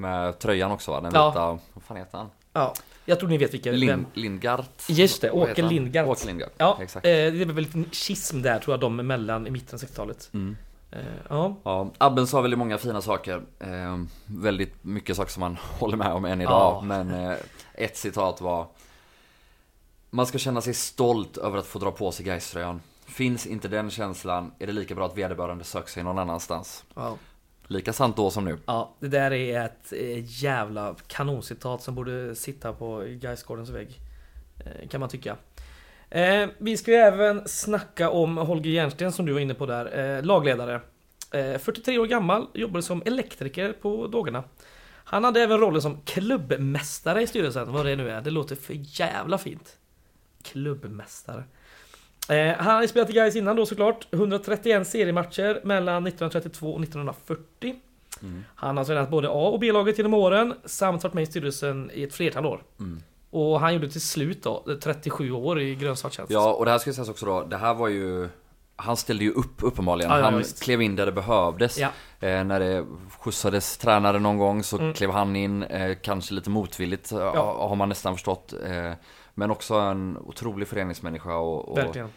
med 0.00 0.38
tröjan 0.38 0.70
också 0.70 0.90
va? 0.90 1.00
Den 1.00 1.12
Ja. 1.14 1.30
vita, 1.30 1.58
vad 1.74 1.82
fan 1.82 1.96
heter 1.96 2.18
han? 2.18 2.30
Ja, 2.52 2.74
jag 3.04 3.18
tror 3.20 3.28
ni 3.28 3.38
vet 3.38 3.54
vilka. 3.54 3.72
Lin, 3.72 3.88
vem- 3.88 4.06
Lindgart? 4.14 4.82
Just 4.88 5.20
det, 5.22 5.30
Åke? 5.30 5.62
Lindgart. 5.62 6.06
Åke 6.08 6.26
Lindgart, 6.26 6.52
Ja, 6.58 6.78
exakt. 6.82 7.06
eh, 7.06 7.10
det 7.12 7.30
blev 7.32 7.50
väl 7.50 7.64
lite 7.64 7.90
schism 7.96 8.42
där 8.42 8.58
tror 8.58 8.72
jag 8.72 8.80
de 8.80 9.00
emellan 9.00 9.46
i 9.46 9.50
mitten 9.50 9.74
av 9.74 9.78
60-talet. 9.80 10.30
Mm. 10.32 10.56
Eh, 10.90 10.98
ja. 11.28 11.56
Ja, 11.62 11.90
Abben 11.98 12.26
sa 12.26 12.40
väldigt 12.40 12.58
många 12.58 12.78
fina 12.78 13.00
saker. 13.02 13.42
Eh, 13.60 14.02
väldigt 14.26 14.84
mycket 14.84 15.16
saker 15.16 15.30
som 15.32 15.40
man 15.40 15.56
håller 15.78 15.96
med 15.96 16.12
om 16.12 16.24
än 16.24 16.40
idag. 16.40 16.52
Ja. 16.52 16.80
Men 16.84 17.10
eh, 17.14 17.36
ett 17.74 17.96
citat 17.96 18.40
var 18.40 18.66
Man 20.14 20.26
ska 20.26 20.38
känna 20.38 20.60
sig 20.60 20.74
stolt 20.74 21.36
över 21.36 21.58
att 21.58 21.66
få 21.66 21.78
dra 21.78 21.90
på 21.90 22.12
sig 22.12 22.26
Gaiströjan. 22.26 22.80
Finns 23.06 23.46
inte 23.46 23.68
den 23.68 23.90
känslan 23.90 24.52
är 24.58 24.66
det 24.66 24.72
lika 24.72 24.94
bra 24.94 25.06
att 25.06 25.18
vederbörande 25.18 25.64
söker 25.64 25.88
sig 25.90 26.02
någon 26.02 26.18
annanstans. 26.18 26.84
Ja. 26.94 27.16
Lika 27.66 27.92
sant 27.92 28.16
då 28.16 28.30
som 28.30 28.44
nu. 28.44 28.58
Ja, 28.66 28.94
det 29.00 29.08
där 29.08 29.32
är 29.32 29.64
ett 29.64 29.92
eh, 29.92 30.42
jävla 30.42 30.94
kanоncitat 31.06 31.82
som 31.82 31.94
borde 31.94 32.34
sitta 32.34 32.72
på 32.72 33.04
Gaisgårdens 33.08 33.70
vägg. 33.70 33.98
Eh, 34.66 34.88
Kan 34.88 35.00
man 35.00 35.08
tycka. 35.08 35.36
Eh, 36.10 36.48
vi 36.58 36.76
ska 36.76 36.90
ju 36.90 36.96
även 36.96 37.48
snacka 37.48 38.10
om 38.10 38.36
Holger 38.36 38.70
Järnsten 38.70 39.12
som 39.12 39.26
du 39.26 39.32
var 39.32 39.40
inne 39.40 39.54
på 39.54 39.66
där, 39.66 40.16
eh, 40.16 40.22
lagledare. 40.24 40.74
Eh, 41.30 41.58
43 41.58 41.98
år 41.98 42.06
gammal, 42.06 42.46
jobbade 42.54 42.82
som 42.82 43.02
elektriker 43.06 43.72
på 43.72 44.06
dagarna. 44.06 44.44
Han 45.04 45.24
hade 45.24 45.40
även 45.42 45.58
rollen 45.58 45.82
som 45.82 46.00
klubbmästare 46.04 47.22
i 47.22 47.26
styrelsen, 47.26 47.72
vad 47.72 47.86
det 47.86 47.96
nu 47.96 48.10
är. 48.10 48.20
Det 48.20 48.30
låter 48.30 48.56
för 48.56 48.74
jävla 49.00 49.38
fint. 49.38 49.76
Klubbmästare. 50.42 51.44
Eh, 52.28 52.56
han 52.56 52.74
hade 52.74 52.88
spelat 52.88 53.10
i 53.10 53.12
Gais 53.12 53.36
innan 53.36 53.56
då 53.56 53.66
såklart. 53.66 54.06
131 54.10 54.88
seriematcher 54.88 55.60
mellan 55.64 56.06
1932 56.06 56.74
och 56.74 56.80
1940. 56.82 57.74
Han 58.54 58.76
har 58.76 58.84
tränat 58.84 59.10
både 59.10 59.28
A 59.28 59.32
och 59.48 59.60
B-laget 59.60 59.98
genom 59.98 60.14
åren 60.14 60.54
samt 60.64 61.02
varit 61.02 61.14
med 61.14 61.22
i 61.22 61.26
styrelsen 61.26 61.90
i 61.94 62.02
ett 62.02 62.14
flertal 62.14 62.46
år. 62.46 62.62
Mm. 62.80 63.02
Och 63.30 63.60
han 63.60 63.74
gjorde 63.74 63.90
till 63.90 64.00
slut 64.00 64.42
då 64.42 64.64
37 64.82 65.32
år 65.32 65.60
i 65.60 65.74
grönsvarttjänst. 65.74 66.32
Ja, 66.32 66.52
och 66.52 66.64
det 66.64 66.70
här 66.70 66.78
ska 66.78 66.92
sägas 66.92 67.08
också 67.08 67.26
då. 67.26 67.42
Det 67.42 67.56
här 67.56 67.74
var 67.74 67.88
ju 67.88 68.28
Han 68.76 68.96
ställde 68.96 69.24
ju 69.24 69.30
upp 69.30 69.62
uppenbarligen. 69.62 70.10
Ja, 70.10 70.18
ja, 70.18 70.24
han 70.24 70.38
visst. 70.38 70.62
klev 70.62 70.82
in 70.82 70.96
där 70.96 71.06
det 71.06 71.12
behövdes. 71.12 71.78
Ja. 71.78 71.88
Eh, 72.20 72.44
när 72.44 72.60
det 72.60 72.86
skjutsades 73.20 73.76
tränare 73.78 74.18
någon 74.18 74.38
gång 74.38 74.62
så 74.62 74.78
Mm. 74.78 74.94
klev 74.94 75.10
han 75.10 75.36
in. 75.36 75.62
Eh, 75.62 75.96
kanske 76.02 76.34
lite 76.34 76.50
motvilligt 76.50 77.10
har 77.10 77.74
man 77.76 77.88
nästan 77.88 78.14
förstått. 78.14 78.52
Eh, 78.66 78.92
men 79.34 79.50
också 79.50 79.74
en 79.74 80.18
otrolig 80.18 80.68
föreningsmänniska 80.68 81.36
och, 81.36 81.68
och 81.68 81.78
Verkligen. 81.78 82.08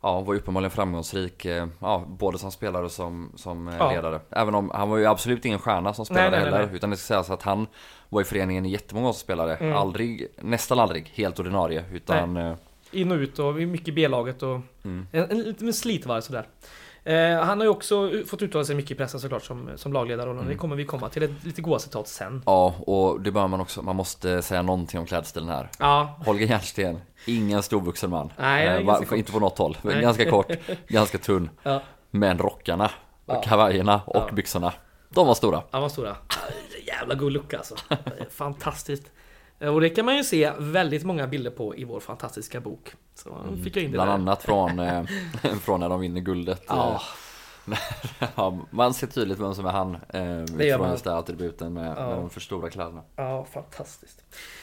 Ja, 0.00 0.20
var 0.20 0.34
ju 0.34 0.40
uppenbarligen 0.40 0.70
framgångsrik. 0.70 1.44
eh, 1.44 1.66
Ja, 1.80 2.04
både 2.08 2.38
som 2.38 2.52
spelare 2.52 2.84
och 2.84 2.90
som, 2.92 3.32
som 3.34 3.68
eh, 3.68 3.76
Ja. 3.78 3.90
ledare. 3.90 4.20
Även 4.30 4.54
om 4.54 4.70
han 4.74 4.90
var 4.90 4.96
ju 4.96 5.06
absolut 5.06 5.44
ingen 5.44 5.58
stjärna 5.58 5.94
som 5.94 6.04
spelare 6.06 6.30
Nej, 6.30 6.40
nej, 6.40 6.50
heller. 6.50 6.66
nej. 6.66 6.76
Utan 6.76 6.90
det 6.90 6.96
ska 6.96 7.06
sägas 7.14 7.30
att 7.30 7.42
han 7.42 7.66
var 8.08 8.20
i 8.20 8.24
föreningen 8.24 8.66
i 8.66 8.68
jättemånga 8.68 9.08
år 9.08 9.12
som 9.12 9.20
spelare. 9.20 9.56
Mm. 9.56 9.76
Aldrig, 9.76 10.28
nästan 10.42 10.78
aldrig 10.78 11.04
helt 11.14 11.38
ordinarie. 11.40 11.84
Utan 11.92 12.36
eh, 12.36 12.54
In 12.90 13.12
och 13.12 13.16
ut 13.16 13.38
och 13.38 13.54
mycket 13.54 13.94
B-laget 13.94 14.42
och 14.42 14.60
Mm. 14.84 15.06
en, 15.12 15.30
en 15.30 15.38
liten 15.42 15.72
slitvarv 15.72 16.20
sådär. 16.20 16.46
Eh, 17.06 17.40
han 17.44 17.58
har 17.58 17.64
ju 17.64 17.70
också 17.70 18.10
fått 18.26 18.42
uttala 18.42 18.64
sig 18.64 18.76
mycket 18.76 18.90
i 18.90 18.94
pressen 18.94 19.20
såklart 19.20 19.42
som, 19.44 19.70
som 19.76 19.92
lagledare 19.92 20.30
Mm. 20.30 20.48
det 20.48 20.54
kommer 20.54 20.76
vi 20.76 20.84
komma 20.84 21.08
till. 21.08 21.22
Ett 21.22 21.44
lite 21.44 21.62
goa 21.62 21.78
citat 21.78 22.08
sen. 22.08 22.42
Ja, 22.46 22.74
och 22.86 23.20
det 23.20 23.30
bör 23.30 23.48
man 23.48 23.60
också, 23.60 23.82
man 23.82 23.96
måste 23.96 24.42
säga 24.42 24.62
någonting 24.62 25.00
om 25.00 25.06
klädstilen 25.06 25.48
här. 25.48 25.70
Ja. 25.78 26.20
Holger 26.26 26.46
Järnsten, 26.46 26.98
ingen 27.26 27.62
storvuxen 27.62 28.10
man. 28.10 28.32
Nej, 28.38 28.66
Eh, 28.66 28.72
ganska 28.72 28.84
va- 28.92 28.98
kort. 29.08 29.18
inte 29.18 29.32
på 29.32 29.40
något 29.40 29.58
håll. 29.58 29.76
Nej. 29.82 30.00
Ganska 30.02 30.30
kort, 30.30 30.50
ganska 30.88 31.18
tunn. 31.18 31.50
Ja. 31.62 31.80
Men 32.10 32.38
rockarna, 32.38 32.90
Ja. 33.26 33.42
kavajerna 33.42 34.00
och 34.06 34.16
Ja. 34.28 34.32
byxorna, 34.34 34.72
de 35.08 35.26
var 35.26 35.34
stora. 35.34 35.62
Han 35.70 35.82
var 35.82 35.88
stora. 35.88 36.16
Jävla 36.86 37.14
god 37.14 37.32
look 37.32 37.54
alltså. 37.54 37.74
Fantastiskt. 38.30 39.12
Eh, 39.60 39.74
Och 39.74 39.80
det 39.80 39.88
kan 39.88 40.04
man 40.04 40.16
ju 40.16 40.24
se 40.24 40.52
väldigt 40.58 41.04
många 41.04 41.26
bilder 41.26 41.50
på 41.50 41.76
i 41.76 41.84
vår 41.84 42.00
fantastiska 42.00 42.60
bok. 42.60 42.92
Så 43.14 43.36
fick 43.64 43.76
jag 43.76 43.84
in 43.84 43.90
det 43.90 43.96
Bland 43.96 44.10
där. 44.10 44.14
annat 44.14 44.42
från, 44.42 44.78
eh, 44.78 45.04
från 45.62 45.80
när 45.80 45.88
de 45.88 46.00
vinner 46.00 46.20
guldet. 46.20 46.62
Ja. 46.68 47.00
Eh, 47.70 47.78
ja, 48.36 48.58
man 48.70 48.94
ser 48.94 49.06
tydligt 49.06 49.38
vem 49.40 49.54
som 49.54 49.66
är 49.66 49.70
han. 49.70 49.94
Eh, 49.94 49.98
Det 50.56 50.64
gör 50.66 50.76
från 50.76 50.86
man. 50.86 50.90
just 50.92 51.04
det 51.04 51.16
attributen 51.16 51.72
med, 51.74 51.94
Ja. 51.98 52.08
med 52.08 52.18
de 52.18 52.30
för 52.30 52.40
stora 52.40 52.70
kläderna. 52.70 53.02
Ja, 53.16 53.46
fantastiskt. 53.52 54.22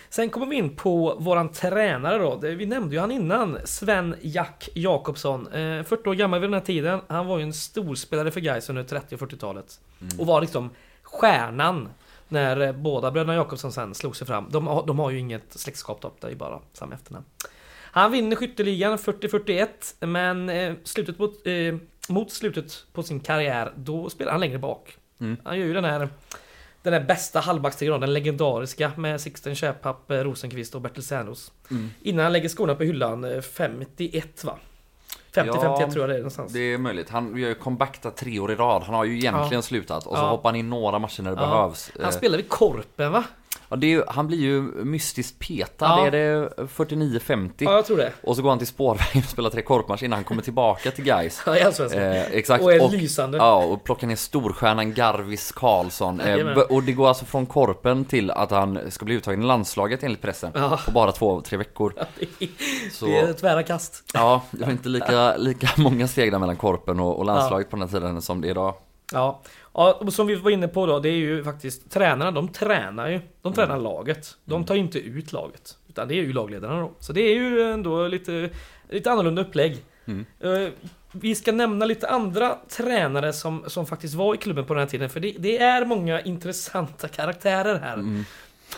Sen 0.10 0.30
kommer 0.30 0.46
vi 0.46 0.56
in 0.56 0.76
på 0.76 1.16
våran 1.20 1.50
tränare 1.52 2.18
då. 2.18 2.36
Vi 2.36 2.66
nämnde 2.66 2.96
ju 2.96 3.02
han 3.02 3.12
innan. 3.12 3.58
Sven 3.66 4.16
Jack 4.22 4.70
Jakobsson. 4.74 5.48
Eh, 5.48 5.84
40 5.84 6.10
år 6.10 6.14
gammal 6.14 6.40
vid 6.40 6.50
den 6.50 6.54
här 6.54 6.62
tiden. 6.66 7.00
Han 7.08 7.28
var 7.28 7.38
ju 7.38 7.44
en 7.44 7.54
storspelare 7.54 8.32
för 8.32 8.40
Gais 8.40 8.70
under 8.70 8.84
30 8.84 9.16
och 9.16 9.22
40-talet. 9.22 9.80
Och 10.20 10.26
var 10.28 10.42
liksom 10.42 10.70
stjärnan 11.04 11.90
när 12.30 12.60
eh, 12.62 12.72
båda 12.72 13.12
bröderna 13.12 13.36
Jakobsson 13.36 13.72
sen 13.72 13.94
slog 13.94 14.16
sig 14.16 14.28
fram. 14.28 14.46
De, 14.50 14.68
har- 14.68 14.86
de 14.88 15.00
har 15.00 15.12
ju 15.12 15.20
inget 15.20 15.44
släktskap 15.60 16.02
då, 16.02 16.14
det 16.20 16.28
är 16.28 16.32
ju 16.32 16.38
bara 16.38 16.60
samma 16.74 16.96
efternamn. 16.96 17.26
Han 17.92 18.12
vinner 18.12 18.36
skytteligan 18.36 18.98
40-41 18.98 19.68
men 20.06 20.50
eh, 20.50 20.74
slutet 20.84 21.20
mot, 21.20 21.48
eh, 21.48 21.76
mot 22.10 22.32
slutet 22.32 22.86
på 22.94 23.04
sin 23.04 23.20
karriär 23.20 23.74
då 23.76 24.10
spelar 24.10 24.32
han 24.32 24.42
längre 24.42 24.60
bak. 24.60 24.98
Mm. 25.20 25.38
Han 25.44 25.60
gör 25.60 25.66
ju 25.66 25.74
den 25.74 25.86
här 25.86 26.10
den 26.82 26.94
här 26.94 27.00
bästa 27.04 27.40
halvbackstrion, 27.40 28.02
den 28.02 28.14
legendariska 28.14 28.92
med 28.98 29.22
Sixten 29.22 29.56
Käpapp, 29.56 30.12
eh, 30.12 30.18
Rosenqvist 30.18 30.76
och 30.76 30.82
Bertil 30.82 31.04
Sernros. 31.04 31.52
Mm. 31.72 31.90
Innan 32.02 32.24
han 32.24 32.34
lägger 32.34 32.50
skorna 32.50 32.76
på 32.76 32.84
hyllan 32.84 33.24
eh, 33.24 33.42
51 33.42 34.44
va? 34.44 34.58
50-51 35.36 35.82
Ja, 35.82 35.92
tror 35.92 35.98
jag 36.04 36.10
det 36.10 36.14
är 36.14 36.18
någonstans. 36.18 36.54
Det 36.54 36.60
är 36.74 36.78
möjligt. 36.78 37.10
Han 37.10 37.38
gör 37.38 37.48
ju 37.50 37.56
comeback 37.56 38.02
där 38.02 38.10
tre 38.10 38.40
år 38.40 38.52
i 38.52 38.56
rad. 38.56 38.84
Han 38.84 38.96
har 38.96 39.04
ju 39.06 39.12
egentligen 39.18 39.52
Ja. 39.54 39.62
slutat 39.62 40.06
och 40.08 40.18
så 40.18 40.24
Ja. 40.24 40.30
hoppar 40.30 40.50
han 40.50 40.56
in 40.56 40.70
några 40.70 41.00
matcher 41.00 41.22
när 41.24 41.30
det 41.30 41.36
behövs. 41.38 41.92
Han 41.96 42.06
Eh, 42.06 42.12
spelar 42.12 42.38
vid 42.38 42.50
Korpen 42.50 43.12
va? 43.12 43.24
Ja, 43.74 43.78
det 43.78 43.94
är 43.94 44.04
han 44.08 44.28
blir 44.28 44.38
ju 44.38 44.62
mystiskt 44.62 45.40
petad. 45.40 45.86
Ja. 45.86 46.08
Är 46.08 46.12
det 46.12 46.50
49-50? 46.58 47.52
Ja, 47.58 47.74
jag 47.74 47.86
tror 47.86 47.98
det. 47.98 48.12
Och 48.24 48.36
så 48.36 48.42
går 48.42 48.50
han 48.50 48.58
till 48.58 48.68
spårvägen 48.68 49.22
och 49.26 49.30
spelar 49.30 49.50
tre 49.50 49.62
korpmatcher 49.62 50.04
innan 50.06 50.18
han 50.18 50.24
kommer 50.24 50.42
tillbaka 50.42 50.92
till 50.92 51.04
Gais. 51.04 51.42
Ja, 51.46 51.58
i 51.58 51.62
Allsvenskan. 51.62 52.02
Eh, 52.04 52.22
exakt. 52.32 52.64
Och 52.64 52.74
är 52.74 52.90
lysande. 52.90 53.38
Ja, 53.38 53.56
och 53.66 53.84
plockar 53.84 54.08
ner 54.08 54.16
storstjärnan 54.16 54.94
Garvis 54.94 55.52
Karlsson. 55.52 56.20
Eh, 56.22 56.48
och 56.70 56.84
det 56.84 56.92
går 56.92 57.08
alltså 57.08 57.26
från 57.26 57.46
korpen 57.46 58.06
till 58.06 58.32
att 58.32 58.52
han 58.52 58.92
ska 58.92 59.06
bli 59.06 59.16
uttagen 59.16 59.42
i 59.44 59.46
landslaget 59.46 60.04
enligt 60.04 60.22
pressen. 60.22 60.52
Ja. 60.56 60.80
På 60.86 60.92
bara 60.92 61.12
två, 61.12 61.42
tre 61.42 61.58
veckor. 61.58 61.94
Det 62.20 62.26
är- 62.46 62.50
Så- 62.92 63.06
Det 63.06 63.18
är 63.20 63.34
tvära 63.34 63.64
kast. 63.64 64.04
Ja, 64.14 64.42
det 64.52 64.66
var 64.66 64.72
inte 64.72 64.90
lika, 64.90 65.38
lika 65.38 65.70
många 65.78 66.08
steg 66.08 66.32
där 66.32 66.40
mellan 66.40 66.56
korpen 66.56 67.00
och, 67.00 67.18
och 67.20 67.26
landslaget 67.26 67.70
på 67.70 67.76
den 67.76 67.90
här 67.90 68.00
tiden 68.00 68.22
som 68.22 68.42
det 68.42 68.48
är 68.48 68.52
idag. 68.52 68.74
Ja. 69.12 69.42
ja, 69.74 69.94
och 69.94 70.14
som 70.14 70.28
vi 70.28 70.36
var 70.36 70.52
inne 70.52 70.68
på 70.68 70.86
då, 70.86 71.00
det 71.00 71.10
är 71.10 71.14
ju 71.16 71.44
faktiskt 71.44 71.92
tränarna, 71.92 72.32
de 72.32 72.48
tränar 72.48 73.10
ju. 73.10 73.20
De 73.42 73.54
tränar 73.54 73.72
Mm. 73.76 73.84
laget. 73.84 74.38
De 74.46 74.66
tar 74.66 74.76
ju 74.76 74.82
inte 74.82 75.00
ut 75.00 75.32
laget. 75.32 75.78
Utan 75.90 76.08
det 76.08 76.14
är 76.16 76.22
ju 76.22 76.34
lagledarna 76.34 76.82
då. 76.82 76.92
Så 77.00 77.14
det 77.14 77.22
är 77.22 77.36
ju 77.36 77.62
ändå 77.62 78.08
lite, 78.08 78.50
lite 78.90 79.12
annorlunda 79.12 79.42
upplägg. 79.42 79.78
Mm. 80.06 80.26
Eh, 80.40 80.70
Vi 81.12 81.36
ska 81.36 81.52
nämna 81.52 81.86
lite 81.86 82.08
andra 82.10 82.58
tränare 82.70 83.34
som, 83.34 83.64
som 83.68 83.86
faktiskt 83.86 84.14
var 84.14 84.36
i 84.36 84.38
klubben 84.38 84.66
på 84.66 84.74
den 84.74 84.82
här 84.82 84.88
tiden. 84.90 85.10
För 85.10 85.20
det, 85.20 85.36
det 85.40 85.58
är 85.58 85.86
många 85.86 86.22
intressanta 86.22 87.08
karaktärer 87.18 87.80
här. 87.80 87.94
Mm. 87.94 88.24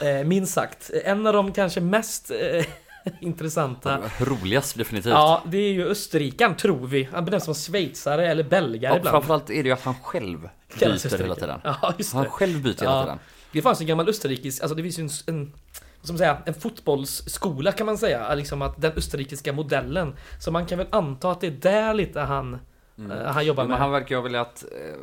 Eh, 0.02 0.28
minst 0.28 0.54
sagt. 0.54 0.92
En 1.04 1.28
av 1.28 1.34
de 1.34 1.52
kanske 1.52 1.82
mest 1.82 2.32
eh, 2.32 2.66
intressanta. 3.20 4.00
Roligast 4.20 4.78
definitivt. 4.78 5.12
Ja, 5.14 5.44
det 5.46 5.58
är 5.58 5.72
ju 5.74 5.88
österrikaren 5.88 6.56
tror 6.56 6.88
vi. 6.88 7.04
Han 7.14 7.26
benämns 7.26 7.44
som 7.46 7.54
schweizare 7.54 8.28
eller 8.28 8.44
belgare 8.44 8.94
Ja, 8.94 8.98
ibland. 8.98 9.14
framförallt 9.14 9.50
är 9.50 9.64
det 9.64 9.70
ju 9.70 9.72
att 9.72 9.82
han 9.84 9.96
själv 10.04 10.50
byter 10.80 11.18
hela 11.18 11.36
tiden. 11.36 11.60
Ja, 11.64 11.94
just 11.98 12.14
Han 12.14 12.26
själv 12.26 12.62
byter 12.64 12.80
hela 12.80 12.92
Ja. 12.92 13.04
tiden. 13.04 13.20
Det 13.52 13.62
fanns 13.62 13.82
en 13.82 13.88
gammal 13.88 14.10
österrikisk, 14.10 14.62
alltså 14.62 14.76
det 14.76 14.84
finns 14.84 15.00
ju 15.00 15.04
en, 15.28 15.36
en 15.36 15.54
man 16.08 16.18
säga, 16.18 16.38
en 16.46 16.54
fotbollsskola 16.54 17.72
kan 17.72 17.86
man 17.86 17.98
säga. 17.98 18.36
Liksom 18.36 18.62
att 18.62 18.82
den 18.82 18.92
österrikiska 18.96 19.54
modellen. 19.54 20.16
Så 20.40 20.52
man 20.52 20.66
kan 20.66 20.78
väl 20.78 20.88
anta 20.90 21.32
att 21.32 21.42
det 21.42 21.48
är 21.48 21.52
där 21.52 21.94
lite 21.94 22.20
han, 22.20 22.54
eh, 23.12 23.26
han 23.26 23.46
jobbar 23.46 23.64
Men 23.64 23.70
med. 23.72 23.80
han 23.80 23.92
verkar 23.92 24.10
ju 24.10 24.16
ha 24.16 24.24
velat 24.24 24.64
eh, 24.64 24.96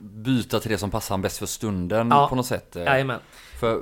byta 0.00 0.60
till 0.60 0.70
det 0.70 0.78
som 0.78 0.90
passar 0.90 1.12
han 1.14 1.22
bäst 1.22 1.38
för 1.38 1.46
stunden 1.46 2.08
Ja. 2.10 2.28
på 2.28 2.34
något 2.36 2.46
sätt. 2.46 2.76
eh. 2.76 2.82
Jajamän. 2.84 3.20
För 3.60 3.74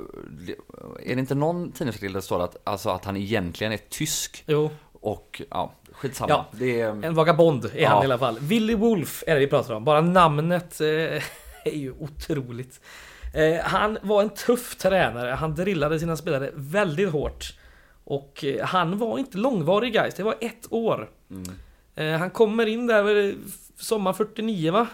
är 1.03 1.15
det 1.15 1.19
inte 1.19 1.35
någon 1.35 1.71
tidningsartikel 1.71 2.13
där 2.13 2.17
det 2.19 2.25
står 2.25 2.43
att, 2.43 2.57
alltså 2.63 2.89
att 2.89 3.05
han 3.05 3.17
egentligen 3.17 3.73
är 3.73 3.79
tysk? 3.89 4.43
Jo. 4.47 4.69
Och 5.01 5.41
ja, 5.49 5.73
skitsamma. 5.91 6.29
Ja. 6.29 6.45
Det 6.51 6.81
är, 6.81 7.05
En 7.05 7.13
vagabond 7.13 7.65
är 7.65 7.69
Ja. 7.81 7.89
han 7.89 8.01
i 8.01 8.05
alla 8.05 8.17
fall. 8.17 8.37
Willy 8.39 8.75
Wolf 8.75 9.23
är 9.27 9.33
det 9.33 9.39
vi 9.39 9.47
pratar 9.47 9.73
om. 9.73 9.83
Bara 9.83 10.01
namnet 10.01 10.81
eh, 10.81 10.87
är 11.65 11.75
ju 11.75 11.91
otroligt. 11.99 12.79
Eh, 13.33 13.63
han 13.63 13.97
var 14.01 14.21
en 14.21 14.29
tuff 14.29 14.75
tränare. 14.75 15.29
Han 15.31 15.55
drillade 15.55 15.99
sina 15.99 16.17
spelare 16.17 16.49
väldigt 16.53 17.11
hårt. 17.11 17.53
Och 18.03 18.43
eh, 18.43 18.65
han 18.65 18.97
var 18.97 19.19
inte 19.19 19.37
långvarig 19.37 19.93
guys. 19.93 20.13
Det 20.15 20.23
var 20.23 20.35
ett 20.41 20.67
år. 20.69 21.09
Eh, 21.95 22.11
han 22.11 22.29
kommer 22.29 22.65
in 22.65 22.87
där 22.87 23.35
sommar 23.79 24.13
49 24.13 24.71
va? 24.71 24.87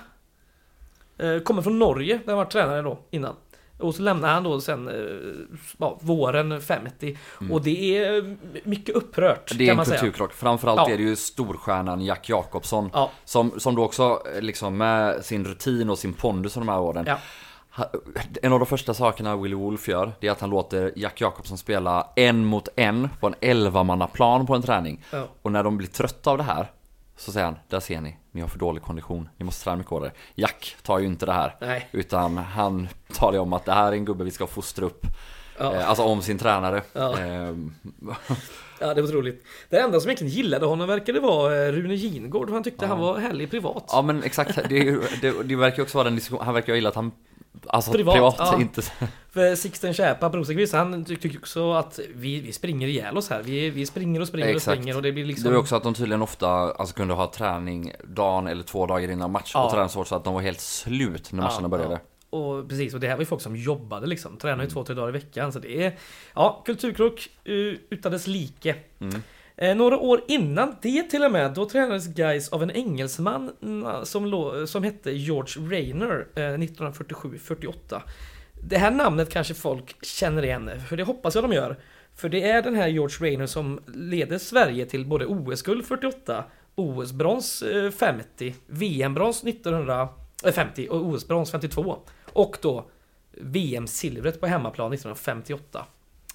Eh, 1.19 1.39
kommer 1.39 1.61
från 1.61 1.79
Norge 1.79 2.15
där 2.25 2.27
han 2.27 2.37
var 2.37 2.45
tränare 2.45 2.81
då 2.81 2.99
innan. 3.11 3.35
Och 3.77 3.95
så 3.95 4.01
lämnar 4.01 4.33
han 4.33 4.43
då 4.43 4.61
sen 4.61 4.87
eh, 4.87 5.53
ja, 5.77 5.97
våren 6.01 6.61
50. 6.61 7.17
Och 7.51 7.61
det 7.61 7.97
är 7.97 8.17
eh, 8.17 8.33
mycket 8.63 8.95
upprört 8.95 9.51
det 9.57 9.69
är 9.69 9.79
en 9.79 9.85
kulturkrock. 9.85 10.33
Framförallt 10.33 10.79
Ja. 10.87 10.93
är 10.93 10.97
det 10.97 11.03
ju 11.03 11.15
storstjärnan 11.15 12.01
Jack 12.01 12.29
Jakobsson. 12.29 12.89
Ja. 12.93 13.11
Som, 13.25 13.59
som 13.59 13.75
då 13.75 13.83
också 13.83 14.23
liksom 14.39 14.77
med 14.77 15.25
sin 15.25 15.45
rutin 15.45 15.89
och 15.89 15.99
sin 15.99 16.13
pondus 16.13 16.53
de 16.53 16.69
här 16.69 16.79
åren. 16.79 17.07
En 18.41 18.53
av 18.53 18.59
de 18.59 18.65
första 18.65 18.93
sakerna 18.93 19.37
Willy 19.37 19.55
Wolf 19.55 19.87
gör, 19.87 20.11
det 20.19 20.27
är 20.27 20.31
att 20.31 20.41
han 20.41 20.49
låter 20.49 20.93
Jack 20.95 21.21
Jakobsson 21.21 21.57
spela 21.57 22.07
en 22.15 22.45
mot 22.45 22.67
en 22.75 23.09
på 23.19 23.27
en 23.27 23.35
11-mannaplan 23.35 24.45
på 24.47 24.55
en 24.55 24.61
träning. 24.61 25.03
Och 25.41 25.51
när 25.51 25.63
de 25.63 25.77
blir 25.77 25.87
trötta 25.87 26.31
av 26.31 26.37
det 26.37 26.43
här, 26.43 26.71
så 27.17 27.31
säger 27.31 27.45
han, 27.45 27.55
där 27.67 27.79
ser 27.79 28.01
ni, 28.01 28.17
ni 28.31 28.41
har 28.41 28.47
för 28.47 28.59
dålig 28.59 28.83
kondition, 28.83 29.29
ni 29.37 29.45
måste 29.45 29.63
träna 29.63 29.77
mycket 29.77 29.91
hårdare. 29.91 30.11
Jack 30.35 30.75
tar 30.83 30.99
ju 30.99 31.05
inte 31.05 31.25
det 31.25 31.33
här, 31.33 31.55
Nej. 31.61 31.87
utan 31.91 32.37
han 32.37 32.87
talar 33.13 33.33
ju 33.33 33.39
om 33.39 33.53
att 33.53 33.65
det 33.65 33.73
här 33.73 33.87
är 33.87 33.91
en 33.91 34.05
gubbe 34.05 34.23
vi 34.23 34.31
ska 34.31 34.47
fostra 34.47 34.85
upp. 34.85 35.05
Ja. 35.57 35.75
Eh, 35.75 35.89
Alltså 35.89 36.03
om 36.03 36.21
sin 36.21 36.37
tränare. 36.37 36.81
Ja. 36.93 37.17
Ehm, 37.19 37.73
Ja, 38.81 38.93
det 38.93 39.01
var 39.01 39.07
otroligt. 39.09 39.43
Det 39.69 39.79
enda 39.79 39.99
som 39.99 40.09
egentligen 40.09 40.33
gillade 40.33 40.65
honom 40.65 40.87
verkade 40.87 41.19
vara 41.19 41.65
eh, 41.65 41.71
Rune 41.71 41.95
Gingård, 41.95 42.49
han 42.49 42.63
tyckte 42.63 42.85
han 42.85 42.99
var 42.99 43.17
härlig 43.17 43.51
privat. 43.51 43.83
Ja 43.87 44.01
men 44.01 44.23
exakt, 44.23 44.55
det, 44.69 44.97
det, 45.21 45.43
det 45.43 45.55
verkar 45.55 45.83
också 45.83 45.97
vara 45.97 46.05
den 46.05 46.15
diskussion, 46.15 46.45
han 46.45 46.53
verkar 46.53 46.73
ju 46.73 46.77
gilla 46.77 46.89
att 46.89 46.95
han 46.95 47.11
Alltså 47.67 47.91
Privat, 47.91 48.13
privat, 48.15 48.35
ja. 48.37 48.61
inte 48.61 48.81
För 49.31 49.55
Sixten 49.55 49.93
Käpa, 49.93 50.29
Rosenqvist, 50.29 50.73
han 50.73 51.05
ty- 51.05 51.15
tyckte 51.15 51.37
också 51.37 51.71
att 51.73 51.99
vi, 52.15 52.39
vi 52.41 52.51
springer 52.51 52.87
ihjäl 52.87 53.17
oss 53.17 53.29
här. 53.29 53.43
Vi, 53.43 53.69
vi 53.69 53.85
springer 53.85 54.21
och 54.21 54.27
springer 54.27 54.55
och 54.55 54.61
springer 54.61 54.95
och 54.95 55.01
det 55.01 55.11
blir 55.11 55.25
liksom... 55.25 55.43
Det 55.43 55.51
var 55.51 55.59
också 55.59 55.75
att 55.75 55.83
de 55.83 55.93
tydligen 55.93 56.21
ofta 56.21 56.49
alltså, 56.49 56.95
kunde 56.95 57.13
ha 57.13 57.31
träning 57.31 57.91
dagen 58.03 58.47
eller 58.47 58.63
två 58.63 58.85
dagar 58.85 59.11
innan 59.11 59.31
match 59.31 59.51
Ja. 59.53 59.65
och 59.65 59.71
träna 59.71 59.89
så 59.89 60.15
att 60.15 60.23
de 60.23 60.33
var 60.33 60.41
helt 60.41 60.59
slut 60.59 61.31
när 61.31 61.43
matcherna 61.43 61.69
började. 61.69 61.93
Ja. 62.31 62.37
Och 62.37 62.69
precis, 62.69 62.93
och 62.93 62.99
det 62.99 63.07
här 63.07 63.15
var 63.15 63.21
ju 63.21 63.25
folk 63.25 63.41
som 63.41 63.55
jobbade 63.55 64.07
liksom. 64.07 64.37
Tränade 64.37 64.53
Mm. 64.55 64.65
ju 64.67 64.73
två, 64.73 64.83
tre 64.83 64.95
dagar 64.95 65.09
i 65.09 65.11
veckan. 65.11 65.51
Så 65.53 65.59
det 65.59 65.83
är... 65.85 65.97
Ja, 66.35 66.61
kulturkrock 66.65 67.29
uh, 67.49 67.73
utan 67.89 68.11
dess 68.11 68.27
like. 68.27 68.75
Mm. 68.99 69.23
Eh, 69.61 69.75
några 69.75 69.97
år 69.97 70.21
innan 70.27 70.75
det 70.81 71.03
till 71.03 71.23
och 71.23 71.31
med, 71.31 71.53
då 71.53 71.69
tränades 71.69 72.07
guys 72.07 72.49
av 72.49 72.63
en 72.63 72.71
engelsman 72.71 73.51
mm, 73.61 74.05
som, 74.05 74.65
som 74.67 74.83
hette 74.83 75.11
George 75.11 75.69
Rayner 75.71 76.27
eh, 76.35 76.41
1947-48. 76.41 78.01
Det 78.63 78.77
här 78.77 78.91
namnet 78.91 79.29
kanske 79.29 79.53
folk 79.53 80.05
känner 80.05 80.45
igen, 80.45 80.71
för 80.89 80.97
det 80.97 81.03
hoppas 81.03 81.35
jag 81.35 81.43
de 81.43 81.53
gör. 81.53 81.79
För 82.15 82.29
det 82.29 82.49
är 82.49 82.61
den 82.61 82.75
här 82.75 82.87
George 82.87 83.29
Rayner 83.29 83.45
som 83.45 83.79
leder 83.85 84.37
Sverige 84.37 84.85
till 84.85 85.05
både 85.05 85.25
OS-guld 85.25 85.85
48, 85.85 86.43
OS-brons 86.75 87.63
50, 87.99 88.55
VM-brons 88.67 89.43
1950 89.43 90.87
och 90.89 91.05
OS-brons 91.05 91.51
52. 91.51 91.99
Och 92.33 92.57
då 92.61 92.85
VM-silvret 93.31 94.41
på 94.41 94.47
hemmaplan 94.47 94.93
1958. 94.93 95.85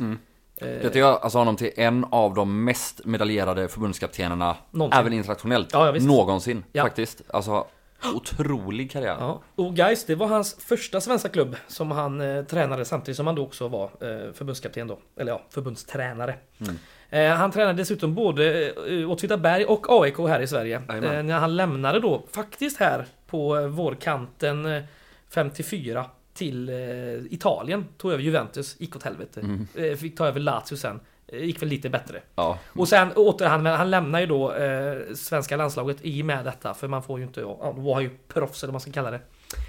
Mm. 0.01 0.19
Eh, 0.57 0.67
Det 0.69 0.95
gör 0.97 1.19
alltså 1.19 1.39
honom 1.39 1.57
till 1.57 1.71
en 1.77 2.07
av 2.11 2.35
de 2.35 2.65
mest 2.65 3.05
medaljerade 3.05 3.69
förbundskaptenerna 3.69 4.57
Någonsin. 4.71 5.01
även 5.01 5.13
internationellt. 5.13 5.69
Ja, 5.73 5.87
ja. 5.97 6.01
Någonsin 6.07 6.65
Ja. 6.73 6.83
faktiskt. 6.83 7.23
Alltså 7.29 7.67
otrolig 8.15 8.91
karriär. 8.91 9.17
Ja, 9.21 9.43
och 9.55 9.75
guys, 9.77 10.05
det 10.07 10.15
var 10.15 10.27
hans 10.27 10.55
första 10.59 11.01
svenska 11.01 11.29
klubb 11.29 11.57
som 11.69 11.91
han 11.91 12.21
eh, 12.21 12.45
tränade 12.45 12.85
samtidigt 12.85 13.17
som 13.17 13.27
han 13.27 13.35
då 13.37 13.43
också 13.43 13.69
var 13.69 13.85
eh, 13.85 14.33
förbundskapten 14.33 14.87
då. 14.89 14.99
Eller 15.17 15.33
ja, 15.33 15.43
förbundstränare. 15.51 16.35
Mm. 16.61 16.79
Eh, 17.11 17.37
han 17.37 17.51
tränade 17.51 17.73
dessutom 17.79 18.15
både 18.15 18.69
eh, 18.69 19.11
Åtvidaberg 19.11 19.65
och 19.65 19.87
AIK 20.03 20.19
här 20.19 20.41
i 20.41 20.47
Sverige. 20.47 20.77
Eh, 20.89 21.23
när 21.23 21.39
han 21.39 21.57
lämnade 21.57 22.01
då, 22.01 22.23
faktiskt 22.33 22.81
här 22.81 23.07
på 23.27 23.57
eh, 23.59 23.67
vårkanten 23.67 24.67
eh, 24.67 24.83
54 25.31 26.05
till 26.35 26.69
eh, 26.69 26.77
Italien. 27.31 27.87
Tog 27.97 28.13
över 28.13 28.23
Juventus, 28.23 28.77
gick 28.81 28.97
åt 28.97 29.03
helvete. 29.03 29.41
Mm. 29.41 29.67
Eh, 29.75 29.97
fick 29.97 30.17
ta 30.17 30.27
över 30.27 30.41
Lazio 30.41 30.77
sen. 30.77 31.01
Eh, 31.27 31.45
gick 31.45 31.63
väl 31.63 31.69
lite 31.69 31.91
bättre. 31.91 32.23
Ja. 32.35 32.59
Och 32.69 32.89
sen 32.89 33.13
åter 33.13 33.47
han, 33.47 33.67
han 33.67 33.91
lämnar 33.91 34.21
ju 34.21 34.27
då 34.27 34.53
eh, 34.53 35.15
svenska 35.15 35.57
landslaget 35.57 35.97
i 36.03 36.23
och 36.23 36.27
med 36.27 36.45
detta. 36.45 36.75
För 36.75 36.89
man 36.89 37.03
får 37.03 37.19
ju 37.19 37.27
inte, 37.27 37.41
ja, 37.41 37.73
då 37.77 37.83
var 37.83 37.95
han 37.95 38.03
ju 38.03 38.11
proffs 38.29 38.63
eller 38.63 38.71
vad 38.71 38.75
man 38.75 38.81
ska 38.81 38.93
kalla 38.93 39.11
det. 39.11 39.21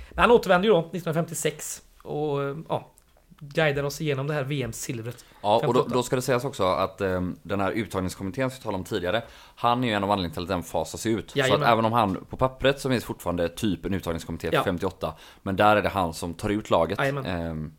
Men 0.10 0.20
han 0.20 0.32
återvände 0.32 0.68
ju 0.68 0.74
då 0.74 0.80
1956 0.80 1.82
och 2.02 2.40
ja, 2.70 2.92
guidar 3.40 3.84
oss 3.84 4.02
igenom 4.02 4.28
det 4.28 4.34
här 4.34 4.44
VM-silvret. 4.44 5.26
Ja, 5.42 5.56
och 5.56 5.74
då, 5.74 5.80
58. 5.80 5.90
då 5.94 6.04
ska 6.04 6.16
det 6.16 6.22
sägas 6.22 6.46
också 6.46 6.64
att 6.64 7.02
eh, 7.02 7.22
den 7.44 7.60
här 7.60 7.72
uttagningskommittén 7.72 8.50
som 8.50 8.58
vi 8.58 8.64
talade 8.64 8.78
om 8.78 8.84
tidigare 8.84 9.24
Han 9.56 9.84
är 9.84 9.88
ju 9.88 9.94
en 9.94 10.04
av 10.04 10.12
anledningarna 10.12 10.34
till 10.34 10.44
att 10.44 10.50
den 10.50 10.64
fasas 10.64 11.06
ut. 11.06 11.32
Så 11.32 11.40
Jajamän. 11.40 11.64
att 11.64 11.74
även 11.74 11.86
om 11.86 11.94
han 11.94 12.26
på 12.30 12.38
pappret 12.38 12.80
så 12.80 12.90
finns 12.90 13.04
fortfarande 13.04 13.50
typ 13.50 13.86
en 13.86 13.94
uttagningskommitté 13.94 14.50
för 14.50 14.56
Ja. 14.58 14.64
58 14.64 15.14
Men 15.42 15.56
där 15.56 15.76
är 15.76 15.82
det 15.82 15.90
han 15.90 16.14
som 16.14 16.34
tar 16.34 16.50
ut 16.50 16.70
laget. 16.70 17.00
Ehm, 17.00 17.74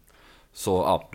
så 0.53 0.71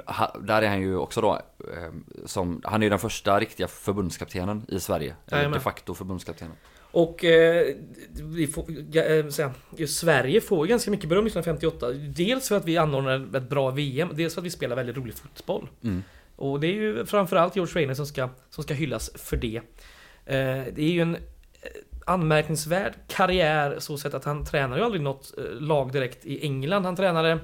ja, 0.08 0.36
där 0.42 0.62
är 0.62 0.70
han 0.70 0.82
ju 0.82 0.98
också 0.98 1.22
då 1.22 1.42
ehm, 1.78 2.04
som, 2.26 2.62
Han 2.64 2.82
är 2.82 2.86
ju 2.86 2.90
den 2.90 3.00
första 3.00 3.40
riktiga 3.40 3.68
förbundskaptenen 3.68 4.66
i 4.68 4.80
Sverige. 4.80 5.16
Jajamän. 5.26 5.52
de 5.52 5.60
facto 5.60 5.94
förbundskaptenen. 5.94 6.56
Och 6.92 7.26
eh, 7.26 7.76
vi 8.22 8.48
får, 8.48 8.66
ja, 8.92 9.04
eh, 9.04 9.28
säga, 9.28 9.54
Sverige 9.88 10.42
får 10.42 10.66
ganska 10.66 10.92
mycket 10.92 11.10
beröm 11.10 11.26
1958. 11.26 11.92
Dels 11.92 12.48
för 12.48 12.58
att 12.58 12.66
vi 12.66 12.78
anordnar 12.78 13.38
ett 13.38 13.50
bra 13.50 13.70
VM, 13.70 14.10
dels 14.14 14.34
för 14.34 14.42
att 14.42 14.46
vi 14.46 14.52
spelar 14.52 14.76
väldigt 14.76 14.98
rolig 14.98 15.14
fotboll. 15.14 15.70
Mm. 15.84 16.04
Och 16.36 16.60
det 16.60 16.68
är 16.68 16.74
ju 16.74 17.06
framförallt 17.06 17.56
George 17.56 17.74
Reiner 17.74 17.94
som 17.94 18.06
ska, 18.06 18.30
som 18.50 18.64
ska 18.64 18.74
hyllas 18.74 19.12
för 19.16 19.38
det. 19.38 19.58
Eh, 20.26 20.64
det 20.76 20.82
är 20.82 20.92
ju 20.92 21.02
en... 21.02 21.16
eh, 21.16 21.20
anmärkningsvärd 22.06 22.94
karriär 23.08 23.76
så 23.80 23.98
sätt 23.98 24.14
att 24.14 24.26
han 24.26 24.46
tränar 24.46 24.78
ju 24.78 24.84
aldrig 24.84 25.02
något 25.02 25.34
eh, 25.38 25.44
lag 25.62 25.92
direkt 25.92 26.26
i 26.26 26.46
England. 26.46 26.86
Han 26.86 26.96
tränade 26.96 27.40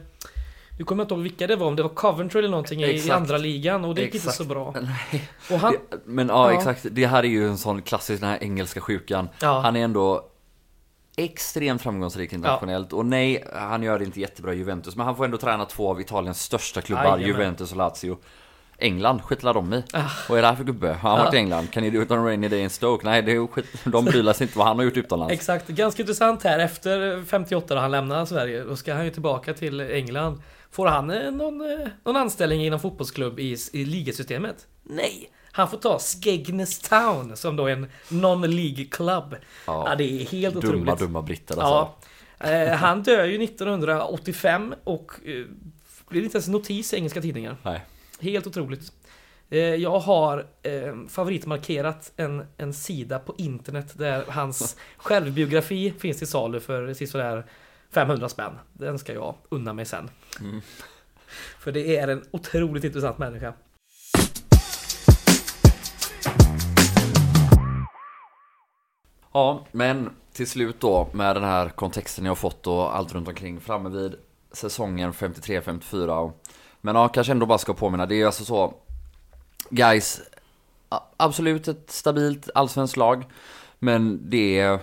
du 0.77 0.83
kommer 0.83 1.03
inte 1.03 1.13
ihåg 1.13 1.23
vilka 1.23 1.47
det 1.47 1.55
var, 1.55 1.67
om 1.67 1.75
det 1.75 1.83
var 1.83 1.89
Coventry 1.89 2.39
eller 2.39 2.49
någonting 2.49 2.81
i, 2.83 2.85
i 2.85 2.95
Exakt. 2.95 3.13
andra 3.15 3.37
ligan 3.37 3.85
och 3.85 3.95
det 3.95 4.01
gick 4.01 4.15
inte 4.15 4.17
Exakt. 4.17 4.37
så 4.37 4.43
bra. 4.43 4.75
Och 5.51 5.59
han, 5.59 5.71
Det, 5.73 5.97
men 6.05 6.27
ja, 6.27 6.51
Ja. 6.51 6.57
exakt. 6.57 6.85
Det 6.91 7.05
här 7.07 7.23
är 7.23 7.27
ju 7.27 7.47
en 7.47 7.57
sån 7.57 7.81
klassisk, 7.81 8.21
den 8.21 8.29
här 8.29 8.43
engelska 8.43 8.81
sjukan. 8.81 9.29
Ja. 9.41 9.59
Han 9.59 9.75
är 9.75 9.83
ändå 9.83 10.25
extremt 11.15 11.81
framgångsrik 11.81 12.33
internationellt. 12.33 12.93
Och 12.93 13.05
nej, 13.05 13.43
han 13.53 13.83
gör 13.83 13.99
det 13.99 14.05
inte 14.05 14.19
jättebra 14.19 14.53
i 14.53 14.57
Juventus. 14.57 14.95
Men 14.95 15.05
han 15.05 15.15
får 15.15 15.25
ändå 15.25 15.37
träna 15.37 15.65
två 15.65 15.89
av 15.89 16.01
Italiens 16.01 16.41
största 16.41 16.81
klubbar, 16.81 17.03
Jajamän. 17.03 17.27
Juventus 17.27 17.71
och 17.71 17.77
Lazio. 17.77 18.17
England 18.79 19.21
skitlar 19.21 19.53
de 19.53 19.73
i. 19.73 19.83
Vad 20.29 20.37
är 20.37 20.41
det 20.41 20.47
här 20.47 20.55
för 20.55 20.63
gubbe? 20.63 20.87
Har 20.87 21.09
han 21.09 21.17
Ja. 21.19 21.23
varit 21.25 21.33
i 21.33 21.37
England? 21.37 21.71
Kan 21.71 21.83
ni 21.83 21.89
do 21.89 22.01
it 22.01 22.11
on 22.11 22.19
a 22.19 22.25
rainy 22.25 22.47
day 22.47 22.59
in 22.59 22.69
Stoke? 22.69 23.05
Nej, 23.05 23.21
det 23.21 23.31
är 23.31 23.47
skit. 23.47 23.65
de 23.83 24.05
bryr 24.05 24.33
sig 24.33 24.43
inte 24.47 24.57
vad 24.57 24.67
han 24.67 24.77
har 24.77 24.83
gjort 24.85 24.97
utomlands. 24.97 25.33
Exakt, 25.33 25.67
ganska 25.67 26.01
intressant 26.03 26.43
här 26.43 26.59
efter 26.59 27.23
58 27.25 27.75
då 27.75 27.81
han 27.81 27.91
lämnar 27.91 28.25
Sverige. 28.25 28.63
Då 28.63 28.75
ska 28.75 28.93
han 28.93 29.05
ju 29.05 29.11
tillbaka 29.11 29.53
till 29.53 29.79
England. 29.81 30.41
Får 30.71 30.87
han 30.87 31.09
eh, 31.09 31.31
någon, 31.31 31.61
eh, 31.71 31.87
någon 32.03 32.15
anställning 32.15 32.65
inom 32.65 32.79
fotbollsklubb 32.79 33.39
i, 33.39 33.57
i 33.73 33.85
ligasystemet? 33.85 34.67
Nej! 34.83 35.31
Han 35.51 35.69
får 35.69 35.77
ta 35.77 35.99
Skegness 35.99 36.79
Town 36.79 37.37
som 37.37 37.55
då 37.55 37.65
är 37.65 37.71
en 37.73 37.87
non-league 38.09 38.89
club. 38.89 39.35
Ja. 39.67 39.89
Ja. 39.89 39.95
det 39.95 40.03
är 40.03 40.25
helt 40.25 40.55
Dumma, 40.55 40.67
otroligt. 40.67 40.99
dumma 40.99 41.21
britter 41.21 41.55
alltså. 41.61 41.91
Ja. 42.39 42.49
Eh, 42.49 42.75
han 42.75 43.03
dör 43.03 43.25
ju 43.25 43.43
1985 43.43 44.73
och 44.83 45.11
blir 46.09 46.23
inte 46.23 46.37
ens 46.37 46.47
notis 46.47 46.93
i 46.93 46.97
engelska 46.97 47.21
tidningar. 47.21 47.57
Nej. 47.63 47.81
Helt 48.19 48.47
otroligt. 48.47 48.91
Jag 49.79 49.99
har 49.99 50.45
eh, 50.63 50.95
favoritmarkerat 51.09 52.11
en, 52.17 52.45
en 52.57 52.73
sida 52.73 53.19
på 53.19 53.35
internet 53.37 53.93
där 53.97 54.23
hans 54.27 54.77
självbiografi 54.97 55.93
finns 55.99 56.17
till 56.17 56.27
salu 56.27 56.59
för 56.59 56.93
sisådär 56.93 57.45
500 57.91 58.29
spänn. 58.29 58.53
Den 58.73 58.99
ska 58.99 59.13
jag 59.13 59.35
unna 59.49 59.73
mig 59.73 59.85
sen. 59.85 60.09
För 61.59 61.71
det 61.71 61.97
är 61.97 62.07
en 62.07 62.23
otroligt 62.31 62.83
intressant 62.83 63.17
människa. 63.17 63.53
Ja, 69.33 69.65
men 69.71 70.09
till 70.33 70.47
slut 70.47 70.79
då 70.79 71.07
med 71.11 71.35
den 71.35 71.43
här 71.43 71.69
kontexten 71.69 72.25
jag 72.25 72.31
har 72.31 72.35
fått 72.35 72.67
och 72.67 72.95
allt 72.97 73.13
runt 73.13 73.27
omkring 73.27 73.59
framme 73.59 73.89
vid 73.89 74.15
säsongen 74.51 75.13
53-54. 75.13 76.07
och- 76.17 76.43
Men 76.81 76.95
ja, 76.95 77.07
kanske 77.07 77.31
ändå 77.31 77.45
bara 77.45 77.57
ska 77.57 77.73
påminna. 77.73 78.05
Det 78.05 78.15
är 78.15 78.17
ju 78.17 78.25
alltså 78.25 78.45
så. 78.45 78.73
Guys, 79.69 80.21
absolut 81.17 81.67
ett 81.67 81.91
stabilt 81.91 82.49
allsvenskt 82.55 82.97
lag. 82.97 83.25
Men 83.79 84.29
det 84.29 84.59
är 84.59 84.79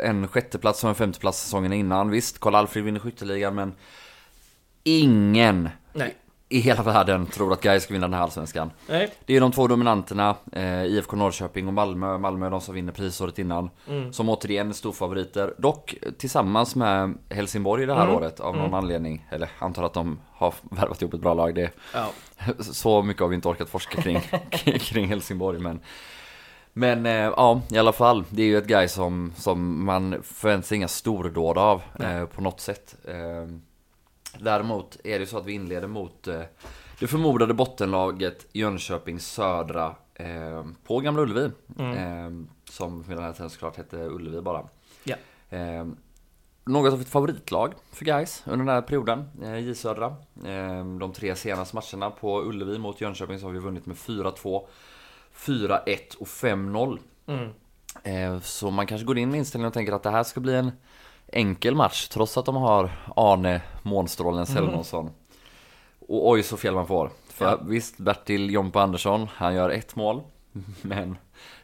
en 0.00 0.28
sjätteplats 0.28 0.84
och 0.84 0.88
en 0.88 0.94
femteplats 0.94 1.42
säsongen 1.42 1.72
innan. 1.72 2.10
Visst, 2.10 2.40
Karl-Alfred 2.40 2.84
vinner 2.84 3.00
skytteligan 3.00 3.54
men 3.54 3.72
ingen 4.82 5.68
Nej. 5.92 6.14
i 6.48 6.58
hela 6.60 6.82
världen 6.82 7.26
tror 7.26 7.52
att 7.52 7.60
Gais 7.60 7.82
ska 7.82 7.94
vinna 7.94 8.06
den 8.06 8.14
här 8.14 8.22
allsvenskan. 8.22 8.70
Nej. 8.88 9.14
Det 9.24 9.36
är 9.36 9.40
de 9.40 9.52
två 9.52 9.66
dominanterna, 9.66 10.36
eh, 10.52 10.84
IFK 10.84 11.16
Norrköping 11.16 11.66
och 11.66 11.74
Malmö. 11.74 12.18
Malmö 12.18 12.46
är 12.46 12.50
de 12.50 12.60
som 12.60 12.74
vinner 12.74 12.92
prisåret 12.92 13.38
innan. 13.38 13.70
Som 14.12 14.28
återigen 14.28 14.74
storfavoriter. 14.74 15.54
Dock 15.58 15.94
tillsammans 16.18 16.76
med 16.76 17.18
Helsingborg 17.30 17.86
det 17.86 17.94
här 17.94 18.10
året 18.10 18.40
av 18.40 18.56
någon 18.56 18.74
anledning. 18.74 19.26
Eller 19.30 19.48
antar 19.58 19.82
att 19.82 19.94
de 19.94 20.18
har 20.32 20.54
värvat 20.62 21.02
ihop 21.02 21.14
ett 21.14 21.20
bra 21.20 21.34
lag. 21.34 21.54
Det, 21.54 21.70
Ja. 21.94 22.10
så 22.58 23.02
mycket 23.02 23.20
har 23.20 23.28
vi 23.28 23.34
inte 23.34 23.48
orkat 23.48 23.68
forska 23.70 24.02
kring, 24.02 24.20
kring 24.78 25.08
Helsingborg. 25.08 25.58
Men, 25.58 25.80
men 26.76 27.06
eh, 27.06 27.12
ja, 27.12 27.60
i 27.70 27.78
alla 27.78 27.92
fall. 27.92 28.24
Det 28.30 28.42
är 28.42 28.46
ju 28.46 28.58
ett 28.58 28.66
guy 28.66 28.88
som, 28.88 29.32
som 29.36 29.84
man 29.84 30.22
förväntar 30.22 30.66
sig 30.66 30.76
inga 30.76 30.88
stordåd 30.88 31.58
av 31.58 31.82
eh, 32.00 32.24
på 32.26 32.42
något 32.42 32.60
sätt. 32.60 32.96
Eh, 33.04 33.48
däremot 34.38 34.96
är 35.04 35.18
det 35.18 35.26
så 35.26 35.38
att 35.38 35.46
vi 35.46 35.52
inleder 35.52 35.88
mot 35.88 36.28
eh, 36.28 36.40
det 36.98 37.06
förmodade 37.06 37.54
bottenlaget 37.54 38.46
Jönköping 38.52 39.20
Södra 39.20 39.94
eh, 40.14 40.64
på 40.86 41.00
Gamla 41.00 41.22
Ullevi. 41.22 41.50
Eh, 41.78 42.30
som 42.70 43.02
vid 43.02 43.16
den 43.16 43.24
här 43.24 43.32
tiden 43.32 43.50
såklart 43.50 43.76
hette 43.76 43.96
Ullevi 43.96 44.40
bara. 44.40 44.68
Ja. 45.04 45.16
Eh, 45.50 45.86
något 46.64 46.92
av 46.92 47.00
ett 47.00 47.08
favoritlag 47.08 47.74
för 47.92 48.04
guys 48.04 48.42
under 48.46 48.64
den 48.64 48.74
här 48.74 48.82
perioden, 48.82 49.28
eh, 49.42 49.58
J 49.58 49.74
Södra. 49.74 50.16
De 51.00 51.12
tre 51.14 51.36
senaste 51.36 51.76
matcherna 51.76 52.10
på 52.10 52.42
Ullevi 52.42 52.78
mot 52.78 53.00
Jönköping 53.00 53.38
så 53.38 53.46
har 53.46 53.52
vi 53.52 53.58
vunnit 53.58 53.86
med 53.86 53.96
4-2, 53.96 54.66
4-1 55.36 56.16
och 56.18 56.26
5-0. 56.26 56.98
Eh, 58.02 58.40
så 58.40 58.70
man 58.70 58.86
kanske 58.86 59.04
går 59.04 59.18
in 59.18 59.30
med 59.30 59.38
inställningen 59.38 59.68
och 59.68 59.74
tänker 59.74 59.92
att 59.92 60.02
det 60.02 60.10
här 60.10 60.22
ska 60.22 60.40
bli 60.40 60.54
en 60.54 60.72
enkel 61.32 61.74
match 61.74 62.08
trots 62.08 62.36
att 62.36 62.46
de 62.46 62.56
har 62.56 62.90
Arne 63.16 63.60
Månstrålen 63.82 64.46
Selmonsson. 64.46 65.10
Och 66.08 66.28
oj 66.30 66.42
så 66.42 66.56
fel 66.56 66.74
man 66.74 66.86
får. 66.86 67.10
För 67.28 67.44
Ja. 67.44 67.58
visst, 67.62 67.98
Bertil 67.98 68.50
Jompa 68.50 68.82
Andersson, 68.82 69.28
han 69.34 69.54
gör 69.54 69.70
ett 69.70 69.96
mål. 69.96 70.22
Men 70.82 71.16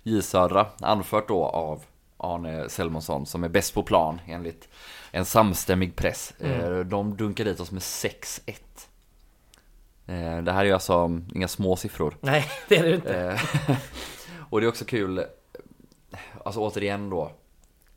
J 0.03 0.23
Södra, 0.23 0.67
anfört 0.81 1.29
då 1.29 1.45
av 1.45 1.83
Arne 2.17 2.69
Selmonsson 2.69 3.27
som 3.27 3.45
är 3.45 3.49
bäst 3.49 3.75
på 3.75 3.83
plan 3.83 4.21
enligt 4.27 4.69
en 5.11 5.25
samstämmig 5.25 5.97
press. 5.97 6.33
Eh, 6.41 6.79
De 6.79 7.17
dunkar 7.17 7.45
dit 7.45 7.61
oss 7.61 7.71
med 7.73 7.83
6-1. 7.83 8.61
Eh, 10.11 10.43
Det 10.43 10.53
här 10.53 10.61
är 10.61 10.65
ju 10.65 10.73
alltså 10.73 11.21
inga 11.35 11.49
små 11.49 11.77
siffror. 11.77 12.17
Nej, 12.21 12.45
det 12.69 12.77
är 12.77 12.83
det 12.83 12.95
inte. 12.95 13.39
Eh, 13.69 13.77
och 14.51 14.61
det 14.61 14.67
är 14.67 14.69
också 14.69 14.85
kul, 14.85 15.25
alltså 16.45 16.61
återigen 16.61 17.11
då. 17.11 17.33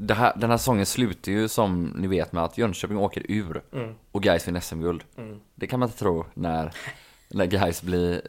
Här, 0.10 0.34
den 0.36 0.50
här 0.50 0.58
säsongen 0.58 0.86
slutar 0.86 1.32
ju 1.32 1.48
som 1.48 1.84
ni 1.98 2.08
vet 2.08 2.32
med 2.32 2.44
att 2.44 2.58
Jönköping 2.58 2.98
åker 2.98 3.26
ur 3.32 3.62
och 4.12 4.24
Gais 4.24 4.48
vinner 4.48 4.60
SM-guld. 4.60 5.04
Det 5.56 5.68
kan 5.68 5.80
man 5.80 5.90
inte 5.90 6.00
tro 6.00 6.26
när, 6.34 6.72
när 7.30 7.46
Gais 7.46 7.84
blir, 7.84 8.22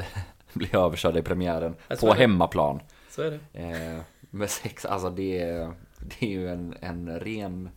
blir 0.52 0.76
överkörda 0.76 1.18
i 1.18 1.22
premiären 1.22 1.74
på 2.00 2.06
det. 2.14 2.20
hemmaplan. 2.20 2.80
Så 3.10 3.22
är 3.22 3.30
det. 3.52 3.60
Eh, 3.60 4.00
med 4.30 4.50
sex, 4.50 4.84
alltså 4.84 5.10
det 5.10 5.38
är, 5.42 5.72
det 5.98 6.26
är 6.26 6.30
ju 6.30 6.48
en, 6.48 6.74
en 6.80 7.20
ren 7.20 7.70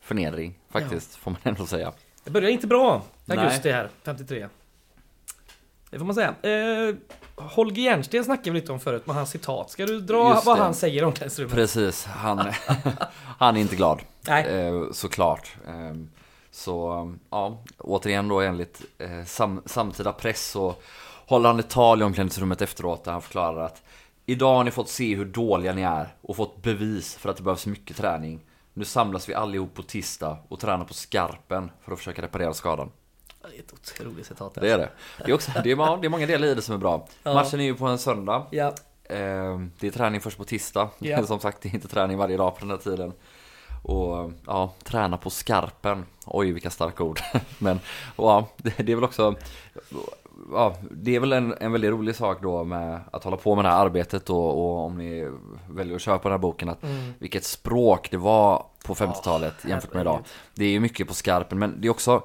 förnedring 0.00 0.58
faktiskt, 0.70 1.16
får 1.16 1.30
man 1.30 1.40
ändå 1.42 1.66
säga. 1.66 1.92
Det 2.24 2.30
börjar 2.30 2.50
inte 2.50 2.66
bra. 2.66 3.02
Augusti 3.28 3.70
här, 3.70 3.88
53. 4.04 4.48
Det 5.94 5.98
får 5.98 6.06
man 6.06 6.14
säga. 6.14 6.34
Eh, 6.42 6.94
Holger 7.34 7.82
Jernsten 7.82 8.24
snackade 8.24 8.50
vi 8.50 8.60
lite 8.60 8.72
om 8.72 8.80
förut 8.80 9.06
med 9.06 9.16
hans 9.16 9.30
citat. 9.30 9.70
Ska 9.70 9.86
du 9.86 10.00
dra 10.00 10.42
vad 10.44 10.58
han 10.58 10.74
säger 10.74 11.02
om 11.02 11.08
omklädningsrummet? 11.08 11.54
Precis, 11.54 12.04
han, 12.04 12.38
han 13.38 13.56
är 13.56 13.60
inte 13.60 13.76
glad. 13.76 14.00
Nej. 14.28 14.44
Eh, 14.44 14.82
såklart. 14.92 15.56
Eh, 15.66 15.94
så 16.50 17.12
ja, 17.30 17.62
återigen 17.78 18.28
då 18.28 18.40
enligt 18.40 18.82
eh, 18.98 19.24
sam, 19.24 19.62
samtida 19.66 20.12
press 20.12 20.50
så 20.50 20.74
håller 21.26 21.48
han 21.48 21.58
ett 21.58 21.70
tal 21.70 22.00
i 22.00 22.04
omklädningsrummet 22.04 22.62
efteråt 22.62 23.04
där 23.04 23.12
han 23.12 23.22
förklarar 23.22 23.64
att 23.64 23.82
Idag 24.26 24.54
har 24.54 24.64
ni 24.64 24.70
fått 24.70 24.88
se 24.88 25.14
hur 25.14 25.24
dåliga 25.24 25.72
ni 25.72 25.82
är 25.82 26.14
och 26.20 26.36
fått 26.36 26.62
bevis 26.62 27.16
för 27.16 27.28
att 27.28 27.36
det 27.36 27.42
behövs 27.42 27.66
mycket 27.66 27.96
träning. 27.96 28.40
Nu 28.72 28.84
samlas 28.84 29.28
vi 29.28 29.34
allihop 29.34 29.74
på 29.74 29.82
tisdag 29.82 30.38
och 30.48 30.60
tränar 30.60 30.84
på 30.84 30.94
skarpen 30.94 31.70
för 31.84 31.92
att 31.92 31.98
försöka 31.98 32.22
reparera 32.22 32.54
skadan. 32.54 32.90
Det 33.50 33.56
är 33.56 33.60
ett 33.60 33.72
otroligt 33.72 34.26
citat. 34.26 34.54
Det 34.54 34.70
är 34.70 34.78
det. 34.78 34.90
Det 35.18 35.30
är, 35.30 35.34
också, 35.34 35.50
det 35.54 35.70
är, 35.70 36.00
det 36.00 36.06
är 36.06 36.08
många 36.08 36.26
delar 36.26 36.46
i 36.48 36.54
det 36.54 36.62
som 36.62 36.74
är 36.74 36.78
bra. 36.78 37.06
Ja. 37.22 37.34
Matchen 37.34 37.60
är 37.60 37.64
ju 37.64 37.74
på 37.74 37.86
en 37.86 37.98
söndag. 37.98 38.46
Ja. 38.50 38.74
Eh, 39.04 39.60
det 39.80 39.86
är 39.86 39.90
träning 39.90 40.20
först 40.20 40.38
på 40.38 40.44
tisdag. 40.44 40.88
Ja. 40.98 41.26
Som 41.26 41.40
sagt, 41.40 41.62
det 41.62 41.68
är 41.68 41.74
inte 41.74 41.88
träning 41.88 42.18
varje 42.18 42.36
dag 42.36 42.54
på 42.54 42.60
den 42.60 42.70
här 42.70 42.76
tiden. 42.76 43.12
Och 43.82 44.32
ja, 44.46 44.72
träna 44.84 45.16
på 45.16 45.30
skarpen. 45.30 46.06
Oj, 46.26 46.52
vilka 46.52 46.70
starka 46.70 47.02
ord. 47.02 47.20
Men 47.58 47.80
och, 48.16 48.28
ja, 48.28 48.48
det, 48.56 48.92
är 48.92 48.94
väl 48.94 49.04
också 49.04 49.34
Ja, 50.52 50.76
det 50.90 51.16
är 51.16 51.20
väl 51.20 51.32
en, 51.32 51.54
en 51.60 51.72
väldigt 51.72 51.90
rolig 51.90 52.16
sak 52.16 52.42
då 52.42 52.64
med 52.64 53.00
att 53.12 53.24
hålla 53.24 53.36
på 53.36 53.54
med 53.54 53.64
det 53.64 53.68
här 53.68 53.84
arbetet 53.84 54.30
och, 54.30 54.58
och 54.58 54.84
om 54.84 54.98
ni 54.98 55.30
väljer 55.70 55.96
att 55.96 56.02
köpa 56.02 56.22
den 56.22 56.32
här 56.32 56.38
boken 56.38 56.68
att 56.68 56.84
vilket 57.18 57.44
språk 57.44 58.08
det 58.10 58.16
var 58.16 58.66
på 58.84 58.94
50-talet 58.94 59.54
jämfört 59.68 59.94
med 59.94 60.00
idag. 60.00 60.24
Det 60.54 60.64
är 60.64 60.68
ju 60.68 60.80
mycket 60.80 61.08
på 61.08 61.14
skarpen 61.14 61.58
men 61.58 61.80
det 61.80 61.86
är 61.86 61.90
också 61.90 62.22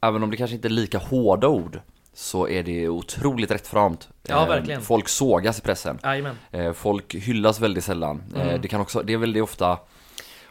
Även 0.00 0.22
om 0.22 0.30
det 0.30 0.36
kanske 0.36 0.56
inte 0.56 0.68
är 0.68 0.70
lika 0.70 0.98
hårda 0.98 1.48
ord 1.48 1.80
Så 2.14 2.48
är 2.48 2.62
det 2.62 2.88
otroligt 2.88 3.50
rättframt 3.50 4.08
Ja, 4.28 4.42
Eh, 4.42 4.48
verkligen. 4.48 4.82
Folk 4.82 5.08
sågas 5.08 5.58
i 5.58 5.62
pressen 5.62 5.98
Jajamän. 6.02 6.36
Eh, 6.50 6.72
Folk 6.72 7.14
hyllas 7.14 7.60
väldigt 7.60 7.84
sällan. 7.84 8.22
Mm. 8.34 8.48
Eh, 8.48 8.60
Det 8.60 8.68
kan 8.68 8.80
också, 8.80 9.02
det 9.02 9.12
är 9.12 9.16
väldigt 9.16 9.42
ofta 9.42 9.78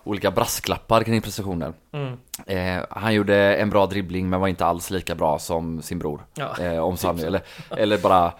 olika 0.03 0.31
brasklappar 0.31 1.03
kring 1.03 1.21
prestationer. 1.21 1.73
Mm. 1.91 2.13
Eh, 2.45 2.85
han 2.89 3.13
gjorde 3.13 3.55
en 3.55 3.69
bra 3.69 3.85
dribbling 3.85 4.29
men 4.29 4.39
var 4.39 4.47
inte 4.47 4.65
alls 4.65 4.89
lika 4.89 5.15
bra 5.15 5.39
som 5.39 5.81
sin 5.81 5.99
bror. 5.99 6.21
Ja. 6.33 6.57
Eh, 6.59 6.77
om 6.79 6.97
Sanny, 6.97 7.23
eller, 7.23 7.41
eller 7.77 7.97
bara 7.97 8.31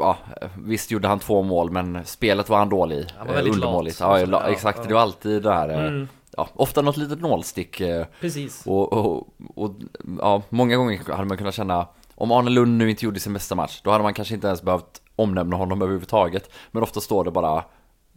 ja, 0.00 0.16
visst 0.58 0.90
gjorde 0.90 1.08
han 1.08 1.18
två 1.18 1.42
mål 1.42 1.70
men 1.70 2.00
spelet 2.04 2.48
var 2.48 2.58
han 2.58 2.68
dålig. 2.68 3.06
Han 3.18 3.26
var 3.26 3.34
väldigt 3.34 3.56
lat. 3.56 3.72
Ja, 4.00 4.48
exakt, 4.50 4.88
det 4.88 4.94
var 4.94 5.00
alltid 5.00 5.42
det 5.42 5.52
här. 5.52 5.68
eh, 5.68 5.78
Mm. 5.78 6.08
Ja, 6.36 6.48
ofta 6.54 6.82
något 6.82 6.96
litet 6.96 7.20
nålstick. 7.20 7.80
eh, 7.80 8.06
Precis. 8.20 8.62
och, 8.66 8.92
och, 8.92 9.28
och 9.54 9.74
ja, 10.20 10.42
många 10.48 10.76
gånger 10.76 11.12
hade 11.12 11.24
man 11.28 11.36
kunnat 11.38 11.54
känna 11.54 11.88
om 12.14 12.30
Arne 12.32 12.50
Lund 12.50 12.78
nu 12.78 12.90
inte 12.90 13.04
gjorde 13.04 13.20
sin 13.20 13.32
bästa 13.32 13.54
match, 13.54 13.80
då 13.84 13.90
hade 13.90 14.02
man 14.02 14.14
kanske 14.14 14.34
inte 14.34 14.46
ens 14.46 14.62
behövt 14.62 15.02
omnämna 15.16 15.56
honom 15.56 15.82
överhuvudtaget. 15.82 16.50
Men 16.70 16.82
ofta 16.82 17.00
står 17.00 17.24
det 17.24 17.30
bara 17.30 17.64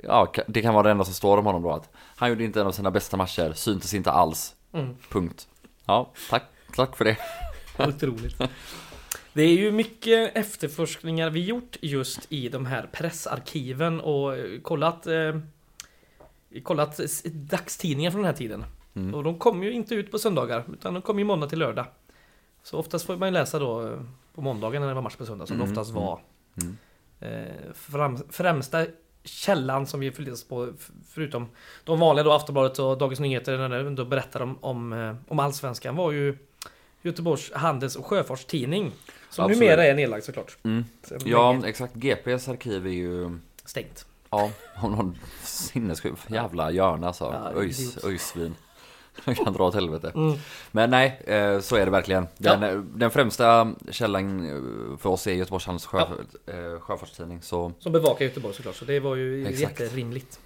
Ja, 0.04 0.34
det 0.48 0.62
kan 0.62 0.74
vara 0.74 0.84
det 0.84 0.92
enda 0.92 1.04
som 1.06 1.14
står 1.14 1.38
om 1.38 1.46
honom 1.46 1.62
då 1.64 1.72
att 1.72 1.90
Han 1.96 2.30
gjorde 2.30 2.44
inte 2.44 2.62
en 2.62 2.68
av 2.68 2.72
sina 2.72 2.92
bästa 2.92 3.18
matcher, 3.18 3.54
syntes 3.56 3.94
inte 3.94 4.12
alls 4.12 4.56
Mm. 4.74 4.96
Punkt 5.10 5.48
Ja, 5.86 6.12
tack, 6.30 6.44
tack 6.76 6.96
för 6.98 7.06
det 7.06 7.18
Otroligt. 7.88 8.42
Det 9.34 9.42
är 9.44 9.54
ju 9.54 9.72
mycket 9.72 10.36
efterforskningar 10.38 11.30
vi 11.30 11.46
gjort 11.46 11.78
just 11.82 12.20
i 12.30 12.50
de 12.50 12.66
här 12.66 12.90
pressarkiven 12.92 14.00
och 14.02 14.38
eh, 14.38 14.62
kollat 14.62 15.08
eh, 15.08 15.14
kollat 16.64 17.00
dagstidningar 17.26 18.12
från 18.12 18.22
den 18.22 18.32
här 18.32 18.38
tiden. 18.38 18.66
Mm. 18.96 19.16
Och 19.16 19.24
de 19.24 19.40
kommer 19.40 19.66
ju 19.66 19.72
inte 19.72 19.96
ut 19.96 20.12
på 20.12 20.20
söndagar 20.20 20.64
utan 20.74 20.94
de 20.94 21.02
kommer 21.02 21.20
ju 21.20 21.26
måndag 21.26 21.48
till 21.50 21.60
lördag. 21.60 21.86
Så 22.64 22.78
oftast 22.78 23.06
får 23.06 23.18
man 23.18 23.28
ju 23.28 23.34
läsa 23.34 23.60
då 23.60 23.88
eh, 23.88 24.00
på 24.36 24.42
måndagen 24.42 24.82
när 24.82 24.88
det 24.88 24.94
var 24.94 25.02
match 25.02 25.16
på 25.16 25.26
söndag 25.26 25.46
som 25.46 25.58
det 25.58 25.64
Mm, 25.64 25.72
oftast 25.72 25.92
mm, 25.92 26.04
var. 26.04 26.20
mm. 26.62 26.78
Eh, 27.20 27.74
fram, 27.74 28.18
främsta 28.30 28.86
källan 29.24 29.88
som 29.88 30.00
vi 30.00 30.12
förlitar 30.12 30.34
oss 30.34 30.48
på 30.48 30.74
förutom 31.10 31.48
de 31.84 32.00
vanliga 32.00 32.24
då 32.24 32.32
Aftonbladet 32.32 32.80
och 32.80 32.98
Dagens 32.98 33.20
Nyheter 33.20 33.58
när 33.70 33.84
de 33.84 34.10
berättar 34.10 34.42
om, 34.42 34.58
om, 34.62 34.94
eh, 34.94 35.16
om 35.28 35.40
Allsvenskan 35.40 35.96
var 35.96 36.12
ju 36.12 36.38
Göteborgs 37.02 37.52
Handels 37.54 37.96
och 37.96 38.06
Sjöfartstidning. 38.06 38.92
Som 39.30 39.46
Absolut. 39.46 39.60
numera 39.60 39.86
är 39.86 39.96
nedlagd 39.96 40.24
såklart. 40.24 40.58
mm. 40.64 40.86
Ja, 41.26 41.62
exakt, 41.66 41.96
GPs 41.96 42.48
arkiv 42.48 42.86
är 42.88 42.92
ju 42.92 43.40
Stängt. 43.66 44.06
Ja, 44.30 44.52
har 44.76 44.90
någon 44.90 45.18
sinnessjuk 45.44 46.14
jävla 46.28 46.72
hjörna 46.72 47.08
alltså. 47.08 47.24
Ja, 47.54 47.60
Öjs, 47.62 48.04
öjsvin. 48.06 48.56
Jag 49.26 49.38
kan 49.38 49.54
dra 49.54 49.64
åt 49.68 49.74
helvete. 49.76 50.12
Mm. 50.16 50.38
Men 50.72 50.90
nej, 50.90 51.22
eh, 51.28 51.60
så 51.60 51.76
är 51.76 51.86
det 51.86 51.92
verkligen. 51.92 52.28
Den, 52.38 52.64
eh, 52.64 52.78
den 52.80 53.12
främsta 53.12 53.74
källan 53.92 54.46
eh, 54.92 54.98
för 54.98 55.10
oss 55.10 55.28
är 55.28 55.34
Göteborgs 55.34 55.66
Handels 55.66 55.86
sjö, 55.86 56.00
eh, 56.00 56.80
sjöfartstidning. 56.80 57.42
Så 57.42 57.72
Som 57.80 57.92
bevakar 57.92 58.26
Göteborg 58.26 58.54
såklart, 58.56 58.76
så 58.76 58.86
det 58.86 59.00
var 59.00 59.16
ju 59.16 59.48
Exakt. 59.48 59.80
jätterimligt. 59.80 60.40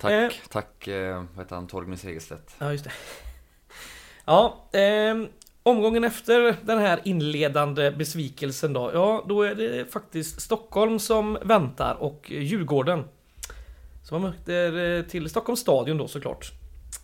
tack, 0.00 0.12
Eh. 0.12 0.30
tack, 0.48 0.88
eh, 0.88 1.16
vad 1.34 1.44
heter 1.44 1.54
han, 1.54 1.66
Torgny 1.66 1.96
Segerstedt. 1.96 2.54
Ja, 2.58 2.72
just 2.72 2.84
det. 2.84 2.90
Ja, 4.24 4.68
ehm, 4.72 5.28
omgången 5.62 6.04
efter 6.04 6.56
den 6.62 6.78
här 6.78 7.00
inledande 7.04 7.90
besvikelsen 7.90 8.72
då. 8.72 8.90
Ja, 8.94 9.24
då 9.28 9.42
är 9.42 9.54
det 9.54 9.92
faktiskt 9.92 10.40
Stockholm 10.40 10.98
som 10.98 11.38
väntar 11.42 11.94
och 11.94 12.30
Djurgården. 12.30 13.04
Så 14.10 14.18
man 14.18 14.30
möter 14.30 14.96
eh, 14.98 15.02
till 15.02 15.30
Stockholms 15.30 15.60
stadion 15.60 15.98
då 15.98 16.08
såklart. 16.08 16.52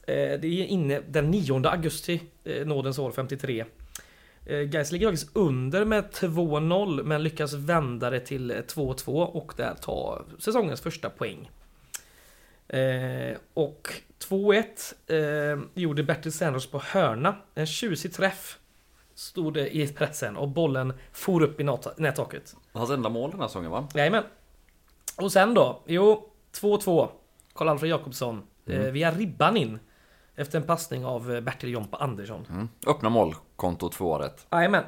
Eh, 0.06 0.14
Det 0.14 0.44
är 0.46 0.64
inne 0.66 1.00
den 1.08 1.30
9 1.30 1.66
augusti, 1.68 2.20
eh, 2.44 2.66
nådens 2.66 2.98
år 2.98 3.12
53. 3.12 3.64
Eh, 4.46 4.58
Gais 4.58 4.92
ligger 4.92 5.06
faktiskt 5.06 5.36
under 5.36 5.84
med 5.84 6.04
2-0 6.12 7.02
men 7.02 7.22
lyckas 7.22 7.52
vända 7.52 8.10
det 8.10 8.20
till 8.20 8.50
eh, 8.50 8.56
2-2 8.56 9.06
och 9.24 9.52
där 9.56 9.74
ta 9.74 10.24
säsongens 10.38 10.80
första 10.80 11.10
poäng. 11.10 11.50
Eh, 12.68 13.36
och 13.54 13.88
2-1 14.28 14.64
eh, 15.06 15.60
gjorde 15.74 16.02
Bertil 16.02 16.32
Sanders 16.32 16.66
på 16.66 16.78
hörna. 16.78 17.36
En 17.54 17.66
tjusig 17.66 18.12
träff 18.12 18.58
stod 19.14 19.54
det 19.54 19.76
i 19.76 19.88
pressen 19.88 20.36
och 20.36 20.48
bollen 20.48 20.92
for 21.12 21.42
upp 21.42 21.60
i 21.60 21.64
nättaket. 21.96 22.56
Hans 22.72 22.90
enda 22.90 23.08
mål 23.08 23.30
den 23.30 23.40
här 23.40 23.48
säsongen 23.48 23.70
va? 23.70 23.88
Jajamän. 23.94 24.24
Och 25.16 25.32
sen 25.32 25.54
då? 25.54 25.82
Jo, 25.86 26.32
2-2. 26.62 27.08
Karl-Alfred 27.54 27.90
Jakobsson 27.90 28.42
Mm. 28.68 28.82
eh, 28.82 28.90
via 28.92 29.10
ribban 29.10 29.56
in. 29.56 29.78
Efter 30.36 30.58
en 30.60 30.66
passning 30.66 31.04
av 31.04 31.34
eh, 31.34 31.40
Bertil 31.40 31.70
Jompa 31.72 31.96
Andersson. 31.96 32.46
Mm. 32.50 32.68
Öppna 32.86 33.08
målkonto 33.08 33.88
två 33.88 34.04
året. 34.10 34.46
Jajamän. 34.50 34.84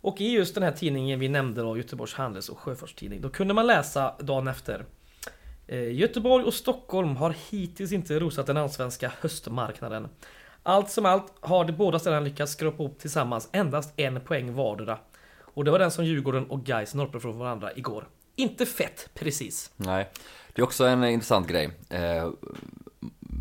Och 0.00 0.20
i 0.20 0.28
just 0.32 0.54
den 0.54 0.64
här 0.64 0.72
tidningen 0.72 1.20
vi 1.20 1.28
nämnde 1.28 1.62
då, 1.62 1.76
Göteborgs 1.76 2.14
Handels 2.14 2.48
och 2.48 2.58
Sjöfartstidning, 2.58 3.20
då 3.20 3.28
kunde 3.28 3.54
man 3.54 3.66
läsa 3.66 4.14
dagen 4.18 4.48
efter. 4.48 4.84
Eh, 5.66 5.92
Göteborg 5.94 6.44
och 6.44 6.54
Stockholm 6.54 7.16
har 7.16 7.34
hittills 7.50 7.92
inte 7.92 8.18
rosat 8.18 8.46
den 8.46 8.56
allsvenska 8.56 9.12
höstmarknaden. 9.20 10.08
Allt 10.62 10.90
som 10.90 11.06
allt 11.06 11.32
har 11.40 11.64
de 11.64 11.72
båda 11.72 11.98
ställena 11.98 12.20
lyckats 12.20 12.52
skrapa 12.52 12.82
ihop 12.82 12.98
tillsammans 12.98 13.48
endast 13.52 13.92
en 13.96 14.20
poäng 14.20 14.54
vardera. 14.54 14.98
Och 15.40 15.64
det 15.64 15.70
var 15.70 15.78
den 15.78 15.90
som 15.90 16.04
Djurgården 16.04 16.50
och 16.50 16.64
Gais 16.64 16.94
norrade 16.94 17.20
från 17.20 17.38
varandra 17.38 17.70
igår. 17.76 18.08
Inte 18.36 18.66
fett 18.66 19.08
precis. 19.14 19.70
Nej, 19.76 20.08
det 20.54 20.62
är 20.62 20.64
också 20.64 20.84
en 20.86 21.04
intressant 21.04 21.46
grej. 21.48 21.70
Eh, 21.90 22.30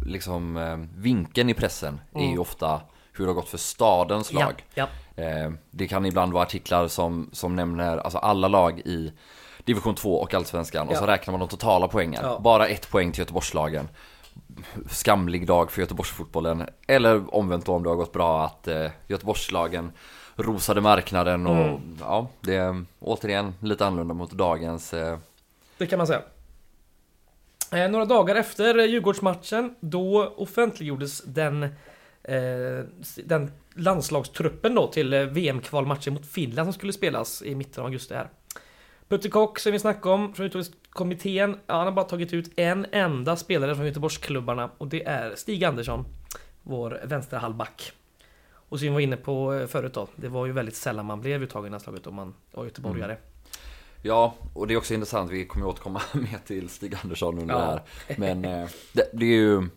liksom 0.06 0.58
eh, 0.58 0.78
vinkeln 1.02 1.50
i 1.50 1.54
pressen 1.54 2.02
är 2.16 2.20
ju 2.20 2.26
Mm. 2.28 2.40
ofta 2.42 2.82
hur 3.14 3.26
det 3.26 3.30
har 3.32 3.36
gått 3.36 3.50
för 3.50 3.58
stadens 3.58 4.32
Ja, 4.34 4.40
lag. 4.40 4.66
ja. 4.74 4.88
Eh, 5.24 5.52
det 5.72 5.88
kan 5.88 6.06
ibland 6.06 6.34
vara 6.34 6.44
artiklar 6.44 6.88
som, 6.88 7.30
som 7.32 7.56
nämner 7.56 7.98
alltså 7.98 8.18
alla 8.18 8.48
lag 8.48 8.80
i 8.80 9.14
division 9.66 9.96
2 9.96 10.16
och 10.22 10.34
allsvenskan 10.34 10.88
och 10.88 10.94
Ja. 10.94 11.00
så 11.00 11.06
räknar 11.06 11.32
man 11.32 11.40
de 11.40 11.50
totala 11.50 11.88
poängen. 11.88 12.22
Ja. 12.24 12.40
Bara 12.40 12.68
ett 12.68 12.90
poäng 12.90 13.12
till 13.12 13.20
Göteborgslagen. 13.20 13.90
Skamlig 14.90 15.48
dag 15.48 15.72
för 15.72 15.82
Göteborgsfotbollen. 15.82 16.70
Eller 16.88 17.36
omvänt 17.36 17.70
om 17.70 17.84
det 17.84 17.90
har 17.90 17.96
gått 17.96 18.12
bra 18.14 18.46
att 18.46 18.68
eh, 18.68 18.88
Göteborgslagen 19.08 19.92
rosade 20.36 20.82
marknaden 20.82 21.48
och 21.48 21.56
Mm. 21.66 21.98
ja, 22.00 22.28
det 22.42 22.56
är 22.56 22.86
återigen 23.00 23.54
lite 23.60 23.86
annorlunda 23.86 24.14
mot 24.14 24.32
dagens 24.32 24.94
eh, 24.94 25.18
Det 25.78 25.88
kan 25.88 25.98
man 25.98 26.08
säga. 26.08 26.22
Eh, 27.72 27.92
några 27.92 28.06
dagar 28.06 28.36
efter 28.36 28.86
Djurgårdsmatchen, 28.88 29.76
då 29.80 30.34
offentliggjordes 30.38 31.22
den, 31.24 31.64
eh, 32.24 32.86
den 33.26 33.52
landslagstruppen 33.76 34.76
då 34.76 34.88
till 34.88 35.14
eh, 35.14 35.22
VM-kvalmatchen 35.22 36.14
mot 36.14 36.26
Finland 36.26 36.66
som 36.66 36.74
skulle 36.74 36.94
spelas 36.94 37.42
i 37.42 37.56
mitten 37.56 37.82
av 37.82 37.86
augusti 37.88 38.14
här. 38.14 38.30
Putte 39.08 39.30
Kock 39.30 39.60
som 39.60 39.72
vi 39.72 39.80
snackade 39.80 40.16
om 40.16 40.34
från 40.34 40.46
Göteborgskommittén, 40.46 41.58
ja, 41.68 41.76
han 41.76 41.86
har 41.86 41.92
bara 41.92 42.06
tagit 42.06 42.34
ut 42.34 42.52
en 42.60 42.86
enda 42.92 43.36
spelare 43.36 43.76
från 43.76 43.86
Göteborgsklubbarna 43.86 44.70
och 44.78 44.88
det 44.88 45.04
är 45.04 45.36
Stig 45.36 45.64
Andersson, 45.64 46.06
vår 46.64 47.02
vänsterhalvback. 47.06 47.92
Och 48.74 48.80
som 48.80 48.88
vi 48.88 48.94
var 48.94 49.00
inne 49.00 49.18
på 49.18 49.54
eh, 49.54 49.68
förut 49.68 49.94
då, 49.94 50.08
det 50.16 50.28
var 50.28 50.46
ju 50.46 50.52
väldigt 50.52 50.76
sällan 50.76 51.06
man 51.06 51.22
blev 51.22 51.44
uttagen 51.44 51.68
i 51.68 51.70
landslaget 51.70 52.08
om 52.08 52.16
man 52.16 52.34
var 52.52 52.64
göteborgare. 52.64 53.18
Ja, 54.02 54.34
och 54.54 54.68
det 54.68 54.74
är 54.74 54.78
också 54.78 54.94
intressant, 54.94 55.32
vi 55.32 55.46
kommer 55.46 55.66
återkomma 55.68 56.02
mer 56.14 56.40
till 56.48 56.70
Stig 56.70 56.96
Andersson 57.04 57.40
under 57.40 57.54
Ja. 57.56 57.60
det 57.60 57.66
här. 57.66 57.82
Men 58.20 58.46
eh, 58.46 58.70
det, 58.94 59.10
det 59.14 59.26
är 59.26 59.30
ju, 59.30 59.68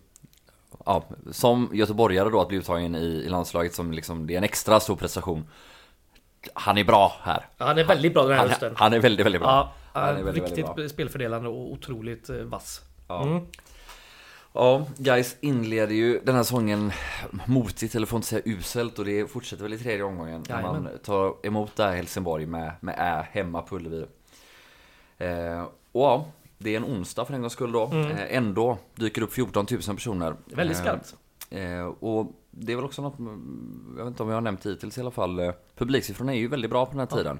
ja, 0.86 1.04
som 1.30 1.70
göteborgare 1.72 2.30
då 2.30 2.40
att 2.40 2.48
bli 2.48 2.56
uttagen 2.58 2.94
i, 2.94 2.98
i 2.98 3.28
landslaget 3.28 3.74
som 3.74 3.92
liksom, 3.92 4.26
det 4.26 4.34
är 4.34 4.38
en 4.38 4.44
extra 4.44 4.80
stor 4.80 4.96
prestation. 4.96 5.46
Han 6.54 6.78
är 6.78 6.84
bra 6.84 7.12
här. 7.22 7.46
Ja, 7.58 7.66
han 7.66 7.78
är 7.78 7.84
väldigt 7.84 8.14
bra 8.14 8.22
den 8.22 8.32
här 8.32 8.38
Han, 8.38 8.48
hösten. 8.48 8.72
han 8.76 8.92
är 8.92 9.00
väldigt, 9.00 9.26
väldigt 9.26 9.42
bra. 9.42 9.50
Ja, 9.92 10.00
Han 10.00 10.08
är 10.08 10.22
väldigt, 10.22 10.34
riktigt 10.34 10.58
väldigt 10.64 10.76
bra. 10.76 10.88
spelfördelande 10.88 11.48
och 11.48 11.72
otroligt 11.72 12.28
eh, 12.30 12.36
vass. 12.36 12.80
Ja. 13.08 13.22
Mm. 13.22 13.46
Ja, 14.58 14.86
guys 14.98 15.36
inleder 15.40 15.94
ju 15.94 16.20
den 16.24 16.34
här 16.34 16.42
säsongen 16.42 16.92
motigt, 17.46 17.94
eller 17.94 18.06
får 18.06 18.16
inte 18.16 18.28
säga 18.28 18.42
uselt, 18.44 18.98
och 18.98 19.04
det 19.04 19.30
fortsätter 19.30 19.62
väl 19.62 19.72
i 19.72 19.78
tredje 19.78 20.04
omgången. 20.04 20.44
När 20.48 20.62
man 20.62 20.88
tar 21.04 21.34
emot 21.46 21.76
där 21.76 21.96
Helsingborg 21.96 22.46
med, 22.46 22.72
med 22.80 22.94
Ä 22.98 23.26
hemma 23.32 23.62
på 23.62 23.76
Ullevi. 23.76 24.06
Eh, 25.18 25.62
och 25.92 26.02
ja, 26.02 26.26
det 26.58 26.72
är 26.72 26.76
en 26.76 26.84
onsdag 26.84 27.24
för 27.24 27.34
en 27.34 27.40
gångs 27.40 27.52
skull 27.52 27.72
då. 27.72 27.86
Mm. 27.86 28.10
Eh, 28.10 28.36
ändå 28.36 28.78
dyker 28.94 29.22
upp 29.22 29.32
14 29.32 29.66
000 29.70 29.80
personer. 29.82 30.34
Väldigt 30.44 30.76
Eh, 30.76 30.82
skarpt. 30.82 31.14
Eh, 31.50 31.86
och 31.86 32.32
det 32.50 32.72
är 32.72 32.76
väl 32.76 32.84
också 32.84 33.02
något, 33.02 33.14
jag 33.96 34.04
vet 34.04 34.06
inte 34.06 34.22
om 34.22 34.28
jag 34.28 34.36
har 34.36 34.40
nämnt 34.40 34.66
hittills 34.66 34.98
i 34.98 35.00
alla 35.00 35.10
fall, 35.10 35.38
eh, 35.38 35.52
publiksiffrorna 35.76 36.34
är 36.34 36.38
ju 36.38 36.48
väldigt 36.48 36.70
bra 36.70 36.86
på 36.86 36.90
den 36.92 37.00
här 37.00 37.08
Ja. 37.10 37.16
tiden. 37.16 37.38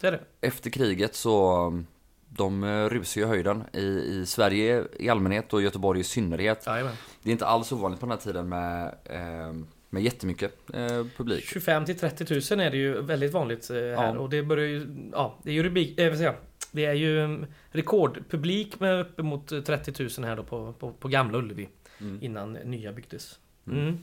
Det 0.00 0.06
är 0.06 0.12
det. 0.12 0.20
Efter 0.40 0.70
kriget 0.70 1.14
så, 1.14 1.82
de 2.28 2.64
eh, 2.64 2.88
rusar 2.88 3.20
ju 3.20 3.26
höjden 3.26 3.64
i, 3.72 3.78
i 3.80 4.24
Sverige 4.26 4.84
i 4.98 5.08
allmänhet 5.08 5.52
och 5.52 5.62
Göteborg 5.62 6.00
i 6.00 6.04
synnerhet. 6.04 6.66
Jajamän. 6.66 6.94
Det 7.22 7.30
är 7.30 7.32
inte 7.32 7.46
alls 7.46 7.72
ovanligt 7.72 8.00
på 8.00 8.06
den 8.06 8.10
här 8.10 8.18
tiden 8.18 8.48
med, 8.48 8.94
eh, 9.04 9.54
med 9.90 10.02
jättemycket 10.02 10.54
eh, 10.74 11.04
publik. 11.16 11.44
25 11.44 11.84
till 11.84 11.98
30 11.98 12.54
000 12.54 12.60
är 12.66 12.70
det 12.70 12.76
ju 12.76 13.02
väldigt 13.02 13.32
vanligt 13.32 13.68
här 13.70 13.76
Ja. 13.76 14.18
och 14.18 14.30
det 14.30 14.42
börjar 14.42 14.66
ju, 14.66 14.86
ja, 15.12 15.38
det 15.42 15.50
är 15.50 15.54
ju 15.54 15.62
rubrik, 15.62 15.98
eh, 16.00 16.22
jag? 16.22 16.34
Det 16.70 16.84
är 16.84 16.94
ju 16.94 17.24
mm, 17.24 17.46
rekordpublik 17.70 18.80
med 18.80 19.00
uppemot 19.00 19.48
30 19.48 20.02
000 20.18 20.28
här 20.28 20.36
då 20.36 20.42
på, 20.42 20.72
på, 20.72 20.92
på 20.92 21.08
gamla 21.08 21.38
Ullevi 21.38 21.68
Mm. 22.00 22.18
innan 22.22 22.52
nya 22.52 22.92
byggdes. 22.92 23.38
Mm. 23.66 23.78
Mm. 23.80 23.98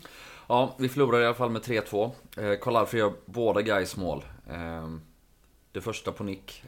Ja, 0.47 0.75
vi 0.79 0.89
förlorar 0.89 1.21
i 1.21 1.25
alla 1.25 1.33
fall 1.33 1.49
med 1.49 1.61
3-2. 1.61 2.11
Eh, 2.37 2.59
Karl-Alfred 2.61 2.99
gör 2.99 3.13
båda 3.25 3.61
guys 3.61 3.97
mål. 3.97 4.23
Det 5.75 5.81
första 5.81 6.11
på 6.11 6.23
nick, 6.23 6.63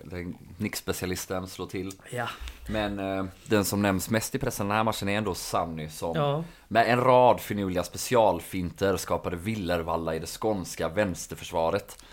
nickspecialisten 0.57 1.47
slår 1.47 1.65
till. 1.65 1.91
Ja. 2.11 2.27
Men 2.69 2.99
eh, 2.99 3.25
den 3.45 3.65
som 3.65 3.81
nämns 3.81 4.09
mest 4.09 4.35
i 4.35 4.39
pressen 4.39 4.67
den 4.67 4.77
här 4.77 4.83
matchen 4.83 5.09
är 5.09 5.17
ändå 5.17 5.35
Sanny 5.35 5.89
som 5.89 6.15
Ja. 6.15 6.43
med 6.67 6.89
en 6.89 7.01
rad 7.01 7.39
finurliga 7.39 7.83
specialfinter 7.83 8.97
skapade 8.97 9.35
villervalla 9.35 10.15
i 10.15 10.19
det 10.19 10.27
skånska 10.39 10.89
vänsterförsvaret. 10.89 12.03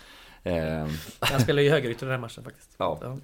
Eh, 0.43 0.87
Han 1.19 1.39
spelar 1.41 1.61
ju 1.61 1.69
högerytter 1.69 2.05
den 2.05 2.11
här 2.13 2.19
matchen 2.21 2.43
faktiskt. 2.43 2.69
Ja. 2.77 2.99
Ja. 3.01 3.17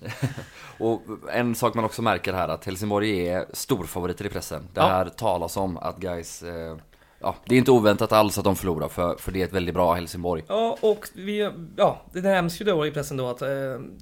Och 0.86 1.02
en 1.32 1.56
sak 1.56 1.74
man 1.74 1.86
också 1.86 2.02
märker 2.02 2.34
här 2.34 2.48
att 2.48 2.66
Helsingborg 2.66 3.28
är 3.28 3.46
storfavoriter 3.54 4.26
i 4.26 4.30
pressen. 4.30 4.68
Det 4.74 4.82
Ja. 4.82 4.88
här 4.88 5.10
talas 5.10 5.58
om 5.58 5.78
att 5.78 5.98
guys 5.98 6.44
eh, 6.44 6.78
ja, 7.22 7.36
det 7.46 7.56
är 7.56 7.60
inte 7.60 7.72
oväntat 7.72 8.12
alls 8.12 8.38
att 8.38 8.44
de 8.44 8.56
förlorar 8.56 8.88
för, 8.88 9.16
för 9.16 9.32
det 9.32 9.42
är 9.42 9.46
ett 9.46 9.54
väldigt 9.54 9.76
bra 9.76 9.94
Helsingborg. 9.94 10.44
Ja, 10.48 10.78
och 10.82 11.08
vi, 11.16 11.50
ja, 11.76 12.02
det 12.14 12.22
nämns 12.22 12.62
ju 12.62 12.66
då 12.66 12.88
i 12.88 12.92
pressen 12.92 13.18
då 13.18 13.28
att 13.30 13.42
eh, 13.42 13.48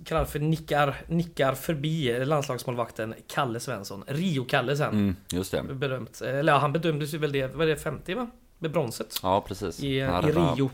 Kralfe 0.06 0.40
nickar, 0.40 0.96
nickar 1.08 1.54
förbi 1.54 2.26
landslagsmålvakten 2.26 3.14
Kalle 3.28 3.60
Svensson. 3.60 4.04
Rio-Kalle 4.08 4.78
sen. 4.78 4.90
Mm, 4.90 5.16
just 5.32 5.52
det. 5.52 5.64
Berömt. 5.64 6.22
Eller 6.22 6.54
ja, 6.54 6.60
han 6.60 6.74
bedömdes 6.74 7.14
ju 7.14 7.18
väl 7.18 7.32
det, 7.32 7.48
vad 7.56 7.62
är 7.70 7.72
det, 7.72 7.76
50 7.82 8.14
va? 8.14 8.30
Med 8.62 8.72
bronset. 8.72 9.20
Ja, 9.24 9.42
precis. 9.48 9.84
I, 9.84 10.00
Han 10.02 10.24
i 10.24 10.28
räddade- 10.28 10.56
Rio. 10.56 10.70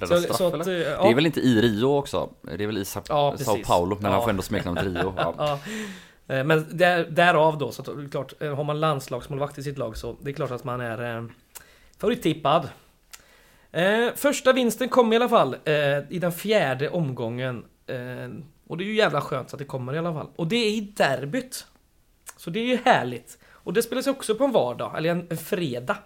Så- 0.00 0.06
straff, 0.20 0.36
så 0.36 0.46
att, 0.46 0.66
eh, 0.66 0.72
ja. 0.74 1.02
Det 1.02 1.08
är 1.10 1.14
väl 1.14 1.26
inte 1.26 1.40
i 1.40 1.60
Rio 1.62 1.84
också? 1.86 2.30
Det 2.42 2.62
är 2.64 2.66
väl 2.66 2.78
i 2.78 2.84
Sa- 2.84 3.02
Ja, 3.08 3.34
Sao. 3.38 3.56
Paulo, 3.64 3.94
men 4.00 4.04
han 4.04 4.14
Ja. 4.14 4.22
får 4.22 4.30
ändå 4.30 4.42
smeknamnet 4.42 4.84
Rio. 4.84 5.14
Ja. 5.16 5.34
Ja. 5.38 5.58
Eh, 6.36 6.44
Men 6.44 6.66
där, 6.70 7.04
därav 7.10 7.58
då, 7.58 7.72
så 7.72 7.82
att, 7.82 8.10
klart, 8.10 8.32
eh, 8.42 8.54
har 8.56 8.64
man 8.64 8.80
landslagsmålvakt 8.80 9.58
i 9.58 9.62
sitt 9.62 9.78
lag 9.78 9.96
så 9.96 10.16
det 10.22 10.30
är 10.30 10.34
klart 10.34 10.50
att 10.50 10.64
man 10.64 10.80
är 10.80 11.16
eh, 11.16 11.24
favorittippad. 12.00 12.68
Eh, 13.72 14.14
första 14.16 14.52
vinsten 14.52 14.88
kom 14.88 15.12
i 15.12 15.16
alla 15.16 15.28
fall 15.28 15.56
eh, 15.64 15.98
i 16.10 16.18
den 16.20 16.32
fjärde 16.32 16.90
omgången. 16.90 17.64
Eh, 17.86 18.28
och 18.66 18.76
det 18.76 18.84
är 18.84 18.86
ju 18.86 18.94
jävla 18.94 19.20
skönt 19.20 19.52
att 19.52 19.58
det 19.58 19.64
kommer 19.64 19.94
i 19.94 19.98
alla 19.98 20.12
fall. 20.12 20.28
Och 20.36 20.46
det 20.46 20.56
är 20.56 20.70
i 20.70 20.80
derbyt. 20.80 21.66
Så 22.36 22.50
det 22.50 22.60
är 22.60 22.66
ju 22.66 22.78
härligt. 22.84 23.38
Och 23.46 23.72
det 23.72 23.82
spelas 23.82 24.06
också 24.06 24.34
på 24.34 24.44
en 24.44 24.52
vardag, 24.52 24.94
eller 24.96 25.10
en, 25.10 25.26
en 25.30 25.36
fredag. 25.36 25.96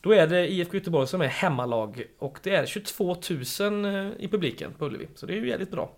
Då 0.00 0.12
är 0.12 0.26
det 0.26 0.52
IFK 0.52 0.74
Göteborg 0.74 1.06
som 1.06 1.20
är 1.20 1.26
hemmalag 1.26 2.04
och 2.18 2.38
det 2.42 2.54
är 2.54 2.66
22 2.66 3.16
000 3.60 3.84
eh, 3.84 4.10
i 4.18 4.28
publiken 4.30 4.72
på 4.78 4.86
Ullevi. 4.86 5.08
Så 5.14 5.26
det 5.26 5.32
är 5.32 5.36
ju 5.36 5.48
jävligt 5.48 5.70
bra. 5.70 5.90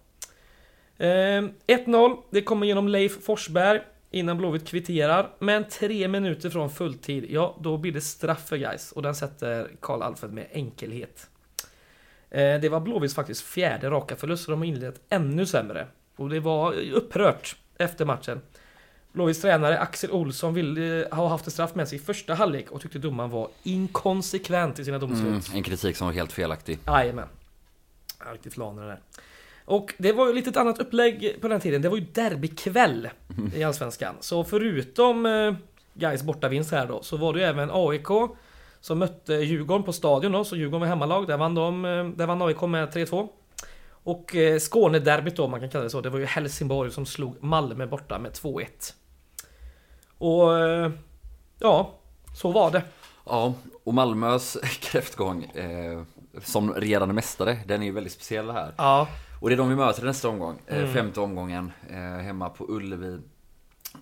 Eh, 0.98 1.42
1-0, 1.66 2.16
det 2.30 2.42
kommer 2.42 2.66
genom 2.66 2.88
Leif 2.88 3.24
Forsberg 3.24 3.80
innan 4.14 4.36
Blåvitt 4.36 4.68
kvitterar. 4.68 5.30
Men 5.38 5.68
tre 5.68 6.08
minuter 6.08 6.50
från 6.50 6.70
fulltid, 6.70 7.26
ja 7.30 7.56
då 7.60 7.76
blir 7.76 7.92
det 7.92 8.00
straff 8.00 8.48
för 8.48 8.56
guys 8.56 8.92
och 8.92 9.02
den 9.02 9.14
sätter 9.14 9.70
Karl 9.80 10.02
Alfred 10.02 10.32
med 10.32 10.46
enkelhet. 10.52 11.28
Eh, 12.30 12.60
det 12.60 12.68
var 12.68 12.80
Blåvitts 12.80 13.14
faktiskt 13.14 13.42
fjärde 13.42 13.90
raka 13.90 14.16
förlust, 14.16 14.44
så 14.44 14.50
de 14.50 14.60
har 14.60 14.66
inlett 14.66 15.00
ännu 15.08 15.46
sämre. 15.46 15.86
Och 16.16 16.28
det 16.28 16.40
var 16.40 16.72
upprört 16.72 17.56
efter 17.78 18.04
matchen. 18.04 18.40
Blåvitts 19.12 19.42
tränare 19.42 19.78
Axel 19.78 20.10
Olsson 20.10 20.54
ville 20.54 21.08
ha 21.12 21.28
haft 21.28 21.46
en 21.46 21.52
straff 21.52 21.74
med 21.74 21.88
sig 21.88 21.98
i 21.98 22.02
första 22.02 22.34
halvlek 22.34 22.70
och 22.70 22.80
tyckte 22.80 22.98
domaren 22.98 23.30
var 23.30 23.48
inkonsekvent 23.62 24.78
i 24.78 24.84
sina 24.84 24.98
domslut. 24.98 25.26
Mm, 25.26 25.40
en 25.54 25.62
kritik 25.62 25.96
som 25.96 26.06
var 26.06 26.14
helt 26.14 26.32
felaktig. 26.32 26.78
Jajamän. 26.86 27.28
Ja, 28.24 28.32
Riktigt 28.32 28.54
flaner 28.54 28.86
där. 28.86 29.00
Och 29.64 29.94
det 29.98 30.12
var 30.12 30.26
ju 30.26 30.32
lite 30.32 30.50
ett 30.50 30.56
annat 30.56 30.78
upplägg 30.78 31.36
på 31.40 31.48
den 31.48 31.60
tiden. 31.60 31.82
Det 31.82 31.88
var 31.88 31.96
ju 31.96 32.06
derbykväll 32.12 33.08
i 33.54 33.64
Allsvenskan. 33.64 34.14
Så 34.20 34.44
förutom 34.44 35.26
eh, 35.26 35.54
Gais 35.94 36.22
bortavinst 36.22 36.72
här 36.72 36.86
då, 36.86 37.02
så 37.02 37.16
var 37.16 37.32
det 37.32 37.38
ju 37.38 37.44
även 37.44 37.70
AIK 37.72 38.06
som 38.80 38.98
mötte 38.98 39.34
Djurgården 39.34 39.82
på 39.82 39.92
Stadion 39.92 40.32
då, 40.32 40.44
så 40.44 40.56
Djurgården 40.56 40.80
var 40.80 40.88
hemmalag. 40.88 41.26
Där 41.26 41.36
vann, 41.36 41.54
de, 41.54 41.84
eh, 41.84 42.04
där 42.04 42.26
vann 42.26 42.42
AIK 42.42 42.60
med 42.60 42.88
3-2. 42.88 43.28
Och 43.90 44.36
eh, 44.36 44.58
Skånederbyt 44.58 45.36
då, 45.36 45.48
man 45.48 45.60
kan 45.60 45.70
kalla 45.70 45.84
det 45.84 45.90
så, 45.90 46.00
det 46.00 46.10
var 46.10 46.18
ju 46.18 46.24
Helsingborg 46.24 46.90
som 46.90 47.06
slog 47.06 47.42
Malmö 47.42 47.86
borta 47.86 48.18
med 48.18 48.32
2-1. 48.32 48.66
Och 50.18 50.58
eh, 50.58 50.90
ja, 51.58 51.90
så 52.36 52.52
var 52.52 52.70
det. 52.70 52.82
Ja, 53.26 53.54
och 53.84 53.94
Malmös 53.94 54.56
kräftgång 54.80 55.44
eh, 55.44 56.02
som 56.42 56.74
regerande 56.74 57.14
mästare, 57.14 57.58
den 57.66 57.82
är 57.82 57.86
ju 57.86 57.92
väldigt 57.92 58.12
speciell 58.12 58.50
här. 58.50 58.72
Ja, 58.76 59.08
Och 59.44 59.50
det 59.50 59.54
är 59.54 59.56
de 59.56 59.68
vi 59.68 59.76
möter 59.76 60.04
nästa 60.04 60.28
omgång, 60.28 60.58
eh, 60.66 60.78
Mm. 60.78 60.92
femte 60.92 61.20
omgången, 61.20 61.72
eh, 61.90 61.96
hemma 61.98 62.48
på 62.50 62.64
Ullevi. 62.68 63.18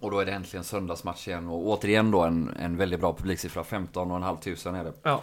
Och 0.01 0.10
då 0.10 0.19
är 0.19 0.27
det 0.27 0.32
äntligen 0.32 0.64
söndagsmatch 0.64 1.28
igen 1.28 1.48
och 1.48 1.66
återigen 1.69 2.10
då 2.10 2.23
en, 2.23 2.51
en 2.60 2.77
väldigt 2.77 3.01
bra 3.01 3.12
publiksiffra, 3.16 3.64
15 3.64 4.10
och 4.10 4.16
en 4.16 4.23
halv 4.23 4.36
tusen 4.36 4.74
är 4.74 4.85
det. 4.85 4.93
ja. 5.02 5.23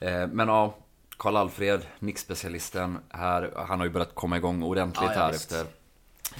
Eh, 0.00 0.26
men 0.26 0.48
ja, 0.48 0.74
Karl 1.16 1.36
Alfred, 1.36 1.80
nickspecialisten 1.98 2.98
här, 3.08 3.52
han 3.56 3.78
har 3.78 3.86
ju 3.86 3.92
börjat 3.92 4.14
komma 4.14 4.36
igång 4.36 4.62
ordentligt 4.62 5.10
Ja, 5.14 5.20
här 5.22 5.32
visst. 5.32 5.52
efter, 5.52 5.66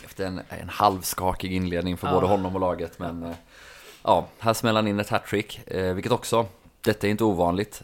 efter 0.05 0.27
en, 0.27 0.41
en 0.49 0.69
halvskakig 0.69 1.53
inledning 1.53 1.97
för 1.97 2.07
Ja. 2.09 2.15
både 2.15 2.27
honom 2.27 2.55
och 2.55 2.61
laget. 2.61 2.99
Men 2.99 3.35
ja, 4.05 4.27
här 4.39 4.55
smäller 4.55 4.81
han 4.81 4.89
in 4.89 5.01
ett 5.01 5.09
hattrick, 5.09 5.61
vilket 5.95 6.13
också, 6.13 6.47
detta 6.81 7.07
är 7.07 7.11
inte 7.11 7.25
ovanligt. 7.25 7.83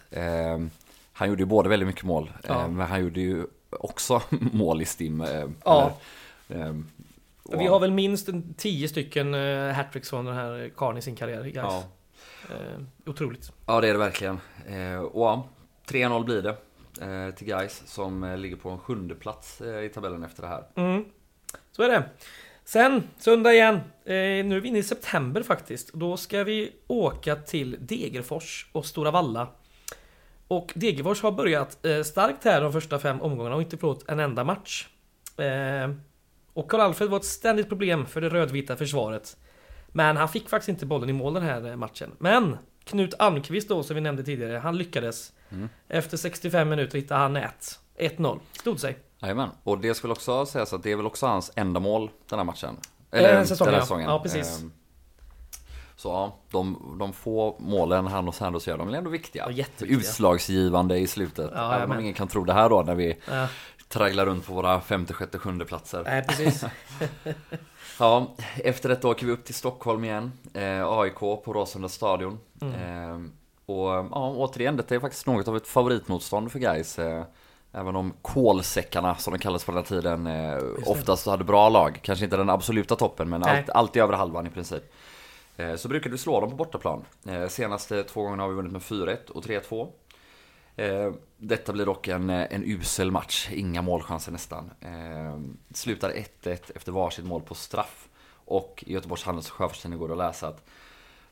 Han 1.13 1.29
gjorde 1.29 1.43
ju 1.43 1.47
både 1.47 1.69
väldigt 1.69 1.87
mycket 1.87 2.05
mål, 2.05 2.33
men 2.49 2.81
han 2.81 3.01
gjorde 3.01 3.21
ju 3.21 3.47
också 3.81 4.23
mål 4.53 4.83
i 4.83 4.85
STIM. 4.85 5.21
Eh, 5.21 5.45
Ja. 5.65 5.99
eller, 6.49 6.67
eh, 6.67 6.75
och- 7.43 7.61
Vi 7.61 7.67
har 7.67 7.81
väl 7.81 7.91
minst 7.91 8.29
en 8.29 8.55
10 8.55 8.89
stycken 8.89 9.35
uh, 9.35 9.73
hattricks 9.73 10.11
från 10.11 10.25
den 10.25 10.35
här 10.35 10.71
karln 10.77 10.99
i 10.99 11.03
sin 11.03 11.17
karriär, 11.17 11.43
guys. 11.43 11.55
Ja. 11.57 11.85
Eh, 12.51 12.81
otroligt. 13.11 13.53
Ja 13.67 13.81
det 13.81 13.89
är 13.89 13.93
det 13.93 13.99
verkligen. 13.99 14.39
Eh, 14.69 14.99
och 14.99 15.27
ja, 15.27 15.49
3-0 15.87 16.25
blir 16.25 16.43
det. 16.43 16.57
Eh, 17.01 17.35
till 17.35 17.47
Guys 17.47 17.83
som 17.87 18.25
eh, 18.25 18.37
ligger 18.39 18.57
på 18.57 18.71
en 18.71 18.79
sjunde 18.79 19.15
plats 19.15 19.61
eh, 19.61 19.85
i 19.85 19.89
tabellen 19.89 20.23
efter 20.25 20.43
det 20.43 20.49
här. 20.49 20.65
Mm. 20.75 21.05
Så 21.73 21.83
är 21.83 21.89
det. 21.89 22.05
Sen, 22.65 23.03
söndag 23.19 23.53
igen. 23.55 23.75
Eh, 24.05 24.13
nu 24.15 24.57
är 24.57 24.61
vi 24.61 24.69
inne 24.69 24.79
i 24.79 24.83
september 24.83 25.43
faktiskt. 25.43 25.93
Då 25.93 26.17
ska 26.17 26.45
vi 26.45 26.73
åka 26.87 27.37
till 27.37 27.77
Degerfors 27.81 28.67
och 28.73 28.87
Stora 28.87 29.11
Valla. 29.11 29.49
Och 30.49 30.73
Degerfors 30.75 31.23
har 31.23 31.33
börjat 31.33 31.87
eh, 31.87 32.03
starkt 32.03 32.45
här 32.45 32.61
de 32.61 32.73
första 32.73 32.99
fem 32.99 33.21
omgångarna 33.21 33.57
och 33.57 33.63
inte 33.63 33.77
förlorat 33.77 34.09
en 34.09 34.21
enda 34.21 34.45
match. 34.45 34.89
Eh, 35.37 35.91
och 36.53 36.71
Karl 36.71 36.81
Alfred 36.81 37.11
var 37.11 37.17
ett 37.17 37.25
ständigt 37.25 37.69
problem 37.69 38.07
för 38.07 38.21
det 38.21 38.29
rödvita 38.29 38.77
försvaret. 38.77 39.37
Men 39.89 40.17
han 40.17 40.29
fick 40.29 40.49
faktiskt 40.49 40.69
inte 40.69 40.87
bollen 40.87 41.11
i 41.11 41.13
mål 41.13 41.35
den 41.35 41.43
här 41.43 41.71
eh, 41.71 41.77
matchen. 41.77 42.11
Men 42.19 42.57
Knut 42.85 43.15
Almqvist 43.19 43.69
då, 43.69 43.83
som 43.83 43.95
vi 43.95 44.01
nämnde 44.01 44.23
tidigare, 44.25 44.57
han 44.57 44.79
lyckades. 44.79 45.33
Mm. 45.51 45.69
Efter 45.89 46.17
65 46.17 46.69
minuter 46.69 46.99
hittade 46.99 47.21
han 47.21 47.33
nät. 47.33 47.79
1-0. 47.99 48.39
Stod 48.53 48.81
sig. 48.81 48.99
Jajamän. 49.19 49.51
Och 49.63 49.79
det 49.79 49.95
skulle 49.95 50.13
också 50.13 50.47
sägas 50.47 50.73
att 50.73 50.83
det 50.83 50.93
är 50.93 50.97
väl 50.97 51.07
också 51.07 51.27
hans 51.27 51.53
enda 51.57 51.81
mål 51.81 52.11
den 52.29 52.39
här 52.39 52.47
matchen. 52.47 52.77
Eh, 53.11 53.43
säsongen, 53.45 53.73
den 53.73 53.75
här 53.75 53.81
säsongen. 53.81 54.11
Ja, 54.11 54.21
precis. 54.23 54.65
Så 56.05 56.11
ja, 56.11 56.33
de, 56.51 56.97
de 56.99 57.13
få 57.13 57.57
målen 57.59 58.07
han 58.07 58.29
och 58.29 58.35
Sandos 58.35 58.67
gör, 58.69 58.79
de 58.79 58.89
är 58.89 58.99
ändå 58.99 59.11
viktiga. 59.11 59.51
Jätteviktiga. 59.51 59.99
Utslagsgivande 59.99 60.99
i 60.99 61.07
slutet. 61.07 61.51
Ja, 61.55 61.75
Även 61.75 61.91
om 61.93 62.01
ingen 62.01 62.15
kan 62.15 62.29
tro 62.29 62.45
det 62.45 62.53
här 62.53 62.69
då 62.69 62.83
när 62.83 62.95
vi 62.95 63.17
Ja. 63.31 63.47
tragglar 63.89 64.27
runt 64.27 64.47
på 64.47 64.53
våra 64.55 64.81
femte, 64.81 65.15
sjätte, 65.15 65.39
sjunde 65.39 65.65
platser. 65.65 66.03
Nej, 66.05 66.25
precis. 66.25 66.65
Ja, 67.99 68.35
efter 68.57 68.89
detta 68.89 69.09
åker 69.09 69.27
vi 69.27 69.33
upp 69.33 69.45
till 69.45 69.55
Stockholm 69.55 70.05
igen. 70.05 70.33
Eh, 70.55 70.89
AIK 70.89 71.19
på 71.19 71.43
Råsunda 71.47 71.89
stadion. 71.89 72.39
Mm. 72.61 72.75
Eh, 72.75 73.31
och 73.67 73.89
ja, 73.91 74.35
återigen, 74.37 74.77
detta 74.77 74.95
är 74.95 75.01
faktiskt 75.01 75.27
något 75.27 75.49
av 75.49 75.57
ett 75.57 75.67
favoritmotstånd 75.69 76.53
för 76.53 76.59
guys. 76.59 76.99
Eh, 76.99 77.25
även 77.73 77.97
om 77.97 78.13
kolsäckarna, 78.23 79.17
som 79.17 79.33
de 79.33 79.39
kallades 79.39 79.65
på 79.65 79.73
den 79.73 79.79
här 79.79 79.85
tiden, 79.89 80.27
eh, 80.27 80.59
oftast 80.87 81.27
hade 81.27 81.45
bra 81.45 81.69
lag. 81.69 81.99
Kanske 82.03 82.25
inte 82.25 82.37
den 82.37 82.51
absoluta 82.51 82.97
toppen, 82.97 83.29
men 83.29 83.43
allt, 83.45 83.71
alltid 83.71 84.03
över 84.03 84.13
halvan 84.15 84.47
i 84.47 84.51
princip. 84.51 84.83
Eh, 85.57 85.75
så 85.75 85.89
brukade 85.89 86.13
vi 86.13 86.19
slå 86.19 86.41
dem 86.41 86.51
på 86.51 86.57
bortaplan. 86.57 87.05
Eh, 87.27 87.49
senaste 87.49 88.03
två 88.03 88.23
gångerna 88.23 88.43
har 88.43 88.51
vi 88.51 88.57
vunnit 88.57 88.73
med 88.73 88.83
4-1 88.83 89.31
och 89.31 89.45
3-2. 89.45 89.89
Eh, 90.77 91.13
detta 91.37 91.73
blir 91.73 91.87
dock 91.87 92.09
en, 92.09 92.31
en 92.31 92.65
usel 92.65 93.11
match, 93.11 93.49
inga 93.53 93.83
målchanser 93.83 94.33
nästan. 94.33 94.71
Det 95.69 95.77
slutar 95.77 96.11
1-1 96.11 96.59
efter 96.75 96.93
varsitt 96.93 97.25
mål 97.25 97.43
på 97.43 97.55
straff. 97.55 98.09
Och 98.47 98.85
i 98.87 98.93
Göteborgs 98.93 99.25
Handels 99.25 99.51
och 99.51 99.57
Sjöfartstidning 99.57 99.99
går 99.99 100.09
det 100.09 100.15
att 100.15 100.19
läsa 100.19 100.49
att 100.49 100.65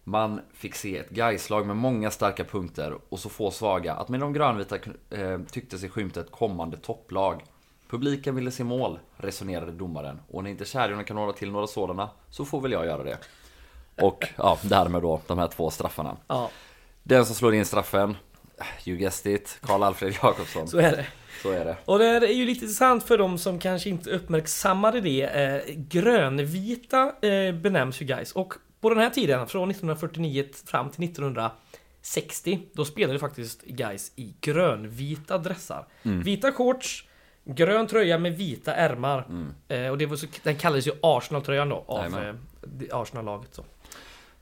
man 0.04 0.40
fick 0.52 0.74
se 0.74 0.98
ett 0.98 1.10
Gaislag 1.10 1.66
med 1.66 1.76
många 1.76 2.10
starka 2.10 2.44
punkter 2.44 2.98
och 3.08 3.18
så 3.18 3.28
få 3.28 3.50
svaga 3.50 3.94
att 3.94 4.08
med 4.08 4.20
de 4.20 4.32
grönvita 4.32 4.78
tyckte 5.50 5.78
sig 5.78 5.88
skymta 5.88 6.20
ett 6.20 6.30
kommande 6.30 6.76
topplag. 6.76 7.44
Publiken 7.88 8.34
ville 8.34 8.50
se 8.50 8.64
mål, 8.64 8.98
resonerade 9.16 9.72
domaren. 9.72 10.20
Och 10.30 10.44
när 10.44 10.50
inte 10.50 10.64
kärringarna 10.64 11.04
kan 11.04 11.16
hålla 11.16 11.32
till 11.32 11.50
några 11.50 11.66
sådana 11.66 12.10
så 12.30 12.44
får 12.44 12.60
väl 12.60 12.72
jag 12.72 12.86
göra 12.86 13.04
det. 13.04 13.18
Och 14.00 14.28
ja, 14.36 14.58
därmed 14.62 15.02
då 15.02 15.20
de 15.26 15.38
här 15.38 15.48
två 15.48 15.70
straffarna. 15.70 16.16
Ja, 16.26 16.50
Den 17.02 17.26
som 17.26 17.34
slår 17.34 17.54
in 17.54 17.64
straffen, 17.64 18.16
you 18.86 18.98
guessed 18.98 19.32
it, 19.34 19.58
Karl 19.62 19.82
Alfred 19.82 20.14
Jakobsson. 20.22 20.68
så 20.68 20.78
är 20.78 20.90
det. 20.96 21.06
Så 21.42 21.50
är 21.50 21.64
det. 21.64 21.76
Och 21.84 21.98
det 21.98 22.06
är 22.06 22.20
ju 22.26 22.46
lite 22.46 22.64
intressant 22.64 23.04
för 23.04 23.18
de 23.18 23.38
som 23.38 23.58
kanske 23.58 23.88
inte 23.88 24.10
uppmärksammade 24.10 25.00
det. 25.00 25.22
Eh, 25.22 25.62
grönvita 25.76 27.12
eh, 27.22 27.54
benämns 27.54 28.02
ju 28.02 28.06
guys. 28.06 28.32
Och 28.32 28.54
på 28.80 28.88
den 28.90 28.98
här 28.98 29.10
tiden, 29.10 29.46
från 29.48 29.70
1949 29.70 30.44
fram 30.66 30.90
till 30.90 31.04
1960, 31.04 32.60
då 32.72 32.84
spelade 32.84 33.18
faktiskt 33.18 33.62
guys 33.62 34.12
i 34.16 34.34
grönvita 34.40 35.38
dressar. 35.38 35.86
Vita 36.02 36.52
shorts, 36.52 37.04
grön 37.44 37.86
tröja 37.86 38.18
med 38.18 38.36
vita 38.36 38.74
ärmar. 38.74 39.26
Eh, 39.68 39.88
och 39.88 39.98
det 39.98 40.06
var 40.06 40.16
så, 40.16 40.26
den 40.42 40.56
kallades 40.56 40.86
ju 40.86 40.92
Arsenal-tröjan 41.02 41.68
då, 41.68 41.84
av 41.86 42.04
eh, 42.18 42.34
Arsenal-laget. 43.00 43.54
Så. 43.54 43.64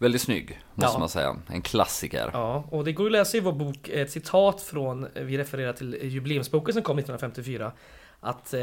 Väldigt 0.01 0.22
snygg, 0.22 0.60
måste 0.74 0.94
Ja. 0.97 0.98
man 0.98 1.09
säga. 1.09 1.36
En 1.47 1.62
klassiker. 1.62 2.31
Ja, 2.32 2.64
och 2.70 2.85
det 2.85 2.93
går 2.93 3.06
att 3.06 3.12
läsa 3.12 3.36
i 3.36 3.40
vår 3.40 3.52
bok 3.52 3.89
ett 3.89 4.10
citat 4.10 4.60
från, 4.62 5.06
vi 5.14 5.39
refererar 5.39 5.72
till 5.72 5.98
jubileumsboken 6.02 6.74
som 6.74 6.82
kom 6.82 6.98
1954. 6.98 7.72
Att 8.20 8.55
eh, 8.55 8.60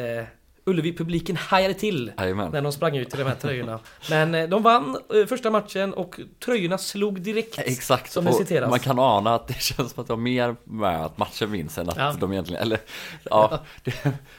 Ullevi-publiken 0.68 1.36
hajade 1.38 1.74
till 1.74 2.12
Jajamän. 2.18 2.52
när 2.52 2.62
de 2.62 2.72
sprang 2.72 2.98
ut 2.98 3.14
i 3.14 3.18
de 3.18 3.24
här 3.24 3.36
tröjorna. 3.36 3.80
Men 4.10 4.36
eh, 4.36 4.50
de 4.50 4.64
vann 4.64 4.98
eh, 5.22 5.26
första 5.26 5.52
matchen 5.52 5.94
och 5.94 6.20
tröjorna 6.46 6.78
slog 6.78 7.22
direkt. 7.22 7.60
Exakt, 7.60 8.12
Som 8.12 8.26
det 8.26 8.34
citeras. 8.34 8.70
man 8.70 8.80
kan 8.80 9.00
ana 9.00 9.36
att 9.36 9.48
det 9.48 9.54
känns 9.62 9.92
som 9.92 10.02
att 10.02 10.08
det 10.08 10.14
har 10.14 10.18
mer 10.18 10.56
med 10.64 11.06
att 11.06 11.18
matchen 11.18 11.52
vinns 11.52 11.78
än 11.78 11.90
att 11.90 11.98
Ja. 11.98 12.16
de 12.20 12.32
egentligen, 12.32 12.62
eller 12.62 12.80
ja, 13.24 13.60
det, 13.84 13.94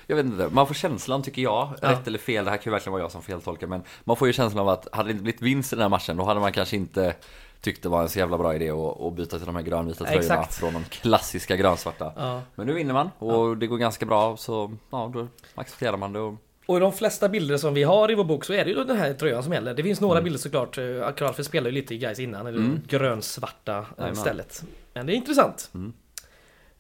jag 0.07 0.17
vet 0.17 0.27
inte, 0.27 0.49
man 0.53 0.67
får 0.67 0.75
känslan 0.75 1.23
tycker 1.23 1.43
jag, 1.43 1.69
Ja. 1.83 1.91
rätt 1.91 2.07
eller 2.07 2.19
fel, 2.19 2.45
det 2.45 2.51
här 2.51 2.57
kan 2.59 2.65
ju 2.65 2.71
verkligen 2.71 2.93
vara 2.93 3.03
jag 3.03 3.13
som 3.13 3.23
feltolkar 3.23 3.67
men 3.67 3.83
man 4.05 4.17
får 4.17 4.29
ju 4.29 4.33
känslan 4.33 4.61
av 4.63 4.69
att 4.69 4.89
hade 4.93 5.09
det 5.09 5.13
inte 5.13 5.23
blivit 5.23 5.43
vinst 5.43 5.73
i 5.73 5.77
den 5.77 5.83
här 5.83 5.89
matchen 5.89 6.17
då 6.17 6.25
hade 6.25 6.41
man 6.41 6.53
kanske 6.53 6.77
inte 6.77 7.15
tyckt 7.61 7.83
det 7.83 7.89
var 7.89 8.03
en 8.03 8.09
så 8.09 8.19
jävla 8.19 8.39
bra 8.39 8.55
idé 8.55 8.71
att, 8.71 9.13
byta 9.17 9.37
till 9.37 9.47
de 9.47 9.57
här 9.57 9.63
grönvita 9.63 10.05
tröjorna 10.05 10.21
Exakt. 10.21 10.55
från 10.55 10.73
de 10.73 10.85
klassiska 10.85 11.57
grönsvarta. 11.57 12.13
Ja. 12.17 12.43
Men 12.55 12.67
nu 12.67 12.73
vinner 12.73 12.95
man 12.95 13.11
och 13.19 13.57
det 13.57 13.67
går 13.67 13.79
ganska 13.79 14.07
bra 14.07 14.37
så 14.37 14.77
ja, 14.91 15.11
då 15.15 15.27
accepterar 15.55 15.97
man 15.97 16.13
det 16.13 16.21
och 16.21 16.35
Och 16.67 16.77
i 16.77 16.81
de 16.81 16.93
flesta 16.93 17.29
bilder 17.29 17.57
som 17.57 17.75
vi 17.75 17.83
har 17.83 18.11
i 18.11 18.15
vår 18.15 18.25
bok 18.25 18.45
så 18.45 18.53
är 18.53 18.65
det 18.65 18.71
ju 18.71 18.85
den 18.85 18.97
här 18.97 19.13
tröjan 19.15 19.43
som 19.43 19.53
gäller. 19.53 19.75
Det 19.75 19.83
finns 19.83 19.99
Mm. 20.01 20.09
några 20.09 20.23
bilder 20.23 20.39
såklart. 20.41 20.79
eh, 20.79 21.11
Kralfer 21.17 21.43
spelade 21.43 21.69
ju 21.71 21.75
lite 21.75 21.95
i 21.95 21.99
guys 21.99 22.19
innan, 22.19 22.47
eller 22.47 22.81
grönsvarta 22.89 23.77
eh, 23.79 23.85
Jajamän. 23.99 24.17
stället. 24.17 24.63
Men 24.95 25.07
det 25.07 25.13
är 25.13 25.15
intressant. 25.15 25.71
Mm. 25.75 25.93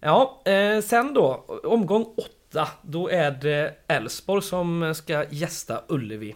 Ja, 0.00 0.42
eh, 0.44 0.80
sen 0.80 1.14
då, 1.14 1.44
omgång 1.64 2.06
åtta. 2.16 2.68
Då 2.82 3.08
är 3.10 3.30
det 3.30 3.74
Elfsborg 3.88 4.42
som 4.42 4.94
ska 4.94 5.24
gästa 5.30 5.80
Ullevi. 5.88 6.34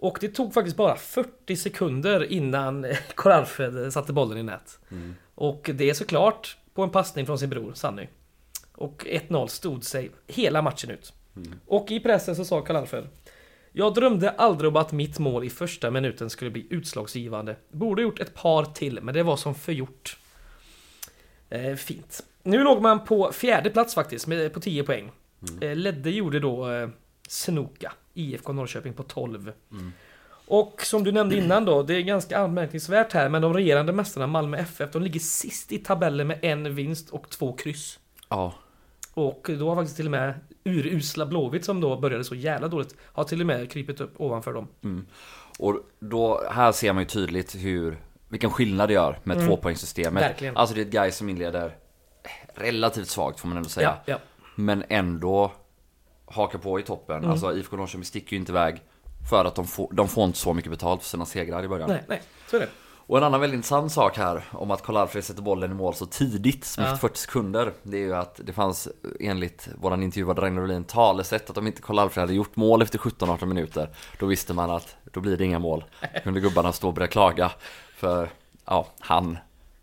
Och 0.00 0.18
det 0.20 0.28
tog 0.28 0.54
faktiskt 0.54 0.76
bara 0.76 0.96
40 0.96 1.56
sekunder 1.56 2.32
innan 2.32 2.86
Koralfed 3.14 3.92
satte 3.92 4.12
bollen 4.12 4.38
i 4.38 4.42
nät. 4.42 4.78
Mm. 4.90 5.14
Och 5.34 5.70
det 5.74 5.90
är 5.90 5.94
såklart 5.94 6.56
på 6.74 6.82
en 6.82 6.90
passning 6.90 7.26
från 7.26 7.38
sin 7.38 7.50
bror 7.50 7.72
Sanny. 7.74 8.06
Och 8.72 9.04
1-0 9.06 9.46
stod 9.46 9.84
sig 9.84 10.10
hela 10.26 10.62
matchen 10.62 10.90
ut. 10.90 11.12
Och 11.66 11.90
i 11.90 12.00
pressen 12.00 12.36
så 12.36 12.44
sa 12.44 12.60
Karl 12.60 12.76
Alfred 12.76 13.08
Jag 13.72 13.94
drömde 13.94 14.30
aldrig 14.30 14.68
om 14.68 14.76
att 14.76 14.92
mitt 14.92 15.18
mål 15.18 15.44
i 15.44 15.50
första 15.50 15.90
minuten 15.90 16.30
skulle 16.30 16.50
bli 16.50 16.66
utslagsgivande. 16.70 17.56
Borde 17.70 18.02
gjort 18.02 18.20
ett 18.20 18.34
par 18.34 18.64
till, 18.64 19.00
men 19.02 19.14
det 19.14 19.22
var 19.22 19.36
som 19.36 19.54
förgjort. 19.54 20.18
Eh, 21.50 21.74
fint. 21.74 22.24
Nu 22.42 22.64
låg 22.64 22.82
man 22.82 23.04
på 23.04 23.32
fjärde 23.32 23.70
plats 23.70 23.94
faktiskt, 23.94 24.26
med, 24.26 24.52
på 24.52 24.60
10 24.60 24.84
poäng. 24.84 25.10
Eh, 25.60 25.76
ledde 25.76 26.10
gjorde 26.10 26.40
då 26.40 26.70
eh, 26.70 26.88
Snoka, 27.28 27.92
IFK 28.14 28.52
Norrköping 28.52 28.92
på 28.92 29.02
12. 29.02 29.52
Och 30.50 30.82
som 30.82 31.04
du 31.04 31.12
nämnde 31.12 31.36
innan 31.36 31.64
då, 31.64 31.82
det 31.82 31.94
är 31.94 32.00
ganska 32.00 32.38
anmärkningsvärt 32.38 33.12
här, 33.12 33.28
men 33.28 33.42
de 33.42 33.54
regerande 33.54 33.92
mästarna 33.92 34.26
Malmö 34.26 34.56
FF, 34.58 34.92
de 34.92 35.02
ligger 35.02 35.20
sist 35.20 35.72
i 35.72 35.78
tabellen 35.78 36.26
med 36.26 36.38
en 36.42 36.74
vinst 36.74 37.10
och 37.10 37.30
två 37.30 37.52
kryss. 37.52 37.98
ja, 38.28 38.54
Och 39.14 39.50
då 39.58 39.68
har 39.68 39.76
faktiskt 39.76 39.96
till 39.96 40.06
och 40.06 40.10
med 40.10 40.34
urusla 40.64 41.26
Blåvitt 41.26 41.64
som 41.64 41.80
då 41.80 41.96
började 41.96 42.24
så 42.24 42.34
jävla 42.34 42.68
dåligt, 42.68 42.94
har 43.02 43.24
till 43.24 43.40
och 43.40 43.46
med 43.46 43.70
krypit 43.70 44.00
upp 44.00 44.20
ovanför 44.20 44.52
dem. 44.52 44.68
Och 45.58 45.76
då, 46.00 46.42
här 46.50 46.72
ser 46.72 46.92
man 46.92 47.02
ju 47.02 47.08
tydligt 47.08 47.54
hur, 47.54 47.98
vilken 48.28 48.50
skillnad 48.50 48.88
det 48.88 48.92
gör 48.92 49.18
med 49.24 49.46
tvåpoängssystemet. 49.46 50.22
Mm. 50.22 50.30
Verkligen. 50.30 50.56
Alltså 50.56 50.74
det 50.74 50.80
är 50.80 50.84
ett 50.86 50.92
guy 50.92 51.10
som 51.10 51.28
inleder 51.28 51.76
relativt 52.54 53.08
svagt 53.08 53.40
får 53.40 53.48
man 53.48 53.56
ändå 53.56 53.68
säga. 53.68 53.96
Ja, 54.04 54.12
ja. 54.12 54.18
Men 54.54 54.84
ändå 54.88 55.52
hakar 56.30 56.58
på 56.58 56.80
i 56.80 56.82
toppen. 56.82 57.16
Mm. 57.16 57.30
Alltså 57.30 57.56
IFK 57.56 57.76
Norrköping 57.76 58.04
sticker 58.04 58.32
ju 58.32 58.38
inte 58.40 58.52
iväg 58.52 58.82
för 59.30 59.44
att 59.44 59.54
de 59.54 59.66
får, 59.66 59.88
de 59.92 60.08
får 60.08 60.24
inte 60.24 60.38
så 60.38 60.52
mycket 60.54 60.70
betalt 60.70 61.02
för 61.02 61.08
sina 61.08 61.26
segrar 61.26 61.64
i 61.64 61.68
början. 61.68 61.90
Nej, 61.90 62.04
nej, 62.08 62.22
så 62.50 62.56
är 62.56 62.60
det. 62.60 62.68
Och 63.06 63.18
en 63.18 63.24
annan 63.24 63.40
väldigt 63.40 63.56
intressant 63.56 63.92
sak 63.92 64.16
här 64.18 64.44
om 64.52 64.70
att 64.70 64.82
Karl-Alfred 64.82 65.24
sätter 65.24 65.42
bollen 65.42 65.70
i 65.70 65.74
mål 65.74 65.94
så 65.94 66.06
tidigt 66.06 66.64
som 66.64 66.84
Ja. 66.84 66.92
efter 66.94 67.08
40 67.08 67.18
sekunder. 67.20 67.72
Det 67.82 67.96
är 67.96 68.00
ju 68.00 68.14
att 68.16 68.40
det 68.44 68.52
fanns 68.52 68.88
enligt 69.20 69.68
våran 69.78 70.02
intervjuade 70.02 70.40
Ragnar 70.40 70.62
Rolin 70.62 70.84
talesätt 70.84 71.50
att 71.50 71.58
om 71.58 71.66
inte 71.66 71.82
Karl-Alfred 71.82 72.22
hade 72.22 72.34
gjort 72.34 72.56
mål 72.56 72.82
efter 72.82 72.98
17-18 72.98 73.46
minuter 73.46 73.90
då 74.18 74.26
visste 74.26 74.54
man 74.54 74.70
att 74.70 74.96
då 75.12 75.20
blir 75.20 75.36
det 75.36 75.44
inga 75.44 75.58
mål. 75.58 75.84
Kunde 76.24 76.40
gubbarna 76.40 76.72
stå 76.72 76.88
och 76.88 76.94
börja 76.94 77.08
klaga. 77.08 77.52
För 77.96 78.30
ja, 78.64 78.86
han 79.00 79.38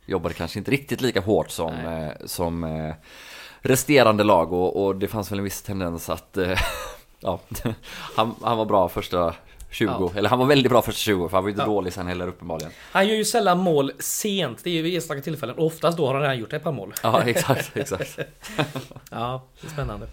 jobbade 0.06 0.34
kanske 0.36 0.60
inte 0.60 0.72
riktigt 0.72 1.02
lika 1.02 1.22
hårt 1.22 1.50
som, 1.50 1.74
eh, 1.74 2.12
som 2.26 2.64
eh, 2.64 2.94
resterande 3.66 4.24
lag 4.24 4.54
och, 4.54 4.86
och 4.86 4.96
det 4.96 5.08
fanns 5.08 5.32
väl 5.32 5.38
en 5.40 5.44
viss 5.44 5.62
tendens 5.62 6.10
att 6.10 6.38
eh, 6.38 6.60
ja, 7.20 7.40
han, 8.16 8.36
han 8.44 8.58
var 8.58 8.66
bra 8.66 8.90
första 8.90 9.34
20, 9.72 9.92
Ja. 9.92 10.12
eller 10.16 10.30
han 10.30 10.40
var 10.40 10.46
väldigt 10.46 10.72
bra 10.72 10.82
första 10.82 11.00
20 11.00 11.30
för 11.30 11.38
han 11.38 11.44
var 11.44 11.50
ju 11.50 11.54
inte 11.54 11.62
Ja. 11.62 11.66
dålig 11.68 11.94
sen 11.94 12.08
heller 12.08 12.28
uppenbarligen. 12.28 12.72
Han 12.92 13.08
gör 13.08 13.16
ju 13.16 13.26
sällan 13.26 13.60
mål 13.60 13.92
sent, 14.00 14.64
det 14.64 14.70
är 14.70 14.74
ju 14.74 14.82
vid 14.82 14.96
enstaka 14.96 15.22
tillfällen. 15.22 15.56
Och 15.56 15.66
oftast 15.66 15.98
då 15.98 16.08
har 16.08 16.14
han 16.14 16.22
redan 16.22 16.38
gjort 16.40 16.54
ett 16.54 16.64
par 16.64 16.72
mål. 16.72 16.94
Ja, 17.04 17.22
exakt, 17.22 17.78
exakt. 17.78 18.20
Ja, 19.12 19.44
det 19.62 19.68
är 19.68 19.72
spännande. 19.72 20.08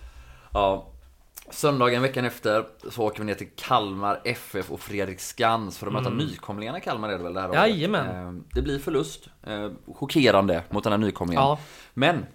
Ja. 0.53 0.89
Söndagen 1.51 2.03
veckan 2.03 2.25
efter 2.25 2.65
så 2.91 3.03
åker 3.03 3.19
vi 3.19 3.25
ner 3.25 3.35
till 3.35 3.49
Kalmar 3.57 4.21
FF 4.25 4.71
och 4.71 4.81
Fredriksskans 4.81 5.79
för 5.79 5.87
att 5.87 5.93
möta 5.93 6.11
nykomlingarna 6.11 6.79
i 6.79 6.81
Kalmar 6.81 7.09
är 7.09 7.19
det 7.19 7.25
väl 7.25 7.35
det 7.35 7.41
här 7.41 7.49
året? 7.49 7.59
Mm. 7.59 7.71
Jajamän. 7.71 8.27
Eh, 8.37 8.43
Det 8.55 8.63
blir 8.63 8.79
förlust. 8.79 9.29
Eh, 9.47 9.71
Chockerande 9.95 10.63
mot 10.71 10.85
den 10.85 10.93
här 10.93 10.99
nykomlingen. 10.99 11.43
Ja. 11.43 11.59
Men 11.95 12.27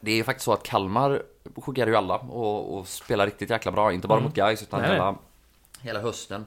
det 0.00 0.10
är 0.10 0.16
ju 0.16 0.24
faktiskt 0.24 0.44
så 0.44 0.52
att 0.52 0.62
Kalmar 0.62 1.22
chockerar 1.56 1.86
ju 1.86 1.96
alla 1.96 2.16
och, 2.16 2.78
och 2.78 2.88
spelar 2.88 3.26
riktigt 3.26 3.50
jäkla 3.50 3.72
bra. 3.72 3.92
Inte 3.92 4.08
bara 4.08 4.20
mot 4.20 4.34
Gais 4.34 4.62
utan 4.62 4.80
Mm. 4.80 4.90
Nej, 4.90 4.98
hela, 4.98 5.18
hela 5.80 6.00
hösten. 6.00 6.46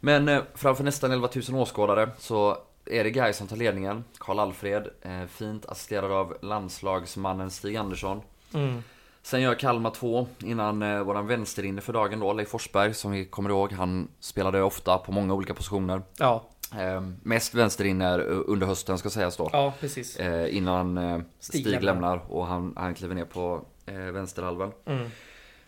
Men 0.00 0.28
eh, 0.28 0.42
framför 0.54 0.84
nästan 0.84 1.12
11 1.12 1.28
000 1.48 1.60
åskådare 1.60 2.10
så 2.18 2.58
är 2.84 3.04
det 3.04 3.10
Gais 3.10 3.36
som 3.36 3.46
tar 3.46 3.56
ledningen. 3.56 4.04
Karl 4.18 4.38
Alfred, 4.38 4.88
eh, 5.02 5.26
fint 5.28 5.66
assisterad 5.66 6.12
av 6.12 6.36
landslagsmannen 6.42 7.50
Stig 7.50 7.76
Andersson. 7.76 8.20
Mm. 8.54 8.82
Sen 9.22 9.40
gör 9.40 9.54
Kalmar 9.54 9.90
2 9.90 10.26
innan 10.38 10.82
eh, 10.82 11.02
våran 11.02 11.26
vänsterinne 11.26 11.80
för 11.80 11.92
dagen 11.92 12.20
då, 12.20 12.32
Leif 12.32 12.48
Forsberg, 12.48 12.94
som 12.94 13.10
vi 13.10 13.24
kommer 13.24 13.50
ihåg. 13.50 13.72
Han 13.72 14.08
spelade 14.20 14.62
ofta 14.62 14.98
på 14.98 15.12
många 15.12 15.34
olika 15.34 15.54
positioner. 15.54 16.02
Ja, 16.18 16.44
Eh, 16.72 17.02
mest 17.22 17.54
vänsterinner 17.54 18.18
eh, 18.18 18.40
under 18.46 18.66
hösten 18.66 18.98
ska 18.98 19.10
sägas 19.10 19.36
då. 19.36 19.50
ja 19.52 19.74
precis. 19.80 20.16
Eh, 20.16 20.56
innan 20.56 20.98
eh, 20.98 21.20
Stig 21.40 21.60
Stig, 21.66 21.82
lämnar. 21.82 22.20
och 22.32 22.46
han, 22.46 22.72
han 22.76 22.94
kliver 22.94 23.14
ner 23.14 23.24
på 23.24 23.64
eh, 23.86 23.94
vänsterhalvan. 23.96 24.72
Mm. 24.84 25.08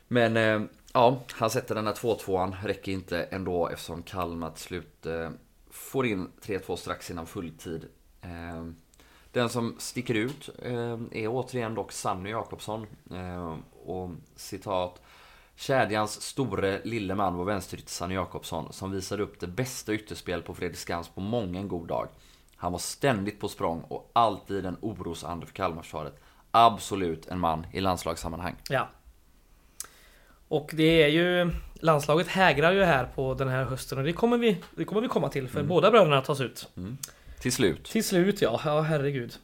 Men 0.08 0.36
eh, 0.36 0.68
ja, 0.92 1.20
han 1.32 1.50
sätter 1.50 1.74
den 1.74 1.86
här 1.86 1.94
2-2an. 1.94 2.54
Räcker 2.64 2.92
inte 2.92 3.22
ändå 3.22 3.68
eftersom 3.68 4.02
Kalmar 4.02 4.50
till 4.50 4.62
slut 4.62 5.06
eh, 5.06 5.30
får 5.70 6.06
in 6.06 6.28
3-2 6.42 6.76
strax 6.76 7.10
innan 7.10 7.26
fulltid. 7.26 7.84
Eh, 8.22 8.64
den 9.32 9.48
som 9.48 9.74
sticker 9.78 10.14
ut 10.14 10.50
eh, 10.62 10.98
är 11.12 11.28
återigen 11.28 11.74
dock 11.74 11.92
Sanny 11.92 12.30
Jakobsson. 12.30 12.86
Eh, 13.10 13.56
och 13.84 14.10
citat 14.36 15.02
Kedjans 15.60 16.22
store 16.22 16.80
lille 16.84 17.14
man 17.14 17.36
var 17.36 17.44
vänsterytter 17.44 17.90
Sanny 17.90 18.14
Jakobsson 18.14 18.72
som 18.72 18.90
visade 18.90 19.22
upp 19.22 19.40
det 19.40 19.46
bästa 19.46 19.94
ytterspel 19.94 20.42
på 20.42 20.54
Fredriksskans 20.54 21.08
på 21.08 21.20
många 21.20 21.58
en 21.58 21.68
god 21.68 21.88
dag. 21.88 22.08
Han 22.56 22.72
var 22.72 22.78
ständigt 22.78 23.40
på 23.40 23.48
språng 23.48 23.80
och 23.88 24.10
alltid 24.12 24.66
en 24.66 24.76
orosande 24.80 25.46
för 25.46 25.54
Kalmarförsvaret. 25.54 26.20
Absolut 26.50 27.28
en 27.28 27.38
man 27.38 27.66
i 27.72 27.80
landslagssammanhang. 27.80 28.54
Ja. 28.68 28.88
Och 30.48 30.70
det 30.72 31.02
är 31.02 31.08
ju 31.08 31.50
Landslaget 31.74 32.28
hägrar 32.28 32.72
ju 32.72 32.84
här 32.84 33.04
på 33.04 33.34
den 33.34 33.48
här 33.48 33.64
hösten 33.64 33.98
och 33.98 34.04
det 34.04 34.12
kommer 34.12 34.38
vi, 34.38 34.58
det 34.76 34.84
kommer 34.84 35.02
vi 35.02 35.08
komma 35.08 35.28
till 35.28 35.48
för 35.48 35.62
båda 35.62 35.90
bröderna 35.90 36.20
tas 36.20 36.40
ut. 36.40 36.68
Till 37.40 37.52
slut. 37.52 37.84
Till 37.84 38.04
slut 38.04 38.42
ja, 38.42 38.60
ja 38.64 38.80
herregud. 38.80 39.34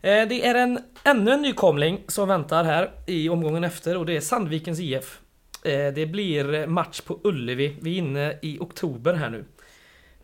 Eh, 0.00 0.28
Det 0.28 0.46
är 0.46 0.54
en, 0.54 0.78
ännu 1.04 1.30
en 1.30 1.42
nykomling 1.42 2.04
som 2.08 2.28
väntar 2.28 2.64
här 2.64 2.90
i 3.06 3.28
omgången 3.28 3.64
efter 3.64 3.96
och 3.96 4.06
det 4.06 4.16
är 4.16 4.20
Sandvikens 4.20 4.80
IF. 4.80 5.19
Eh, 5.64 5.92
Det 5.94 6.06
blir 6.06 6.66
match 6.66 7.00
på 7.00 7.20
Ullevi, 7.24 7.76
vi 7.80 7.94
är 7.94 7.98
inne 7.98 8.38
i 8.42 8.58
oktober 8.60 9.14
här 9.14 9.30
nu. 9.30 9.44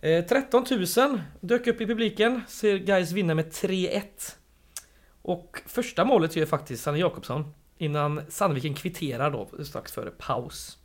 Eh, 0.00 0.24
13 0.24 0.64
000 0.96 1.20
dök 1.40 1.66
upp 1.66 1.80
i 1.80 1.86
publiken, 1.86 2.42
ser 2.48 2.78
guys 2.78 3.12
vinna 3.12 3.34
med 3.34 3.50
3-1. 3.52 4.36
Och 5.22 5.62
första 5.66 6.04
målet 6.04 6.36
gör 6.36 6.46
faktiskt 6.46 6.82
Sanne 6.82 6.98
Jakobsson 6.98 7.54
innan 7.78 8.20
Sandviken 8.28 8.74
kvitterar 8.74 9.30
då 9.30 9.64
strax 9.64 9.92
före 9.92 10.10
paus. 10.10 10.78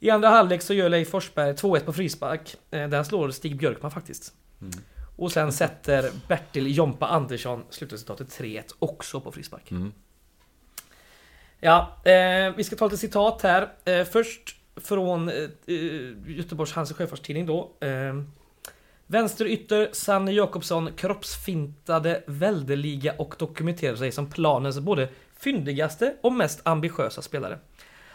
I 0.00 0.10
andra 0.10 0.28
halvlek 0.28 0.62
så 0.62 0.74
gör 0.74 0.88
Leif 0.88 1.08
Forsberg 1.10 1.52
2-1 1.54 1.80
på 1.80 1.92
frispark. 1.92 2.56
Eh, 2.70 2.88
Där 2.88 3.02
slår 3.02 3.30
Stig 3.30 3.56
Björkman 3.56 3.90
faktiskt. 3.90 4.32
Och 5.16 5.32
sen 5.32 5.52
sätter 5.52 6.10
Bertil 6.28 6.76
Jompa 6.76 7.06
Andersson 7.06 7.64
slutresultatet 7.70 8.28
3-1 8.28 8.62
också 8.78 9.20
på 9.20 9.32
frispark. 9.32 9.70
Mm. 9.70 9.92
Ja, 11.64 11.96
eh, 12.04 12.54
vi 12.56 12.64
ska 12.64 12.76
ta 12.76 12.84
lite 12.84 12.96
citat 12.96 13.42
här. 13.42 13.68
Eh, 13.84 14.04
först 14.04 14.56
från 14.76 15.28
eh, 15.28 15.34
eh, 15.66 15.76
Göteborgs 16.26 16.72
Hanse 16.72 16.94
Sjöfartstidning 16.94 17.46
då. 17.46 17.70
Eh, 17.80 18.22
Vänsterytter 19.06 19.88
Sanne 19.92 20.32
Jakobsson 20.32 20.90
kroppsfintade 20.96 22.22
väldeliga 22.26 23.14
och 23.18 23.34
dokumenterade 23.38 23.98
sig 23.98 24.12
som 24.12 24.30
planens 24.30 24.78
både 24.80 25.08
fyndigaste 25.36 26.14
och 26.20 26.32
mest 26.32 26.60
ambitiösa 26.64 27.22
spelare. 27.22 27.58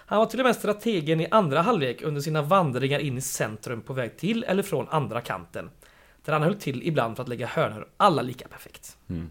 Han 0.06 0.20
var 0.20 0.26
till 0.26 0.40
och 0.40 0.46
med 0.46 0.56
strategen 0.56 1.22
i 1.22 1.28
andra 1.32 1.62
halvlek 1.62 2.02
under 2.02 2.22
sina 2.22 2.42
vandringar 2.42 3.00
in 3.00 3.18
i 3.18 3.22
centrum 3.22 3.82
på 3.82 3.94
väg 3.94 4.18
till 4.18 4.44
eller 4.44 4.64
från 4.64 4.88
andra 4.90 5.22
kanten. 5.22 5.70
Där 6.26 6.34
han 6.34 6.44
höll 6.44 6.56
till 6.56 6.88
ibland 6.88 7.16
för 7.16 7.24
att 7.24 7.30
lägga 7.30 7.48
hörnor, 7.48 7.88
alla 7.98 8.22
lika 8.22 8.48
perfekt. 8.48 8.98
Mm. 9.10 9.30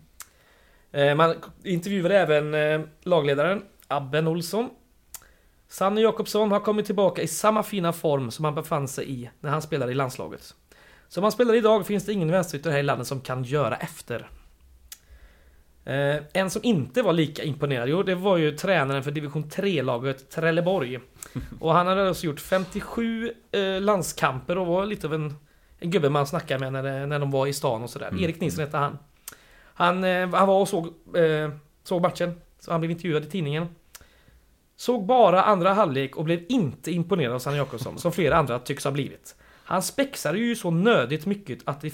Eh, 0.93 1.15
Man 1.15 1.35
intervjuade 1.65 2.19
även 2.19 2.55
eh, 2.55 2.81
lagledaren 3.03 3.63
Abben 3.89 4.29
Olsson. 4.29 4.71
Sanny 5.69 6.01
Jakobsson 6.01 6.51
har 6.51 6.61
kommit 6.61 6.87
tillbaka 6.87 7.23
i 7.23 7.29
samma 7.29 7.63
fina 7.63 7.93
form 7.93 8.31
som 8.31 8.45
han 8.45 8.55
befann 8.55 8.89
sig 8.89 9.11
i 9.11 9.31
när 9.41 9.51
han 9.51 9.63
spelade 9.63 9.93
i 9.93 9.95
landslaget. 9.95 10.55
Som 11.09 11.23
han 11.23 11.33
spelar 11.33 11.55
idag 11.55 11.87
finns 11.87 12.07
det 12.07 12.13
ingen 12.13 12.31
vänsterytter 12.31 12.71
här 12.71 12.79
i 12.79 12.83
landet 12.83 13.07
som 13.07 13.21
kan 13.21 13.45
göra 13.45 13.77
efter. 13.77 14.29
Eh, 15.85 16.23
en 16.33 16.51
som 16.51 16.65
inte 16.65 17.03
var 17.03 17.13
lika 17.13 17.43
imponerad, 17.43 17.89
jo 17.89 18.03
det 18.03 18.15
var 18.15 18.37
ju 18.37 18.57
tränaren 18.57 19.03
för 19.03 19.11
division 19.11 19.45
3-laget 19.45 20.31
Trelleborg. 20.31 21.01
Och 21.61 21.75
han 21.75 21.87
hade 21.87 22.09
alltså 22.09 22.27
gjort 22.27 22.41
57 22.41 23.33
eh, 23.53 23.81
landskamper 23.81 24.59
och 24.59 24.67
var 24.67 24.87
lite 24.87 25.07
av 25.07 25.15
en, 25.15 25.35
en 25.79 25.91
gubbe 25.91 26.11
man 26.11 26.27
snackade 26.27 26.71
med 26.71 26.85
när, 26.85 27.07
när 27.07 27.19
de 27.19 27.31
var 27.31 27.47
i 27.47 27.53
stan 27.53 27.83
och 27.83 27.91
sådär. 27.91 28.23
Erik 28.23 28.41
Nilsson 28.41 28.65
hette 28.65 28.77
han. 28.77 28.99
Han, 29.75 30.05
eh, 30.05 30.29
han 30.29 30.49
var 30.49 30.61
och 30.61 30.69
såg, 30.69 30.87
eh, 31.17 31.51
såg 31.85 32.03
matchen, 32.03 32.41
så 32.67 32.73
han 32.73 32.81
blev 32.81 32.91
intervjuad 32.91 33.25
i 33.25 33.31
tidningen. 33.31 33.69
Såg 34.77 35.07
bara 35.07 35.43
andra 35.43 35.73
halvlek 35.73 36.17
och 36.17 36.25
blev 36.25 36.45
inte 36.49 36.91
imponerad 36.91 37.35
av 37.35 37.39
Sanne 37.39 37.57
Jakobsson, 37.57 37.99
som 37.99 38.13
flera 38.13 38.37
andra 38.37 38.59
tycks 38.59 38.85
ha 38.85 38.91
blivit. 38.91 39.35
Han 39.65 39.83
spexade 39.83 40.39
ju 40.39 40.57
så 40.57 40.71
nödigt 40.71 41.27
mycket 41.27 41.59
att 41.65 41.81
det, 41.81 41.93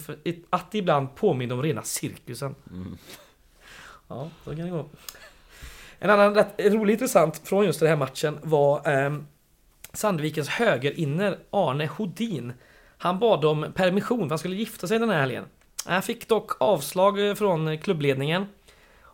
att 0.51 0.71
det 0.71 0.79
ibland 0.79 1.15
påminner 1.15 1.55
om 1.55 1.63
rena 1.63 1.83
cirkusen. 1.83 2.55
Ja, 4.09 4.29
så 4.45 4.57
kan 4.57 4.65
det 4.65 4.71
gå. 4.71 4.89
En 5.99 6.11
annan 6.11 6.35
rätt 6.35 6.55
rolig 6.59 6.93
intressant 6.93 7.41
från 7.45 7.65
just 7.65 7.81
den 7.81 7.89
här 7.89 7.97
matchen 7.97 8.39
var 8.43 8.89
ehm, 8.89 9.27
Sandvikens 9.93 10.49
högerinner 10.49 11.39
Arne 11.51 11.87
Hodin. 11.87 12.53
Han 12.99 13.19
bad 13.19 13.45
om 13.45 13.67
permission 13.75 14.21
för 14.21 14.29
han 14.29 14.39
skulle 14.39 14.57
gifta 14.57 14.87
sig 14.87 14.99
den 14.99 15.11
här 15.11 15.21
helgen. 15.21 15.45
Han 15.87 16.03
fick 16.03 16.29
dock 16.29 16.63
avslag 16.63 17.29
eh, 17.29 17.35
från 17.35 17.79
klubbledningen. 17.79 18.47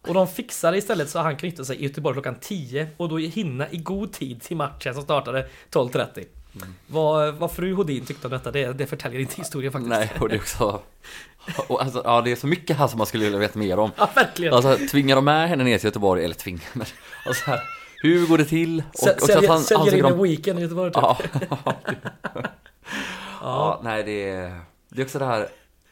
Och 0.07 0.15
de 0.15 0.29
fixade 0.29 0.77
istället 0.79 1.11
så 1.11 1.19
han 1.19 1.37
gifta 1.43 1.65
sig 1.65 1.77
i 1.77 1.83
Göteborg 1.83 2.15
klockan 2.15 2.35
10 2.41 2.89
och 2.97 3.09
då 3.09 3.17
hinna 3.19 3.71
i 3.71 3.77
god 3.77 4.13
tid 4.13 4.43
till 4.43 4.57
matchen 4.57 4.95
som 4.95 5.03
startade 5.03 5.47
12.30. 5.71 6.25
Vad, 6.87 7.35
vad 7.35 7.53
fru 7.53 7.75
Hodin 7.75 8.07
tyckte 8.07 8.27
om 8.27 8.31
detta, 8.33 8.51
det, 8.51 8.73
det 8.73 8.87
förtäljer 8.87 9.21
inte 9.21 9.37
historien 9.37 9.73
faktiskt. 9.73 9.89
Nej, 9.91 10.13
och 10.21 10.29
det 10.29 10.35
är 10.35 10.39
också... 10.41 10.81
Och 11.69 11.83
alltså, 11.83 12.03
ja, 12.05 12.21
det 12.21 12.33
är 12.33 12.37
så 12.37 12.47
mycket 12.47 12.77
här 12.77 12.87
som 12.89 12.99
man 12.99 13.07
skulle 13.07 13.25
vilja 13.25 13.39
veta 13.39 13.59
mer 13.59 13.79
om. 13.79 13.91
Ja, 13.97 14.11
verkligen. 14.15 14.55
Alltså, 14.55 14.79
tvingar 14.91 15.17
de 15.17 15.25
med 15.25 15.49
henne 15.49 15.65
ner 15.65 15.79
till 15.79 15.87
Göteborg, 15.87 16.25
eller 16.25 16.35
tvingar, 16.35 16.63
men 16.73 16.87
alltså 17.27 17.45
här, 17.51 17.61
hur 18.03 18.27
går 18.27 18.39
det 18.39 18.45
till? 18.45 18.81
Sä- 18.83 18.85
så 18.99 19.11
att 19.11 19.23
säljer, 19.23 19.49
han- 19.49 19.63
säljer 19.63 19.85
han 19.91 19.99
in 19.99 20.05
en 20.05 20.11
de- 20.19 20.23
weekend 20.23 20.59
i 20.59 20.63
Göteborg 20.63 20.93
typ. 20.93 21.03
Ja, 21.51 22.45
ja, 23.41 23.81
nej 23.85 24.03
det 24.05 24.29
är, 24.31 24.61
det 24.89 25.01
är 25.01 25.05
också 25.05 25.19
det 25.19 25.25
här, 25.25 25.49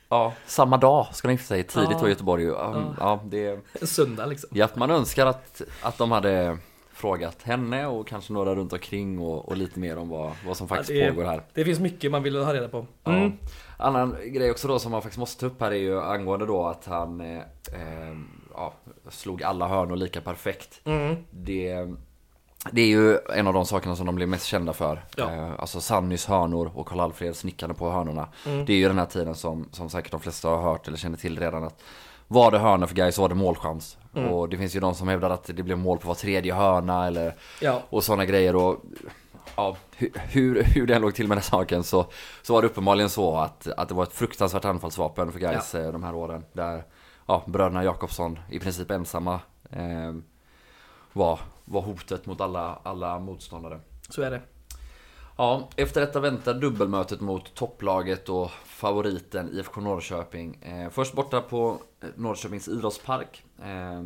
ja, 0.09 0.33
samma 0.47 0.77
dag 0.77 1.07
ska 1.12 1.28
de 1.28 1.33
gifta 1.33 1.49
sig 1.49 1.62
tidigt 1.62 1.97
Ja. 2.01 2.09
Göteborg. 2.09 2.45
Ja, 2.45 2.95
ja, 3.01 3.20
det 3.24 3.47
är, 3.47 3.61
En 3.81 3.87
söndag 3.87 4.27
liksom. 4.27 4.51
ja, 4.53 4.69
man 4.74 4.91
önskar 4.91 5.27
att, 5.27 5.62
att 5.83 5.99
de 5.99 6.12
hade 6.12 6.59
frågat 6.93 7.43
henne 7.43 7.87
och 7.87 8.09
kanske 8.09 8.33
några 8.33 8.55
runt 8.55 8.73
omkring 8.73 9.19
och, 9.19 9.49
och 9.49 9.57
lite 9.57 9.78
mer 9.81 9.99
om 9.99 10.09
vad, 10.09 10.33
vad 10.47 10.57
som 10.57 10.69
faktiskt 10.69 10.89
det 10.91 11.11
pågår 11.11 11.24
här. 11.24 11.43
Det 11.55 11.65
finns 11.65 11.81
mycket 11.81 12.11
man 12.11 12.23
vill 12.23 12.37
ha 12.37 12.55
reda 12.55 12.69
på. 12.69 12.87
Mm. 13.05 13.33
Annan 13.78 14.16
grej 14.24 14.51
också 14.51 14.69
då 14.69 14.78
som 14.78 14.93
man 14.93 15.03
faktiskt 15.03 15.19
måste 15.19 15.41
ta 15.41 15.47
upp 15.47 15.61
här 15.61 15.70
är 15.70 15.77
ju 15.77 16.01
angående 16.01 16.47
då 16.47 16.66
att 16.66 16.85
han 16.85 17.20
eh, 17.20 17.37
eh, 17.73 18.16
slog 19.09 19.43
alla 19.43 19.69
hörnor 19.69 19.97
lika 19.97 20.20
perfekt. 20.20 20.81
Mm. 20.85 21.16
Det, 21.31 21.95
det 22.72 22.82
är 22.82 22.86
ju 22.86 23.18
en 23.34 23.47
av 23.47 23.55
de 23.55 23.66
sakerna 23.66 23.97
som 23.97 24.06
de 24.06 24.14
blir 24.14 24.26
mest 24.26 24.47
kända 24.47 24.72
för. 24.72 25.05
Ja. 25.16 25.32
Eh, 25.32 25.52
alltså 25.59 25.80
Sannys 25.80 26.26
hörnor 26.26 26.70
och 26.74 26.88
Karl-Alfred 26.88 27.36
snickande 27.36 27.74
på 27.74 27.90
hörnorna. 27.90 28.28
Mm. 28.47 28.64
Det 28.64 28.72
är 28.72 28.76
ju 28.76 28.88
den 28.88 28.98
här 28.98 29.06
tiden 29.06 29.34
som, 29.34 29.68
som 29.72 29.90
säkert 29.90 30.10
de 30.10 30.20
flesta 30.20 30.48
har 30.48 30.62
hört 30.62 30.88
eller 30.88 30.98
känner 30.98 31.18
till 31.18 31.38
redan 31.38 31.64
att 31.64 31.82
var 32.28 32.51
det 32.51 32.59
hörna 32.59 32.86
för 32.86 32.94
Gais 32.94 33.14
så 33.14 33.22
var 33.22 33.28
det 33.28 33.34
målchans. 33.34 33.97
Mm. 34.14 34.30
Och 34.30 34.48
det 34.48 34.56
finns 34.56 34.76
ju 34.76 34.80
de 34.80 34.94
som 34.94 35.09
hävdar 35.09 35.30
att 35.30 35.44
det 35.44 35.62
blev 35.62 35.78
mål 35.78 35.98
på 35.98 36.09
var 36.09 36.14
tredje 36.14 36.55
hörna 36.55 37.06
eller 37.06 37.34
Ja. 37.60 37.82
och 37.90 38.05
sådana 38.05 38.24
grejer 38.24 38.56
och 38.56 38.84
ja, 39.56 39.76
hur, 39.97 40.62
hur, 40.62 40.86
det 40.86 40.98
låg 40.98 41.14
till 41.14 41.28
med 41.28 41.36
den 41.36 41.43
saken 41.43 41.84
så, 41.84 42.06
så 42.43 42.52
var 42.52 42.62
det 42.62 42.68
uppenbarligen 42.68 43.10
så 43.10 43.36
att, 43.36 43.66
att 43.76 43.88
det 43.88 43.94
var 43.94 44.02
ett 44.02 44.12
fruktansvärt 44.12 44.64
anfallsvapen 44.64 45.32
för 45.32 45.38
Gais 45.38 45.74
eh, 45.74 45.93
de 45.93 46.02
här 46.02 46.14
åren. 46.14 46.44
Där 46.52 46.84
ja, 47.26 47.43
bröderna 47.47 47.84
Jakobsson 47.84 48.38
i 48.51 48.59
princip 48.59 48.90
ensamma 48.90 49.40
eh, 49.70 50.14
var, 51.12 51.40
var 51.66 51.82
hotet 51.82 52.26
mot 52.26 52.40
alla, 52.40 52.78
alla 52.82 53.18
motståndare. 53.18 53.80
Så 54.09 54.22
är 54.22 54.30
det. 54.30 54.43
Ja, 55.38 55.68
efter 55.76 56.01
detta 56.01 56.20
väntar 56.20 56.55
dubbelmötet 56.55 57.20
mot 57.20 57.55
topplaget 57.55 58.28
och 58.28 58.51
favoriten 58.51 59.48
IFK 59.52 59.80
Norrköping. 59.80 60.55
Eh, 60.62 60.90
först 60.90 61.14
borta 61.14 61.40
på 61.40 61.78
eh, 62.01 62.09
Norrköpings 62.14 62.68
idrottspark. 62.68 63.44
Eh, 63.62 64.02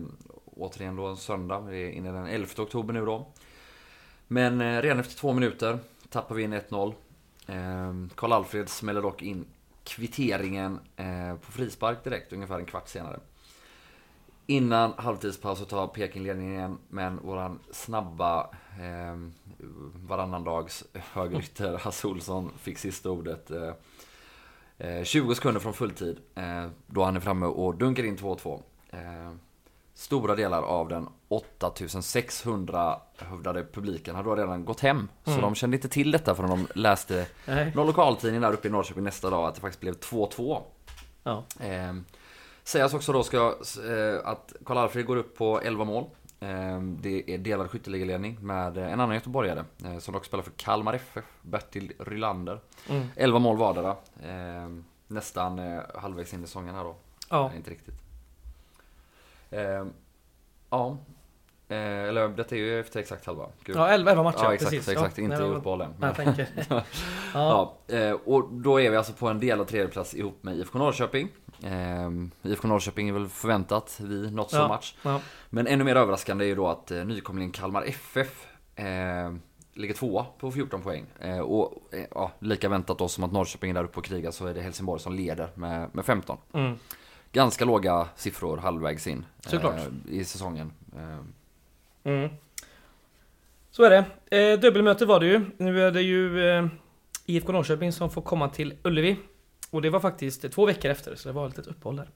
återigen 0.57 0.97
då 0.97 1.07
en 1.07 1.17
söndag, 1.17 1.61
det 1.61 1.77
är 1.77 1.91
inne 1.91 2.13
den 2.13 2.27
11 2.27 2.47
oktober 2.59 2.95
nu 2.95 3.05
då. 3.05 3.27
Men 4.27 4.61
eh, 4.61 4.83
redan 4.83 5.01
efter 5.01 5.17
två 5.17 5.33
minuter 5.33 5.79
tappar 6.09 6.35
vi 6.35 6.43
in 6.43 6.55
1-0. 6.55 6.95
Eh, 7.47 8.15
Karl-Alfred 8.15 8.69
smäller 8.69 9.03
dock 9.03 9.23
in 9.23 9.47
kvitteringen 9.85 10.79
eh, 10.97 11.35
på 11.35 11.53
frispark 11.53 12.05
direkt, 12.05 12.33
ungefär 12.33 12.59
en 12.59 12.67
kvart 12.67 12.89
senare. 12.89 13.21
Innan 14.51 14.93
halvtidspaus 14.97 15.59
så 15.59 15.65
tar 15.65 15.87
Peking 15.87 16.23
ledningen 16.23 16.55
igen, 16.55 16.79
men 16.89 17.19
våran 17.23 17.59
snabba 17.73 18.41
eh, 18.81 19.17
varannan 20.09 20.45
dags 20.45 20.85
högerytter 21.13 21.79
Hasse 21.83 22.07
Olsson 22.07 22.53
fick 22.59 22.79
sista 22.79 23.11
ordet. 23.11 23.51
Eh, 23.51 23.73
eh, 24.79 25.05
20 25.05 25.35
sekunder 25.35 25.61
från 25.61 25.73
fulltid, 25.73 26.19
eh, 26.35 26.67
då 26.87 27.03
han 27.05 27.17
är 27.17 27.21
framme 27.21 27.47
och 27.47 27.75
dunkar 27.75 28.05
in 28.05 28.17
2-2. 28.19 28.63
Eh, 28.91 28.99
stora 29.95 30.35
delar 30.35 30.63
av 30.63 30.89
den 30.89 31.09
8600 31.29 33.01
hövdade 33.17 33.65
publiken 33.73 34.15
hade 34.17 34.29
då 34.29 34.37
redan 34.37 34.65
gått 34.65 34.81
hem. 34.81 35.09
Så 35.25 35.31
Mm. 35.31 35.43
de 35.43 35.55
kände 35.55 35.77
inte 35.77 35.89
till 35.89 36.11
detta 36.11 36.35
förrän 36.35 36.51
de 36.51 36.67
läste 36.75 37.27
Nej. 37.47 37.73
någon 37.75 37.87
lokaltidning 37.87 38.41
där 38.41 38.53
uppe 38.53 38.69
i 38.69 38.71
Norrköping 38.71 39.05
nästa 39.05 39.31
dag 39.31 39.49
att 39.49 39.55
det 39.55 39.61
faktiskt 39.61 39.81
blev 39.81 39.95
2-2. 39.95 40.63
Ja. 41.23 41.45
Sägas 42.71 42.95
också 42.95 43.13
då 43.13 43.23
ska, 43.23 43.39
eh, 43.39 44.29
att 44.29 44.53
Karl-Alfred 44.65 45.07
går 45.07 45.17
upp 45.17 45.37
på 45.39 45.61
11 45.61 45.85
mål. 45.85 46.05
Eh, 46.41 46.81
det 46.83 47.35
är 47.35 47.39
delad 47.39 47.71
skytteligaledning 47.71 48.39
med 48.41 48.79
eh, 48.79 48.93
en 48.93 49.01
annan 49.01 49.15
göteborgare 49.15 49.65
eh, 49.85 49.99
som 49.99 50.15
dock 50.15 50.25
spelar 50.25 50.45
för 50.45 50.51
Kalmar 50.57 50.95
FF, 50.95 51.25
Bertil 51.43 51.93
Rylander. 51.99 52.61
Mm. 52.89 53.07
11 53.17 53.39
mål 53.39 53.57
vardera. 53.57 53.91
Eh, 54.23 54.69
nästan 55.07 55.59
eh, 55.59 55.81
halvvägs 55.95 56.35
in 56.35 56.45
i 56.45 56.47
säsongen 56.47 56.75
här 56.75 56.85
då. 56.85 56.97
Ja. 57.31 57.49
Nej, 57.49 57.57
inte 57.57 57.71
riktigt. 57.71 57.95
Eh, 59.51 59.85
ja. 60.71 60.97
Eller 61.69 62.29
detta 62.29 62.55
är 62.55 62.59
ju 62.59 62.81
efter 62.81 63.01
exakt 63.01 63.27
halva. 63.27 63.47
Gud. 63.65 63.77
Ja, 63.77 63.89
11, 63.89 64.11
11 64.11 64.23
matcher. 64.23 64.39
Ja, 64.43 64.55
exakt, 64.55 64.71
precis. 64.71 64.89
exakt. 64.89 65.19
Ja, 65.19 65.25
inte 65.25 65.39
nej, 65.39 65.49
men- 65.49 65.57
uppehållen. 65.57 65.95
Jag 66.01 66.15
tänker. 66.17 66.49
ja. 67.35 67.75
Ja, 67.87 68.15
och 68.25 68.49
då 68.53 68.81
är 68.81 68.91
vi 68.91 68.97
alltså 68.97 69.13
på 69.13 69.29
en 69.29 69.41
delad 69.41 69.69
tredjeplats 69.69 70.15
ihop 70.15 70.43
med 70.43 70.57
IFK 70.57 70.79
Norrköping. 70.79 71.29
Eh, 71.65 72.11
IFK 72.51 72.69
Norrköping 72.69 73.09
är 73.09 73.13
väl 73.13 73.29
förväntat 73.29 74.01
vid 74.01 74.33
något 74.35 74.53
Ja. 74.53 74.59
som 74.59 74.69
match. 74.69 74.95
Ja. 75.03 75.21
Men 75.51 75.67
ännu 75.67 75.85
mer 75.85 75.97
överraskande 75.97 76.45
är 76.45 76.49
ju 76.49 76.55
då 76.55 76.69
att 76.69 76.91
eh, 76.91 77.05
nykomlingen 77.05 77.53
Kalmar 77.53 77.83
FF 77.83 78.47
eh, 78.77 78.85
ligger 79.75 79.95
tvåa 79.95 80.27
på 80.39 80.51
14 80.53 80.83
poäng. 80.83 81.07
Eh, 81.21 81.39
och 81.39 81.95
eh, 81.95 82.05
ja, 82.11 82.31
lika 82.39 82.69
väntat 82.69 82.99
då 82.99 83.09
som 83.09 83.25
att 83.25 83.33
Norrköping 83.33 83.71
är 83.71 83.75
där 83.75 83.85
uppe 83.85 83.99
och 83.99 84.05
krigar 84.05 84.31
så 84.31 84.47
är 84.47 84.55
det 84.55 84.61
Helsingborg 84.63 85.01
som 85.01 85.13
leder 85.15 85.49
med, 85.55 85.91
med 85.95 86.05
15. 86.05 86.37
Mm. 86.53 86.77
Ganska 87.33 87.65
låga 87.65 88.09
siffror 88.17 88.57
halvvägs 88.57 89.07
in 89.07 89.25
eh, 89.53 89.87
i 90.09 90.25
säsongen. 90.25 90.73
Eh, 90.97 91.19
Mm. 92.05 92.31
Så 93.71 93.83
är 93.85 93.91
det. 93.91 94.37
Eh, 94.39 94.61
dubbelmöte 94.61 95.07
var 95.07 95.21
det 95.21 95.27
ju. 95.27 95.41
Nu 95.57 95.83
är 95.83 95.91
det 95.91 96.03
ju 96.03 96.69
IFK 97.27 97.53
Norrköping 97.53 97.93
som 97.93 98.11
får 98.11 98.23
komma 98.23 98.49
till 98.49 98.75
Ullevi. 98.83 99.17
Och 99.71 99.83
det 99.83 99.91
var 99.91 100.01
faktiskt 100.01 100.53
två 100.53 100.67
veckor 100.67 100.91
efter, 100.91 101.15
så 101.15 101.29
det 101.29 101.33
var 101.33 101.47
ett 101.49 101.57
litet 101.57 101.67
uppehåll 101.73 101.97
där. 101.97 102.09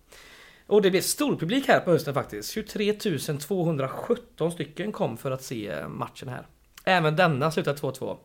Och 0.66 0.82
det 0.82 0.90
blev 0.90 1.00
stor 1.00 1.36
publik 1.36 1.68
här 1.68 1.80
på 1.80 1.90
hösten 1.90 2.14
faktiskt. 2.14 2.52
23 2.52 2.92
217 2.92 4.52
stycken 4.52 4.92
kom 4.92 5.16
för 5.16 5.30
att 5.30 5.42
se 5.42 5.68
eh, 5.68 5.88
matchen 5.88 6.28
här. 6.28 6.46
Även 6.84 7.16
denna 7.16 7.50
slutade 7.50 7.78
2-2. 7.78 8.16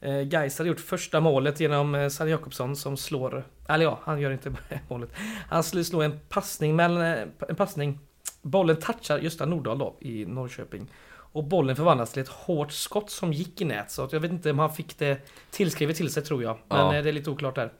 Eh, 0.00 0.20
Gais 0.20 0.58
hade 0.58 0.68
gjort 0.70 0.80
första 0.80 1.20
målet 1.20 1.60
genom 1.60 1.94
eh, 1.94 2.08
Sally 2.08 2.30
Jakobsson 2.30 2.76
som 2.76 2.96
slår... 2.96 3.44
Eller 3.68 3.84
ja, 3.84 4.00
han 4.02 4.20
gör 4.20 4.30
inte 4.30 4.52
målet. 4.88 5.10
Han 5.48 5.62
skulle 5.62 5.84
slå 5.84 6.02
en 6.02 6.20
passning 6.28 6.80
eh, 6.80 7.26
En 7.48 7.56
passning. 7.56 7.98
Bollen 8.42 8.76
touchar 8.76 9.18
Gösta 9.18 9.46
Nordahl 9.46 9.78
då 9.78 9.96
i 10.00 10.26
Norrköping. 10.26 10.86
Och 11.08 11.44
bollen 11.44 11.76
förvandlas 11.76 12.12
till 12.12 12.22
ett 12.22 12.28
hårt 12.28 12.72
skott 12.72 13.10
som 13.10 13.32
gick 13.32 13.60
i 13.60 13.64
nät. 13.64 13.90
Så 13.90 14.08
jag 14.12 14.20
vet 14.20 14.30
inte 14.30 14.50
om 14.50 14.58
han 14.58 14.74
fick 14.74 14.98
det 14.98 15.28
tillskrivet 15.50 15.96
till 15.96 16.12
sig 16.12 16.22
tror 16.22 16.42
jag. 16.42 16.58
Men 16.68 16.94
Ja. 16.94 17.02
det 17.02 17.08
är 17.08 17.12
lite 17.12 17.30
oklart 17.30 17.54
där. 17.54 17.72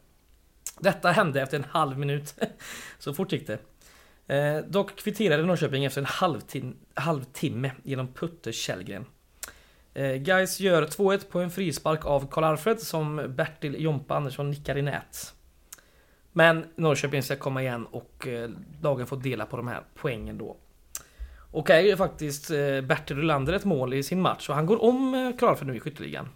Detta 0.83 1.11
hände 1.11 1.43
efter 1.43 1.57
en 1.57 1.67
halv 1.71 1.99
minut. 1.99 2.35
Så 2.99 3.15
fort 3.15 3.33
gick 3.33 3.47
det. 3.47 3.59
Eh, 4.35 4.65
dock 4.65 4.97
kvitterade 4.97 5.43
Norrköping 5.43 5.85
efter 5.85 6.01
en 6.01 6.07
halvtim 6.07 6.77
halvtimme 6.95 7.71
genom 7.83 8.09
Putte 8.09 8.53
Källgren. 8.53 9.05
Eh, 9.95 10.15
Guys 10.15 10.61
gör 10.61 10.87
2-1 10.87 11.31
på 11.31 11.41
en 11.41 11.51
frispark 11.51 12.05
av 12.05 12.31
Karl-Alfred 12.31 12.79
som 12.79 13.23
Bertil 13.29 13.83
Jompa 13.83 14.15
Andersson 14.15 14.51
nickar 14.51 14.79
i 14.79 14.83
nät. 14.83 15.35
Men 16.33 16.65
Norrköping 16.77 17.23
ska 17.23 17.37
komma 17.37 17.63
igen 17.63 17.87
och 17.87 18.29
eh, 18.29 18.51
lagen 18.83 19.07
får 19.07 19.17
dela 19.17 19.47
på 19.47 19.57
de 19.57 19.69
här 19.69 19.83
poängen 19.95 20.39
då. 20.39 20.57
Och 21.35 21.71
är 21.71 21.81
ju 21.81 21.97
faktiskt 21.97 22.51
eh, 22.51 22.81
Bertil 22.81 23.17
Rylander 23.17 23.53
ett 23.53 23.65
mål 23.65 23.95
i 23.95 24.03
sin 24.03 24.21
match 24.21 24.49
och 24.49 24.55
han 24.55 24.67
går 24.67 24.83
om 24.83 25.15
eh, 25.15 25.37
Karl-Alfred 25.39 25.67
nu 25.67 25.77
i 25.77 25.81
skytteligan. 25.81 26.29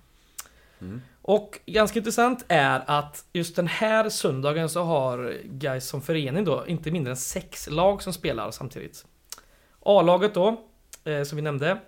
Mm. 0.81 1.03
Och 1.29 1.61
ganska 1.67 1.99
intressant 1.99 2.45
är 2.49 2.83
att 2.87 3.25
just 3.33 3.57
den 3.57 3.67
här 3.67 4.09
söndagen 4.09 4.69
så 4.69 4.83
har 4.83 5.37
Gais 5.45 5.89
som 5.89 6.03
förening 6.03 6.45
då 6.45 6.65
inte 6.67 6.91
mindre 6.91 7.11
än 7.11 7.17
sex 7.17 7.69
lag 7.71 8.03
som 8.03 8.13
spelar 8.13 8.51
samtidigt. 8.51 9.07
A-laget 9.81 10.35
då, 10.35 10.61
eh, 11.05 11.23
som 11.23 11.37
vi 11.37 11.43
nämnde. 11.43 11.79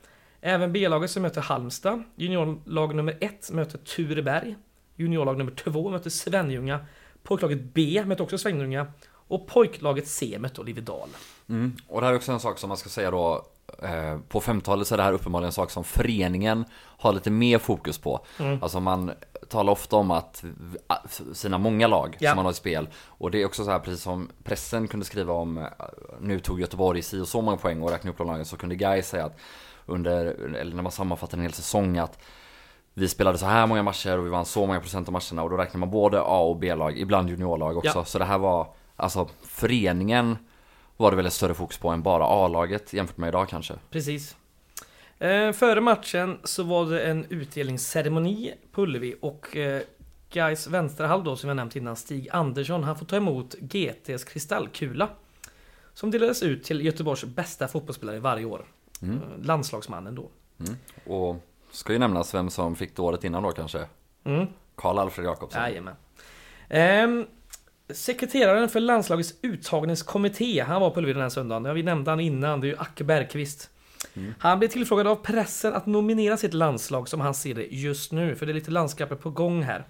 Även 0.41 0.73
B-laget 0.73 1.11
som 1.11 1.23
möter 1.23 1.41
Halmstad. 1.41 2.03
Juniorlag 2.17 2.95
nummer 2.95 3.19
ett 3.21 3.51
möter 3.51 3.79
Tureberg. 3.79 4.57
Juniorlag 4.97 5.39
nummer 5.39 5.53
två 5.53 5.91
möter 5.91 6.11
Svenljunga. 6.11 6.87
Pojklaget 7.23 7.75
B 7.75 8.03
möter 8.07 8.25
också 8.25 8.39
Svenljunga. 8.39 8.87
Och 9.11 9.47
pojklaget 9.47 10.09
C 10.09 10.37
möter 10.39 10.63
Olivedal. 10.63 11.09
Mm. 11.49 11.77
Och 11.89 12.01
det 12.01 12.07
här 12.07 12.13
är 12.13 12.17
också 12.17 12.33
en 12.33 12.41
sak 12.41 12.59
som 12.59 12.69
man 12.69 12.77
ska 12.77 12.89
säga 12.89 13.11
då 13.11 13.47
på 14.29 14.41
50-talet 14.41 14.87
så 14.89 14.95
är 14.95 14.97
det 14.97 15.03
här 15.03 15.13
uppenbarligen 15.13 15.47
en 15.49 15.53
sak 15.53 15.71
som 15.71 15.85
föreningen 15.85 16.65
har 16.75 17.13
lite 17.13 17.31
mer 17.31 17.59
fokus 17.59 17.99
på 17.99 18.21
Alltså 18.63 18.81
man 18.81 19.11
talar 19.49 19.73
ofta 19.73 19.97
om 19.97 20.11
att 20.11 20.45
sina 21.33 21.59
många 21.59 21.87
lag 21.87 22.17
Ja. 22.21 22.31
som 22.31 22.37
man 22.37 22.45
har 22.45 22.53
i 22.53 22.55
spel 22.55 22.89
Och 23.07 23.31
det 23.31 23.43
är 23.43 23.47
också 23.47 23.65
så 23.65 23.71
här 23.71 23.79
precis 23.79 24.03
som 24.03 24.31
pressen 24.45 24.89
kunde 24.89 25.07
skriva 25.07 25.33
om 25.33 25.59
eh, 25.59 25.65
Nu 26.21 26.41
tog 26.41 26.61
Göteborg 26.61 27.03
si 27.03 27.21
och 27.21 27.29
så 27.29 27.41
många 27.43 27.57
poäng 27.57 27.83
och 27.83 27.91
räkna 27.91 28.11
upp 28.11 28.19
lagen 28.19 28.45
Så 28.45 28.57
kunde 28.57 28.75
Gais 28.75 29.09
säga 29.09 29.25
att 29.25 29.39
under, 29.87 30.27
eller 30.55 30.75
när 30.77 30.83
man 30.83 30.93
sammanfattar 30.93 31.37
en 31.39 31.43
hel 31.43 31.53
säsong 31.53 31.99
att 31.99 32.19
vi 32.95 33.09
spelade 33.09 33.39
så 33.39 33.47
här 33.47 33.67
många 33.67 33.83
matcher 33.83 34.19
och 34.19 34.27
vi 34.27 34.31
vann 34.31 34.45
så 34.45 34.67
många 34.67 34.81
procent 34.81 35.09
av 35.09 35.13
matcherna 35.13 35.43
och 35.43 35.51
då 35.51 35.57
räknar 35.57 35.79
man 35.79 35.91
både 35.91 36.21
A 36.21 36.39
och 36.41 36.57
B-lag, 36.57 36.99
ibland 36.99 37.31
juniorlag 37.31 37.77
också. 37.77 37.99
Ja. 37.99 38.05
Så 38.05 38.19
det 38.19 38.25
här 38.25 38.39
var, 38.39 38.67
alltså 38.97 39.29
föreningen 39.43 40.37
var 40.99 41.11
det 41.11 41.17
väl 41.17 41.27
ett 41.27 41.33
större 41.33 41.55
fokus 41.55 41.79
på 41.79 41.89
än 41.89 42.03
bara 42.03 42.25
A-laget 42.25 42.93
jämfört 42.93 43.17
med 43.17 43.29
idag 43.29 43.49
kanske. 43.49 43.75
Precis. 43.91 44.37
Eh, 45.19 45.53
före 45.53 45.81
matchen 45.81 46.39
så 46.45 46.63
var 46.63 46.87
det 46.87 47.01
en 47.01 47.27
utdelningsceremoni 47.29 48.55
på 48.73 48.83
Ullevi 48.83 49.17
och 49.21 49.57
eh, 49.57 49.83
Gais 50.31 50.67
vänsterhalv 50.67 51.25
då 51.25 51.37
som 51.37 51.49
jag 51.49 51.57
nämnt 51.57 51.77
innan, 51.77 51.97
Stig 51.97 52.29
Andersson, 52.33 52.85
han 52.85 52.99
får 52.99 53.07
ta 53.07 53.17
emot 53.17 53.55
GTs 53.55 54.25
kristallkula. 54.25 55.09
Som 55.95 56.11
delades 56.11 56.43
ut 56.43 56.65
till 56.65 56.85
Göteborgs 56.85 57.25
bästa 57.25 57.69
fotbollsspelare 57.69 58.21
varje 58.21 58.45
år. 58.45 58.65
Mm. 59.03 59.17
Eh, 59.17 59.23
landslagsmannen 59.43 60.15
då. 60.15 60.31
Och 61.13 61.37
ska 61.71 61.93
ju 61.93 61.99
nämnas 61.99 62.35
vem 62.35 62.51
som 62.51 62.77
fick 62.77 62.97
det 62.97 63.03
året 63.03 63.25
innan 63.25 63.43
då 63.43 63.51
kanske. 63.51 63.87
Mm. 64.25 64.47
Karl 64.75 64.99
Alfred 64.99 65.27
Jakobsson. 65.27 65.63
Jajamän. 65.63 65.95
Ehm, 66.69 67.27
sekreteraren 67.91 68.69
för 68.69 68.81
landslagets 68.81 69.35
uttagningskommitté, 69.43 70.61
han 70.61 70.81
var 70.81 70.91
på 70.91 70.99
Ullevi 71.01 71.13
den 71.13 71.23
här 71.23 71.29
söndagen. 71.29 71.65
Ja, 71.65 71.73
vi 71.73 71.83
nämnde 71.83 72.11
han 72.11 72.21
innan, 72.21 72.61
det 72.61 72.67
är 72.67 72.69
ju 72.69 72.79
Acke 72.79 73.05
Bergqvist. 73.05 73.71
Han 74.39 74.59
blev 74.59 74.69
tillfrågad 74.69 75.07
av 75.07 75.17
pressen 75.17 75.75
att 75.75 75.87
nominera 75.87 76.37
sitt 76.37 76.55
landslag 76.55 77.09
som 77.09 77.21
han 77.21 77.35
ser 77.35 77.55
det 77.55 77.67
just 77.67 78.13
nu, 78.13 78.37
för 78.37 78.47
det 78.47 78.53
är 78.53 78.55
lite 78.55 78.71
landskaper 78.71 79.17
på 79.17 79.31
gång 79.31 79.63
här. 79.63 79.85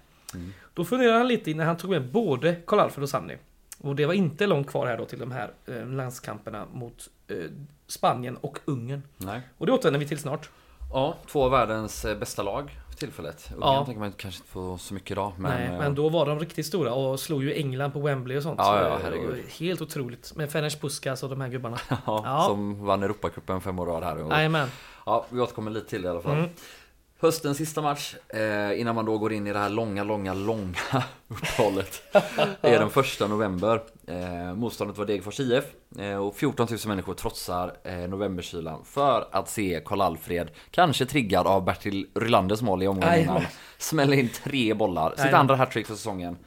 Då 0.73 0.85
funderade 0.85 1.17
han 1.17 1.27
lite 1.27 1.51
innan 1.51 1.67
han 1.67 1.77
tog 1.77 1.89
med 1.89 2.11
både 2.11 2.55
Karl-Alfred 2.55 3.03
och 3.03 3.09
Sanny. 3.09 3.35
Och 3.81 3.95
det 3.95 4.05
var 4.05 4.13
inte 4.13 4.47
långt 4.47 4.67
kvar 4.67 4.87
här 4.87 4.97
då 4.97 5.05
till 5.05 5.19
de 5.19 5.31
här 5.31 5.51
eh, 5.65 5.87
landskamperna 5.87 6.65
mot 6.73 7.09
eh, 7.27 7.35
Spanien 7.87 8.37
och 8.37 8.59
Ungern. 8.65 9.01
Nej. 9.17 9.41
Och 9.57 9.65
det 9.65 9.71
återvänder 9.71 9.99
vi 9.99 10.07
till 10.07 10.19
snart. 10.19 10.49
Ja, 10.93 11.17
två 11.27 11.43
av 11.43 11.51
världens 11.51 12.05
eh, 12.05 12.17
bästa 12.17 12.43
lag 12.43 12.71
tillfället. 12.99 13.49
Ungern 13.55 13.73
Ja. 13.73 13.85
tänker 13.85 13.99
man 13.99 14.11
kanske 14.11 14.39
inte 14.39 14.51
få 14.51 14.77
så 14.77 14.93
mycket 14.93 15.11
idag. 15.11 15.31
Men, 15.37 15.51
Nej, 15.51 15.67
eh, 15.67 15.77
men 15.77 15.95
då 15.95 16.09
var 16.09 16.25
de 16.25 16.39
riktigt 16.39 16.65
stora 16.65 16.93
och 16.93 17.19
slog 17.19 17.43
ju 17.43 17.53
England 17.53 17.91
på 17.91 17.99
Wembley 17.99 18.37
och 18.37 18.43
sånt. 18.43 18.59
Ja, 18.63 18.81
ja, 18.81 18.87
Eh, 18.89 18.99
herregud. 19.03 19.43
Helt 19.59 19.81
otroligt. 19.81 20.35
Med 20.35 20.51
Ferenc 20.51 20.75
Puskas 20.75 21.23
och 21.23 21.29
de 21.29 21.41
här 21.41 21.47
gubbarna. 21.49 21.77
ja, 21.89 21.97
Ja. 22.05 22.43
Som 22.47 22.85
vann 22.85 23.03
Europacupen 23.03 23.61
fem 23.61 23.79
år 23.79 23.85
rad 23.85 24.03
här. 24.03 24.17
Jajamän. 24.29 24.67
Ja, 25.05 25.25
vi 25.29 25.39
återkommer 25.41 25.71
lite 25.71 25.89
till 25.89 26.05
i 26.05 26.07
alla 26.07 26.21
fall. 26.21 26.37
Mm. 26.37 26.49
Höstens 27.21 27.57
sista 27.57 27.81
match, 27.81 28.15
eh, 28.29 28.79
innan 28.79 28.95
man 28.95 29.05
då 29.05 29.17
går 29.17 29.33
in 29.33 29.47
i 29.47 29.53
det 29.53 29.59
här 29.59 29.69
långa, 29.69 30.03
långa, 30.03 30.33
långa 30.33 31.03
uppehållet, 31.27 32.01
är 32.61 32.79
den 32.79 32.89
första 32.89 33.27
november. 33.27 33.81
Eh, 34.07 34.55
motståndet 34.55 34.97
var 34.97 35.05
Degerfors 35.05 35.39
IF 35.39 35.65
eh, 35.99 36.15
och 36.15 36.35
14 36.35 36.67
000 36.69 36.79
människor 36.85 37.13
trotsar 37.13 37.77
eh, 37.83 37.93
novemberkylan 37.93 38.85
för 38.85 39.27
att 39.31 39.49
se 39.49 39.81
Karl-Alfred, 39.85 40.47
kanske 40.71 41.05
triggad 41.05 41.47
av 41.47 41.65
Bertil 41.65 42.07
Rylanders 42.15 42.61
mål 42.61 42.83
i 42.83 42.87
omgången 42.87 43.19
innan, 43.19 43.41
smälla 43.77 44.15
in 44.15 44.29
tre 44.43 44.73
bollar. 44.73 45.13
Sitt 45.17 45.33
andra 45.33 45.55
hattrick 45.55 45.87
för 45.87 45.95
säsongen. 45.95 46.37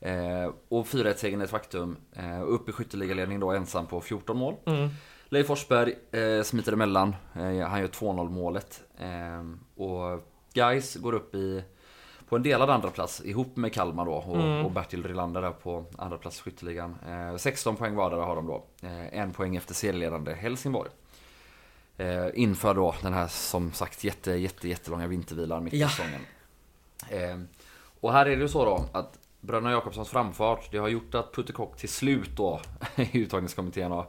Eh, 0.00 0.52
och 0.68 0.86
4-1-segern 0.86 1.40
är 1.40 1.44
ett 1.44 1.50
faktum. 1.50 1.96
Eh, 2.16 2.42
upp 2.42 2.68
i 2.68 2.72
skytteligaledning 2.72 3.40
då 3.40 3.50
ensam 3.50 3.86
på 3.86 4.00
14 4.00 4.36
mål. 4.36 4.54
Mm. 4.66 4.88
Leif 5.28 5.46
Forsberg 5.46 5.94
eh, 6.12 6.42
smiter 6.42 6.72
emellan. 6.72 7.16
Eh, 7.34 7.68
han 7.68 7.80
gör 7.80 7.88
2-0 7.88 8.28
målet. 8.30 8.82
Eh, 8.98 9.82
och 9.84 10.28
Guys 10.52 10.96
går 10.96 11.12
upp 11.14 11.34
i 11.34 11.64
på 12.28 12.36
en 12.36 12.42
delad 12.42 12.70
andra 12.70 12.90
plats 12.90 13.22
ihop 13.24 13.56
med 13.56 13.72
Kalmar 13.74 14.04
då 14.04 14.12
och, 14.12 14.36
Mm. 14.36 14.64
och 14.66 14.70
Bertil 14.70 15.04
Rylander 15.06 15.42
där 15.42 15.50
på 15.50 15.84
andra 15.98 16.18
plats 16.18 16.38
i 16.38 16.42
skytteligan. 16.42 16.96
Eh, 17.06 17.36
16 17.36 17.76
poäng 17.76 17.94
vardera 17.94 18.24
har 18.24 18.36
de 18.36 18.46
då. 18.46 18.64
Eh, 18.82 19.18
en 19.18 19.32
poäng 19.32 19.56
efter 19.56 19.74
serieledande 19.74 20.34
Helsingborg. 20.34 20.90
Eh, 21.96 22.26
inför 22.34 22.74
då 22.74 22.94
den 23.02 23.12
här 23.12 23.26
som 23.26 23.72
sagt 23.72 24.04
jätte, 24.04 24.32
jätte, 24.32 24.68
jättelånga 24.68 25.06
vintervilan 25.06 25.64
mitt 25.64 25.74
i 25.74 25.78
Ja. 25.78 25.88
säsongen. 25.88 26.20
Eh, 27.08 27.38
och 28.00 28.12
här 28.12 28.26
är 28.26 28.36
det 28.36 28.42
ju 28.42 28.48
så 28.48 28.64
då 28.64 28.84
att 28.92 29.18
Bröderna 29.40 29.70
Jakobssons 29.70 30.08
framfart, 30.08 30.68
det 30.70 30.78
har 30.78 30.88
gjort 30.88 31.14
att 31.14 31.32
Putte 31.34 31.52
Kock 31.52 31.76
till 31.76 31.88
slut 31.88 32.30
då 32.36 32.60
i 32.96 33.18
uttagningskommittén 33.18 33.92
har 33.92 34.06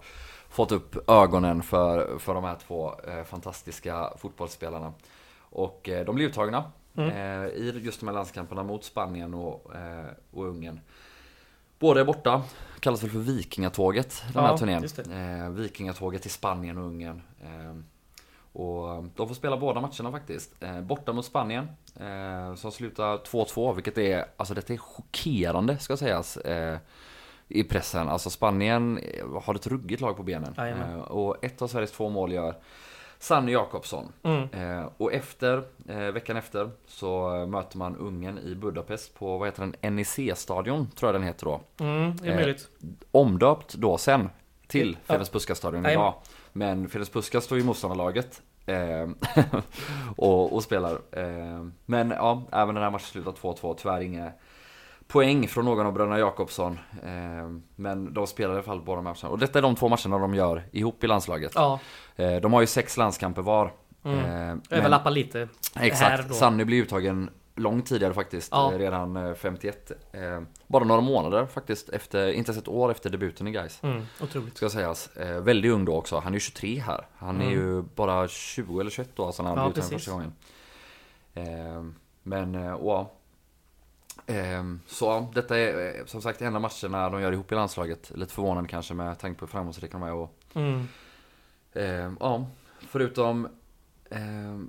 fått 0.49 0.71
upp 0.71 1.09
ögonen 1.09 1.63
för, 1.63 2.17
för 2.19 2.33
de 2.33 2.43
här 2.43 2.55
två 2.67 2.93
eh, 3.07 3.23
fantastiska 3.23 4.13
fotbollsspelarna. 4.17 4.93
Och 5.39 5.89
eh, 5.89 6.05
de 6.05 6.15
blir 6.15 6.25
uttagna 6.25 6.71
eh, 6.95 7.45
i 7.45 7.81
just 7.83 7.99
de 7.99 8.05
här 8.07 8.13
landskamperna 8.13 8.63
mot 8.63 8.83
Spanien 8.83 9.33
och, 9.33 9.71
och 10.31 10.45
Ungern. 10.45 10.79
Båda 11.79 12.01
är 12.01 12.05
borta, 12.05 12.43
kallas 12.79 13.03
väl 13.03 13.09
för 13.09 13.19
Vikingatåget 13.19 14.23
den 14.33 14.43
här 14.43 14.51
Ja, 14.51 14.57
turnén. 14.57 15.43
Eh, 15.43 15.49
Vikingatåget 15.49 16.21
till 16.21 16.31
Spanien 16.31 16.77
och 16.77 16.83
Ungern. 16.83 17.21
Eh, 17.41 17.75
och 18.53 19.03
de 19.15 19.27
får 19.27 19.35
spela 19.35 19.57
båda 19.57 19.81
matcherna 19.81 20.11
faktiskt. 20.11 20.63
Eh, 20.63 20.81
borta 20.81 21.13
mot 21.13 21.25
Spanien, 21.25 21.67
som 22.57 22.71
slutar 22.71 23.17
2-2, 23.17 23.75
vilket 23.75 23.97
är, 23.97 24.25
alltså 24.37 24.53
detta 24.53 24.73
är 24.73 24.77
chockerande 24.77 25.77
ska 25.77 25.97
sägas. 25.97 26.37
Eh, 27.49 27.57
I 27.59 27.63
pressen. 27.63 28.09
Alltså 28.09 28.29
Spanien 28.29 28.97
eh, 28.97 29.41
har 29.43 29.55
ett 29.55 29.67
ruggigt 29.67 30.01
lag 30.01 30.17
på 30.17 30.23
benen. 30.23 30.53
Jajamän. 30.57 30.93
Eh, 30.93 30.99
och 31.01 31.43
ett 31.45 31.61
av 31.61 31.67
Sveriges 31.67 31.91
två 31.91 32.09
mål 32.09 32.31
gör 32.33 32.55
Sanny 33.19 33.51
Jakobsson. 33.51 34.11
Mm. 34.23 34.49
Eh, 34.79 34.89
och 34.97 35.13
efter, 35.13 35.63
eh, 35.89 35.97
veckan 35.97 36.37
efter, 36.37 36.69
så 36.87 37.35
eh, 37.35 37.47
möter 37.47 37.77
man 37.77 37.95
Ungern 37.95 38.37
i 38.37 38.55
Budapest 38.55 39.15
på, 39.19 39.37
vad 39.37 39.47
heter 39.47 39.71
den, 39.81 39.95
NEC-stadion 39.95 40.87
tror 40.95 41.07
jag 41.07 41.15
den 41.21 41.27
heter 41.27 41.45
då. 41.45 41.61
Mm, 41.79 42.15
det 42.17 42.27
är 42.27 42.31
Eh, 42.31 42.35
möjligt. 42.35 42.67
Omdöpt 43.11 43.73
då 43.73 43.97
sen 43.97 44.29
till 44.67 44.97
Ja. 45.07 45.13
Ferenc 45.13 45.29
Puskas-stadion 45.31 45.83
Jajamän. 45.83 45.91
idag. 46.07 46.13
Men 46.53 46.89
Ferenc 46.89 47.09
Puskas 47.09 47.43
står 47.43 47.59
i 47.59 47.63
motståndarlaget. 47.63 48.41
Eh, 48.65 49.09
och, 50.17 50.53
och 50.53 50.63
spelar. 50.63 50.91
Eh, 51.11 51.65
men 51.85 52.09
ja, 52.11 52.43
även 52.51 52.75
den 52.75 52.83
här 52.83 52.91
matchen 52.91 53.05
slutar 53.05 53.31
2-2. 53.31 53.75
Tyvärr 53.81 54.01
inga 54.01 54.31
poäng 55.11 55.47
från 55.47 55.65
någon 55.65 55.85
av 55.85 55.93
bröderna 55.93 56.19
Jakobsson. 56.19 56.79
Eh, 57.03 57.09
men 57.75 58.13
de 58.13 58.27
spelar 58.27 58.53
i 58.53 58.55
alla 58.55 58.63
fall 58.63 58.81
båda 58.81 59.01
matcherna. 59.01 59.29
Och 59.29 59.39
detta 59.39 59.59
är 59.59 59.63
de 59.63 59.75
två 59.75 59.89
matcherna 59.89 60.17
de 60.19 60.33
gör 60.33 60.63
ihop 60.71 61.03
i 61.03 61.07
landslaget. 61.07 61.51
Ja, 61.55 61.79
Eh, 62.15 62.35
de 62.35 62.53
har 62.53 62.61
ju 62.61 62.67
sex 62.67 62.97
landskamper 62.97 63.41
var. 63.41 63.73
Mm. 64.03 64.19
Eh, 64.19 64.57
överlappar 64.77 65.11
lite. 65.11 65.47
Exakt. 65.79 66.35
Sanny 66.35 66.63
blev 66.65 66.79
uttagen 66.83 67.29
långt 67.55 67.85
tidigare 67.85 68.13
faktiskt, 68.13 68.49
Ja. 68.51 68.71
eh, 68.73 68.77
redan 68.77 69.17
eh, 69.17 69.33
51. 69.33 69.91
Eh, 70.11 70.41
Bara 70.67 70.83
några 70.83 71.01
månader 71.01 71.45
faktiskt, 71.45 71.89
efter, 71.89 72.31
inte 72.31 72.51
ens 72.51 72.61
ett 72.61 72.67
år 72.67 72.91
efter 72.91 73.09
debuten 73.09 73.47
i 73.47 73.51
Gais. 73.51 73.79
Mm, 73.83 74.01
otroligt. 74.21 74.57
Ska 74.57 74.69
sägas. 74.69 75.09
Väldigt 75.41 75.71
ung 75.71 75.85
då 75.85 75.95
också, 75.95 76.19
han 76.19 76.27
är 76.33 76.35
ju 76.35 76.39
23 76.39 76.79
här. 76.79 77.07
Han 77.17 77.41
är 77.41 77.45
Mm. 77.45 77.59
ju 77.59 77.81
bara 77.95 78.27
20 78.27 78.79
eller 78.79 78.91
21 78.91 79.09
då, 79.15 79.25
alltså 79.25 79.43
när 79.43 79.49
han 79.49 79.57
Ja, 79.59 79.63
blev 79.65 79.77
uttagen 79.83 79.99
första 79.99 80.11
gången. 80.11 80.33
Eh, 81.33 81.83
men, 82.23 82.53
ja. 82.53 83.11
Eh, 84.29 84.63
så 84.87 85.05
ja, 85.05 85.31
detta 85.33 85.57
är 85.57 85.99
eh, 85.99 86.05
som 86.05 86.21
sagt 86.21 86.41
enda 86.41 86.59
matcherna 86.59 87.09
de 87.09 87.21
gör 87.21 87.31
ihop 87.31 87.51
i 87.51 87.55
landslaget. 87.55 88.11
Lite 88.15 88.33
förvånande 88.33 88.69
kanske 88.69 88.93
med 88.93 89.19
tanke 89.19 89.39
på 89.39 89.45
hur 89.45 89.51
framgångsrika 89.51 89.97
de 89.97 90.07
är 90.07 90.13
och 90.13 90.35
Mm. 90.53 90.87
Eh, 91.73 92.11
ja, 92.19 92.45
förutom, 92.79 93.45
eh, 94.11 94.19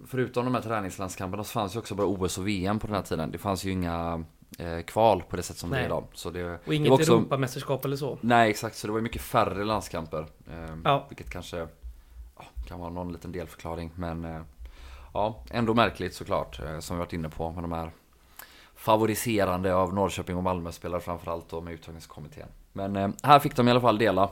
förutom 0.07 0.45
de 0.45 0.55
här 0.55 0.63
träningslandskamperna 0.63 1.45
så 1.45 1.51
fanns 1.51 1.75
ju 1.75 1.79
också 1.79 1.95
bara 1.95 2.07
OS 2.07 2.39
och 2.39 2.49
VM 2.49 2.79
på 2.79 2.87
den 2.87 2.97
här 2.97 3.03
tiden. 3.03 3.31
Det 3.31 3.39
fanns 3.39 3.65
ju 3.65 3.71
inga 3.71 4.25
eh, 4.59 4.81
kval 4.81 5.23
på 5.29 5.37
det 5.37 5.43
sätt 5.43 5.57
som 5.57 5.71
det 5.71 5.77
Nej. 5.77 5.83
är 5.83 5.87
idag. 5.87 6.05
Så 6.13 6.31
det, 6.31 6.53
Och 6.53 6.61
det 6.65 6.75
inget 6.77 6.91
var 6.91 6.99
också, 6.99 7.13
Europamästerskap 7.13 7.85
eller 7.85 7.97
så. 7.97 8.19
Nej, 8.21 8.51
exakt. 8.51 8.77
Så 8.77 8.87
det 8.87 8.93
var 8.93 8.99
ju 8.99 9.03
mycket 9.03 9.23
färre 9.23 9.65
landskamper. 9.65 10.27
Ja. 10.85 11.07
Vilket 11.09 11.31
kanske 11.31 11.69
kan 12.69 12.81
vara 12.81 12.91
någon 12.91 13.13
liten 13.13 13.33
delförklaring. 13.33 13.91
Men 13.95 14.25
eh, 14.25 14.43
ja, 15.15 15.45
ändå 15.51 15.75
märkligt 15.75 16.15
såklart. 16.15 16.61
Som 16.81 16.97
vi 16.97 16.99
varit 16.99 17.13
inne 17.13 17.29
på 17.29 17.53
med 17.53 17.65
de 17.65 17.73
här 17.73 17.91
favoriserande 18.81 19.75
av 19.75 19.95
Norrköping 19.95 20.37
och 20.37 20.43
Malmö 20.43 20.73
spelare 20.73 21.01
framförallt 21.01 21.49
då 21.49 21.61
med 21.61 21.75
uttagningskommittén. 21.75 22.49
Men 22.73 22.97
eh, 22.97 23.09
här 23.23 23.39
fick 23.39 23.57
de 23.57 23.69
i 23.69 23.71
alla 23.71 23.81
fall 23.81 23.99
dela 23.99 24.31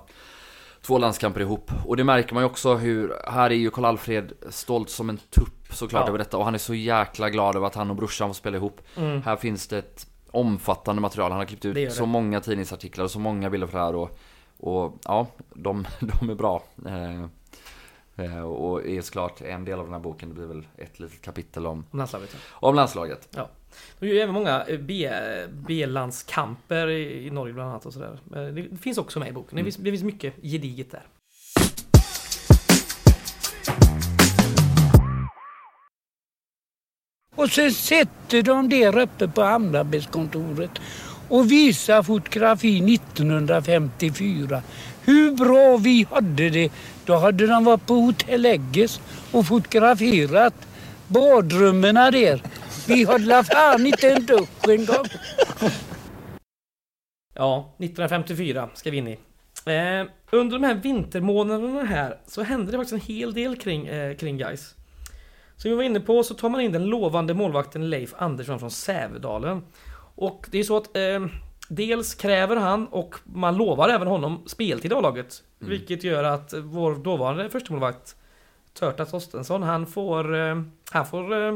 två 0.82 0.98
landskamper 0.98 1.40
ihop. 1.40 1.70
Och 1.86 1.96
det 1.96 2.04
märker 2.04 2.34
man 2.34 2.42
ju 2.42 2.46
också 2.46 2.74
hur, 2.74 3.14
här 3.26 3.50
är 3.50 3.54
ju 3.54 3.70
Karl-Alfred 3.70 4.32
stolt 4.50 4.90
som 4.90 5.08
en 5.10 5.16
tupp 5.30 5.66
såklart 5.72 6.02
Ja. 6.02 6.08
över 6.08 6.18
detta. 6.18 6.36
Och 6.36 6.44
han 6.44 6.54
är 6.54 6.58
så 6.58 6.74
jäkla 6.74 7.30
glad 7.30 7.56
över 7.56 7.66
att 7.66 7.74
han 7.74 7.90
och 7.90 7.96
brorsan 7.96 8.28
får 8.28 8.34
spela 8.34 8.56
ihop. 8.56 8.80
Mm. 8.96 9.22
Här 9.22 9.36
finns 9.36 9.68
det 9.68 9.78
ett 9.78 10.06
omfattande 10.30 11.02
material. 11.02 11.30
Han 11.30 11.38
har 11.40 11.46
klippt 11.46 11.62
Det 11.62 11.68
ut 11.68 11.74
det. 11.74 11.90
så 11.90 12.06
många 12.06 12.40
tidningsartiklar 12.40 13.04
och 13.04 13.10
så 13.10 13.18
många 13.18 13.50
bilder 13.50 13.66
för 13.66 13.78
det 13.78 13.84
här. 13.84 13.94
Och, 13.94 14.18
och 14.58 14.98
ja, 15.04 15.26
de, 15.54 15.86
de 16.20 16.30
är 16.30 16.34
bra. 16.34 16.62
Eh, 16.86 17.22
eh, 18.26 18.42
och 18.42 18.86
är 18.86 19.00
såklart 19.02 19.40
en 19.40 19.64
del 19.64 19.78
av 19.78 19.84
den 19.84 19.92
här 19.94 20.00
boken, 20.00 20.28
det 20.28 20.34
blir 20.34 20.46
väl 20.46 20.66
ett 20.76 21.00
litet 21.00 21.22
kapitel 21.22 21.66
om, 21.66 21.84
Om 21.90 21.98
landslaget. 21.98 22.30
ja. 22.34 22.68
om 22.68 22.74
landslaget. 22.74 23.28
De 23.98 24.06
gör 24.06 24.14
ju 24.14 24.20
även 24.20 24.34
många 24.34 24.64
eh, 24.64 24.78
B- 24.78 25.10
B-landskamper 25.66 26.88
i, 26.90 27.30
Norge 27.30 27.54
bland 27.54 27.70
annat 27.70 27.86
och 27.86 27.92
sådär. 27.92 28.18
Det 28.50 28.76
finns 28.76 28.98
också 28.98 29.18
med 29.18 29.28
i 29.28 29.32
boken. 29.32 29.56
Det 29.56 29.64
finns, 29.64 29.76
det 29.76 29.90
finns 29.90 30.02
mycket 30.02 30.34
gediget 30.42 30.90
där. 30.90 31.02
Och 37.36 37.50
så 37.50 37.70
sätter 37.70 38.42
de 38.42 38.68
där 38.68 38.98
uppe 38.98 39.28
på 39.28 39.42
hamnarbetskontoret 39.42 40.70
och 41.28 41.52
visar 41.52 42.02
fotografi 42.02 42.94
1954. 42.94 44.62
Hur 45.04 45.30
bra 45.30 45.76
vi 45.76 46.06
hade 46.10 46.50
det. 46.50 46.72
Då 47.04 47.16
hade 47.16 47.46
de 47.46 47.64
varit 47.64 47.86
på 47.86 47.94
Hotell 47.94 48.46
Egges 48.46 49.00
och 49.32 49.46
fotograferat 49.46 50.54
badrummen 51.06 51.94
där. 51.94 52.42
Vi 52.88 53.04
la 53.04 53.44
fan 53.44 53.86
inte 53.86 54.10
en 54.10 54.26
dusch 54.26 54.68
en 54.68 54.86
gång. 54.86 55.04
Ja, 57.34 57.74
1954 57.78 58.68
ska 58.74 58.90
vi 58.90 58.96
in 58.96 59.08
i. 59.08 59.12
Eh, 59.66 60.06
under 60.30 60.58
de 60.58 60.64
här 60.64 60.74
vintermånaderna 60.74 61.82
här 61.82 62.20
så 62.26 62.42
hände 62.42 62.72
det 62.72 62.78
faktiskt 62.78 62.92
en 62.92 63.14
hel 63.14 63.34
del 63.34 63.56
kring, 63.56 63.86
eh, 63.86 64.16
kring 64.16 64.38
guys. 64.38 64.74
Som 65.56 65.70
vi 65.70 65.76
var 65.76 65.82
inne 65.82 66.00
på 66.00 66.22
så 66.22 66.34
tar 66.34 66.48
man 66.48 66.60
in 66.60 66.72
den 66.72 66.84
lovande 66.84 67.34
målvakten 67.34 67.90
Leif 67.90 68.14
Andersson 68.18 68.58
från 68.58 68.70
Sävedalen. 68.70 69.62
Och 70.14 70.46
det 70.50 70.58
är 70.58 70.64
så 70.64 70.76
att 70.76 70.96
eh, 70.96 71.26
dels 71.68 72.14
kräver 72.14 72.56
han 72.56 72.86
och 72.86 73.14
man 73.24 73.56
lovar 73.56 73.88
även 73.88 74.08
honom 74.08 74.42
speltid 74.46 74.92
i 74.92 74.94
A-laget. 74.94 75.42
Vilket 75.58 76.04
gör 76.04 76.24
att 76.24 76.54
vår 76.54 76.94
dåvarande 76.94 77.50
förstemålvakt 77.50 78.16
Törta 78.78 79.04
Torstensson 79.04 79.62
han 79.62 79.86
får... 79.86 80.36
Eh, 80.36 80.62
han 80.90 81.06
får... 81.06 81.52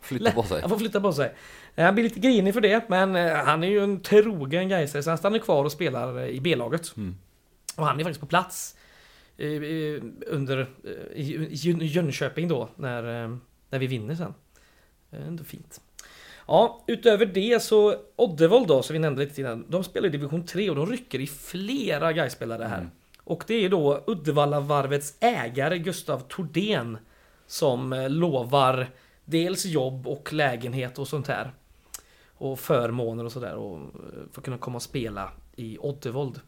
Flytta 0.00 0.30
på 0.30 0.42
sig. 0.42 0.60
han 0.60 0.70
får 0.70 0.78
flytta 0.78 1.00
på 1.00 1.12
sig. 1.12 1.34
Eh, 1.74 1.84
Han 1.84 1.94
blir 1.94 2.04
lite 2.04 2.20
grinig 2.20 2.54
för 2.54 2.60
det, 2.60 2.88
men 2.88 3.16
eh, 3.16 3.32
han 3.34 3.64
är 3.64 3.68
ju 3.68 3.84
en 3.84 4.00
trogen 4.00 4.68
Gaisare 4.68 5.02
så 5.02 5.10
han 5.10 5.18
stannar 5.18 5.38
kvar 5.38 5.64
och 5.64 5.72
spelar 5.72 6.18
eh, 6.18 6.26
i 6.28 6.40
B-laget. 6.40 6.96
Mm. 6.96 7.16
Och 7.76 7.86
han 7.86 8.00
är 8.00 8.04
faktiskt 8.04 8.20
på 8.20 8.26
plats 8.26 8.76
under 10.26 10.66
i 11.14 11.22
i 11.34 11.54
Jön- 11.54 11.80
Jönköping 11.86 12.48
då, 12.48 12.68
när, 12.76 13.02
när 13.70 13.78
vi 13.78 13.86
vinner 13.86 14.14
sen. 14.14 14.34
Ändå 15.12 15.44
fint. 15.44 15.80
Ja, 16.46 16.84
utöver 16.86 17.26
det 17.26 17.62
så 17.62 17.94
Oddevold 18.16 18.66
då, 18.68 18.82
som 18.82 18.92
vi 18.92 18.98
nämnde 18.98 19.24
lite 19.24 19.40
innan, 19.40 19.64
de 19.68 19.84
spelar 19.84 20.08
i 20.08 20.10
division 20.10 20.46
3 20.46 20.70
och 20.70 20.76
de 20.76 20.86
rycker 20.86 21.18
i 21.20 21.26
flera 21.26 22.12
Gais-spelare 22.12 22.64
här. 22.64 22.78
Mm. 22.78 22.90
Och 23.24 23.44
det 23.46 23.54
är 23.54 23.68
då 23.68 24.04
Uddevallavarvets 24.06 25.14
ägare 25.20 25.78
Gustav 25.78 26.20
Tordén 26.28 26.98
som 27.46 28.06
lovar 28.08 28.88
dels 29.30 29.64
jobb 29.64 30.06
och 30.06 30.32
lägenhet 30.32 30.98
och 30.98 31.08
sånt 31.08 31.28
här. 31.28 31.52
Och 32.34 32.58
förmåner 32.60 33.24
och 33.24 33.32
sådär 33.32 33.54
och 33.54 33.76
eh, 33.78 33.82
för 34.32 34.40
att 34.40 34.44
kunna 34.44 34.58
komma 34.58 34.76
och 34.76 34.82
spela 34.82 35.30
i 35.56 35.78
Oddevold. 35.78 36.40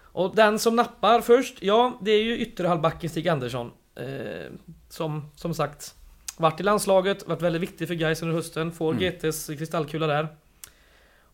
Och 0.00 0.36
den 0.36 0.58
som 0.58 0.76
nappar 0.76 1.20
först, 1.20 1.62
ja 1.62 1.98
det 2.00 2.10
är 2.10 2.22
ju 2.22 2.38
ytterhalvbacken 2.38 3.10
Stig 3.10 3.28
Andersson. 3.28 3.70
Eh, 3.94 4.52
som 4.88 5.30
som 5.34 5.54
sagt 5.54 5.94
varit 6.36 6.60
i 6.60 6.62
landslaget, 6.62 7.28
varit 7.28 7.42
väldigt 7.42 7.62
viktig 7.62 7.88
för 7.88 7.94
Gais 7.94 8.22
under 8.22 8.34
hösten, 8.34 8.72
får 8.72 8.92
Mm. 8.92 9.12
GTs 9.12 9.46
kristallkula 9.46 10.06
där. 10.06 10.28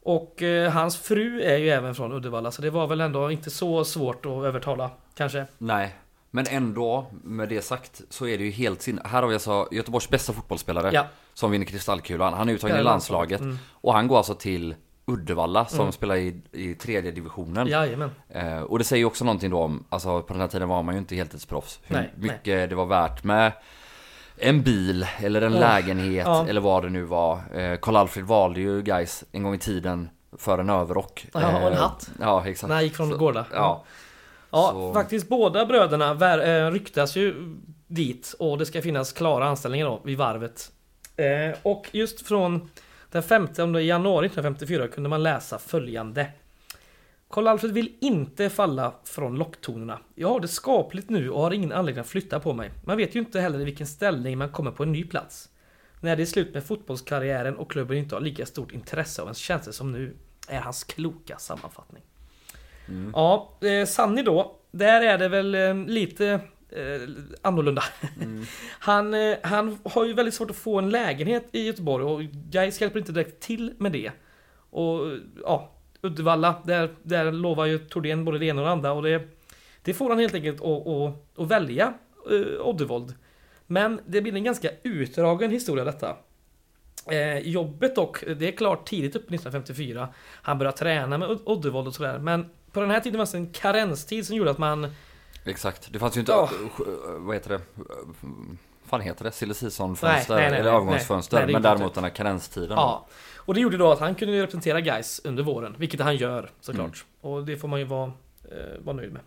Och 0.03 0.43
eh, 0.43 0.73
hans 0.73 0.97
fru 0.97 1.43
är 1.43 1.57
ju 1.57 1.69
även 1.71 1.95
från 1.95 2.13
Uddevalla 2.13 2.51
så 2.51 2.63
det 2.63 2.71
var 2.71 2.87
väl 2.87 3.01
ändå 3.01 3.31
inte 3.31 3.51
så 3.51 3.85
svårt 3.85 4.27
att 4.27 4.45
övertala 4.45 4.91
kanske. 5.15 5.47
Nej, 5.59 5.95
men 6.35 6.47
ändå 6.51 7.07
med 7.25 7.49
det 7.49 7.63
sagt 7.65 8.01
så 8.11 8.27
är 8.27 8.39
det 8.39 8.45
ju 8.45 8.51
helt 8.51 8.83
sin... 8.83 9.01
Här 9.05 9.23
har 9.23 9.29
vi 9.29 9.35
alltså 9.35 9.69
Göteborgs 9.71 10.09
bästa 10.09 10.33
fotbollsspelare 10.33 10.91
Ja. 10.93 11.07
som 11.35 11.51
vinner 11.51 11.67
Kristallkulan. 11.67 12.33
Han 12.35 12.49
är 12.49 12.53
uttagen 12.53 12.77
i 12.77 12.83
landslaget 12.83 13.41
Mm. 13.41 13.59
och 13.73 13.93
han 13.95 14.09
går 14.09 14.17
alltså 14.17 14.35
till 14.35 14.75
Uddevalla 15.07 15.67
som 15.67 15.81
Mm. 15.81 15.93
spelar 15.93 16.17
i, 16.17 16.41
i 16.53 16.75
tredje 16.75 17.11
divisionen. 17.11 17.67
Jajamän. 17.69 18.11
Eh, 18.29 18.59
och 18.59 18.79
det 18.79 18.85
säger 18.85 19.01
ju 19.01 19.07
också 19.07 19.25
någonting 19.25 19.51
då 19.51 19.59
om, 19.63 19.85
alltså 19.89 20.23
på 20.23 20.33
den 20.33 20.41
här 20.41 20.49
tiden 20.49 20.69
var 20.69 20.83
man 20.83 20.95
ju 20.95 20.99
inte 20.99 21.15
heltidsproffs. 21.15 21.81
Hur 21.83 21.97
Nej, 21.97 22.11
mycket 22.17 22.71
det 22.71 22.75
var 22.75 22.87
värt 22.87 23.25
med 23.25 23.53
en 24.37 24.63
bil 24.63 25.07
eller 25.23 25.43
en 25.43 25.53
Ja. 25.53 25.59
lägenhet 25.61 26.27
Ja. 26.27 26.47
eller 26.49 26.61
vad 26.61 26.83
det 26.83 26.91
nu 26.91 27.03
var. 27.03 27.35
Eh, 27.55 27.77
Karl-Alfred 27.79 28.25
valde 28.25 28.61
ju 28.61 28.83
guys 28.83 29.25
en 29.33 29.43
gång 29.43 29.55
i 29.55 29.59
tiden 29.59 30.09
för 30.39 30.59
en 30.59 30.71
överrock. 30.71 31.27
Ja, 31.33 31.41
och 31.61 31.67
en 31.67 31.73
Eh, 31.73 31.79
hatt. 31.79 32.11
Ja, 32.21 32.47
exakt. 32.47 32.69
När 32.69 32.75
han 32.75 32.85
gick 32.85 32.97
från 32.97 33.11
Så- 33.11 33.17
Gårda. 33.19 33.47
Ja. 33.53 33.85
Ja, 34.55 34.71
Så- 34.73 34.95
faktiskt 34.95 35.29
båda 35.29 35.67
bröderna 35.67 36.35
eh, 36.45 36.71
ryktas 36.71 37.17
ju 37.17 37.57
dit 37.87 38.35
och 38.39 38.59
det 38.59 38.67
ska 38.67 38.83
finnas 38.83 39.13
klara 39.13 39.45
anställningar 39.45 39.87
då 39.87 40.01
vid 40.05 40.19
varvet. 40.19 40.73
Eh, 41.17 41.59
och 41.63 41.89
just 41.93 42.27
från 42.27 42.71
den 43.11 43.23
15 43.23 43.87
januari 43.87 44.27
1954 44.27 44.89
kunde 44.89 45.09
man 45.11 45.23
läsa 45.23 45.59
följande. 45.59 46.27
Karl-Alfred 47.31 47.73
vill 47.73 47.93
inte 48.01 48.51
falla 48.51 48.95
från 49.05 49.37
locktonerna. 49.37 49.99
Jag 50.15 50.29
har 50.29 50.41
det 50.41 50.49
skapligt 50.49 51.11
nu 51.11 51.31
och 51.31 51.41
har 51.43 51.51
ingen 51.51 51.73
anledning 51.73 52.01
att 52.01 52.07
flytta 52.09 52.41
på 52.41 52.53
mig. 52.53 52.71
Man 52.85 52.97
vet 52.97 53.15
ju 53.15 53.19
inte 53.21 53.41
heller 53.41 53.61
i 53.61 53.65
vilken 53.65 53.87
ställning 53.87 54.39
man 54.39 54.49
kommer 54.49 54.71
på 54.71 54.83
en 54.83 54.93
ny 54.93 55.05
plats. 55.05 55.49
När 56.01 56.17
det 56.17 56.23
är 56.23 56.27
slut 56.27 56.55
med 56.55 56.65
fotbollskarriären 56.65 57.57
och 57.57 57.71
klubben 57.71 57.97
inte 57.97 58.15
har 58.15 58.21
lika 58.21 58.47
stort 58.47 58.73
intresse 58.73 59.23
av 59.23 59.29
ens 59.29 59.39
tjänster 59.39 59.73
som 59.73 59.93
nu, 59.93 60.17
är 60.49 60.61
hans 60.61 60.85
kloka 60.85 61.37
sammanfattning. 61.39 62.03
Ja, 63.13 63.59
eh, 63.61 63.87
Sanni 63.87 64.23
då. 64.23 64.57
Där 64.71 65.03
är 65.03 65.19
det 65.19 65.29
väl 65.29 65.55
eh, 65.55 65.75
lite 65.75 66.41
eh, 66.71 67.09
annorlunda. 67.43 67.83
han, 68.79 69.15
eh, 69.15 69.37
han 69.43 69.79
har 69.85 70.05
ju 70.05 70.13
väldigt 70.13 70.35
svårt 70.35 70.51
att 70.51 70.57
få 70.57 70.79
en 70.79 70.91
lägenhet 70.91 71.49
i 71.53 71.67
Göteborg 71.67 72.05
och 72.05 72.23
Gais 72.51 72.81
hjälper 72.81 72.99
inte 72.99 73.13
direkt 73.13 73.41
till 73.41 73.75
med 73.79 73.93
det. 73.93 74.11
Och 74.71 75.01
ja, 75.43 75.71
Uddevalla, 76.01 76.63
där, 76.65 76.95
där 77.03 77.33
lovar 77.33 77.65
ju 77.65 77.79
Thordén 77.79 78.25
både 78.25 78.39
det 78.39 78.47
ena 78.47 78.61
och 78.61 78.67
det 78.67 78.73
andra 78.73 78.93
och 78.93 79.03
det, 79.03 79.29
det 79.83 79.95
får 79.95 80.09
han 80.09 80.19
helt 80.19 80.35
enkelt 80.35 80.61
att, 80.61 80.87
att, 80.87 81.39
att 81.39 81.49
välja 81.49 81.95
eh, 82.31 82.67
Oddevold. 82.67 83.15
Men 83.67 84.01
det 84.07 84.21
blir 84.21 84.35
en 84.35 84.45
ganska 84.45 84.71
utdragen 84.83 85.51
historia 85.51 85.85
detta. 85.85 86.17
Eh, 87.11 87.39
jobbet 87.39 87.95
dock, 87.95 88.25
det 88.39 88.49
är 88.49 88.53
klart 88.53 88.89
tidigt 88.89 89.17
upp 89.17 89.23
1954. 89.23 90.09
Han 90.43 90.59
börjar 90.59 90.73
träna 90.73 91.19
med 91.19 91.39
Oddevold 91.45 91.87
och 91.87 91.95
sådär. 91.95 92.19
Men 92.19 92.51
på 92.75 92.81
den 92.81 92.91
här 92.91 93.01
tiden 93.01 93.19
fanns 93.19 93.33
det 93.33 93.39
en 93.39 93.47
karenstid 93.53 94.27
som 94.27 94.37
gjorde 94.37 94.51
att 94.51 94.59
man... 94.59 94.93
Exakt, 95.45 95.93
det 95.93 95.99
fanns 95.99 96.17
ju 96.17 96.21
inte, 96.21 96.33
Ja. 96.33 96.51
vad 97.19 97.37
heter 97.37 97.51
det? 97.51 97.61
fan 98.87 99.01
heter 99.01 99.25
det? 99.25 99.33
Silly 99.33 99.55
season-fönster? 99.55 100.37
eller 100.39 100.71
avgångsfönster? 100.71 101.37
nej, 101.37 101.47
nej, 101.47 101.53
men 101.53 101.63
däremot 101.63 101.95
den 101.95 102.05
här 102.05 102.11
karenstiden. 102.11 102.71
Ja. 102.77 103.07
Och 103.37 103.55
det 103.55 103.61
gjorde 103.61 103.77
då 103.77 103.93
att 103.93 104.01
han 104.01 104.15
kunde 104.15 104.43
representera 104.43 104.81
guys 104.81 105.21
under 105.25 105.43
våren. 105.43 105.75
Vilket 105.79 106.01
han 106.01 106.17
gör 106.17 106.51
såklart. 106.61 107.05
Och 107.21 107.45
det 107.45 107.57
får 107.57 107.69
man 107.69 107.79
ju 107.79 107.85
vara, 107.85 108.13
eh, 108.45 108.85
vara 108.85 108.97
nöjd 108.97 109.13
med. 109.13 109.23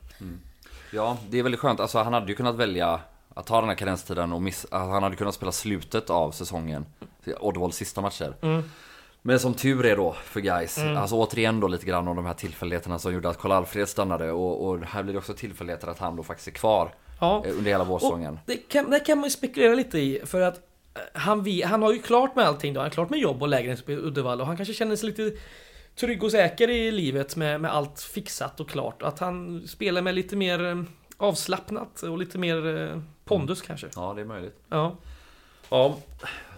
Ja, 0.92 1.18
det 1.30 1.40
är 1.40 1.44
väldigt 1.44 1.62
skönt. 1.62 1.80
Alltså 1.80 2.00
han 2.00 2.14
hade 2.14 2.28
ju 2.28 2.36
kunnat 2.36 2.56
välja 2.56 3.00
att 3.34 3.46
ta 3.46 3.60
den 3.60 3.70
här 3.70 3.76
karenstiden 3.76 4.34
och 4.34 4.42
miss... 4.42 4.66
alltså, 4.66 4.90
Han 4.92 5.04
hade 5.04 5.16
kunnat 5.16 5.36
spela 5.36 5.52
slutet 5.52 6.10
av 6.10 6.32
säsongen. 6.32 6.86
Oddevolls 7.40 7.76
sista 7.76 8.02
matcher. 8.02 8.34
Mm. 8.42 8.64
Men 9.22 9.40
som 9.40 9.54
tur 9.54 9.86
är 9.86 9.98
då 9.98 10.14
för 10.14 10.40
guys. 10.40 10.78
Mm. 10.78 10.98
Alltså 10.98 11.16
återigen 11.16 11.60
då 11.60 11.68
lite 11.68 11.86
grann 11.86 12.08
om 12.08 12.16
de 12.16 12.26
här 12.26 12.34
tillfälligheterna 12.34 13.00
som 13.00 13.14
gjorde 13.14 13.30
att 13.30 13.38
Karl-Alfred 13.40 13.90
stannade. 13.90 14.32
Och, 14.32 14.68
och 14.68 14.80
här 14.80 15.04
blir 15.04 15.14
det 15.14 15.20
också 15.20 15.34
tillfälligheter 15.34 15.88
att 15.88 16.00
han 16.00 16.16
då 16.16 16.24
faktiskt 16.24 16.48
är 16.48 16.52
kvar 16.52 16.94
Ja. 17.20 17.44
eh, 17.46 17.52
under 17.58 17.72
hela 17.72 17.84
vårsäsongen. 17.84 18.40
Det 18.46 18.56
kan, 18.58 18.90
det 18.90 19.00
kan 19.00 19.18
man 19.18 19.24
ju 19.24 19.30
spekulera 19.30 19.76
lite 19.76 20.00
i 20.00 20.22
för 20.26 20.42
att 20.42 20.56
eh, 20.58 21.02
han, 21.14 21.46
han 21.66 21.82
har 21.82 21.94
ju 21.94 22.00
klart 22.02 22.36
med 22.36 22.46
allting 22.46 22.74
då. 22.74 22.80
Han 22.80 22.88
är 22.88 22.92
klart 22.92 23.10
med 23.10 23.20
jobb 23.20 23.42
och 23.42 23.48
lägenhet 23.48 23.90
i 23.90 23.94
Uddevalla 23.94 24.44
och 24.44 24.48
han 24.48 24.58
kanske 24.58 24.74
känner 24.74 24.96
sig 24.96 25.10
lite 25.10 25.32
trygg 25.96 26.24
och 26.24 26.32
säker 26.32 26.70
i 26.70 26.92
livet 26.92 27.36
med, 27.36 27.62
med 27.62 27.72
allt 27.74 28.00
fixat 28.02 28.60
och 28.60 28.70
klart. 28.70 29.02
Att 29.02 29.20
han 29.20 29.68
spelar 29.68 30.02
med 30.02 30.16
lite 30.16 30.36
mer 30.36 30.66
eh, 30.66 30.82
avslappnat 31.18 32.02
och 32.02 32.18
lite 32.18 32.38
mer 32.38 33.02
pondus 33.26 33.62
kanske. 33.62 33.88
Ja, 33.96 34.14
det 34.16 34.22
är 34.22 34.26
möjligt. 34.26 34.56
Ja. 34.70 34.96
Ja, 35.70 35.98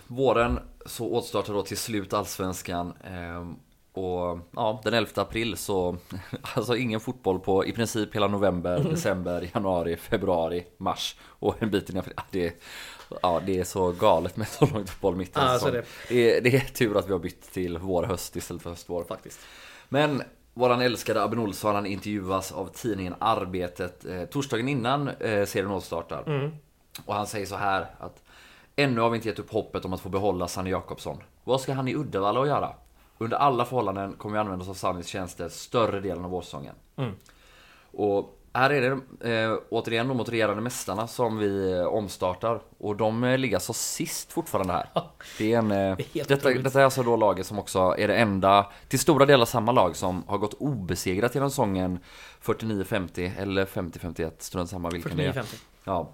våren 0.09 0.59
så 0.85 1.07
återstartar 1.11 1.53
då 1.53 1.63
till 1.63 1.77
slut 1.77 2.13
Allsvenskan. 2.13 2.93
ehm, 3.03 3.55
Och 3.93 4.39
ja, 4.55 4.81
den 4.83 4.93
11 4.93 5.21
april 5.21 5.57
så, 5.57 5.97
alltså 6.55 6.75
ingen 6.75 6.99
fotboll 6.99 7.39
på 7.39 7.65
i 7.65 7.71
princip 7.71 8.15
hela 8.15 8.27
november, 8.27 8.79
december, 8.79 9.49
januari, 9.53 9.95
februari, 9.97 10.65
mars 10.77 11.15
och 11.23 11.55
en 11.63 11.71
bit 11.71 11.89
in 11.89 11.95
i 11.95 11.99
april. 11.99 12.13
Det, 12.31 12.47
är- 12.47 12.53
ja, 13.21 13.41
det 13.45 13.59
är 13.59 13.63
så 13.63 13.91
galet 13.91 14.37
med 14.37 14.47
så 14.47 14.65
långt 14.65 14.89
uppehåll 14.89 15.15
mitt 15.15 15.37
i 15.37 15.39
alltså 15.39 15.71
det. 15.71 15.83
det. 16.09 16.37
är, 16.37 16.41
det 16.41 16.55
är 16.55 16.59
tur 16.59 16.97
att 16.97 17.07
vi 17.07 17.11
har 17.11 17.19
bytt 17.19 17.51
till 17.53 17.77
vår, 17.77 18.03
höst 18.03 18.35
istället 18.35 18.63
för 18.63 18.69
höst, 18.69 18.89
vår. 18.89 19.03
Faktiskt. 19.03 19.39
Men 19.89 20.23
våran 20.53 20.81
älskade 20.81 21.23
Abin 21.23 21.39
Olsson, 21.39 21.75
han 21.75 21.85
intervjuas 21.85 22.51
av 22.51 22.67
tidningen 22.73 23.15
Arbetet 23.19 24.05
eh, 24.05 24.23
torsdagen 24.25 24.67
innan 24.67 25.07
eh, 25.07 25.45
serien 25.45 25.71
återstartar. 25.71 26.23
Mm. 26.27 26.51
Och 27.05 27.15
han 27.15 27.27
säger 27.27 27.45
så 27.45 27.55
här 27.55 27.87
att 27.99 28.23
Ännu 28.79 29.01
har 29.01 29.09
vi 29.09 29.15
inte 29.15 29.27
gett 29.27 29.39
upp 29.39 29.51
hoppet 29.51 29.85
om 29.85 29.93
att 29.93 30.01
få 30.01 30.09
behålla 30.09 30.47
Sanny 30.47 30.69
Jakobsson. 30.69 31.17
Vad 31.43 31.61
ska 31.61 31.73
han 31.73 31.87
i 31.87 31.95
Uddevalla 31.95 32.41
att 32.41 32.47
göra? 32.47 32.73
Under 33.17 33.37
alla 33.37 33.65
förhållanden 33.65 34.13
kommer 34.13 34.33
vi 34.33 34.39
använda 34.39 34.63
oss 34.63 34.69
av 34.69 34.73
Sannys 34.73 35.07
tjänster 35.07 35.49
större 35.49 35.99
delen 35.99 36.25
av 36.25 36.31
vårsäsongen. 36.31 36.75
Mm. 36.95 37.11
Och 37.91 38.39
här 38.53 38.69
är 38.69 38.81
det 38.81 39.31
eh, 39.33 39.57
återigen 39.69 40.07
de 40.07 40.17
mot 40.17 40.29
regerande 40.29 40.61
mästarna 40.61 41.07
som 41.07 41.37
vi 41.37 41.71
eh, 41.71 41.85
omstartar. 41.85 42.61
Och 42.77 42.95
de 42.95 43.23
eh, 43.23 43.37
ligger 43.37 43.55
alltså 43.55 43.73
sist 43.73 44.31
fortfarande 44.31 44.73
här. 44.73 44.89
Det 45.37 45.53
är 45.53 45.57
en, 45.57 45.71
eh, 45.71 45.97
detta, 46.13 46.49
detta 46.49 46.79
är 46.79 46.83
alltså 46.83 47.03
då 47.03 47.15
laget 47.15 47.45
som 47.45 47.59
också 47.59 47.95
är 47.97 48.07
det 48.07 48.15
enda, 48.15 48.71
till 48.87 48.99
stora 48.99 49.25
delar 49.25 49.45
samma 49.45 49.71
lag 49.71 49.95
som 49.95 50.23
har 50.27 50.37
gått 50.37 50.53
obesegrat 50.53 51.35
genom 51.35 51.49
säsongen 51.49 51.99
49-50 52.43 53.31
eller 53.37 53.65
50-51, 53.65 54.31
strunt 54.37 54.69
samma 54.69 54.89
vilken 54.89 55.17
det 55.17 55.25
är. 55.25 55.33
49-50. 55.33 55.55
Ja. 55.83 56.09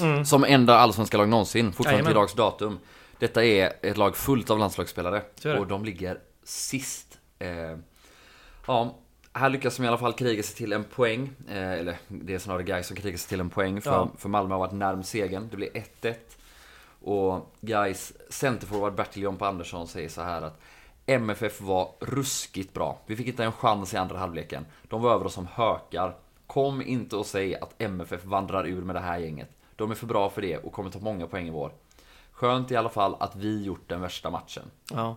Mm. 0.00 0.24
Som 0.24 0.44
enda 0.44 0.78
allsvenska 0.78 1.16
lag 1.18 1.28
någonsin, 1.28 1.72
fortfarande 1.72 1.92
Jajamän. 1.92 2.10
till 2.12 2.20
dags 2.20 2.34
datum. 2.34 2.78
Detta 3.18 3.44
är 3.44 3.72
ett 3.82 3.96
lag 3.96 4.16
fullt 4.16 4.50
av 4.50 4.58
landslagsspelare. 4.58 5.22
Och 5.58 5.66
de 5.66 5.84
ligger 5.84 6.18
sist. 6.44 7.18
Eh, 7.38 7.76
ja, 8.66 8.96
här 9.32 9.48
lyckas 9.50 9.76
de 9.76 9.84
i 9.84 9.88
alla 9.88 9.98
fall 9.98 10.12
kriga 10.12 10.42
sig 10.42 10.56
till 10.56 10.72
en 10.72 10.84
poäng. 10.84 11.30
Eh, 11.48 11.72
eller 11.72 11.96
det 12.08 12.34
är 12.34 12.38
snarare 12.38 12.62
Gais 12.62 12.86
som 12.86 12.96
krigar 12.96 13.18
sig 13.18 13.28
till 13.28 13.40
en 13.40 13.50
poäng. 13.50 13.80
För, 13.80 13.90
Ja. 13.90 14.10
för 14.18 14.28
Malmö 14.28 14.54
har 14.54 14.58
varit 14.58 14.72
närm 14.72 15.02
segern. 15.02 15.48
Det 15.50 15.56
blir 15.56 15.68
1-1. 15.74 16.14
Och 17.02 17.54
Gais 17.60 18.12
centerforward 18.30 18.94
Bertil 18.94 19.22
Jompa 19.22 19.48
Andersson 19.48 19.88
säger 19.88 20.08
så 20.08 20.22
här 20.22 20.42
att 20.42 20.60
MFF 21.06 21.60
var 21.60 21.90
ruskigt 22.00 22.74
bra. 22.74 22.98
Vi 23.06 23.16
fick 23.16 23.26
inte 23.26 23.44
en 23.44 23.52
chans 23.52 23.94
i 23.94 23.96
andra 23.96 24.18
halvleken. 24.18 24.66
De 24.88 25.02
var 25.02 25.14
över 25.14 25.26
oss 25.26 25.34
som 25.34 25.46
hökar. 25.52 26.16
Kom 26.46 26.82
inte 26.82 27.16
och 27.16 27.26
säg 27.26 27.56
att 27.56 27.74
MFF 27.82 28.24
vandrar 28.24 28.66
ur 28.66 28.82
med 28.82 28.96
det 28.96 29.00
här 29.00 29.18
gänget. 29.18 29.50
De 29.80 29.90
är 29.90 29.94
för 29.94 30.06
bra 30.06 30.30
för 30.30 30.42
det 30.42 30.56
och 30.56 30.72
kommer 30.72 30.90
ta 30.90 30.98
många 30.98 31.26
poäng 31.26 31.46
i 31.46 31.50
vår. 31.50 31.72
Skönt 32.32 32.70
i 32.70 32.76
alla 32.76 32.88
fall 32.88 33.16
att 33.20 33.36
vi 33.36 33.62
gjort 33.62 33.88
den 33.88 34.00
värsta 34.00 34.30
matchen. 34.30 34.62
Ja. 34.90 35.16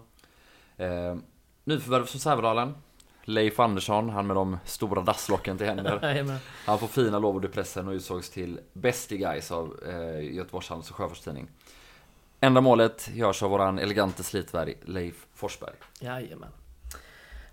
Eh, 0.77 1.15
nyförvärv 1.63 2.05
från 2.05 2.19
Sävedalen. 2.19 2.75
Leif 3.23 3.59
Andersson, 3.59 4.09
han 4.09 4.27
med 4.27 4.35
de 4.35 4.57
stora 4.65 5.01
dasslocken 5.01 5.57
till 5.57 5.67
händer. 5.67 6.37
Han 6.65 6.79
får 6.79 6.87
fina 6.87 7.19
lovord 7.19 7.45
i 7.45 7.47
pressen 7.47 7.87
och 7.87 7.91
utsågs 7.91 8.29
till 8.29 8.59
bäst 8.73 9.11
i 9.11 9.17
guys 9.17 9.51
av 9.51 9.79
eh, 9.87 10.35
Göteborgs 10.35 10.69
Handels 10.69 10.89
och 10.89 10.95
Sjöfarts 10.95 11.21
Tidning. 11.21 11.47
Enda 12.39 12.61
målet 12.61 13.09
görs 13.13 13.43
av 13.43 13.49
våran 13.49 13.79
elegante 13.79 14.23
slitvarg 14.23 14.75
Leif 14.85 15.25
Forsberg. 15.33 15.75
Jajamän. 15.99 16.49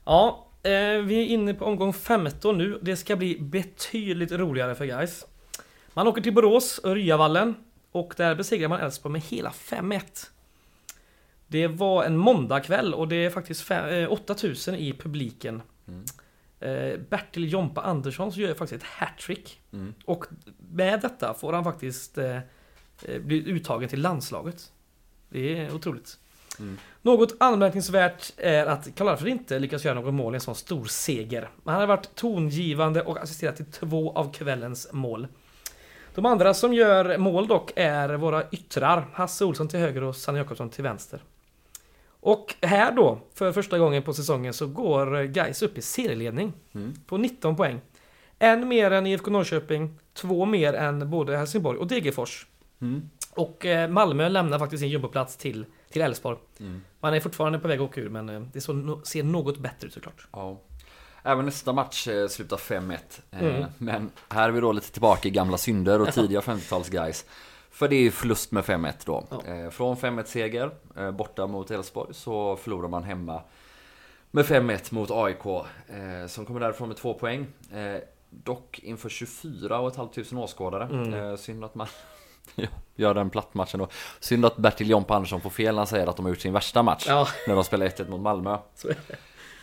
Ja, 0.04 0.46
eh, 0.62 0.70
vi 1.02 1.22
är 1.22 1.26
inne 1.26 1.54
på 1.54 1.64
omgång 1.64 1.92
15 1.92 2.58
nu. 2.58 2.78
Det 2.82 2.96
ska 2.96 3.16
bli 3.16 3.40
betydligt 3.40 4.32
roligare 4.32 4.74
för 4.74 4.84
guys. 4.84 5.24
Man 6.00 6.06
åker 6.06 6.22
till 6.22 6.34
Borås, 6.34 6.80
Ryavallen. 6.84 7.54
Och 7.92 8.14
där 8.16 8.34
besegrar 8.34 8.68
man 8.68 8.80
Elfsborg 8.80 9.12
med 9.12 9.20
hela 9.20 9.50
5-1. 9.50 10.02
Det 11.46 11.66
var 11.66 12.04
en 12.04 12.16
måndagkväll 12.16 12.94
och 12.94 13.08
det 13.08 13.16
är 13.16 13.30
faktiskt 13.30 13.62
fem, 13.62 13.88
eh, 13.88 14.12
8000 14.12 14.74
i 14.74 14.92
publiken. 14.92 15.62
Eh, 16.60 16.98
Bertil 17.10 17.52
Jompa 17.52 17.80
Andersson 17.80 18.30
gör 18.30 18.54
faktiskt 18.54 18.82
ett 18.82 18.88
hattrick. 18.88 19.60
Mm. 19.72 19.94
Och 20.04 20.24
med 20.70 21.00
detta 21.00 21.34
får 21.34 21.52
han 21.52 21.64
faktiskt 21.64 22.18
eh, 22.18 22.38
bli 23.20 23.48
uttagen 23.50 23.88
till 23.88 24.00
landslaget. 24.02 24.72
Det 25.28 25.58
är 25.58 25.74
otroligt. 25.74 26.18
Mm. 26.58 26.78
Något 27.02 27.36
anmärkningsvärt 27.40 28.32
är 28.36 28.66
att 28.66 28.94
Karl-Alfred 28.94 29.32
inte 29.32 29.58
lyckas 29.58 29.84
göra 29.84 29.94
något 29.94 30.14
mål 30.14 30.34
i 30.34 30.36
en 30.36 30.40
sån 30.40 30.54
stor 30.54 30.84
seger. 30.84 31.50
Han 31.64 31.74
har 31.74 31.86
varit 31.86 32.14
tongivande 32.14 33.02
och 33.02 33.22
assisterat 33.22 33.56
till 33.56 33.72
två 33.72 34.12
av 34.12 34.32
kvällens 34.32 34.88
mål. 34.92 35.28
De 36.14 36.26
andra 36.26 36.54
som 36.54 36.74
gör 36.74 37.18
mål 37.18 37.46
dock 37.46 37.72
är 37.76 38.08
våra 38.08 38.48
yttrar. 38.50 39.08
Hasse 39.12 39.44
Olsson 39.44 39.68
till 39.68 39.78
höger 39.78 40.02
och 40.02 40.16
Sanne 40.16 40.38
Jakobsson 40.38 40.70
till 40.70 40.84
vänster. 40.84 41.22
Och 42.20 42.54
här 42.62 42.92
då, 42.92 43.20
för 43.34 43.52
första 43.52 43.78
gången 43.78 44.02
på 44.02 44.12
säsongen, 44.12 44.52
så 44.52 44.66
går 44.66 45.22
Gais 45.22 45.62
upp 45.62 45.78
i 45.78 45.82
serieledning. 45.82 46.52
Mm. 46.72 46.94
På 47.06 47.16
19 47.16 47.56
poäng. 47.56 47.80
En 48.38 48.68
mer 48.68 48.90
än 48.90 49.06
IFK 49.06 49.30
Norrköping, 49.30 49.98
två 50.14 50.44
mer 50.44 50.72
än 50.72 51.10
både 51.10 51.36
Helsingborg 51.36 51.78
och 51.78 51.86
Degerfors. 51.86 52.46
Mm. 52.80 53.10
Och 53.34 53.66
eh, 53.66 53.90
Malmö 53.90 54.28
lämnar 54.28 54.58
faktiskt 54.58 54.80
sin 54.80 54.90
jumboplats 54.90 55.36
till 55.36 55.64
till 55.90 56.02
Elfsborg. 56.02 56.38
Mm. 56.60 56.82
Man 57.00 57.14
är 57.14 57.20
fortfarande 57.20 57.58
på 57.58 57.68
väg 57.68 57.80
att 57.80 57.88
åka 57.88 58.00
ur, 58.00 58.08
men 58.08 58.28
eh, 58.28 58.40
det 58.52 58.60
ser 58.60 59.22
något 59.22 59.58
bättre 59.58 59.86
ut 59.86 59.92
såklart. 59.92 60.28
Ja. 60.32 60.60
Även 61.22 61.44
nästa 61.44 61.72
match 61.72 62.08
eh, 62.08 62.28
slutar 62.28 62.56
5-1. 62.56 62.96
Eh, 63.30 63.40
Mm. 63.40 63.64
Men 63.78 64.10
här 64.28 64.48
är 64.48 64.52
vi 64.52 64.60
då 64.60 64.72
lite 64.72 64.92
tillbaka 64.92 65.28
i 65.28 65.30
gamla 65.30 65.58
synder 65.58 66.00
och 66.00 66.12
tidiga 66.12 66.40
50-tals 66.40 66.88
guys. 66.88 67.24
För 67.70 67.88
det 67.88 67.96
är 67.96 68.00
ju 68.00 68.10
förlust 68.10 68.52
med 68.52 68.64
5-1 68.64 68.92
då. 69.04 69.24
Eh, 69.46 69.70
Från 69.70 69.96
5-1 69.96 70.24
seger 70.24 70.70
borta 71.12 71.46
mot 71.46 71.70
Elfsborg 71.70 72.14
så 72.14 72.56
förlorar 72.56 72.88
man 72.88 73.02
hemma 73.04 73.42
med 74.30 74.44
5-1 74.44 74.94
mot 74.94 75.10
AIK. 75.10 75.42
Som 76.28 76.46
kommer 76.46 76.60
därifrån 76.60 76.88
med 76.88 76.96
två 76.96 77.14
poäng. 77.14 77.46
Dock 78.30 78.78
inför 78.78 79.08
24 79.08 79.90
500 79.90 80.44
åskådare. 80.44 80.84
Mm. 80.84 81.36
Synd 81.36 81.64
att 81.64 81.74
man 81.74 81.86
gör 82.96 83.14
den 83.14 83.30
plattmatchen 83.30 83.80
då. 83.80 83.88
Synd 84.20 84.44
att 84.46 84.56
Bertil 84.56 84.90
Jompa 84.90 85.14
Andersson 85.14 85.40
får 85.40 85.50
fel 85.50 85.74
när 85.74 85.80
han 85.80 85.86
säger 85.86 86.06
att 86.06 86.16
de 86.16 86.24
har 86.24 86.30
gjort 86.30 86.40
sin 86.40 86.52
värsta 86.52 86.82
match. 86.82 87.04
Ja. 87.08 87.28
När 87.46 87.54
de 87.54 87.64
spelar 87.64 87.86
1-1 87.86 88.08
mot 88.10 88.20
Malmö. 88.20 88.58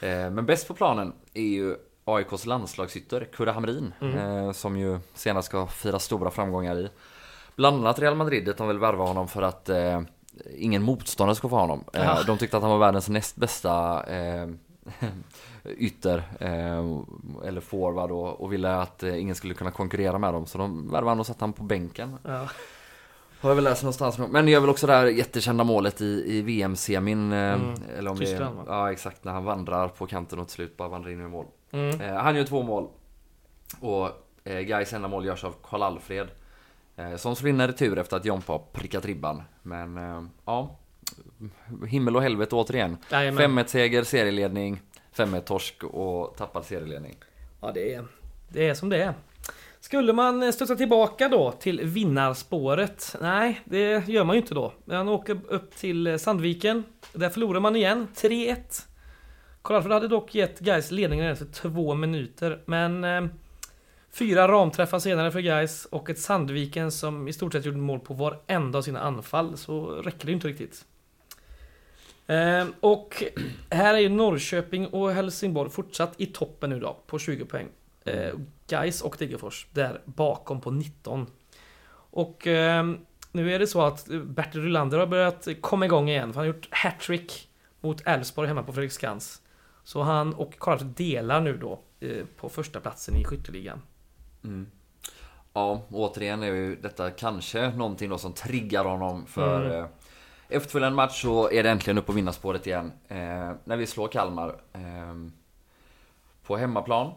Eh, 0.02 0.30
Men 0.32 0.45
bäst 0.45 0.68
på 0.68 0.74
planen 0.74 1.14
är 1.34 1.41
ju 1.41 1.76
AIKs 2.06 2.45
landslagsytter 2.45 3.28
Kurre 3.34 3.52
Hamrin. 3.52 3.94
Mm. 4.02 4.18
eh, 4.18 4.52
Som 4.52 4.78
ju 4.78 4.99
senare 5.14 5.44
ska 5.44 5.68
fira 5.68 5.99
stora 5.99 6.32
framgångar 6.32 6.76
i. 6.76 6.90
Bland 7.56 7.78
annat 7.78 7.99
Real 7.99 8.15
Madrid, 8.15 8.53
de 8.57 8.68
vill 8.68 8.80
värva 8.80 9.03
honom 9.06 9.28
för 9.28 9.41
att 9.41 9.69
eh, 9.69 10.02
ingen 10.57 10.84
motståndare 10.84 11.36
ska 11.36 11.49
få 11.49 11.56
honom. 11.56 11.84
Ja. 11.94 12.24
De 12.28 12.38
tyckte 12.38 12.57
att 12.57 12.64
han 12.64 12.72
var 12.72 12.80
världens 12.80 13.10
näst 13.10 13.36
bästa 13.36 14.03
ytter, 15.64 16.18
eh, 16.40 17.48
eller 17.48 17.61
forward 17.61 18.11
och, 18.11 18.41
och 18.41 18.53
ville 18.53 18.76
att 18.76 19.03
ingen 19.03 19.36
skulle 19.36 19.53
kunna 19.53 19.72
konkurrera 19.72 20.18
med 20.18 20.34
dem. 20.34 20.45
Så 20.45 20.57
de 20.57 20.86
värvade 20.86 21.06
honom 21.06 21.19
och 21.19 21.26
satte 21.28 21.44
honom 21.44 21.53
på 21.53 21.64
bänken. 21.64 22.18
Ja. 22.24 22.48
Har 23.41 23.49
jag 23.49 23.55
väl 23.55 23.64
läst 23.64 23.84
någonstans. 23.84 24.18
Men 24.18 24.47
gör 24.47 24.59
väl 24.59 24.69
också 24.69 24.88
det 24.88 24.93
här 24.93 25.05
jättekända 25.05 25.64
målet 25.64 26.01
i, 26.01 26.23
i 26.38 26.41
VM-semin. 26.41 27.31
eh, 27.31 27.53
Mm. 27.53 27.73
Eller 27.97 28.11
om 28.11 28.18
Tyskland, 28.18 28.55
det 28.57 28.64
va? 28.64 28.64
Ja 28.68 28.91
exakt, 28.91 29.23
när 29.23 29.31
han 29.31 29.43
vandrar 29.43 29.88
på 29.88 30.07
kanten 30.07 30.39
och 30.39 30.47
till 30.47 30.55
slut 30.55 30.77
bara 30.77 30.88
vandrar 30.88 31.11
in 31.11 31.22
i 31.22 31.27
mål. 31.27 31.45
Mm. 31.72 32.01
Eh, 32.01 32.14
han 32.15 32.35
gör 32.35 32.43
två 32.43 32.64
mål. 32.64 32.88
Och 33.80 34.09
eh, 34.43 34.59
Gais 34.59 34.93
enda 34.93 35.07
mål 35.07 35.26
görs 35.26 35.43
av 35.43 35.53
Karl-Alfred. 35.64 36.27
Eh, 36.95 37.15
som 37.15 37.35
slår 37.35 37.49
in 37.49 37.61
en 37.61 37.68
retur 37.68 37.97
efter 37.97 38.18
att 38.18 38.26
Jompa 38.26 38.53
har 38.53 38.61
prickat 38.73 39.05
ribban. 39.05 39.43
Men 39.64 39.97
eh, 39.97 40.23
ja, 40.45 40.76
himmel 41.88 42.15
och 42.15 42.22
helvete 42.22 42.55
återigen. 42.55 42.97
Jajamän. 43.11 43.57
5-1 43.59 43.65
seger, 43.68 44.03
serieledning, 44.03 44.81
5-1 45.15 45.39
torsk 45.41 45.84
och 45.84 46.35
tappad 46.38 46.65
serieledning. 46.65 47.15
Ja, 47.61 47.72
det 47.72 47.93
är, 47.93 48.05
det 48.49 48.69
är 48.69 48.73
som 48.73 48.89
det 48.89 49.03
är. 49.03 49.14
Skulle 49.88 50.14
man 50.14 50.43
eh, 50.43 50.51
studsa 50.51 50.76
tillbaka 50.76 51.30
då 51.30 51.51
till 51.51 51.81
vinnarspåret? 51.81 53.15
Nej, 53.22 53.61
det 53.65 54.07
gör 54.07 54.23
man 54.23 54.35
ju 54.35 54.41
inte 54.41 54.53
då. 54.53 54.73
Man 54.85 55.09
åker 55.09 55.39
upp 55.47 55.76
till 55.76 56.07
eh, 56.07 56.18
Sandviken. 56.18 56.84
Där 57.14 57.30
förlorar 57.30 57.59
man 57.59 57.76
igen, 57.76 58.07
3-1. 58.15 58.57
Karl-Alfred 59.61 59.93
hade 59.93 60.07
dock 60.07 60.35
gett 60.35 60.59
Gais 60.59 60.91
ledningen 60.91 61.26
redan 61.26 61.34
efter 61.34 61.69
två 61.69 61.95
minuter, 61.95 62.64
men 62.65 63.03
eh, 63.03 63.26
Fyra 64.11 64.47
ramträffar 64.47 64.99
senare 64.99 65.31
för 65.31 65.39
Gais 65.39 65.85
och 65.85 66.09
ett 66.09 66.19
Sandviken 66.19 66.91
som 66.91 67.27
i 67.27 67.34
stort 67.34 67.53
sett 67.53 67.65
gjorde 67.65 67.77
mål 67.77 67.99
på 67.99 68.14
varenda 68.14 68.77
av 68.77 68.81
sina 68.81 68.99
anfall, 68.99 69.57
så 69.57 69.85
räcker 69.85 70.26
det 70.26 70.31
ju 70.31 70.35
inte 70.35 70.47
riktigt. 70.47 70.85
Eh, 72.27 72.65
och 72.80 73.23
här 73.69 73.93
är 73.93 73.99
ju 73.99 74.09
Norrköping 74.09 74.88
och 74.88 75.11
Helsingborg 75.11 75.69
fortsatt 75.69 76.14
i 76.18 76.26
toppen 76.26 76.69
nu 76.69 76.80
då, 76.80 76.97
på 77.07 77.19
20 77.19 77.45
poäng. 77.45 77.68
Eh, 78.07 78.34
Gais 78.67 79.01
och 79.01 79.15
Degerfors 79.19 79.67
där 79.71 80.01
bakom 80.05 80.61
på 80.61 80.71
19. 80.71 81.27
Och 82.09 82.47
eh, 82.47 82.85
nu 83.31 83.53
är 83.53 83.59
det 83.59 83.67
så 83.67 83.81
att 83.81 84.07
Bertil 84.07 84.61
Rylander 84.63 84.97
har 84.99 85.07
börjat 85.07 85.47
komma 85.61 85.85
igång 85.85 86.09
igen. 86.09 86.34
För 86.34 86.39
han 86.39 86.47
har 86.49 86.55
gjort 86.55 86.67
hattrick 86.71 87.49
mot 87.81 88.07
Elfsborg 88.07 88.47
hemma 88.47 88.63
på 88.63 88.73
Fredriksskans. 88.73 89.41
Så 89.84 90.01
han 90.01 90.34
och 90.34 90.59
Karl 90.59 90.79
delar 90.84 91.41
nu 91.41 91.57
då 91.57 91.79
eh, 91.99 92.25
på 92.38 92.49
första 92.49 92.79
platsen 92.79 93.15
i 93.15 93.23
skytteligan. 93.25 93.81
Mm. 94.43 94.67
Ja, 95.53 95.81
återigen 95.91 96.43
är 96.43 96.47
ju 96.47 96.75
detta 96.75 97.11
kanske 97.11 97.69
någonting 97.69 98.09
då 98.09 98.17
som 98.17 98.34
triggar 98.34 98.85
honom 98.85 99.25
för 99.25 99.65
Mm. 99.65 99.79
eh, 99.79 99.85
Efterföljande 100.49 100.95
match 100.95 101.21
så 101.21 101.51
är 101.51 101.63
det 101.63 101.69
äntligen 101.69 101.97
upp 101.97 102.05
på 102.05 102.11
vinnarspåret 102.11 102.67
igen. 102.67 102.91
Eh, 103.07 103.51
när 103.63 103.77
vi 103.77 103.85
slår 103.85 104.07
Kalmar 104.07 104.49
eh, 104.73 105.15
på 106.43 106.57
hemmaplan. 106.57 107.11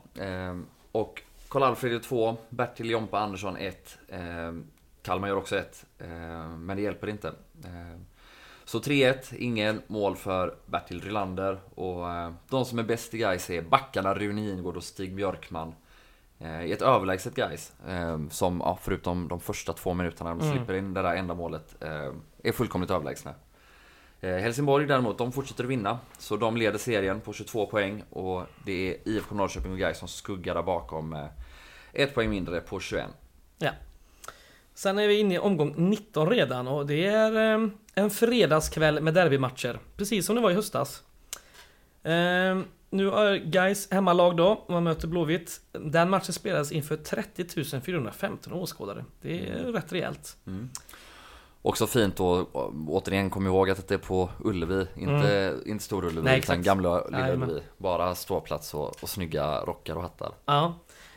Och 0.92 1.22
Karl-Alfred 1.48 1.92
gör 1.92 1.98
2, 2.00 2.36
Bertil 2.48 2.90
Jompa 2.90 3.18
Andersson 3.18 3.56
1. 3.56 3.98
Eh, 4.08 4.18
Kalmar 5.02 5.28
gör 5.28 5.36
också 5.36 5.56
1, 5.56 5.86
eh, 5.98 6.08
men 6.48 6.76
det 6.76 6.82
hjälper 6.82 7.08
inte. 7.08 7.28
Eh, 7.64 8.00
Så 8.64 8.78
3-1, 8.80 9.34
ingen 9.38 9.82
mål 9.86 10.16
för 10.16 10.54
Bertil 10.66 11.00
Rylander. 11.00 11.60
Och 11.74 12.06
de 12.48 12.64
som 12.64 12.78
är 12.78 12.82
bäst 12.82 13.14
i 13.14 13.18
Gais 13.18 13.50
är 13.50 13.62
backarna 13.62 14.14
Rune 14.14 14.50
Ingård 14.50 14.76
och 14.76 14.84
Stig 14.84 15.14
Björkman. 15.14 15.74
I 16.64 16.72
ett 16.72 16.82
överlägset 16.82 17.38
eh, 17.38 18.18
som, 18.30 18.76
förutom 18.80 19.28
de 19.28 19.40
första 19.40 19.72
två 19.72 19.94
minuterna 19.94 20.30
de 20.30 20.40
Mm. 20.40 20.56
slipper 20.56 20.74
in 20.74 20.94
det 20.94 21.02
där 21.02 21.14
enda 21.14 21.34
målet, 21.34 21.82
är 22.42 22.52
fullkomligt 22.52 22.90
överlägsna. 22.90 23.34
Eh, 24.20 24.36
Helsingborg 24.36 24.86
däremot, 24.86 25.18
de 25.18 25.32
fortsätter 25.32 25.64
att 25.64 25.70
vinna. 25.70 25.98
Så 26.18 26.36
de 26.36 26.56
leder 26.56 26.78
serien 26.78 27.20
på 27.20 27.32
22 27.32 27.66
poäng 27.66 28.05
och 28.10 28.47
det 28.64 28.90
är 28.90 29.09
IFK 29.09 29.34
Norrköping 29.34 29.72
och 29.72 29.78
Gais 29.78 29.98
som 29.98 30.09
skuggar 30.09 30.55
där 30.55 30.62
bakom 30.62 31.09
med 31.09 31.28
ett 31.92 32.14
poäng 32.14 32.30
mindre 32.30 32.60
på 32.60 32.80
21. 32.80 33.06
Ja. 33.59 33.70
Sen 34.74 34.98
är 34.98 35.09
vi 35.09 35.18
inne 35.18 35.34
i 35.34 35.38
omgång 35.38 35.74
19 35.76 36.30
redan 36.30 36.68
och 36.68 36.86
det 36.86 37.06
är 37.06 37.55
eh, 37.55 37.68
en 37.94 38.10
fredagskväll 38.10 39.01
med 39.01 39.14
derbymatcher. 39.14 39.78
Precis 39.97 40.26
som 40.26 40.36
det 40.36 40.42
var 40.42 40.51
i 40.51 40.55
höstas. 40.55 41.02
Eh, 42.02 42.59
nu 42.90 43.06
har 43.06 43.36
Guys 43.36 43.90
hemmalag 43.90 44.36
då, 44.36 44.64
man 44.68 44.84
möter 44.84 45.09
Blåvitt. 45.09 45.60
Den 45.72 46.10
matchen 46.10 46.32
spelades 46.32 46.72
inför 46.72 46.97
30 46.97 47.80
415 47.80 48.52
åskådare. 48.52 49.05
Det 49.22 49.48
är 49.48 49.72
rätt 49.72 49.92
rejält. 49.92 50.36
Också 51.62 51.87
fint 51.87 52.20
och 52.20 52.57
å- 52.57 52.73
återigen 52.89 53.31
kom 53.31 53.47
ihåg 53.47 53.70
att 53.70 53.89
det 53.89 53.95
är 53.95 53.99
på 53.99 54.31
Ullevi, 54.45 54.87
inte, 54.97 55.57
inte 55.66 55.85
Stor 55.85 56.05
Ullevi 56.05 56.19
Mm. 56.20 56.24
Nej, 56.24 56.39
utan 56.39 56.62
gamla 56.62 57.05
Lilla 57.05 57.20
Jajamän. 57.20 57.51
Ullevi. 57.51 57.66
Bara 57.78 58.15
ståplats 58.15 58.74
och, 58.74 59.03
och 59.03 59.09
snygga 59.09 59.61
rockar 59.61 59.97
och 59.97 60.03
hattar. 60.03 60.32
Ja. 60.47 60.74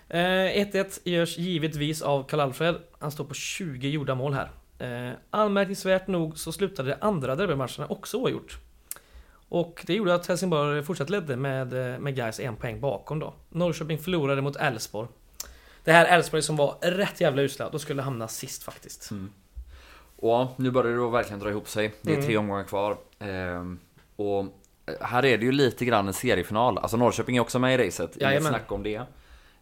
Eh, 0.09 0.19
1-1 0.19 0.99
görs 1.03 1.37
givetvis 1.37 2.01
av 2.01 2.23
Karl-Alfred. 2.23 2.75
Han 2.99 3.11
står 3.11 3.25
på 3.25 3.33
20 3.33 3.89
gjorda 3.89 4.15
mål 4.15 4.33
här. 4.33 4.51
Eh, 4.79 5.13
anmärkningsvärt 5.29 6.07
nog 6.07 6.37
så 6.37 6.51
slutade 6.51 6.89
de 6.89 7.05
andra 7.07 7.35
derbymatcherna 7.35 7.87
också 7.89 8.17
oavgjort. 8.17 8.57
Och 9.49 9.83
det 9.87 9.93
gjorde 9.93 10.13
att 10.15 10.27
Helsingborg 10.27 10.83
fortsatt 10.83 11.09
ledde 11.09 11.35
med, 11.35 11.93
eh, 11.93 11.99
med 11.99 12.15
Gais 12.15 12.39
en 12.39 12.55
poäng 12.55 12.79
bakom 12.79 13.19
då. 13.19 13.33
Norrköping 13.49 13.97
förlorade 13.99 14.41
mot 14.41 14.55
Elfsborg. 14.55 15.07
Det 15.83 15.91
här 15.91 16.05
Elfsborg 16.05 16.43
som 16.43 16.55
var 16.55 16.75
rätt 16.81 17.21
jävla 17.21 17.41
usla, 17.41 17.69
då 17.69 17.79
skulle 17.79 18.01
hamna 18.01 18.27
sist 18.27 18.63
faktiskt. 18.63 19.09
Och 20.23 20.29
ja, 20.29 20.53
nu 20.57 20.71
börjar 20.71 20.97
det 20.97 21.09
verkligen 21.11 21.39
dra 21.39 21.49
ihop 21.49 21.67
sig. 21.69 21.93
Det 22.01 22.11
är 22.11 22.13
Mm. 22.15 22.25
tre 22.25 22.37
omgångar 22.37 22.63
kvar. 22.63 22.97
Ehm, 23.19 23.79
och 24.15 24.45
här 25.01 25.25
är 25.25 25.37
det 25.37 25.45
ju 25.45 25.51
lite 25.51 25.85
grann 25.85 26.07
en 26.07 26.13
seriefinal. 26.13 26.77
Alltså 26.77 26.97
Norrköping 26.97 27.37
är 27.37 27.41
också 27.41 27.59
med 27.59 27.79
i 27.79 27.87
racet, 27.87 28.17
inget 28.17 28.43
snack 28.43 28.71
om 28.71 28.83
det. 28.83 28.95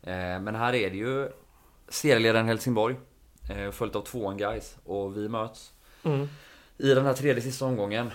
Ehm, 0.04 0.44
men 0.44 0.56
här 0.56 0.74
är 0.74 0.90
det 0.90 0.98
ju 0.98 1.30
serieledaren 1.90 2.48
Helsingborg, 2.48 2.96
eh, 3.50 3.72
följt 3.72 3.96
av 3.96 4.02
tvåan 4.02 4.38
Guys 4.38 4.76
och 4.86 5.18
vi 5.18 5.30
möts. 5.30 5.72
Mm. 6.04 6.28
i 6.78 6.94
den 6.94 7.06
här 7.06 7.14
tredje 7.14 7.42
sista 7.42 7.66
omgången. 7.66 8.12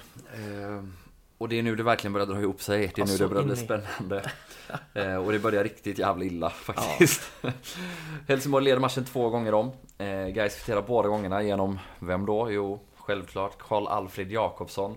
Och 1.38 1.48
det 1.48 1.58
är 1.58 1.62
nu 1.62 1.76
det 1.76 1.82
verkligen 1.82 2.12
börjar 2.12 2.26
dra 2.26 2.40
ihop 2.40 2.62
sig. 2.62 2.78
Det 2.94 2.98
är 2.98 3.02
Alltså, 3.02 3.22
nu 3.22 3.28
det 3.28 3.34
börjar 3.34 3.46
bli 3.46 3.56
spännande. 3.56 4.30
Eh, 4.94 5.16
och 5.16 5.32
det 5.32 5.38
börjar 5.38 5.64
riktigt 5.64 5.98
jävla 5.98 6.24
illa 6.24 6.50
faktiskt. 6.50 7.32
Helsingborg 8.28 8.64
leder 8.64 8.80
matchen 8.80 9.04
två 9.04 9.30
gånger 9.30 9.54
om. 9.54 9.72
Eh, 9.98 10.26
Gais 10.26 10.54
kvitterar 10.54 10.82
båda 10.82 11.08
gångerna 11.08 11.42
genom, 11.42 11.78
vem 11.98 12.26
då? 12.26 12.50
Jo, 12.50 12.80
självklart 12.96 13.58
Karl 13.58 13.86
Alfred 13.86 14.32
Jakobsson. 14.32 14.96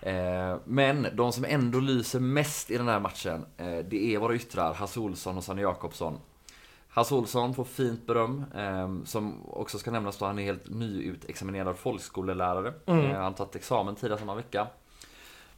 Eh, 0.00 0.56
men 0.64 1.06
de 1.12 1.32
som 1.32 1.44
ändå 1.44 1.80
lyser 1.80 2.20
mest 2.20 2.70
i 2.70 2.78
den 2.78 2.88
här 2.88 3.00
matchen, 3.00 3.46
eh, 3.56 3.78
det 3.78 4.14
är 4.14 4.18
våra 4.18 4.34
yttrar 4.34 4.74
Hasse 4.74 5.00
Olsson 5.00 5.36
och 5.36 5.44
Sanne 5.44 5.62
Jakobsson. 5.62 6.18
Hasse 6.88 7.14
Olsson 7.14 7.54
får 7.54 7.64
fint 7.64 8.06
beröm, 8.06 8.44
eh, 8.56 9.04
som 9.04 9.46
också 9.46 9.78
ska 9.78 9.90
nämnas 9.90 10.18
då 10.18 10.24
han 10.24 10.38
är 10.38 10.42
helt 10.42 10.70
nyutexaminerad 10.70 11.76
folkskolelärare. 11.76 12.72
Mm. 12.86 13.04
Eh, 13.04 13.12
han 13.12 13.24
har 13.24 13.32
tagit 13.32 13.56
examen 13.56 13.94
tidigare 13.94 14.18
samma 14.18 14.34
vecka. 14.34 14.66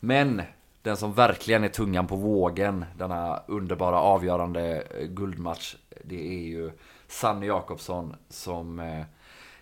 Men 0.04 0.42
den 0.82 0.96
som 0.96 1.12
verkligen 1.12 1.64
är 1.64 1.68
tungan 1.68 2.06
på 2.06 2.16
vågen, 2.16 2.84
denna 2.98 3.42
underbara 3.46 3.98
avgörande 3.98 4.80
eh, 4.80 5.06
guldmatch, 5.06 5.76
det 6.04 6.28
är 6.28 6.42
ju 6.42 6.70
Sanne 7.08 7.46
Jakobsson 7.46 8.16
som 8.28 8.80
eh, 8.80 9.04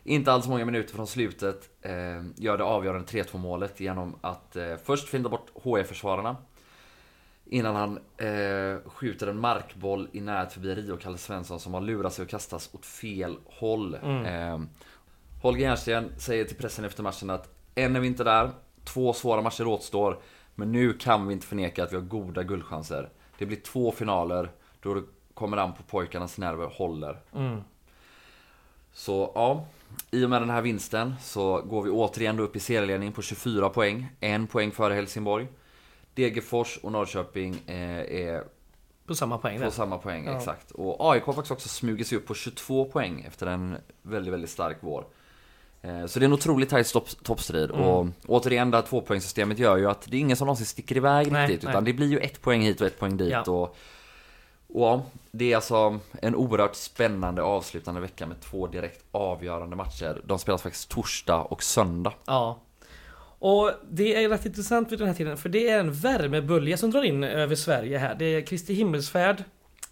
inte 0.05 0.33
alls 0.33 0.49
många 0.49 0.65
minuter 0.65 0.95
från 0.95 1.07
slutet 1.07 1.71
eh, 1.83 1.93
gör 2.37 2.59
det 2.59 2.65
avgörande 2.65 3.07
3-2 3.07 3.39
målet 3.39 3.81
genom 3.81 4.17
att 4.21 4.57
eh, 4.57 4.77
först 4.85 5.09
finta 5.09 5.29
bort 5.29 5.51
HF-försvararna 5.55 6.37
Innan 7.45 7.77
han 7.77 7.99
skjuter 8.85 9.27
en 9.27 9.41
markboll 9.41 10.09
i 10.13 10.21
nät 10.21 10.53
förbi 10.53 10.75
Rio 10.75 10.97
Kalle 10.97 11.19
Svensson 11.19 11.61
som 11.61 11.75
har 11.75 11.81
lurat 11.81 12.13
sig 12.13 12.23
och 12.23 12.29
kastas 12.29 12.71
åt 12.73 12.87
fel 12.87 13.37
håll. 13.45 13.95
Mm. 13.95 14.69
Holger 15.43 15.67
Järnsten 15.67 16.13
säger 16.19 16.45
till 16.45 16.57
pressen 16.57 16.85
efter 16.85 17.03
matchen 17.03 17.31
att 17.31 17.49
än 17.75 17.97
är 17.97 18.01
vi 18.01 18.07
inte 18.07 18.25
där, 18.25 18.51
två 18.85 19.13
svåra 19.13 19.43
matcher 19.43 19.67
återstår, 19.67 20.19
men 20.55 20.73
nu 20.73 20.93
kan 20.93 21.27
vi 21.27 21.33
inte 21.35 21.47
förneka 21.47 21.85
att 21.85 21.93
vi 21.93 21.97
har 21.97 22.03
goda 22.03 22.43
guldchanser. 22.43 23.09
Det 23.39 23.47
blir 23.47 23.61
två 23.61 23.93
finaler, 23.93 24.51
då 24.81 24.95
det 24.95 25.03
kommer 25.35 25.57
an 25.57 25.73
på 25.73 25.83
pojkarnas 25.83 26.39
nerver 26.39 26.67
håller. 26.67 27.21
Mm. 27.35 27.61
Så 28.93 29.33
ja, 29.35 29.67
i 30.11 30.25
och 30.25 30.31
med 30.31 30.43
den 30.43 30.51
här 30.51 30.63
vinsten 30.63 31.15
så 31.21 31.61
går 31.63 31.83
vi 31.83 31.91
återigen 31.91 32.41
upp 32.41 32.57
i 32.57 32.61
serieledning 32.61 33.13
på 33.13 33.23
24 33.23 33.69
poäng. 33.69 34.09
En 34.21 34.47
poäng 34.47 34.71
före 34.71 34.95
Helsingborg. 34.95 35.47
Degerfors 36.15 36.79
och 36.83 36.93
Norrköping 36.93 37.55
eh, 37.67 38.01
är 38.01 38.45
På 39.07 39.15
samma 39.15 39.39
poäng 39.39 39.59
på 39.59 39.65
där. 39.65 39.71
samma 39.71 39.99
poäng, 39.99 40.25
Ja. 40.27 40.37
exakt. 40.37 40.71
Och 40.71 41.13
AIK 41.13 41.23
har 41.25 41.33
faktiskt 41.33 41.53
också 41.53 41.69
smugit 41.69 42.07
sig 42.07 42.19
upp 42.19 42.27
på 42.27 42.35
22 42.35 42.85
poäng 42.85 43.21
efter 43.29 43.47
en 43.47 43.77
väldigt, 44.03 44.33
väldigt 44.33 44.51
stark 44.51 44.77
vår. 44.81 45.05
Eh, 45.83 46.07
Så 46.07 46.19
det 46.19 46.25
är 46.25 46.27
en 46.27 46.33
otroligt 46.33 46.69
tajt 46.71 46.95
toppstrid. 47.23 47.71
Mm. 47.71 47.83
Och 47.83 48.07
återigen, 48.27 48.71
det 48.71 48.77
här 48.77 48.85
tvåpoängssystemet 48.85 49.59
gör 49.59 49.77
ju 49.77 49.91
att 49.91 50.11
det 50.11 50.17
är 50.17 50.21
ingen 50.21 50.37
som 50.37 50.47
någonsin 50.47 50.67
sticker 50.67 50.97
iväg 50.97 51.33
Nej, 51.33 51.47
riktigt. 51.47 51.63
nej. 51.63 51.73
Utan 51.73 51.85
det 51.85 51.93
blir 51.93 52.09
ju 52.09 52.19
ett 52.19 52.43
poäng 52.43 52.63
hit 52.63 52.81
och 52.81 52.87
ett 52.87 52.99
poäng 52.99 53.17
dit. 53.17 53.31
Ja. 53.31 53.43
Och, 53.43 53.77
och 54.69 54.83
ja, 54.83 55.03
det 55.31 55.53
är 55.53 55.57
alltså 55.57 55.99
en 56.23 56.35
oerhört 56.35 56.75
spännande 56.75 57.43
avslutande 57.43 58.01
vecka 58.01 58.27
med 58.27 58.41
två 58.41 58.67
direkt 58.67 59.05
avgörande 59.11 59.77
matcher. 59.77 60.21
De 60.25 60.39
spelas 60.39 60.63
faktiskt 60.63 60.89
torsdag 60.89 61.41
och 61.43 61.63
söndag. 61.63 62.13
Ja. 62.27 62.61
Och 63.39 63.71
det 63.91 64.25
är 64.25 64.29
rätt 64.29 64.47
intressant 64.47 64.93
vid 64.93 64.99
den 64.99 65.09
här 65.09 65.15
tiden, 65.15 65.37
för 65.37 65.49
det 65.49 65.69
är 65.69 65.79
en 65.81 65.93
värmebölja 65.93 66.77
som 66.77 66.91
drar 66.91 67.03
in 67.03 67.25
över 67.25 67.55
Sverige 67.55 67.99
här. 67.99 68.15
Det 68.19 68.25
är 68.25 68.41
Kristi 68.41 68.75
himmelsfärd, 68.75 69.39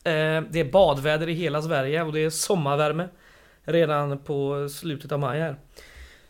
eh, 0.05 0.43
det 0.51 0.61
är 0.61 0.73
badväder 0.73 1.29
i 1.29 1.33
hela 1.33 1.63
Sverige 1.63 2.03
och 2.03 2.13
det 2.13 2.21
är 2.21 2.31
sommarvärme 2.31 3.09
redan 3.65 4.19
på 4.19 4.69
slutet 4.69 5.13
av 5.13 5.19
maj 5.21 5.41
här. 5.41 5.57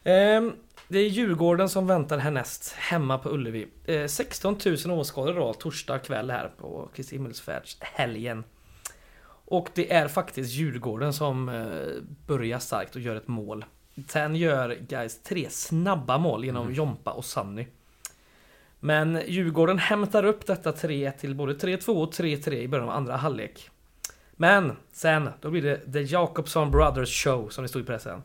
Eh, 0.02 0.51
Det 0.89 0.98
är 0.98 1.09
Djurgården 1.09 1.69
som 1.69 1.86
väntar 1.86 2.19
härnäst, 2.19 2.73
hemma 2.73 3.19
på 3.19 3.31
Ullevi. 3.31 3.66
Eh, 3.85 4.07
16 4.07 4.57
000 4.86 4.98
åskådare 4.98 5.35
då, 5.35 5.55
torsdag 5.55 5.98
kväll 5.98 6.31
här 6.31 6.51
på 6.59 6.89
Kristi 6.94 7.16
himmelsfärdshelgen. 7.16 8.44
Och 9.44 9.69
det 9.74 9.93
är 9.93 10.09
faktiskt 10.09 10.52
Djurgården 10.52 11.12
som 11.12 11.48
eh, 11.48 12.02
börjar 12.27 12.59
starkt 12.59 12.97
och 12.97 13.02
gör 13.02 13.16
ett 13.16 13.28
mål. 13.28 13.65
Sen 14.09 14.36
gör 14.36 14.74
guys 14.89 15.23
tre 15.23 15.51
snabba 15.51 16.19
mål 16.19 16.44
genom 16.44 16.74
Jompa 16.74 17.11
och 17.11 17.24
Sanny. 17.24 17.66
Men 18.81 19.23
Djurgården 19.27 19.78
hämtar 19.78 20.24
upp 20.24 20.47
detta 20.47 20.73
3 20.73 21.12
till 21.12 21.35
både 21.35 21.55
3-2 21.55 21.89
och 21.89 22.12
3-3 22.12 22.52
i 22.52 22.69
början 22.69 22.89
av 22.89 22.94
andra 22.97 23.16
halvlek. 23.16 23.70
Men 24.41 24.77
sen, 24.93 25.29
då 25.41 25.51
blir 25.51 25.62
det 25.62 25.93
The 25.93 26.03
Jacobson 26.03 26.71
Brothers 26.71 27.25
Show 27.25 27.49
som 27.49 27.62
det 27.62 27.69
stod 27.69 27.83
i 27.83 27.85
pressen. 27.85 28.23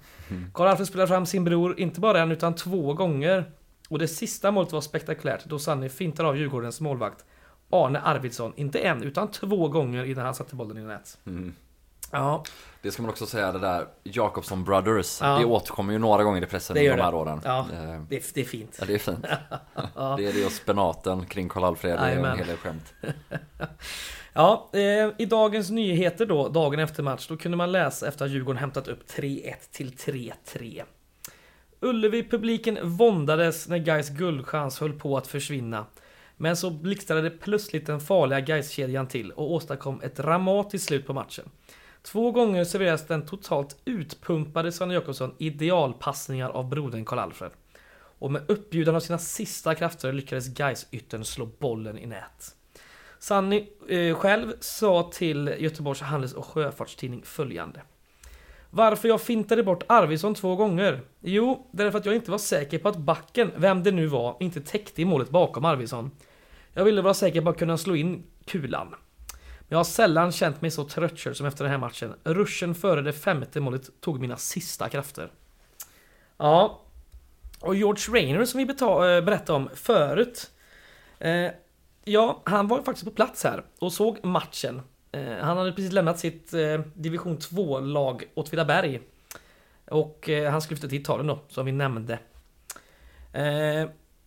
Karl 0.53 0.67
Alfred 0.67 0.87
spelar 0.87 1.07
fram 1.07 1.25
sin 1.25 1.43
bror, 1.43 1.79
inte 1.79 1.99
bara 1.99 2.21
en 2.21 2.31
utan 2.31 2.55
två 2.55 2.93
gånger. 2.93 3.51
Och 3.89 3.99
det 3.99 4.07
sista 4.07 4.51
målet 4.51 4.71
var 4.71 4.81
spektakulärt 4.81 5.45
då 5.45 5.59
Sanny 5.59 5.89
fintar 5.89 6.23
av 6.23 6.37
Djurgårdens 6.37 6.81
målvakt 6.81 7.25
Arne 7.69 7.99
Arvidsson, 7.99 8.53
inte 8.55 8.79
en 8.79 9.03
utan 9.03 9.31
två 9.31 9.67
gånger 9.67 10.03
innan 10.05 10.25
han 10.25 10.35
satte 10.35 10.55
bollen 10.55 10.77
i 10.77 10.81
nät. 10.81 11.17
Ja, 12.11 12.43
Det 12.81 12.91
ska 12.91 13.01
man 13.01 13.11
också 13.11 13.25
säga, 13.25 13.51
det 13.51 13.59
där 13.59 13.85
Jakobsson 14.03 14.63
Brothers. 14.63 15.21
Ja. 15.21 15.37
Det 15.39 15.45
återkommer 15.45 15.93
ju 15.93 15.99
några 15.99 16.23
gånger 16.23 16.41
i 16.43 16.45
pressen 16.45 16.77
under 16.77 16.97
de 16.97 17.03
här 17.03 17.11
det. 17.11 17.17
åren. 17.17 17.41
Ja, 17.43 17.59
Eh, 17.73 18.01
det, 18.09 18.15
är- 18.15 18.23
det 18.33 18.41
är 18.41 18.45
fint. 18.45 18.77
Ja, 18.79 18.85
det 18.85 18.93
är 18.93 18.97
fint. 18.99 19.25
Det 20.17 20.25
är 20.25 20.33
det 20.33 20.45
och 20.45 20.51
spenaten 20.51 21.25
kring 21.25 21.49
Karl-Alfred, 21.49 21.99
det 21.99 22.05
är 22.05 22.17
en 22.25 22.37
hel 22.37 22.47
del 22.47 22.57
skämt. 22.57 22.93
Ja, 24.37 24.69
eh, 24.73 25.09
i 25.17 25.25
dagens 25.25 25.69
nyheter 25.69 26.25
då, 26.25 26.49
dagen 26.49 26.79
efter 26.79 27.03
match, 27.03 27.27
då 27.27 27.37
kunde 27.37 27.57
man 27.57 27.71
läsa 27.71 28.07
efter 28.07 28.25
att 28.25 28.31
Djurgården 28.31 28.59
hämtat 28.59 28.87
upp 28.87 29.07
3-1 29.07 29.53
till 29.71 29.91
3-3. 29.91 30.83
Ullevi-publiken 31.79 32.77
våndades 32.83 33.67
när 33.67 33.77
Gais 33.77 34.09
guldchans 34.09 34.79
höll 34.79 34.93
på 34.93 35.17
att 35.17 35.27
försvinna. 35.27 35.85
Men 36.37 36.57
så 36.57 36.69
blixtrade 36.69 37.29
plötsligt 37.29 37.85
den 37.85 37.99
farliga 37.99 38.39
Gais-kedjan 38.39 39.07
till 39.07 39.31
och 39.31 39.51
åstadkom 39.51 40.01
ett 40.01 40.15
dramatiskt 40.15 40.85
slut 40.85 41.07
på 41.07 41.13
matchen. 41.13 41.49
Två 42.01 42.31
gånger 42.31 42.63
serverades 42.63 43.07
den 43.07 43.25
totalt 43.25 43.77
utpumpade 43.85 44.71
Sven 44.71 44.91
Jakobsson 44.91 45.35
idealpassningar 45.37 46.49
av 46.49 46.69
brodern 46.69 47.05
Karl-Alfred. 47.05 47.51
Och 48.19 48.31
med 48.31 48.41
uppbjudan 48.47 48.95
av 48.95 48.99
sina 48.99 49.17
sista 49.17 49.75
krafter 49.75 50.13
lyckades 50.13 50.47
gais 50.47 50.87
yttern 50.91 51.25
slå 51.25 51.45
bollen 51.45 51.97
i 51.97 52.05
nät. 52.05 52.55
Sanny 53.25 53.67
eh, 53.89 54.15
själv 54.15 54.53
sa 54.59 55.11
till 55.13 55.55
Göteborgs 55.59 56.01
Handels 56.01 56.33
och 56.33 56.45
Sjöfartstidning 56.45 57.23
följande. 57.23 57.81
Varför 58.69 59.07
jag 59.07 59.21
fintade 59.21 59.63
bort 59.63 59.83
Arvidsson 59.87 60.35
två 60.35 60.55
gånger? 60.55 61.01
Jo, 61.19 61.67
därför 61.71 61.99
att 61.99 62.05
jag 62.05 62.15
inte 62.15 62.31
var 62.31 62.37
säker 62.37 62.79
på 62.79 62.89
att 62.89 62.97
backen, 62.97 63.51
vem 63.55 63.83
det 63.83 63.91
nu 63.91 64.07
var, 64.07 64.37
inte 64.39 64.61
täckte 64.61 65.01
i 65.01 65.05
målet 65.05 65.29
bakom 65.29 65.65
Arvidsson. 65.65 66.11
Jag 66.73 66.83
ville 66.83 67.01
vara 67.01 67.13
säker 67.13 67.41
på 67.41 67.49
att 67.49 67.59
kunna 67.59 67.77
slå 67.77 67.95
in 67.95 68.23
kulan. 68.45 68.87
Men 68.89 69.67
jag 69.67 69.77
har 69.77 69.83
sällan 69.83 70.31
känt 70.31 70.61
mig 70.61 70.71
så 70.71 70.83
tröttkörd 70.83 71.37
som 71.37 71.45
efter 71.45 71.63
den 71.63 71.71
här 71.71 71.79
matchen. 71.79 72.13
Ruschen 72.23 72.75
före 72.75 73.01
det 73.01 73.13
femte 73.13 73.59
målet 73.59 74.01
tog 74.01 74.19
mina 74.19 74.37
sista 74.37 74.89
krafter. 74.89 75.31
Ja, 76.37 76.81
och 77.59 77.75
George 77.75 78.19
Rainer 78.19 78.45
som 78.45 78.57
vi 78.57 78.63
eh, 78.63 79.25
berättade 79.25 79.53
om 79.53 79.69
förut. 79.73 80.51
Eh, 81.19 81.51
ja, 82.05 82.41
han 82.45 82.67
var 82.67 82.77
ju 82.77 82.83
faktiskt 82.83 83.05
på 83.05 83.11
plats 83.11 83.43
här 83.43 83.63
och 83.79 83.93
såg 83.93 84.25
matchen. 84.25 84.81
Eh, 85.11 85.37
han 85.41 85.57
hade 85.57 85.71
precis 85.71 85.91
lämnat 85.91 86.19
sitt 86.19 86.53
eh, 86.53 86.79
division 86.93 87.37
2-lag 87.37 88.23
Åtvidaberg. 88.33 89.01
Och 89.85 90.29
eh, 90.29 90.51
han 90.51 90.61
skulle 90.61 90.77
flytta 90.77 90.89
till 90.89 91.01
Italien 91.01 91.27
då, 91.27 91.39
som 91.47 91.65
vi 91.65 91.71
nämnde. 91.71 92.19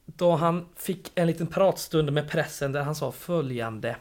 Då 0.05 0.37
han 0.37 0.69
fick 0.77 1.13
en 1.15 1.27
liten 1.27 1.47
pratstund 1.47 2.13
med 2.13 2.31
pressen 2.31 2.73
där 2.73 2.83
han 2.83 2.95
sa 2.95 3.13
följande. 3.13 3.97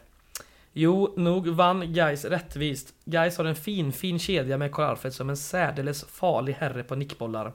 Jo, 0.73 1.13
nog 1.17 1.47
vann 1.47 1.93
Gais 1.93 2.25
rättvist. 2.25 2.93
Gais 3.05 3.37
har 3.37 3.45
en 3.45 3.55
fin, 3.55 3.93
fin 3.93 4.19
kedja 4.19 4.57
med 4.57 4.71
Karl 4.71 4.89
Alfred 4.89 5.13
som 5.13 5.29
en 5.29 5.37
särdeles 5.37 6.03
farlig 6.03 6.53
herre 6.53 6.83
på 6.83 6.95
nickbollar. 6.95 7.53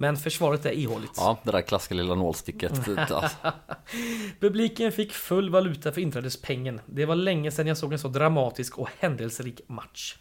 Men 0.00 0.16
försvaret 0.16 0.66
är 0.66 0.72
ihåligt. 0.72 1.12
Ja, 1.16 1.38
det 1.42 1.52
där 1.52 1.60
klassiska 1.60 1.94
lilla 1.94 2.14
nålsticket. 2.14 2.88
alltså. 3.10 3.36
Publiken 4.40 4.92
fick 4.92 5.12
full 5.12 5.50
valuta 5.50 5.92
för 5.92 6.00
inträdespengen. 6.00 6.80
Det 6.86 7.06
var 7.06 7.14
länge 7.14 7.50
sedan 7.50 7.66
jag 7.66 7.76
såg 7.76 7.92
en 7.92 7.98
så 7.98 8.08
dramatisk 8.08 8.78
och 8.78 8.88
händelserik 8.98 9.60
match. 9.66 10.16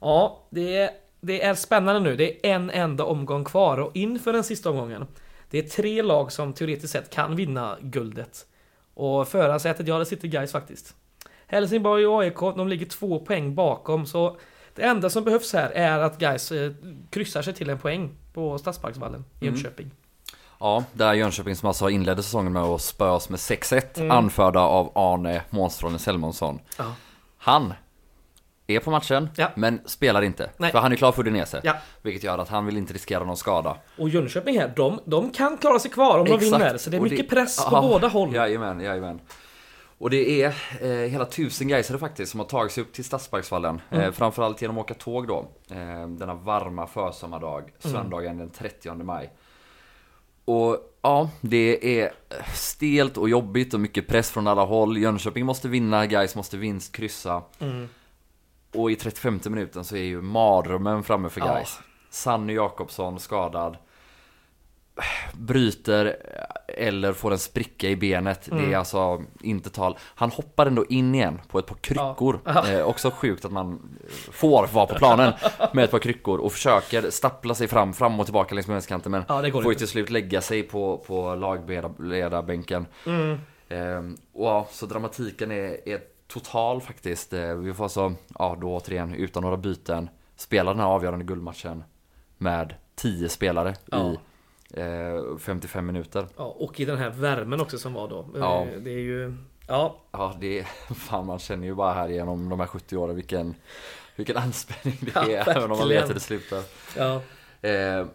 Ja, 0.00 0.46
det 0.50 0.76
är, 0.76 0.90
det 1.20 1.42
är 1.42 1.54
spännande 1.54 2.00
nu. 2.00 2.16
Det 2.16 2.46
är 2.46 2.54
en 2.54 2.70
enda 2.70 3.04
omgång 3.04 3.44
kvar 3.44 3.78
och 3.78 3.96
inför 3.96 4.32
den 4.32 4.44
sista 4.44 4.70
omgången. 4.70 5.06
Det 5.50 5.58
är 5.58 5.62
tre 5.62 6.02
lag 6.02 6.32
som 6.32 6.52
teoretiskt 6.52 6.92
sett 6.92 7.10
kan 7.10 7.36
vinna 7.36 7.78
guldet. 7.80 8.46
Och 8.94 9.28
förarsätet, 9.28 9.88
ja 9.88 9.98
det 9.98 10.06
sitter 10.06 10.28
guys 10.28 10.52
faktiskt. 10.52 10.94
Helsingborg 11.46 12.06
och 12.06 12.22
AIK, 12.22 12.38
de 12.38 12.68
ligger 12.68 12.86
två 12.86 13.20
poäng 13.20 13.54
bakom 13.54 14.06
så 14.06 14.38
det 14.74 14.82
enda 14.82 15.10
som 15.10 15.24
behövs 15.24 15.52
här 15.52 15.70
är 15.70 15.98
att 15.98 16.18
guys 16.18 16.52
eh, 16.52 16.72
kryssar 17.10 17.42
sig 17.42 17.54
till 17.54 17.70
en 17.70 17.78
poäng 17.78 18.16
på 18.34 18.58
Stadsparksvallen 18.58 19.24
i 19.40 19.44
Mm. 19.46 19.54
Jönköping. 19.54 19.90
Ja, 20.60 20.84
det 20.92 21.04
är 21.04 21.12
Jönköping 21.14 21.56
som 21.56 21.66
alltså 21.68 21.90
inledde 21.90 22.22
säsongen 22.22 22.52
med 22.52 22.62
att 22.62 22.80
spöas 22.82 23.28
med 23.28 23.38
6-1 23.40 23.98
Mm. 24.00 24.10
anförda 24.10 24.60
av 24.60 24.92
Arne 24.94 25.42
Månstrålen 25.50 25.98
Selmonsson. 25.98 26.60
Ja. 26.78 26.84
Han 27.38 27.74
är 28.66 28.80
på 28.80 28.90
matchen, 28.90 29.30
Ja. 29.36 29.48
men 29.56 29.80
spelar 29.86 30.22
inte. 30.22 30.50
Nej. 30.56 30.70
För 30.72 30.78
han 30.78 30.92
är 30.92 30.96
klar 30.96 31.12
för 31.12 31.22
Udinese. 31.22 31.60
Ja. 31.64 31.74
Vilket 32.02 32.22
gör 32.24 32.38
att 32.38 32.48
han 32.48 32.66
vill 32.66 32.76
inte 32.76 32.94
riskera 32.94 33.24
någon 33.24 33.36
skada. 33.36 33.76
Och 33.98 34.08
Jönköping 34.08 34.58
här, 34.58 34.72
de, 34.76 35.00
de 35.04 35.30
kan 35.30 35.56
klara 35.58 35.78
sig 35.78 35.90
kvar 35.90 36.18
om 36.18 36.26
de 36.26 36.38
vinner. 36.38 36.76
Så 36.76 36.90
det 36.90 36.96
är 36.96 37.00
mycket 37.00 37.28
press 37.30 37.64
på 37.64 37.76
Ja, 37.76 37.80
båda 37.82 38.08
håll. 38.08 38.34
Jajamän, 38.34 38.80
jajamän. 38.80 39.20
Och 40.04 40.10
det 40.10 40.42
är 40.42 40.46
eh, 40.80 41.10
hela 41.10 41.24
tusen 41.24 41.68
gaisare 41.68 41.98
faktiskt 41.98 42.30
som 42.30 42.40
har 42.40 42.46
tagit 42.46 42.72
sig 42.72 42.82
upp 42.82 42.92
till 42.92 43.04
Stadsparksvallen. 43.04 43.80
Mm. 43.90 44.04
Eh, 44.04 44.12
framförallt 44.12 44.62
genom 44.62 44.78
att 44.78 44.84
åka 44.84 44.94
tåg 44.94 45.26
då. 45.28 45.48
Eh, 45.70 46.08
denna 46.08 46.34
varma 46.34 46.86
försommardag, 46.86 47.62
Mm. 47.62 47.96
söndagen 47.96 48.38
den 48.38 48.50
30 48.50 49.04
maj. 49.04 49.32
Och 50.44 50.78
ja, 51.02 51.30
det 51.40 52.00
är 52.00 52.12
stelt 52.54 53.16
och 53.16 53.28
jobbigt 53.28 53.74
och 53.74 53.80
mycket 53.80 54.08
press 54.08 54.30
från 54.30 54.46
alla 54.46 54.64
håll. 54.64 54.98
Jönköping 54.98 55.46
måste 55.46 55.68
vinna, 55.68 56.06
Gais 56.06 56.36
måste 56.36 56.56
vinst, 56.56 56.92
kryssa. 56.92 57.42
Mm. 57.58 57.88
Och 58.74 58.90
i 58.90 58.96
35 58.96 59.40
minuten 59.44 59.84
så 59.84 59.96
är 59.96 60.02
ju 60.02 60.22
mardrömmen 60.22 61.02
framme 61.02 61.28
för 61.28 61.40
Ja. 61.40 61.46
Gais. 61.46 61.78
Sanny 62.10 62.52
Jakobsson 62.54 63.20
skadad. 63.20 63.76
Bryter 65.32 66.16
eller 66.68 67.12
får 67.12 67.30
en 67.32 67.38
spricka 67.38 67.88
i 67.88 67.96
benet. 67.96 68.42
Det 68.44 68.52
Mm. 68.56 68.72
är 68.72 68.76
alltså 68.76 69.22
inte 69.40 69.70
tal. 69.70 69.98
Han 70.14 70.30
hoppar 70.30 70.66
ändå 70.66 70.84
in 70.86 71.14
igen 71.14 71.40
på 71.48 71.58
ett 71.58 71.66
par 71.66 71.74
kryckor. 71.76 72.40
Ja. 72.44 72.68
Eh, 72.70 72.84
också 72.84 73.10
sjukt 73.10 73.44
att 73.44 73.52
man 73.52 73.98
får 74.32 74.66
vara 74.66 74.86
på 74.86 74.94
planen 74.94 75.32
med 75.72 75.84
ett 75.84 75.90
par 75.90 75.98
kryckor 75.98 76.38
och 76.38 76.52
försöker 76.52 77.10
stappla 77.10 77.54
sig 77.54 77.68
fram, 77.68 77.92
fram 77.94 78.20
och 78.20 78.26
tillbaka 78.26 78.54
längs 78.54 78.66
med 78.66 78.74
vänsterkanten. 78.74 79.12
Men 79.12 79.24
Ja, 79.28 79.42
det 79.42 79.52
får 79.52 79.64
ju 79.72 79.74
till 79.74 79.88
slut 79.88 80.10
lägga 80.10 80.40
sig 80.40 80.62
på, 80.62 80.98
på 81.06 81.34
lagledarbänken. 81.34 82.86
Mm. 83.06 83.38
Ehm, 83.68 84.16
och 84.32 84.46
ja, 84.46 84.66
så 84.70 84.86
dramatiken 84.86 85.50
är, 85.50 85.88
är 85.88 86.00
total 86.28 86.80
faktiskt. 86.80 87.32
Eh, 87.32 87.54
Vi 87.54 87.74
får 87.74 87.84
alltså, 87.84 88.14
ja 88.38 88.56
då 88.60 88.74
återigen 88.76 89.14
utan 89.14 89.42
några 89.42 89.56
byten, 89.56 90.08
spela 90.36 90.70
den 90.70 90.80
här 90.80 90.86
avgörande 90.88 91.24
guldmatchen 91.24 91.84
med 92.38 92.74
10 92.94 93.28
spelare 93.28 93.74
Ja. 93.86 93.98
i 93.98 94.14
eh, 94.14 94.18
55 95.38 95.86
minuter. 95.86 96.26
Ja, 96.36 96.44
och 96.58 96.80
i 96.80 96.84
den 96.84 96.98
här 96.98 97.10
värmen 97.10 97.60
också 97.60 97.78
som 97.78 97.92
var 97.94 98.08
då. 98.08 98.26
Ja. 98.34 98.62
Eh, 98.62 98.80
Det 98.80 98.90
är 98.90 98.98
ju... 98.98 99.34
Ja, 99.68 99.96
Ja, 100.12 100.36
det 100.40 100.58
är, 100.58 100.64
fan 100.94 101.26
man 101.26 101.38
känner 101.38 101.66
ju 101.66 101.74
bara 101.74 101.92
här 101.94 102.08
genom 102.08 102.48
de 102.48 102.60
här 102.60 102.66
70 102.66 102.96
åren 102.96 103.16
vilken, 103.16 103.54
vilken 104.16 104.36
anspänning 104.36 104.98
det 105.00 105.10
Ja, 105.14 105.22
är, 105.30 105.48
även 105.56 105.70
om 105.70 105.78
man 105.78 105.88
vet 105.88 106.08
hur 106.08 106.14
det 106.14 106.20
slutar. 106.20 106.62
ja. 106.96 107.14
Eh, 107.68 108.06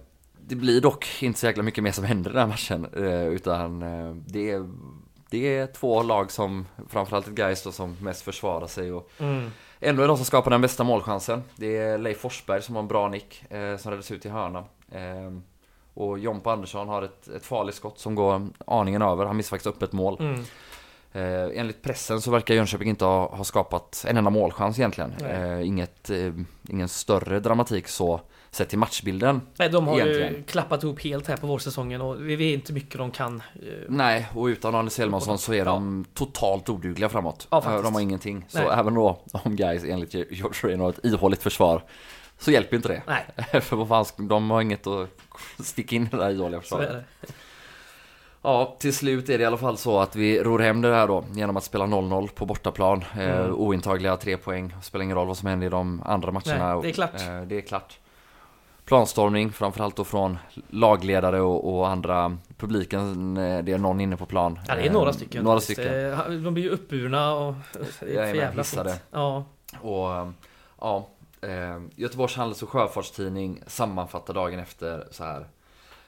det 0.41 0.55
blir 0.55 0.81
dock 0.81 1.07
inte 1.23 1.39
så 1.39 1.45
jäkla 1.45 1.63
mycket 1.63 1.83
mer 1.83 1.91
som 1.91 2.03
händer 2.05 2.29
i 2.31 2.33
den 2.33 2.41
här 2.41 2.47
matchen. 2.47 2.87
Eh, 2.95 3.27
utan 3.27 3.81
eh, 3.81 4.15
det, 4.15 4.51
är, 4.51 4.69
det 5.29 5.57
är 5.57 5.67
två 5.67 6.03
lag 6.03 6.31
som, 6.31 6.65
framförallt 6.89 7.27
ett 7.27 7.33
Gais 7.33 7.63
då, 7.63 7.71
som 7.71 7.97
mest 8.01 8.21
försvarar 8.21 8.67
sig. 8.67 8.91
Och 8.91 9.09
Mm. 9.19 9.49
ändå 9.79 10.03
är 10.03 10.07
de 10.07 10.17
som 10.17 10.25
skapar 10.25 10.51
den 10.51 10.61
bästa 10.61 10.83
målchansen. 10.83 11.43
Det 11.55 11.77
är 11.77 11.97
Leif 11.97 12.17
Forsberg 12.19 12.61
som 12.61 12.75
har 12.75 12.81
en 12.81 12.87
bra 12.87 13.07
nick, 13.09 13.51
eh, 13.51 13.77
som 13.77 13.91
räddas 13.91 14.11
ut 14.11 14.25
i 14.25 14.29
hörna. 14.29 14.63
Och 15.99 16.19
Jompa 16.19 16.51
Andersson 16.51 16.87
har 16.87 17.01
ett, 17.01 17.27
ett 17.27 17.45
farligt 17.45 17.75
skott 17.75 17.99
som 17.99 18.15
går 18.15 18.47
aningen 18.67 19.01
över. 19.01 19.25
Han 19.25 19.37
missar 19.37 19.49
faktiskt 19.49 19.75
upp 19.75 19.83
ett 19.83 19.91
mål. 19.91 20.17
Mm. 20.19 20.43
Eh, 21.11 21.59
enligt 21.59 21.81
pressen 21.81 22.21
så 22.21 22.31
verkar 22.31 22.55
Jönköping 22.55 22.89
inte 22.89 23.05
ha, 23.05 23.35
ha 23.35 23.43
skapat 23.43 24.05
en 24.07 24.17
enda 24.17 24.29
målchans 24.29 24.79
egentligen. 24.79 25.13
Eh, 25.25 25.67
inget, 25.67 26.09
eh, 26.09 26.33
ingen 26.69 26.89
större 26.89 27.39
dramatik 27.39 27.87
så 27.87 28.21
sett 28.51 28.69
till 28.69 28.79
matchbilden. 28.79 29.41
Nej, 29.57 29.69
de 29.69 29.87
har 29.87 29.95
ju 29.95 30.01
Egentligen. 30.01 30.43
klappat 30.43 30.83
ihop 30.83 31.01
helt 31.03 31.27
här 31.27 31.37
på 31.37 31.47
vårsäsongen 31.47 32.01
och 32.01 32.29
vi 32.29 32.35
vet 32.35 32.53
inte 32.53 32.73
mycket 32.73 32.97
de 32.97 33.11
kan. 33.11 33.43
eh, 33.55 33.67
Nej, 33.87 34.27
och 34.35 34.45
utan 34.45 34.75
Arne 34.75 34.89
Selmansson 34.89 35.37
så 35.37 35.53
är 35.53 35.65
de 35.65 36.05
totalt 36.13 36.69
odugliga 36.69 37.09
framåt. 37.09 37.47
Ja, 37.51 37.81
de 37.83 37.93
har 37.93 38.01
ingenting. 38.01 38.45
Så 38.47 38.57
Nej. 38.59 38.67
även 38.71 38.93
då 38.93 39.19
om 39.31 39.55
guys 39.55 39.83
enligt 39.83 40.13
George 40.13 40.69
Rain 40.69 40.79
har 40.79 40.89
ett 40.89 41.05
ihåligt 41.05 41.43
försvar 41.43 41.83
så 42.39 42.51
hjälper 42.51 42.75
inte 42.75 42.87
det. 42.87 43.01
Nej, 43.07 43.61
För 43.61 43.75
vad 43.75 43.87
fan, 43.87 44.27
de 44.27 44.51
har 44.51 44.61
inget 44.61 44.87
att 44.87 45.09
sticka 45.59 45.95
in 45.95 46.03
i 46.03 46.09
det 46.09 46.17
där 46.17 46.29
ihåliga 46.29 46.61
försvaret. 46.61 47.03
Ja, 48.41 48.75
till 48.79 48.93
slut 48.95 49.29
är 49.29 49.37
det 49.37 49.41
i 49.43 49.45
alla 49.45 49.57
fall 49.57 49.77
så 49.77 49.99
att 49.99 50.15
vi 50.15 50.43
ror 50.43 50.59
hem 50.59 50.81
det 50.81 50.93
här 50.95 51.07
då 51.07 51.23
genom 51.33 51.57
att 51.57 51.63
spela 51.63 51.85
0-0 51.85 52.27
på 52.27 52.45
bortaplan. 52.45 53.03
Eh, 53.17 53.29
Mm. 53.39 53.53
ointagliga 53.55 54.17
tre 54.17 54.37
poäng. 54.37 54.75
Spelar 54.81 55.03
ingen 55.03 55.17
roll 55.17 55.27
vad 55.27 55.37
som 55.37 55.47
händer 55.47 55.67
i 55.67 55.69
de 55.69 56.01
andra 56.05 56.31
matcherna. 56.31 56.73
Nej, 56.73 56.81
det 56.83 56.89
är 56.89 56.93
klart. 56.93 57.15
Eh, 57.21 57.41
det 57.41 57.57
är 57.57 57.61
klart. 57.61 57.99
Planstormning, 58.85 59.51
framförallt 59.51 59.95
då 59.95 60.03
från 60.03 60.37
lagledare 60.69 61.41
och, 61.41 61.73
och 61.77 61.87
andra 61.89 62.37
publiken. 62.57 63.37
eh, 63.37 63.63
Det 63.63 63.71
är 63.71 63.77
någon 63.77 64.01
inne 64.01 64.17
på 64.17 64.25
plan. 64.25 64.59
Ja, 64.67 64.75
det 64.75 64.81
är 64.81 64.85
Eh, 64.85 64.91
några 64.93 65.13
stycken. 65.13 65.43
Några 65.43 65.59
faktiskt. 65.59 65.79
stycken. 65.81 66.11
Eh, 66.13 66.19
De 66.29 66.53
blir 66.53 66.63
ju 66.63 66.69
uppburna 66.69 67.33
och... 67.33 67.53
Det 67.99 68.15
är 68.17 68.27
för 68.31 68.35
jävla. 68.35 68.63
Ja. 69.11 69.43
Och 69.81 70.15
eh, 70.15 70.29
ja, 70.81 71.07
eh, 71.41 71.81
Göteborgs 71.95 72.35
Handels 72.35 72.63
och 72.63 72.69
Sjöfartstidning 72.69 73.63
sammanfattar 73.67 74.33
dagen 74.33 74.59
efter 74.59 75.07
så 75.11 75.23
här. 75.23 75.47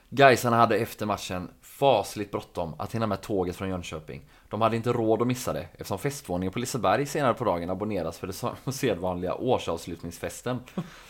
Gaisarna 0.09 0.57
hade 0.57 0.77
efter 0.77 1.05
matchen 1.05 1.49
fasligt 1.61 2.31
bråttom 2.31 2.75
att 2.77 2.95
hinna 2.95 3.07
med 3.07 3.21
tåget 3.21 3.55
från 3.55 3.69
Jönköping. 3.69 4.21
De 4.49 4.61
hade 4.61 4.75
inte 4.75 4.93
råd 4.93 5.21
att 5.21 5.27
missa 5.27 5.53
det 5.53 5.67
eftersom 5.73 5.99
festvåningen 5.99 6.53
på 6.53 6.59
Liseberg 6.59 7.05
senare 7.05 7.33
på 7.33 7.43
dagen 7.43 7.69
abonneras 7.69 8.19
för 8.19 8.27
det 8.27 8.71
sedvanliga 8.71 9.35
årsavslutningsfesten. 9.35 10.59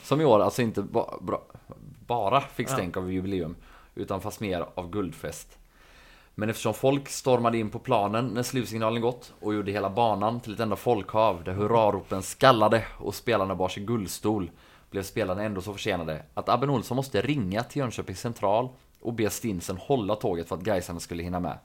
Som 0.03 0.21
i 0.21 0.25
år 0.25 0.39
alltså 0.39 0.61
inte 0.61 0.81
ba 0.81 1.19
bara 2.07 2.41
fick 2.41 2.69
stänk 2.69 2.97
av 2.97 3.11
jubileum 3.11 3.55
utan 3.95 4.21
fast 4.21 4.39
mer 4.39 4.65
av 4.75 4.89
guldfest. 4.89 5.57
Men 6.41 6.49
eftersom 6.49 6.73
folk 6.73 7.09
stormade 7.09 7.57
in 7.57 7.69
på 7.69 7.79
planen 7.79 8.27
när 8.27 8.43
slutsignalen 8.43 9.01
gått 9.01 9.33
och 9.39 9.53
gjorde 9.53 9.71
hela 9.71 9.89
banan 9.89 10.39
till 10.39 10.53
ett 10.53 10.59
enda 10.59 10.75
folkhav 10.75 11.43
där 11.43 11.53
hurraropen 11.53 12.23
skallade 12.23 12.85
och 12.97 13.15
spelarna 13.15 13.55
bar 13.55 13.69
sig 13.69 13.83
guldstol 13.83 14.51
blev 14.89 15.03
spelarna 15.03 15.43
ändå 15.43 15.61
så 15.61 15.73
försenade 15.73 16.23
att 16.33 16.49
Abben 16.49 16.69
Olsson 16.69 16.95
måste 16.95 17.21
ringa 17.21 17.63
till 17.63 17.79
Jönköpings 17.79 18.19
central 18.19 18.69
och 19.01 19.13
be 19.13 19.29
Stinsen 19.29 19.77
hålla 19.77 20.15
tåget 20.15 20.47
för 20.47 20.55
att 20.55 20.63
Gaisarna 20.63 20.99
skulle 20.99 21.23
hinna 21.23 21.39
med. 21.39 21.57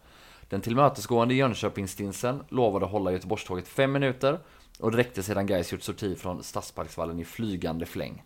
Den 0.48 0.60
tillmötesgående 0.60 1.34
Jönköpingsstinsen 1.34 2.42
lovade 2.48 2.86
hålla 2.86 3.12
Göteborgståget 3.12 3.68
fem 3.68 3.92
minuter 3.92 4.38
och 4.78 4.90
det 4.90 4.96
räckte 4.96 5.22
sedan 5.22 5.46
Gais 5.46 5.72
gjort 5.72 5.82
sorti 5.82 6.16
från 6.16 6.42
Stadsparksvallen 6.42 7.20
i 7.20 7.24
flygande 7.24 7.86
fläng. 7.86 8.22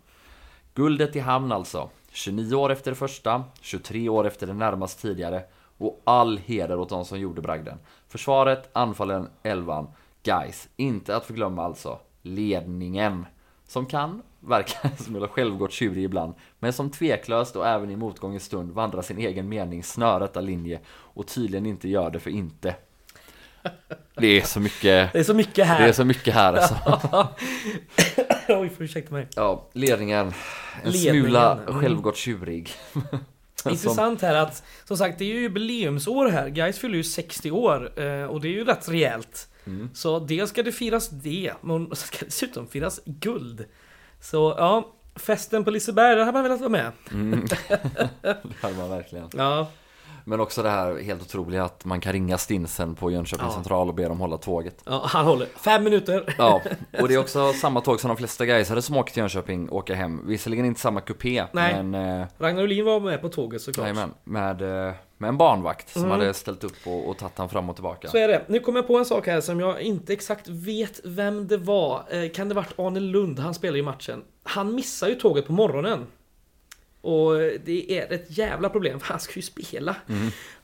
Guldet 0.73 1.15
i 1.15 1.19
hamn 1.19 1.51
alltså. 1.51 1.89
29 2.11 2.55
år 2.55 2.71
efter 2.71 2.91
det 2.91 2.95
första, 2.95 3.43
23 3.61 4.09
år 4.09 4.27
efter 4.27 4.47
det 4.47 4.53
närmast 4.53 5.01
tidigare 5.01 5.43
och 5.81 6.01
all 6.03 6.37
heder 6.37 6.79
åt 6.79 6.89
de 6.89 7.05
som 7.05 7.19
gjorde 7.19 7.41
bragden. 7.41 7.77
Försvaret, 8.07 8.69
anfallen, 8.73 9.29
elvan, 9.43 9.87
guys. 10.23 10.69
Inte 10.75 11.15
att 11.15 11.25
förglömma 11.25 11.63
alltså 11.63 11.99
ledningen. 12.21 13.25
Som 13.67 13.85
kan 13.85 14.21
verkar 14.39 14.79
en 14.89 14.97
smula 14.97 15.27
självgott 15.27 15.71
tjurig 15.71 16.03
ibland, 16.03 16.33
men 16.59 16.73
som 16.73 16.89
tveklöst 16.89 17.55
och 17.55 17.67
även 17.67 17.89
i 17.89 17.95
motgångens 17.95 18.43
stund 18.43 18.71
vandrar 18.71 19.01
sin 19.01 19.17
egen 19.17 19.49
mening 19.49 19.83
snörrätta 19.83 20.41
linje 20.41 20.79
och 20.89 21.27
tydligen 21.27 21.65
inte 21.65 21.89
gör 21.89 22.09
det 22.09 22.19
för 22.19 22.29
inte. 22.29 22.75
Det 24.15 24.27
är 24.27 24.41
så 24.41 24.59
mycket, 24.59 25.13
Det 25.13 25.19
är 25.19 25.23
så 25.23 25.33
mycket 25.33 25.67
här. 25.67 25.81
det 25.81 25.89
är 25.89 25.93
så 25.93 26.05
mycket 26.05 26.33
här 26.33 26.53
alltså. 26.53 26.75
Oj, 28.59 28.71
ursäkta 28.79 29.13
mig. 29.13 29.27
Ja, 29.35 29.69
ledningen, 29.73 30.33
en 30.83 30.91
Ledningen, 30.91 31.23
smula 31.23 31.59
mm. 31.67 31.81
självgott 31.81 32.17
tjurig. 32.17 32.69
Intressant 33.69 34.21
här 34.21 34.35
att, 34.35 34.63
som 34.83 34.97
sagt, 34.97 35.19
det 35.19 35.25
är 35.25 35.33
ju 35.33 35.41
jubileumsår 35.41 36.27
här. 36.27 36.49
Guys 36.49 36.79
fyller 36.79 36.95
ju 36.95 37.03
60 37.03 37.51
år 37.51 37.99
eh, 37.99 38.23
och 38.23 38.41
det 38.41 38.47
är 38.47 38.51
ju 38.51 38.63
rätt 38.63 38.89
rejält. 38.89 39.47
Mm. 39.65 39.89
Så 39.93 40.19
dels 40.19 40.49
ska 40.49 40.63
det 40.63 40.71
firas 40.71 41.09
det, 41.09 41.53
men 41.61 41.89
så 41.89 41.95
ska 41.95 42.17
det 42.19 42.25
dessutom 42.25 42.67
firas 42.67 43.01
guld. 43.05 43.65
Så 44.19 44.55
ja, 44.57 44.93
festen 45.15 45.63
på 45.63 45.71
Liseberg, 45.71 46.15
där 46.15 46.25
hade 46.25 46.31
man 46.31 46.43
velat 46.43 46.59
vara 46.59 46.69
med. 46.69 46.91
Mm. 47.11 47.45
det 48.21 48.37
hade 48.61 48.77
man 48.77 48.89
verkligen. 48.89 49.29
Ja, 49.33 49.67
Men 50.23 50.39
också 50.39 50.63
det 50.63 50.69
här 50.69 50.99
helt 51.03 51.21
otroliga 51.21 51.63
att 51.63 51.85
man 51.85 52.01
kan 52.01 52.13
ringa 52.13 52.37
Stinsen 52.37 52.95
på 52.95 53.11
Jönköping 53.11 53.45
Ja. 53.47 53.53
central 53.53 53.87
och 53.87 53.93
be 53.95 54.07
dem 54.07 54.19
hålla 54.19 54.37
tåget. 54.37 54.81
ja, 54.85 55.01
han 55.05 55.25
håller. 55.25 55.47
Fem 55.55 55.83
minuter. 55.83 56.35
Ja, 56.37 56.61
och 57.01 57.07
det 57.07 57.13
är 57.13 57.17
också 57.19 57.53
samma 57.53 57.81
tåg 57.81 57.99
som 57.99 58.07
de 58.07 58.17
flesta 58.17 58.45
gaisare 58.45 58.81
som 58.81 58.97
åker 58.97 59.13
till 59.13 59.21
Jönköping 59.21 59.69
åker 59.69 59.93
hem. 59.93 60.27
Visserligen 60.27 60.65
inte 60.65 60.79
samma 60.79 61.01
kupé, 61.01 61.43
Nej. 61.51 61.83
men... 61.83 62.19
Eh, 62.21 62.27
Ragnar 62.39 62.63
Olin 62.63 62.85
var 62.85 62.99
med 62.99 63.21
på 63.21 63.29
tåget 63.29 63.61
såklart. 63.61 63.83
jajamän, 63.87 64.13
med, 64.23 64.61
eh, 64.87 64.93
med 65.17 65.27
en 65.27 65.37
barnvakt 65.37 65.89
som 65.89 66.01
Mm. 66.05 66.19
hade 66.19 66.33
ställt 66.33 66.63
upp 66.63 66.77
och, 66.85 67.09
och 67.09 67.17
tagit 67.17 67.37
han 67.37 67.49
fram 67.49 67.69
och 67.69 67.75
tillbaka. 67.75 68.07
Så 68.07 68.17
är 68.17 68.27
det. 68.27 68.41
Nu 68.47 68.59
kommer 68.59 68.79
jag 68.79 68.87
på 68.87 68.97
en 68.97 69.05
sak 69.05 69.27
här 69.27 69.41
som 69.41 69.59
jag 69.59 69.81
inte 69.81 70.13
exakt 70.13 70.47
vet 70.47 70.99
vem 71.03 71.47
det 71.47 71.57
var. 71.57 72.03
Eh, 72.09 72.29
Kan 72.31 72.49
det 72.49 72.55
varit 72.55 72.79
Arne 72.79 72.99
Lund? 72.99 73.39
Han 73.39 73.53
spelar 73.53 73.77
ju 73.77 73.83
matchen. 73.83 74.23
Han 74.43 74.75
missar 74.75 75.07
ju 75.07 75.15
tåget 75.15 75.47
på 75.47 75.53
morgonen. 75.53 76.05
Och 77.01 77.33
det 77.65 77.97
är 77.99 78.13
ett 78.13 78.37
jävla 78.37 78.69
problem 78.69 78.99
för 78.99 79.07
han 79.07 79.19
ska 79.19 79.33
ju 79.35 79.41
spela. 79.41 79.95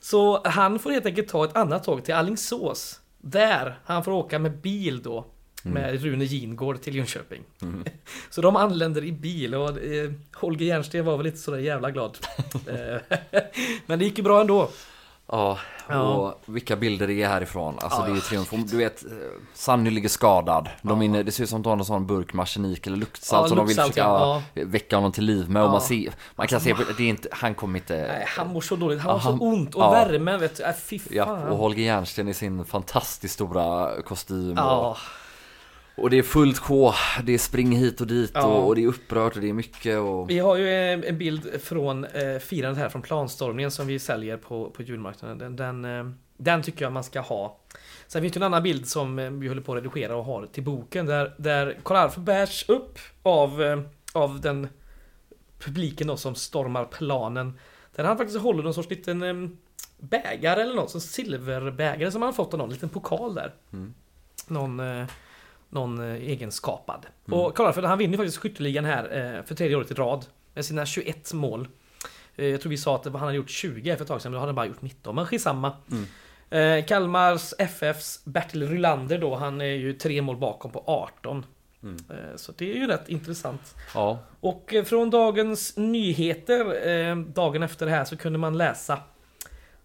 Så 0.00 0.42
han 0.48 0.78
får 0.78 0.90
helt 0.90 1.06
enkelt 1.06 1.28
ta 1.28 1.44
ett 1.44 1.56
annat 1.56 1.84
tåg 1.84 2.04
till 2.04 2.14
Allingsås. 2.14 3.00
Där 3.18 3.78
han 3.84 4.04
får 4.04 4.12
åka 4.12 4.38
med 4.38 4.52
bil 4.58 5.02
då. 5.02 5.26
Med 5.62 6.02
Rune 6.02 6.24
Gingård 6.24 6.80
till 6.80 6.94
Jönköping. 6.94 7.42
Så 8.30 8.40
de 8.40 8.56
anländer 8.56 9.04
i 9.04 9.12
bil 9.12 9.54
och 9.54 9.82
eh, 9.82 10.10
Holger 10.34 10.66
Jernsten 10.66 11.04
var 11.04 11.16
väl 11.16 11.26
inte 11.26 11.38
sådär 11.38 11.58
jävla 11.58 11.90
glad. 11.90 12.18
Eh, 12.66 13.16
Men 13.86 13.98
det 13.98 14.04
gick 14.04 14.18
ju 14.18 14.24
bra 14.24 14.40
ändå. 14.40 14.70
Ja, 15.30 15.58
och 15.88 16.42
vilka 16.46 16.76
bilder 16.76 17.06
det 17.06 17.22
är 17.22 17.28
härifrån. 17.28 17.78
Alltså 17.80 18.02
det 18.02 18.10
är 18.10 18.14
ju 18.14 18.20
triumf. 18.20 18.50
Du 18.50 18.76
vet, 18.76 19.04
eh, 19.04 19.10
Sanny 19.54 19.90
ligger 19.90 20.08
skadad. 20.08 20.68
De 20.82 21.02
inne, 21.02 21.22
det 21.22 21.32
ser 21.32 21.44
ut 21.44 21.50
som 21.50 21.58
att 21.60 21.64
de 21.64 21.68
har 21.68 21.76
någon 21.76 21.86
sån 21.86 22.06
burk 22.06 22.34
arsenik 22.34 22.86
eller 22.86 22.96
luktsalt 22.96 23.42
Ja, 23.42 23.48
som 23.48 23.56
de 23.56 23.66
vill 23.66 23.76
försöka 23.76 24.00
ja. 24.00 24.42
väcka 24.54 24.96
honom 24.96 25.12
till 25.12 25.24
liv 25.24 25.50
med. 25.50 25.62
Och 25.62 25.70
man, 25.70 25.80
ser, 25.80 26.14
man 26.36 26.46
kan 26.46 26.60
se, 26.60 26.74
det 26.96 27.02
är 27.02 27.08
inte, 27.08 27.28
han 27.32 27.54
kommer 27.54 27.78
inte... 27.78 27.94
Nej, 27.94 28.24
han 28.28 28.48
mår 28.48 28.60
så 28.60 28.76
dåligt. 28.76 29.00
Han 29.00 29.20
har 29.20 29.20
så 29.20 29.44
ont 29.44 29.74
och 29.74 29.92
värmen 29.92 30.40
vet 30.40 30.56
du. 30.56 30.62
Äh, 30.62 30.72
fy 30.84 30.98
fan. 30.98 31.08
Ja, 31.16 31.48
och 31.48 31.56
Holger 31.56 31.84
Jernsten 31.84 32.28
i 32.28 32.34
sin 32.34 32.64
fantastiskt 32.64 33.34
stora 33.34 33.90
kostym. 34.02 34.58
Och, 34.58 34.96
och 36.00 36.10
det 36.10 36.18
är 36.18 36.22
fullt 36.22 36.58
sjå, 36.58 36.94
det 37.24 37.34
är 37.34 37.38
spring 37.38 37.72
hit 37.72 38.00
och 38.00 38.06
dit 38.06 38.30
Ja. 38.34 38.44
och, 38.44 38.66
och 38.66 38.74
det 38.74 38.82
är 38.82 38.86
upprört 38.86 39.34
och 39.34 39.40
det 39.42 39.48
är 39.48 39.52
mycket 39.52 39.98
och... 39.98 40.30
vi 40.30 40.38
har 40.38 40.56
ju 40.56 40.68
eh, 40.68 41.08
en 41.08 41.18
bild 41.18 41.62
från 41.62 42.04
eh, 42.04 42.38
firandet 42.38 42.78
här 42.78 42.88
från 42.88 43.02
planstormningen 43.02 43.70
som 43.70 43.86
vi 43.86 43.98
säljer 43.98 44.36
på, 44.36 44.70
på 44.70 44.82
julmarknaden. 44.82 45.38
Den, 45.38 45.56
den, 45.56 45.84
eh, 45.84 46.10
den 46.36 46.62
tycker 46.62 46.84
jag 46.84 46.92
man 46.92 47.04
ska 47.04 47.20
ha. 47.20 47.58
Sen 48.06 48.22
finns 48.22 48.34
det 48.34 48.38
en 48.38 48.42
annan 48.42 48.62
bild 48.62 48.88
som 48.88 49.40
vi 49.40 49.48
håller 49.48 49.62
på 49.62 49.72
att 49.72 49.84
redigera 49.84 50.16
och 50.16 50.24
har 50.24 50.46
till 50.46 50.62
boken 50.62 51.06
där, 51.06 51.34
där 51.36 51.78
Karl-Alfred 51.82 52.24
bärs 52.24 52.68
upp 52.68 52.98
av, 53.22 53.62
eh, 53.62 53.80
av 54.12 54.40
den 54.40 54.68
publiken 55.58 56.06
då 56.06 56.16
som 56.16 56.34
stormar 56.34 56.84
planen. 56.84 57.58
Där 57.96 58.04
han 58.04 58.16
faktiskt 58.16 58.40
håller 58.40 58.62
någon 58.62 58.74
sorts 58.74 58.90
liten 58.90 59.22
eh, 59.22 59.50
bägare 59.98 60.62
eller 60.62 60.74
något, 60.74 60.90
som 60.90 61.00
silverbägare 61.00 62.10
som 62.10 62.22
han 62.22 62.34
fått 62.34 62.54
av 62.54 62.58
någon, 62.58 62.70
liten 62.70 62.88
pokal 62.88 63.34
där. 63.34 63.54
Mm. 63.72 63.94
Någon, 64.46 64.80
någon 65.70 65.98
eh, 66.00 66.14
egenskapad. 66.30 67.06
Och 67.30 67.56
Karl-Alfred 67.56 67.84
han 67.84 67.98
vinner 67.98 68.16
faktiskt 68.16 68.38
skytteligan 68.38 68.84
här 68.84 69.36
eh, 69.36 69.42
för 69.44 69.54
tredje 69.54 69.76
året 69.76 69.90
i 69.90 69.94
rad. 69.94 70.26
Med 70.54 70.64
sina 70.64 70.86
21 70.86 71.32
mål. 71.32 71.68
Eh, 72.36 72.46
jag 72.46 72.60
tror 72.60 72.70
vi 72.70 72.76
sa 72.76 72.94
att 72.96 73.04
han 73.04 73.14
hade 73.16 73.34
gjort 73.34 73.50
20 73.50 73.96
för 73.96 74.02
ett 74.02 74.08
tag 74.08 74.22
sedan, 74.22 74.32
men 74.32 74.36
då 74.36 74.40
hade 74.40 74.48
han 74.48 74.54
bara 74.54 74.66
gjort 74.66 74.82
19. 74.82 75.14
Men 75.14 75.26
skitsamma. 75.26 75.72
Eh, 76.50 76.84
Kalmars 76.84 77.54
FFs 77.58 78.24
Bertil 78.24 78.68
Rylander 78.68 79.18
då, 79.18 79.34
han 79.34 79.60
är 79.60 79.64
ju 79.64 79.92
tre 79.92 80.22
mål 80.22 80.36
bakom 80.36 80.70
på 80.70 80.82
18. 80.86 81.46
Eh, 81.82 82.36
så 82.36 82.52
det 82.52 82.70
är 82.70 82.74
ju 82.74 82.86
rätt 82.86 83.08
intressant. 83.08 83.74
Ja, 83.94 84.18
Och 84.40 84.74
från 84.86 85.10
dagens 85.10 85.76
nyheter, 85.76 87.14
dagen 87.34 87.62
efter 87.62 87.86
det 87.86 87.92
här, 87.92 88.04
så 88.04 88.16
kunde 88.16 88.38
man 88.38 88.56
läsa 88.58 88.98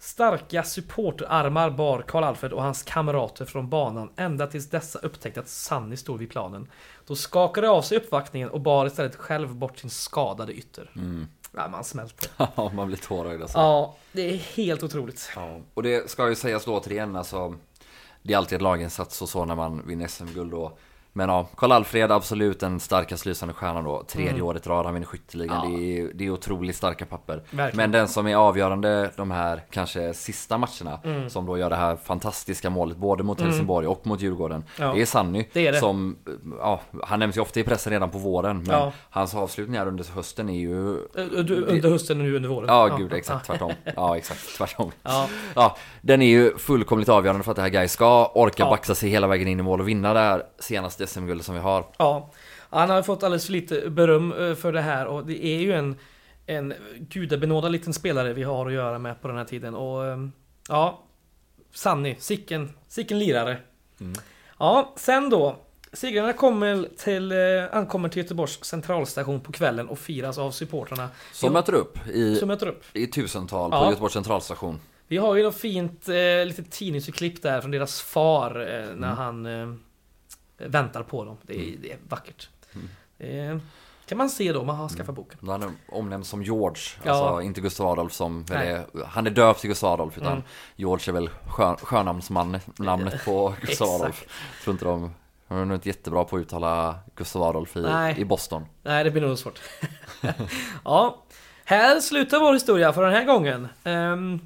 Starka 0.03 0.63
supporterarmar 0.63 1.69
bar 1.69 2.01
Karl-Alfred 2.01 2.53
och 2.53 2.63
hans 2.63 2.83
kamrater 2.83 3.45
från 3.45 3.69
banan 3.69 4.09
ända 4.15 4.47
tills 4.47 4.69
dessa 4.69 4.99
upptäckte 4.99 5.39
att 5.39 5.47
Sanni 5.47 5.97
stod 5.97 6.19
vid 6.19 6.29
planen. 6.29 6.67
Då 7.07 7.15
skakade 7.15 7.69
av 7.69 7.81
sig 7.81 7.97
uppvaktningen 7.97 8.49
och 8.49 8.61
bar 8.61 8.85
istället 8.85 9.15
själv 9.15 9.55
bort 9.55 9.77
sin 9.77 9.89
skadade 9.89 10.53
ytter. 10.53 10.91
Ja, 11.51 11.67
man 11.67 11.83
smälter. 11.83 12.29
Ja, 12.55 12.71
man 12.73 12.87
blir 12.87 12.97
tårögd 12.97 13.41
alltså. 13.41 13.57
Ja, 13.57 13.95
det 14.11 14.21
är 14.21 14.37
helt 14.37 14.83
otroligt. 14.83 15.31
Ja, 15.35 15.59
och 15.73 15.83
det 15.83 16.09
ska 16.09 16.29
ju 16.29 16.35
sägas 16.35 16.65
då 16.65 16.77
återigen 16.77 17.15
alltså 17.15 17.55
Det 18.21 18.33
är 18.33 18.37
alltid 18.37 18.55
ett 18.55 18.61
laginsats 18.61 19.21
och 19.21 19.29
så 19.29 19.45
när 19.45 19.55
man 19.55 19.87
vinner 19.87 20.07
SM-guld 20.07 20.51
då 20.51 20.77
Men 21.15 21.29
ja, 21.29 21.47
Karl-Alfred 21.55 22.11
absolut 22.11 22.59
den 22.59 22.79
starkast 22.79 23.25
lysande 23.25 23.53
stjärnan 23.53 23.83
då 23.83 24.03
Tredje 24.07 24.31
Mm. 24.31 24.43
året 24.45 24.65
i 24.65 24.69
rad, 24.69 24.85
han 24.85 24.93
vinner 24.93 25.07
skytteligan 25.07 25.71
Ja. 25.71 25.77
det, 25.79 25.99
är, 25.99 26.11
det 26.13 26.25
är 26.25 26.29
otroligt 26.29 26.75
starka 26.75 27.05
papper 27.05 27.35
Verkligen. 27.51 27.77
Men 27.77 27.91
den 27.91 28.07
som 28.07 28.27
är 28.27 28.35
avgörande 28.35 29.11
de 29.15 29.31
här 29.31 29.61
kanske 29.71 30.13
sista 30.13 30.57
matcherna 30.57 30.99
Mm. 31.03 31.29
Som 31.29 31.45
då 31.45 31.57
gör 31.57 31.69
det 31.69 31.75
här 31.75 31.95
fantastiska 31.95 32.69
målet 32.69 32.97
både 32.97 33.23
mot 33.23 33.41
Helsingborg 33.41 33.87
och 33.87 34.07
mot 34.07 34.21
Djurgården 34.21 34.63
Ja. 34.79 34.93
Det 34.93 35.01
är 35.01 35.05
Sanny 35.05 35.45
Det 35.53 35.67
är 35.67 35.71
det. 35.71 35.79
som 35.79 36.15
Ja, 36.59 36.81
han 37.03 37.19
nämns 37.19 37.37
ju 37.37 37.41
ofta 37.41 37.59
i 37.59 37.63
pressen 37.63 37.93
redan 37.93 38.09
på 38.09 38.17
våren 38.17 38.57
Men 38.67 38.75
Ja. 38.79 38.91
hans 39.09 39.35
avslutningar 39.35 39.87
under 39.87 40.05
hösten 40.15 40.49
är 40.49 40.59
ju 40.59 40.93
Eh, 40.93 41.25
du- 41.25 41.65
Under 41.65 41.89
hösten 41.89 42.17
och 42.19 42.23
nu 42.25 42.35
under 42.35 42.49
våren. 42.49 42.65
Ja, 42.69 42.97
gud 42.97 43.13
exakt 43.23 43.45
tvärtom. 43.47 43.71
Ja, 43.95 44.17
exakt 44.17 44.57
tvärtom. 44.57 44.91
Ja. 45.55 45.77
Den 46.01 46.21
är 46.21 46.27
ju 46.27 46.57
fullkomligt 46.57 47.09
avgörande 47.09 47.43
för 47.43 47.51
att 47.51 47.55
det 47.55 47.61
här 47.61 47.69
guys 47.69 47.91
ska 47.91 48.31
orka 48.35 48.63
Ja. 48.63 48.69
baxa 48.69 48.95
sig 48.95 49.09
hela 49.09 49.27
vägen 49.27 49.47
in 49.47 49.59
i 49.59 49.63
mål 49.63 49.79
och 49.81 49.87
vinna 49.87 50.13
det 50.13 50.19
här 50.19 50.43
senaste 50.59 51.02
SM-guldet 51.07 51.45
som 51.45 51.55
vi 51.55 51.61
har. 51.61 51.85
Ja, 51.97 52.31
han 52.69 52.89
har 52.89 53.01
fått 53.03 53.23
alldeles 53.23 53.45
för 53.45 53.53
lite 53.53 53.89
beröm 53.89 54.33
eh, 54.33 54.55
för 54.55 54.71
det 54.73 54.81
här 54.81 55.05
och 55.07 55.25
det 55.25 55.45
är 55.45 55.59
ju 55.59 55.73
en, 55.73 55.95
en 56.45 56.73
gudabenådad 56.99 57.71
liten 57.71 57.93
spelare 57.93 58.33
vi 58.33 58.43
har 58.43 58.65
att 58.67 58.73
göra 58.73 58.99
med 58.99 59.21
på 59.21 59.27
den 59.27 59.37
här 59.37 59.45
tiden 59.45 59.75
och 59.75 60.05
eh, 60.05 60.17
ja, 60.69 61.03
Sanni, 61.73 62.15
sicken, 62.19 62.69
sicken 62.87 63.19
lirare. 63.19 63.57
Ja, 64.59 64.93
sen 64.97 65.29
då. 65.29 65.55
Segrarna 65.93 66.33
kommer 66.33 66.87
till, 66.97 67.31
eh, 67.31 67.37
ankommer 67.77 68.09
till 68.09 68.21
Göteborgs 68.23 68.63
centralstation 68.63 69.41
på 69.41 69.51
kvällen 69.51 69.87
och 69.87 69.99
firas 69.99 70.37
av 70.37 70.51
supportrarna. 70.51 71.09
Som 71.33 71.53
möter 71.53 71.73
upp 71.73 72.07
i, 72.07 72.35
Som 72.35 72.47
möter 72.47 72.67
upp. 72.67 72.83
i 72.93 73.07
tusental 73.07 73.69
Ja. 73.73 73.79
på 73.83 73.89
Göteborgs 73.89 74.13
centralstation. 74.13 74.79
Vi 75.07 75.17
har 75.17 75.35
ju 75.35 75.43
något 75.43 75.55
fint 75.57 76.09
eh, 76.09 76.45
litet 76.45 76.71
tidningsklipp 76.71 77.41
där 77.41 77.61
från 77.61 77.71
deras 77.71 78.01
far 78.01 78.59
eh, 78.61 78.85
när 78.95 79.13
Mm. 79.13 79.17
han 79.17 79.45
eh, 79.45 79.73
väntar 80.57 81.03
på 81.03 81.25
dem. 81.25 81.37
Det 81.41 81.53
är, 81.59 81.77
det 81.77 81.91
är 81.91 81.97
vackert. 82.09 82.49
Eh, 83.19 83.57
kan 84.05 84.17
man 84.17 84.29
se 84.29 84.53
då 84.53 84.59
om 84.59 84.67
man 84.67 84.75
har 84.75 84.89
skaffat 84.89 85.15
boken. 85.15 85.37
Då 85.41 85.51
han 85.51 85.63
är 85.63 85.71
omnämnd 85.87 86.25
som 86.25 86.43
George, 86.43 86.81
Ja. 87.03 87.11
alltså 87.11 87.41
inte 87.41 87.61
Gustav 87.61 87.87
Adolf 87.87 88.13
som 88.13 88.45
är, 88.51 88.85
Han 89.05 89.27
är 89.27 89.31
döpt 89.31 89.59
till 89.59 89.67
Gustav 89.69 89.93
Adolf 89.93 90.17
utan 90.17 90.31
Mm. 90.31 90.43
George 90.75 91.11
är 91.11 91.13
väl 91.13 91.29
skönamnsnamnet 91.81 92.79
namnet 92.79 93.25
på 93.25 93.53
Gustav. 93.61 93.89
Adolf. 93.89 94.25
Jag 94.27 94.63
tror 94.63 94.73
inte 94.73 94.85
de 94.85 95.11
de 95.47 95.57
är 95.57 95.65
nog 95.65 95.77
inte 95.77 95.89
jättebra 95.89 96.23
på 96.23 96.35
att 96.35 96.41
uttala 96.41 96.95
Gustav 97.15 97.43
Adolf 97.43 97.77
i, 97.77 98.13
i 98.17 98.25
Boston. 98.25 98.65
Nej, 98.83 99.03
det 99.03 99.11
blir 99.11 99.21
nog 99.21 99.37
svårt. 99.37 99.59
ja, 100.85 101.23
här 101.65 101.99
slutar 101.99 102.39
vår 102.39 102.53
historia 102.53 102.93
för 102.93 103.03
den 103.03 103.13
här 103.13 103.25
gången. 103.25 103.67
Ehm, 103.83 104.39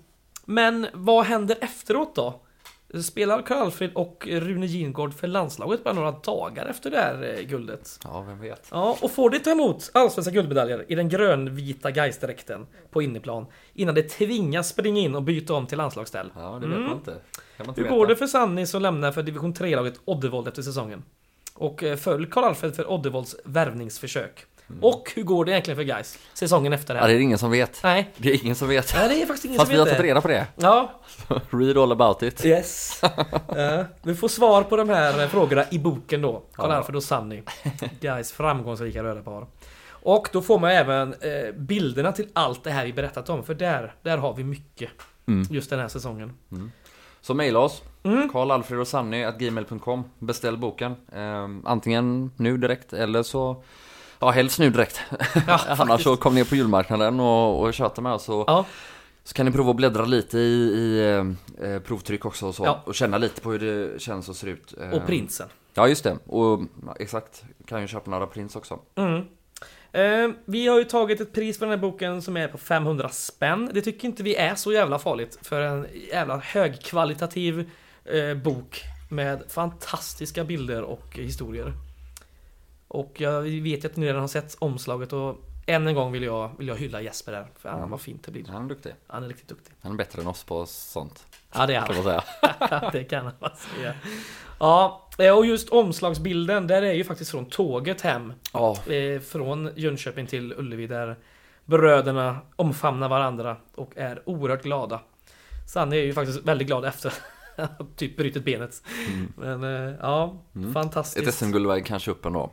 men 0.46 0.88
vad 0.94 1.26
händer 1.26 1.58
efteråt 1.62 2.16
då? 2.16 2.42
Spelar 3.04 3.42
Karl-Alfred 3.42 3.92
och 3.94 4.28
Rune 4.32 4.66
Gingård 4.66 5.14
för 5.14 5.28
landslaget 5.28 5.84
bara 5.84 5.94
några 5.94 6.12
dagar 6.12 6.66
efter 6.66 6.92
det 6.92 6.98
här 6.98 7.36
eh, 7.38 7.42
guldet? 7.46 8.00
Ja, 8.04 8.22
vem 8.22 8.40
vet. 8.42 8.68
Ja, 8.72 8.98
och 9.02 9.12
får 9.12 9.30
de 9.30 9.40
ta 9.40 9.52
emot 9.52 9.92
allsvenska 9.94 10.32
guldmedaljer 10.32 10.86
i 10.88 10.96
den 10.96 11.10
grönvita 11.10 11.92
Gais-dräkten 11.92 12.66
på 12.92 13.02
inneplan 13.02 13.46
innan 13.74 13.96
de 13.96 14.04
tvingas 14.04 14.70
springa 14.70 15.02
in 15.02 15.16
och 15.16 15.24
byta 15.24 15.54
om 15.54 15.68
till 15.68 15.78
landslagsställ. 15.78 16.32
Ja, 16.36 16.58
det 16.62 16.68
vet 16.68 16.76
Mm. 16.78 16.84
man 16.90 16.98
inte. 16.98 17.12
Kan 17.58 17.66
man 17.66 17.68
inte 17.70 17.82
Hur 17.82 17.86
veta. 17.88 17.96
går 17.96 18.08
det 18.08 18.16
för 18.16 18.28
Sanni 18.28 18.66
som 18.66 18.82
lämnar 18.82 19.12
för 19.12 19.24
division 19.24 19.54
3-laget 19.54 20.00
Oddevold 20.06 20.48
efter 20.48 20.62
säsongen? 20.62 21.04
Och 21.54 21.84
eh, 21.84 21.98
följ 21.98 22.28
Karl-Alfred 22.30 22.76
för 22.76 22.92
Oddevolds 22.92 23.36
värvningsförsök. 23.46 24.46
Och 24.82 25.12
hur 25.16 25.24
går 25.24 25.46
det 25.46 25.52
egentligen 25.52 25.76
för 25.76 25.84
guys 25.84 26.18
säsongen 26.34 26.74
efter 26.74 26.94
det 26.94 27.00
Ja, 27.00 27.06
det 27.06 27.12
här? 27.12 27.20
är 27.20 27.24
ingen 27.24 27.38
som 27.38 27.52
vet. 27.52 27.80
Nej. 27.84 28.12
Det 28.18 28.30
är 28.32 28.44
ingen 28.44 28.56
som 28.56 28.68
vet. 28.68 28.94
Nej, 28.96 29.10
det 29.10 29.22
är 29.22 29.26
faktiskt 29.26 29.46
ingen 29.46 29.58
Fast 29.58 29.68
som 29.68 29.74
vi 29.74 29.80
har 29.80 29.86
vet 29.86 29.98
det. 29.98 30.04
reda 30.04 30.22
på 30.22 30.28
det. 30.28 30.48
Ja, 30.56 30.92
Read 31.50 31.78
all 31.78 31.92
about 31.92 32.24
it. 32.24 32.46
yes. 32.46 33.02
Ja, 33.56 33.86
vi 34.04 34.16
får 34.16 34.28
svar 34.28 34.64
på 34.64 34.78
de 34.78 34.90
här 34.90 35.22
eh, 35.24 35.28
frågorna 35.28 35.64
i 35.72 35.80
boken 35.80 36.22
då. 36.22 36.44
Karl 36.54 36.70
Ja. 36.72 36.76
Alfred 36.78 36.96
och 36.96 37.04
Sunny. 37.04 37.42
Guys 38.00 38.32
framgångsrika 38.32 39.04
röda 39.04 39.22
par. 39.22 39.48
Och 39.90 40.30
då 40.34 40.42
får 40.42 40.60
man 40.60 40.72
även 40.72 41.14
eh, 41.14 41.52
bilderna 41.56 42.12
till 42.12 42.28
allt 42.34 42.64
det 42.64 42.72
här 42.72 42.86
vi 42.86 42.94
berättat 42.94 43.30
om. 43.30 43.44
För 43.44 43.54
där, 43.54 43.94
där 44.02 44.18
har 44.18 44.34
vi 44.34 44.44
mycket. 44.44 44.90
Mm. 45.28 45.48
Just 45.52 45.70
den 45.70 45.80
här 45.80 45.88
säsongen. 45.88 46.34
Så 47.22 47.34
mejla 47.34 47.60
oss. 47.60 47.84
Mm. 48.04 48.30
Karl 48.30 48.52
Alfred 48.52 48.80
och 48.80 48.88
Sanny 48.88 49.24
at 49.24 49.38
gmail.com. 49.40 50.04
Beställ 50.20 50.58
boken. 50.58 50.96
Ehm, 51.12 51.62
antingen 51.66 52.32
nu 52.38 52.58
direkt 52.58 52.94
eller 52.94 53.24
så 53.24 53.64
Ja, 54.20 54.30
helst 54.30 54.60
nu 54.60 54.70
direkt. 54.70 55.02
Ja, 55.48 55.60
Annars 55.78 56.04
så 56.04 56.18
kom 56.18 56.36
ner 56.36 56.44
på 56.44 56.56
julmarknaden 56.56 57.20
och, 57.20 57.62
och 57.62 57.74
köta 57.74 58.02
med 58.02 58.12
oss. 58.14 58.30
Och, 58.30 58.44
Ja. 58.48 58.66
Så 59.24 59.34
kan 59.34 59.46
ni 59.46 59.52
prova 59.52 59.70
att 59.70 59.76
bläddra 59.76 60.06
lite 60.06 60.38
i, 60.40 60.42
i 60.42 61.00
eh, 61.60 61.70
eh, 61.70 61.80
provtryck 61.80 62.26
också 62.26 62.48
och 62.48 62.56
så. 62.56 62.66
Ja. 62.66 62.82
Och 62.86 62.96
känna 62.96 63.18
lite 63.18 63.42
på 63.42 63.52
hur 63.52 63.60
det 63.60 64.02
känns 64.02 64.30
och 64.30 64.36
ser 64.36 64.48
ut. 64.48 64.74
Och 64.94 65.06
prinsen. 65.06 65.48
Ja, 65.74 65.88
just 65.88 66.04
det. 66.04 66.18
Och 66.26 66.62
exakt. 67.00 67.44
Kan 67.66 67.82
ju 67.82 67.88
köpa 67.88 68.12
några 68.12 68.28
prins 68.28 68.56
också. 68.56 68.80
Mm. 68.96 69.24
Eh, 69.92 70.36
vi 70.46 70.68
har 70.68 70.78
ju 70.78 70.84
tagit 70.84 71.22
ett 71.22 71.34
pris 71.34 71.60
för 71.60 71.66
den 71.66 71.80
här 71.80 71.82
boken 71.82 72.22
som 72.22 72.38
är 72.38 72.48
på 72.48 72.58
500 72.58 73.10
spänn. 73.10 73.70
Det 73.74 73.82
tycker 73.82 74.08
inte 74.08 74.24
vi 74.24 74.36
är 74.36 74.56
så 74.56 74.74
jävla 74.74 75.00
farligt 75.00 75.40
för 75.42 75.62
en 75.62 75.88
jävla 76.12 76.38
högkvalitativ 76.38 77.70
eh, 78.06 78.34
bok 78.38 78.84
med 79.10 79.44
fantastiska 79.48 80.44
bilder 80.44 80.82
och 80.82 81.08
historier. 81.18 81.74
Och 82.88 83.14
jag 83.22 83.42
vet 83.42 83.84
ju 83.84 83.88
att 83.90 83.96
ni 83.96 84.06
redan 84.06 84.22
har 84.22 84.28
sett 84.28 84.56
omslaget 84.60 85.14
och 85.14 85.36
än 85.66 85.88
en 85.88 85.96
gång 85.96 86.12
vill 86.12 86.24
jag, 86.24 86.52
vill 86.58 86.68
jag 86.68 86.76
hylla 86.76 87.02
Jesper 87.02 87.32
där. 87.32 87.48
För 87.60 87.70
han 87.70 87.90
vad 87.90 88.02
fint 88.02 88.24
det 88.24 88.32
blir. 88.32 88.46
Han 88.48 88.66
är 88.66 88.70
duktig. 88.70 88.94
Han 89.08 89.24
är 89.24 89.28
riktigt 89.28 89.48
duktig. 89.48 89.74
Han 89.82 89.92
är 89.92 89.96
bättre 89.96 90.22
än 90.22 90.28
oss 90.28 90.44
på 90.44 90.66
sånt. 90.66 91.26
Ja 91.54 91.66
det 91.66 91.76
är 91.76 91.86
Kan 91.86 91.96
han. 91.96 92.06
man 92.06 92.22
säga. 92.70 92.90
det 92.92 93.04
kan 93.04 93.26
man 93.26 93.52
säga. 93.58 93.94
Ja, 94.60 95.10
eh, 95.18 95.38
och 95.38 95.46
just 95.46 95.70
omslagsbilden 95.70 96.68
där 96.68 96.82
är 96.82 96.94
ju 96.94 97.04
faktiskt 97.04 97.32
från 97.32 97.46
tåget 97.46 98.02
hem. 98.02 98.34
Ja. 98.54 98.78
Eh, 98.94 99.20
Från 99.22 99.70
Jönköping 99.76 100.28
till 100.28 100.54
Ullevi 100.58 100.88
där 100.88 101.16
bröderna 101.66 102.38
omfamnar 102.56 103.10
varandra 103.10 103.58
och 103.76 103.92
är 103.98 104.22
oerhört 104.30 104.64
glada. 104.64 105.00
Sanne 105.68 105.96
är 105.96 106.04
ju 106.04 106.14
faktiskt 106.14 106.44
väldigt 106.44 106.68
glad 106.68 106.86
efter 106.86 107.14
att 107.56 107.96
typ 107.98 108.18
brutit 108.18 108.46
benet. 108.46 108.82
Men 109.36 109.64
eh, 109.64 109.96
ja, 110.02 110.44
Mm. 110.56 110.68
Ett 110.68 110.74
fantastiskt. 110.74 111.34
SM-guld 111.38 111.68
väger 111.68 111.86
kanske 111.86 112.12
upp 112.12 112.26
ändå. 112.26 112.52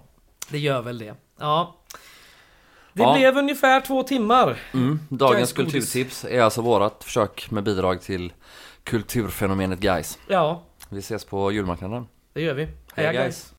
Det 0.50 0.58
gör 0.58 0.82
väl 0.82 0.98
det. 0.98 1.14
Ja. 1.38 1.76
Det 2.92 3.02
Ja. 3.02 3.14
blev 3.14 3.36
ungefär 3.38 3.80
två 3.80 4.02
timmar. 4.02 4.56
Mm. 4.74 4.98
Dagens 5.10 5.52
kulturtips 5.52 6.24
är 6.24 6.42
alltså 6.42 6.62
vårat 6.62 7.04
försök 7.04 7.50
med 7.50 7.64
bidrag 7.64 8.00
till 8.02 8.32
kulturfenomenet 8.84 9.78
guys. 9.80 10.18
Ja, 10.28 10.62
Vi 10.88 10.98
ses 10.98 11.24
på 11.24 11.52
julmarknaden. 11.52 12.06
det 12.32 12.40
gör 12.42 12.54
vi. 12.54 12.68
Hej, 12.94 13.06
guys. 13.06 13.16
guys! 13.16 13.53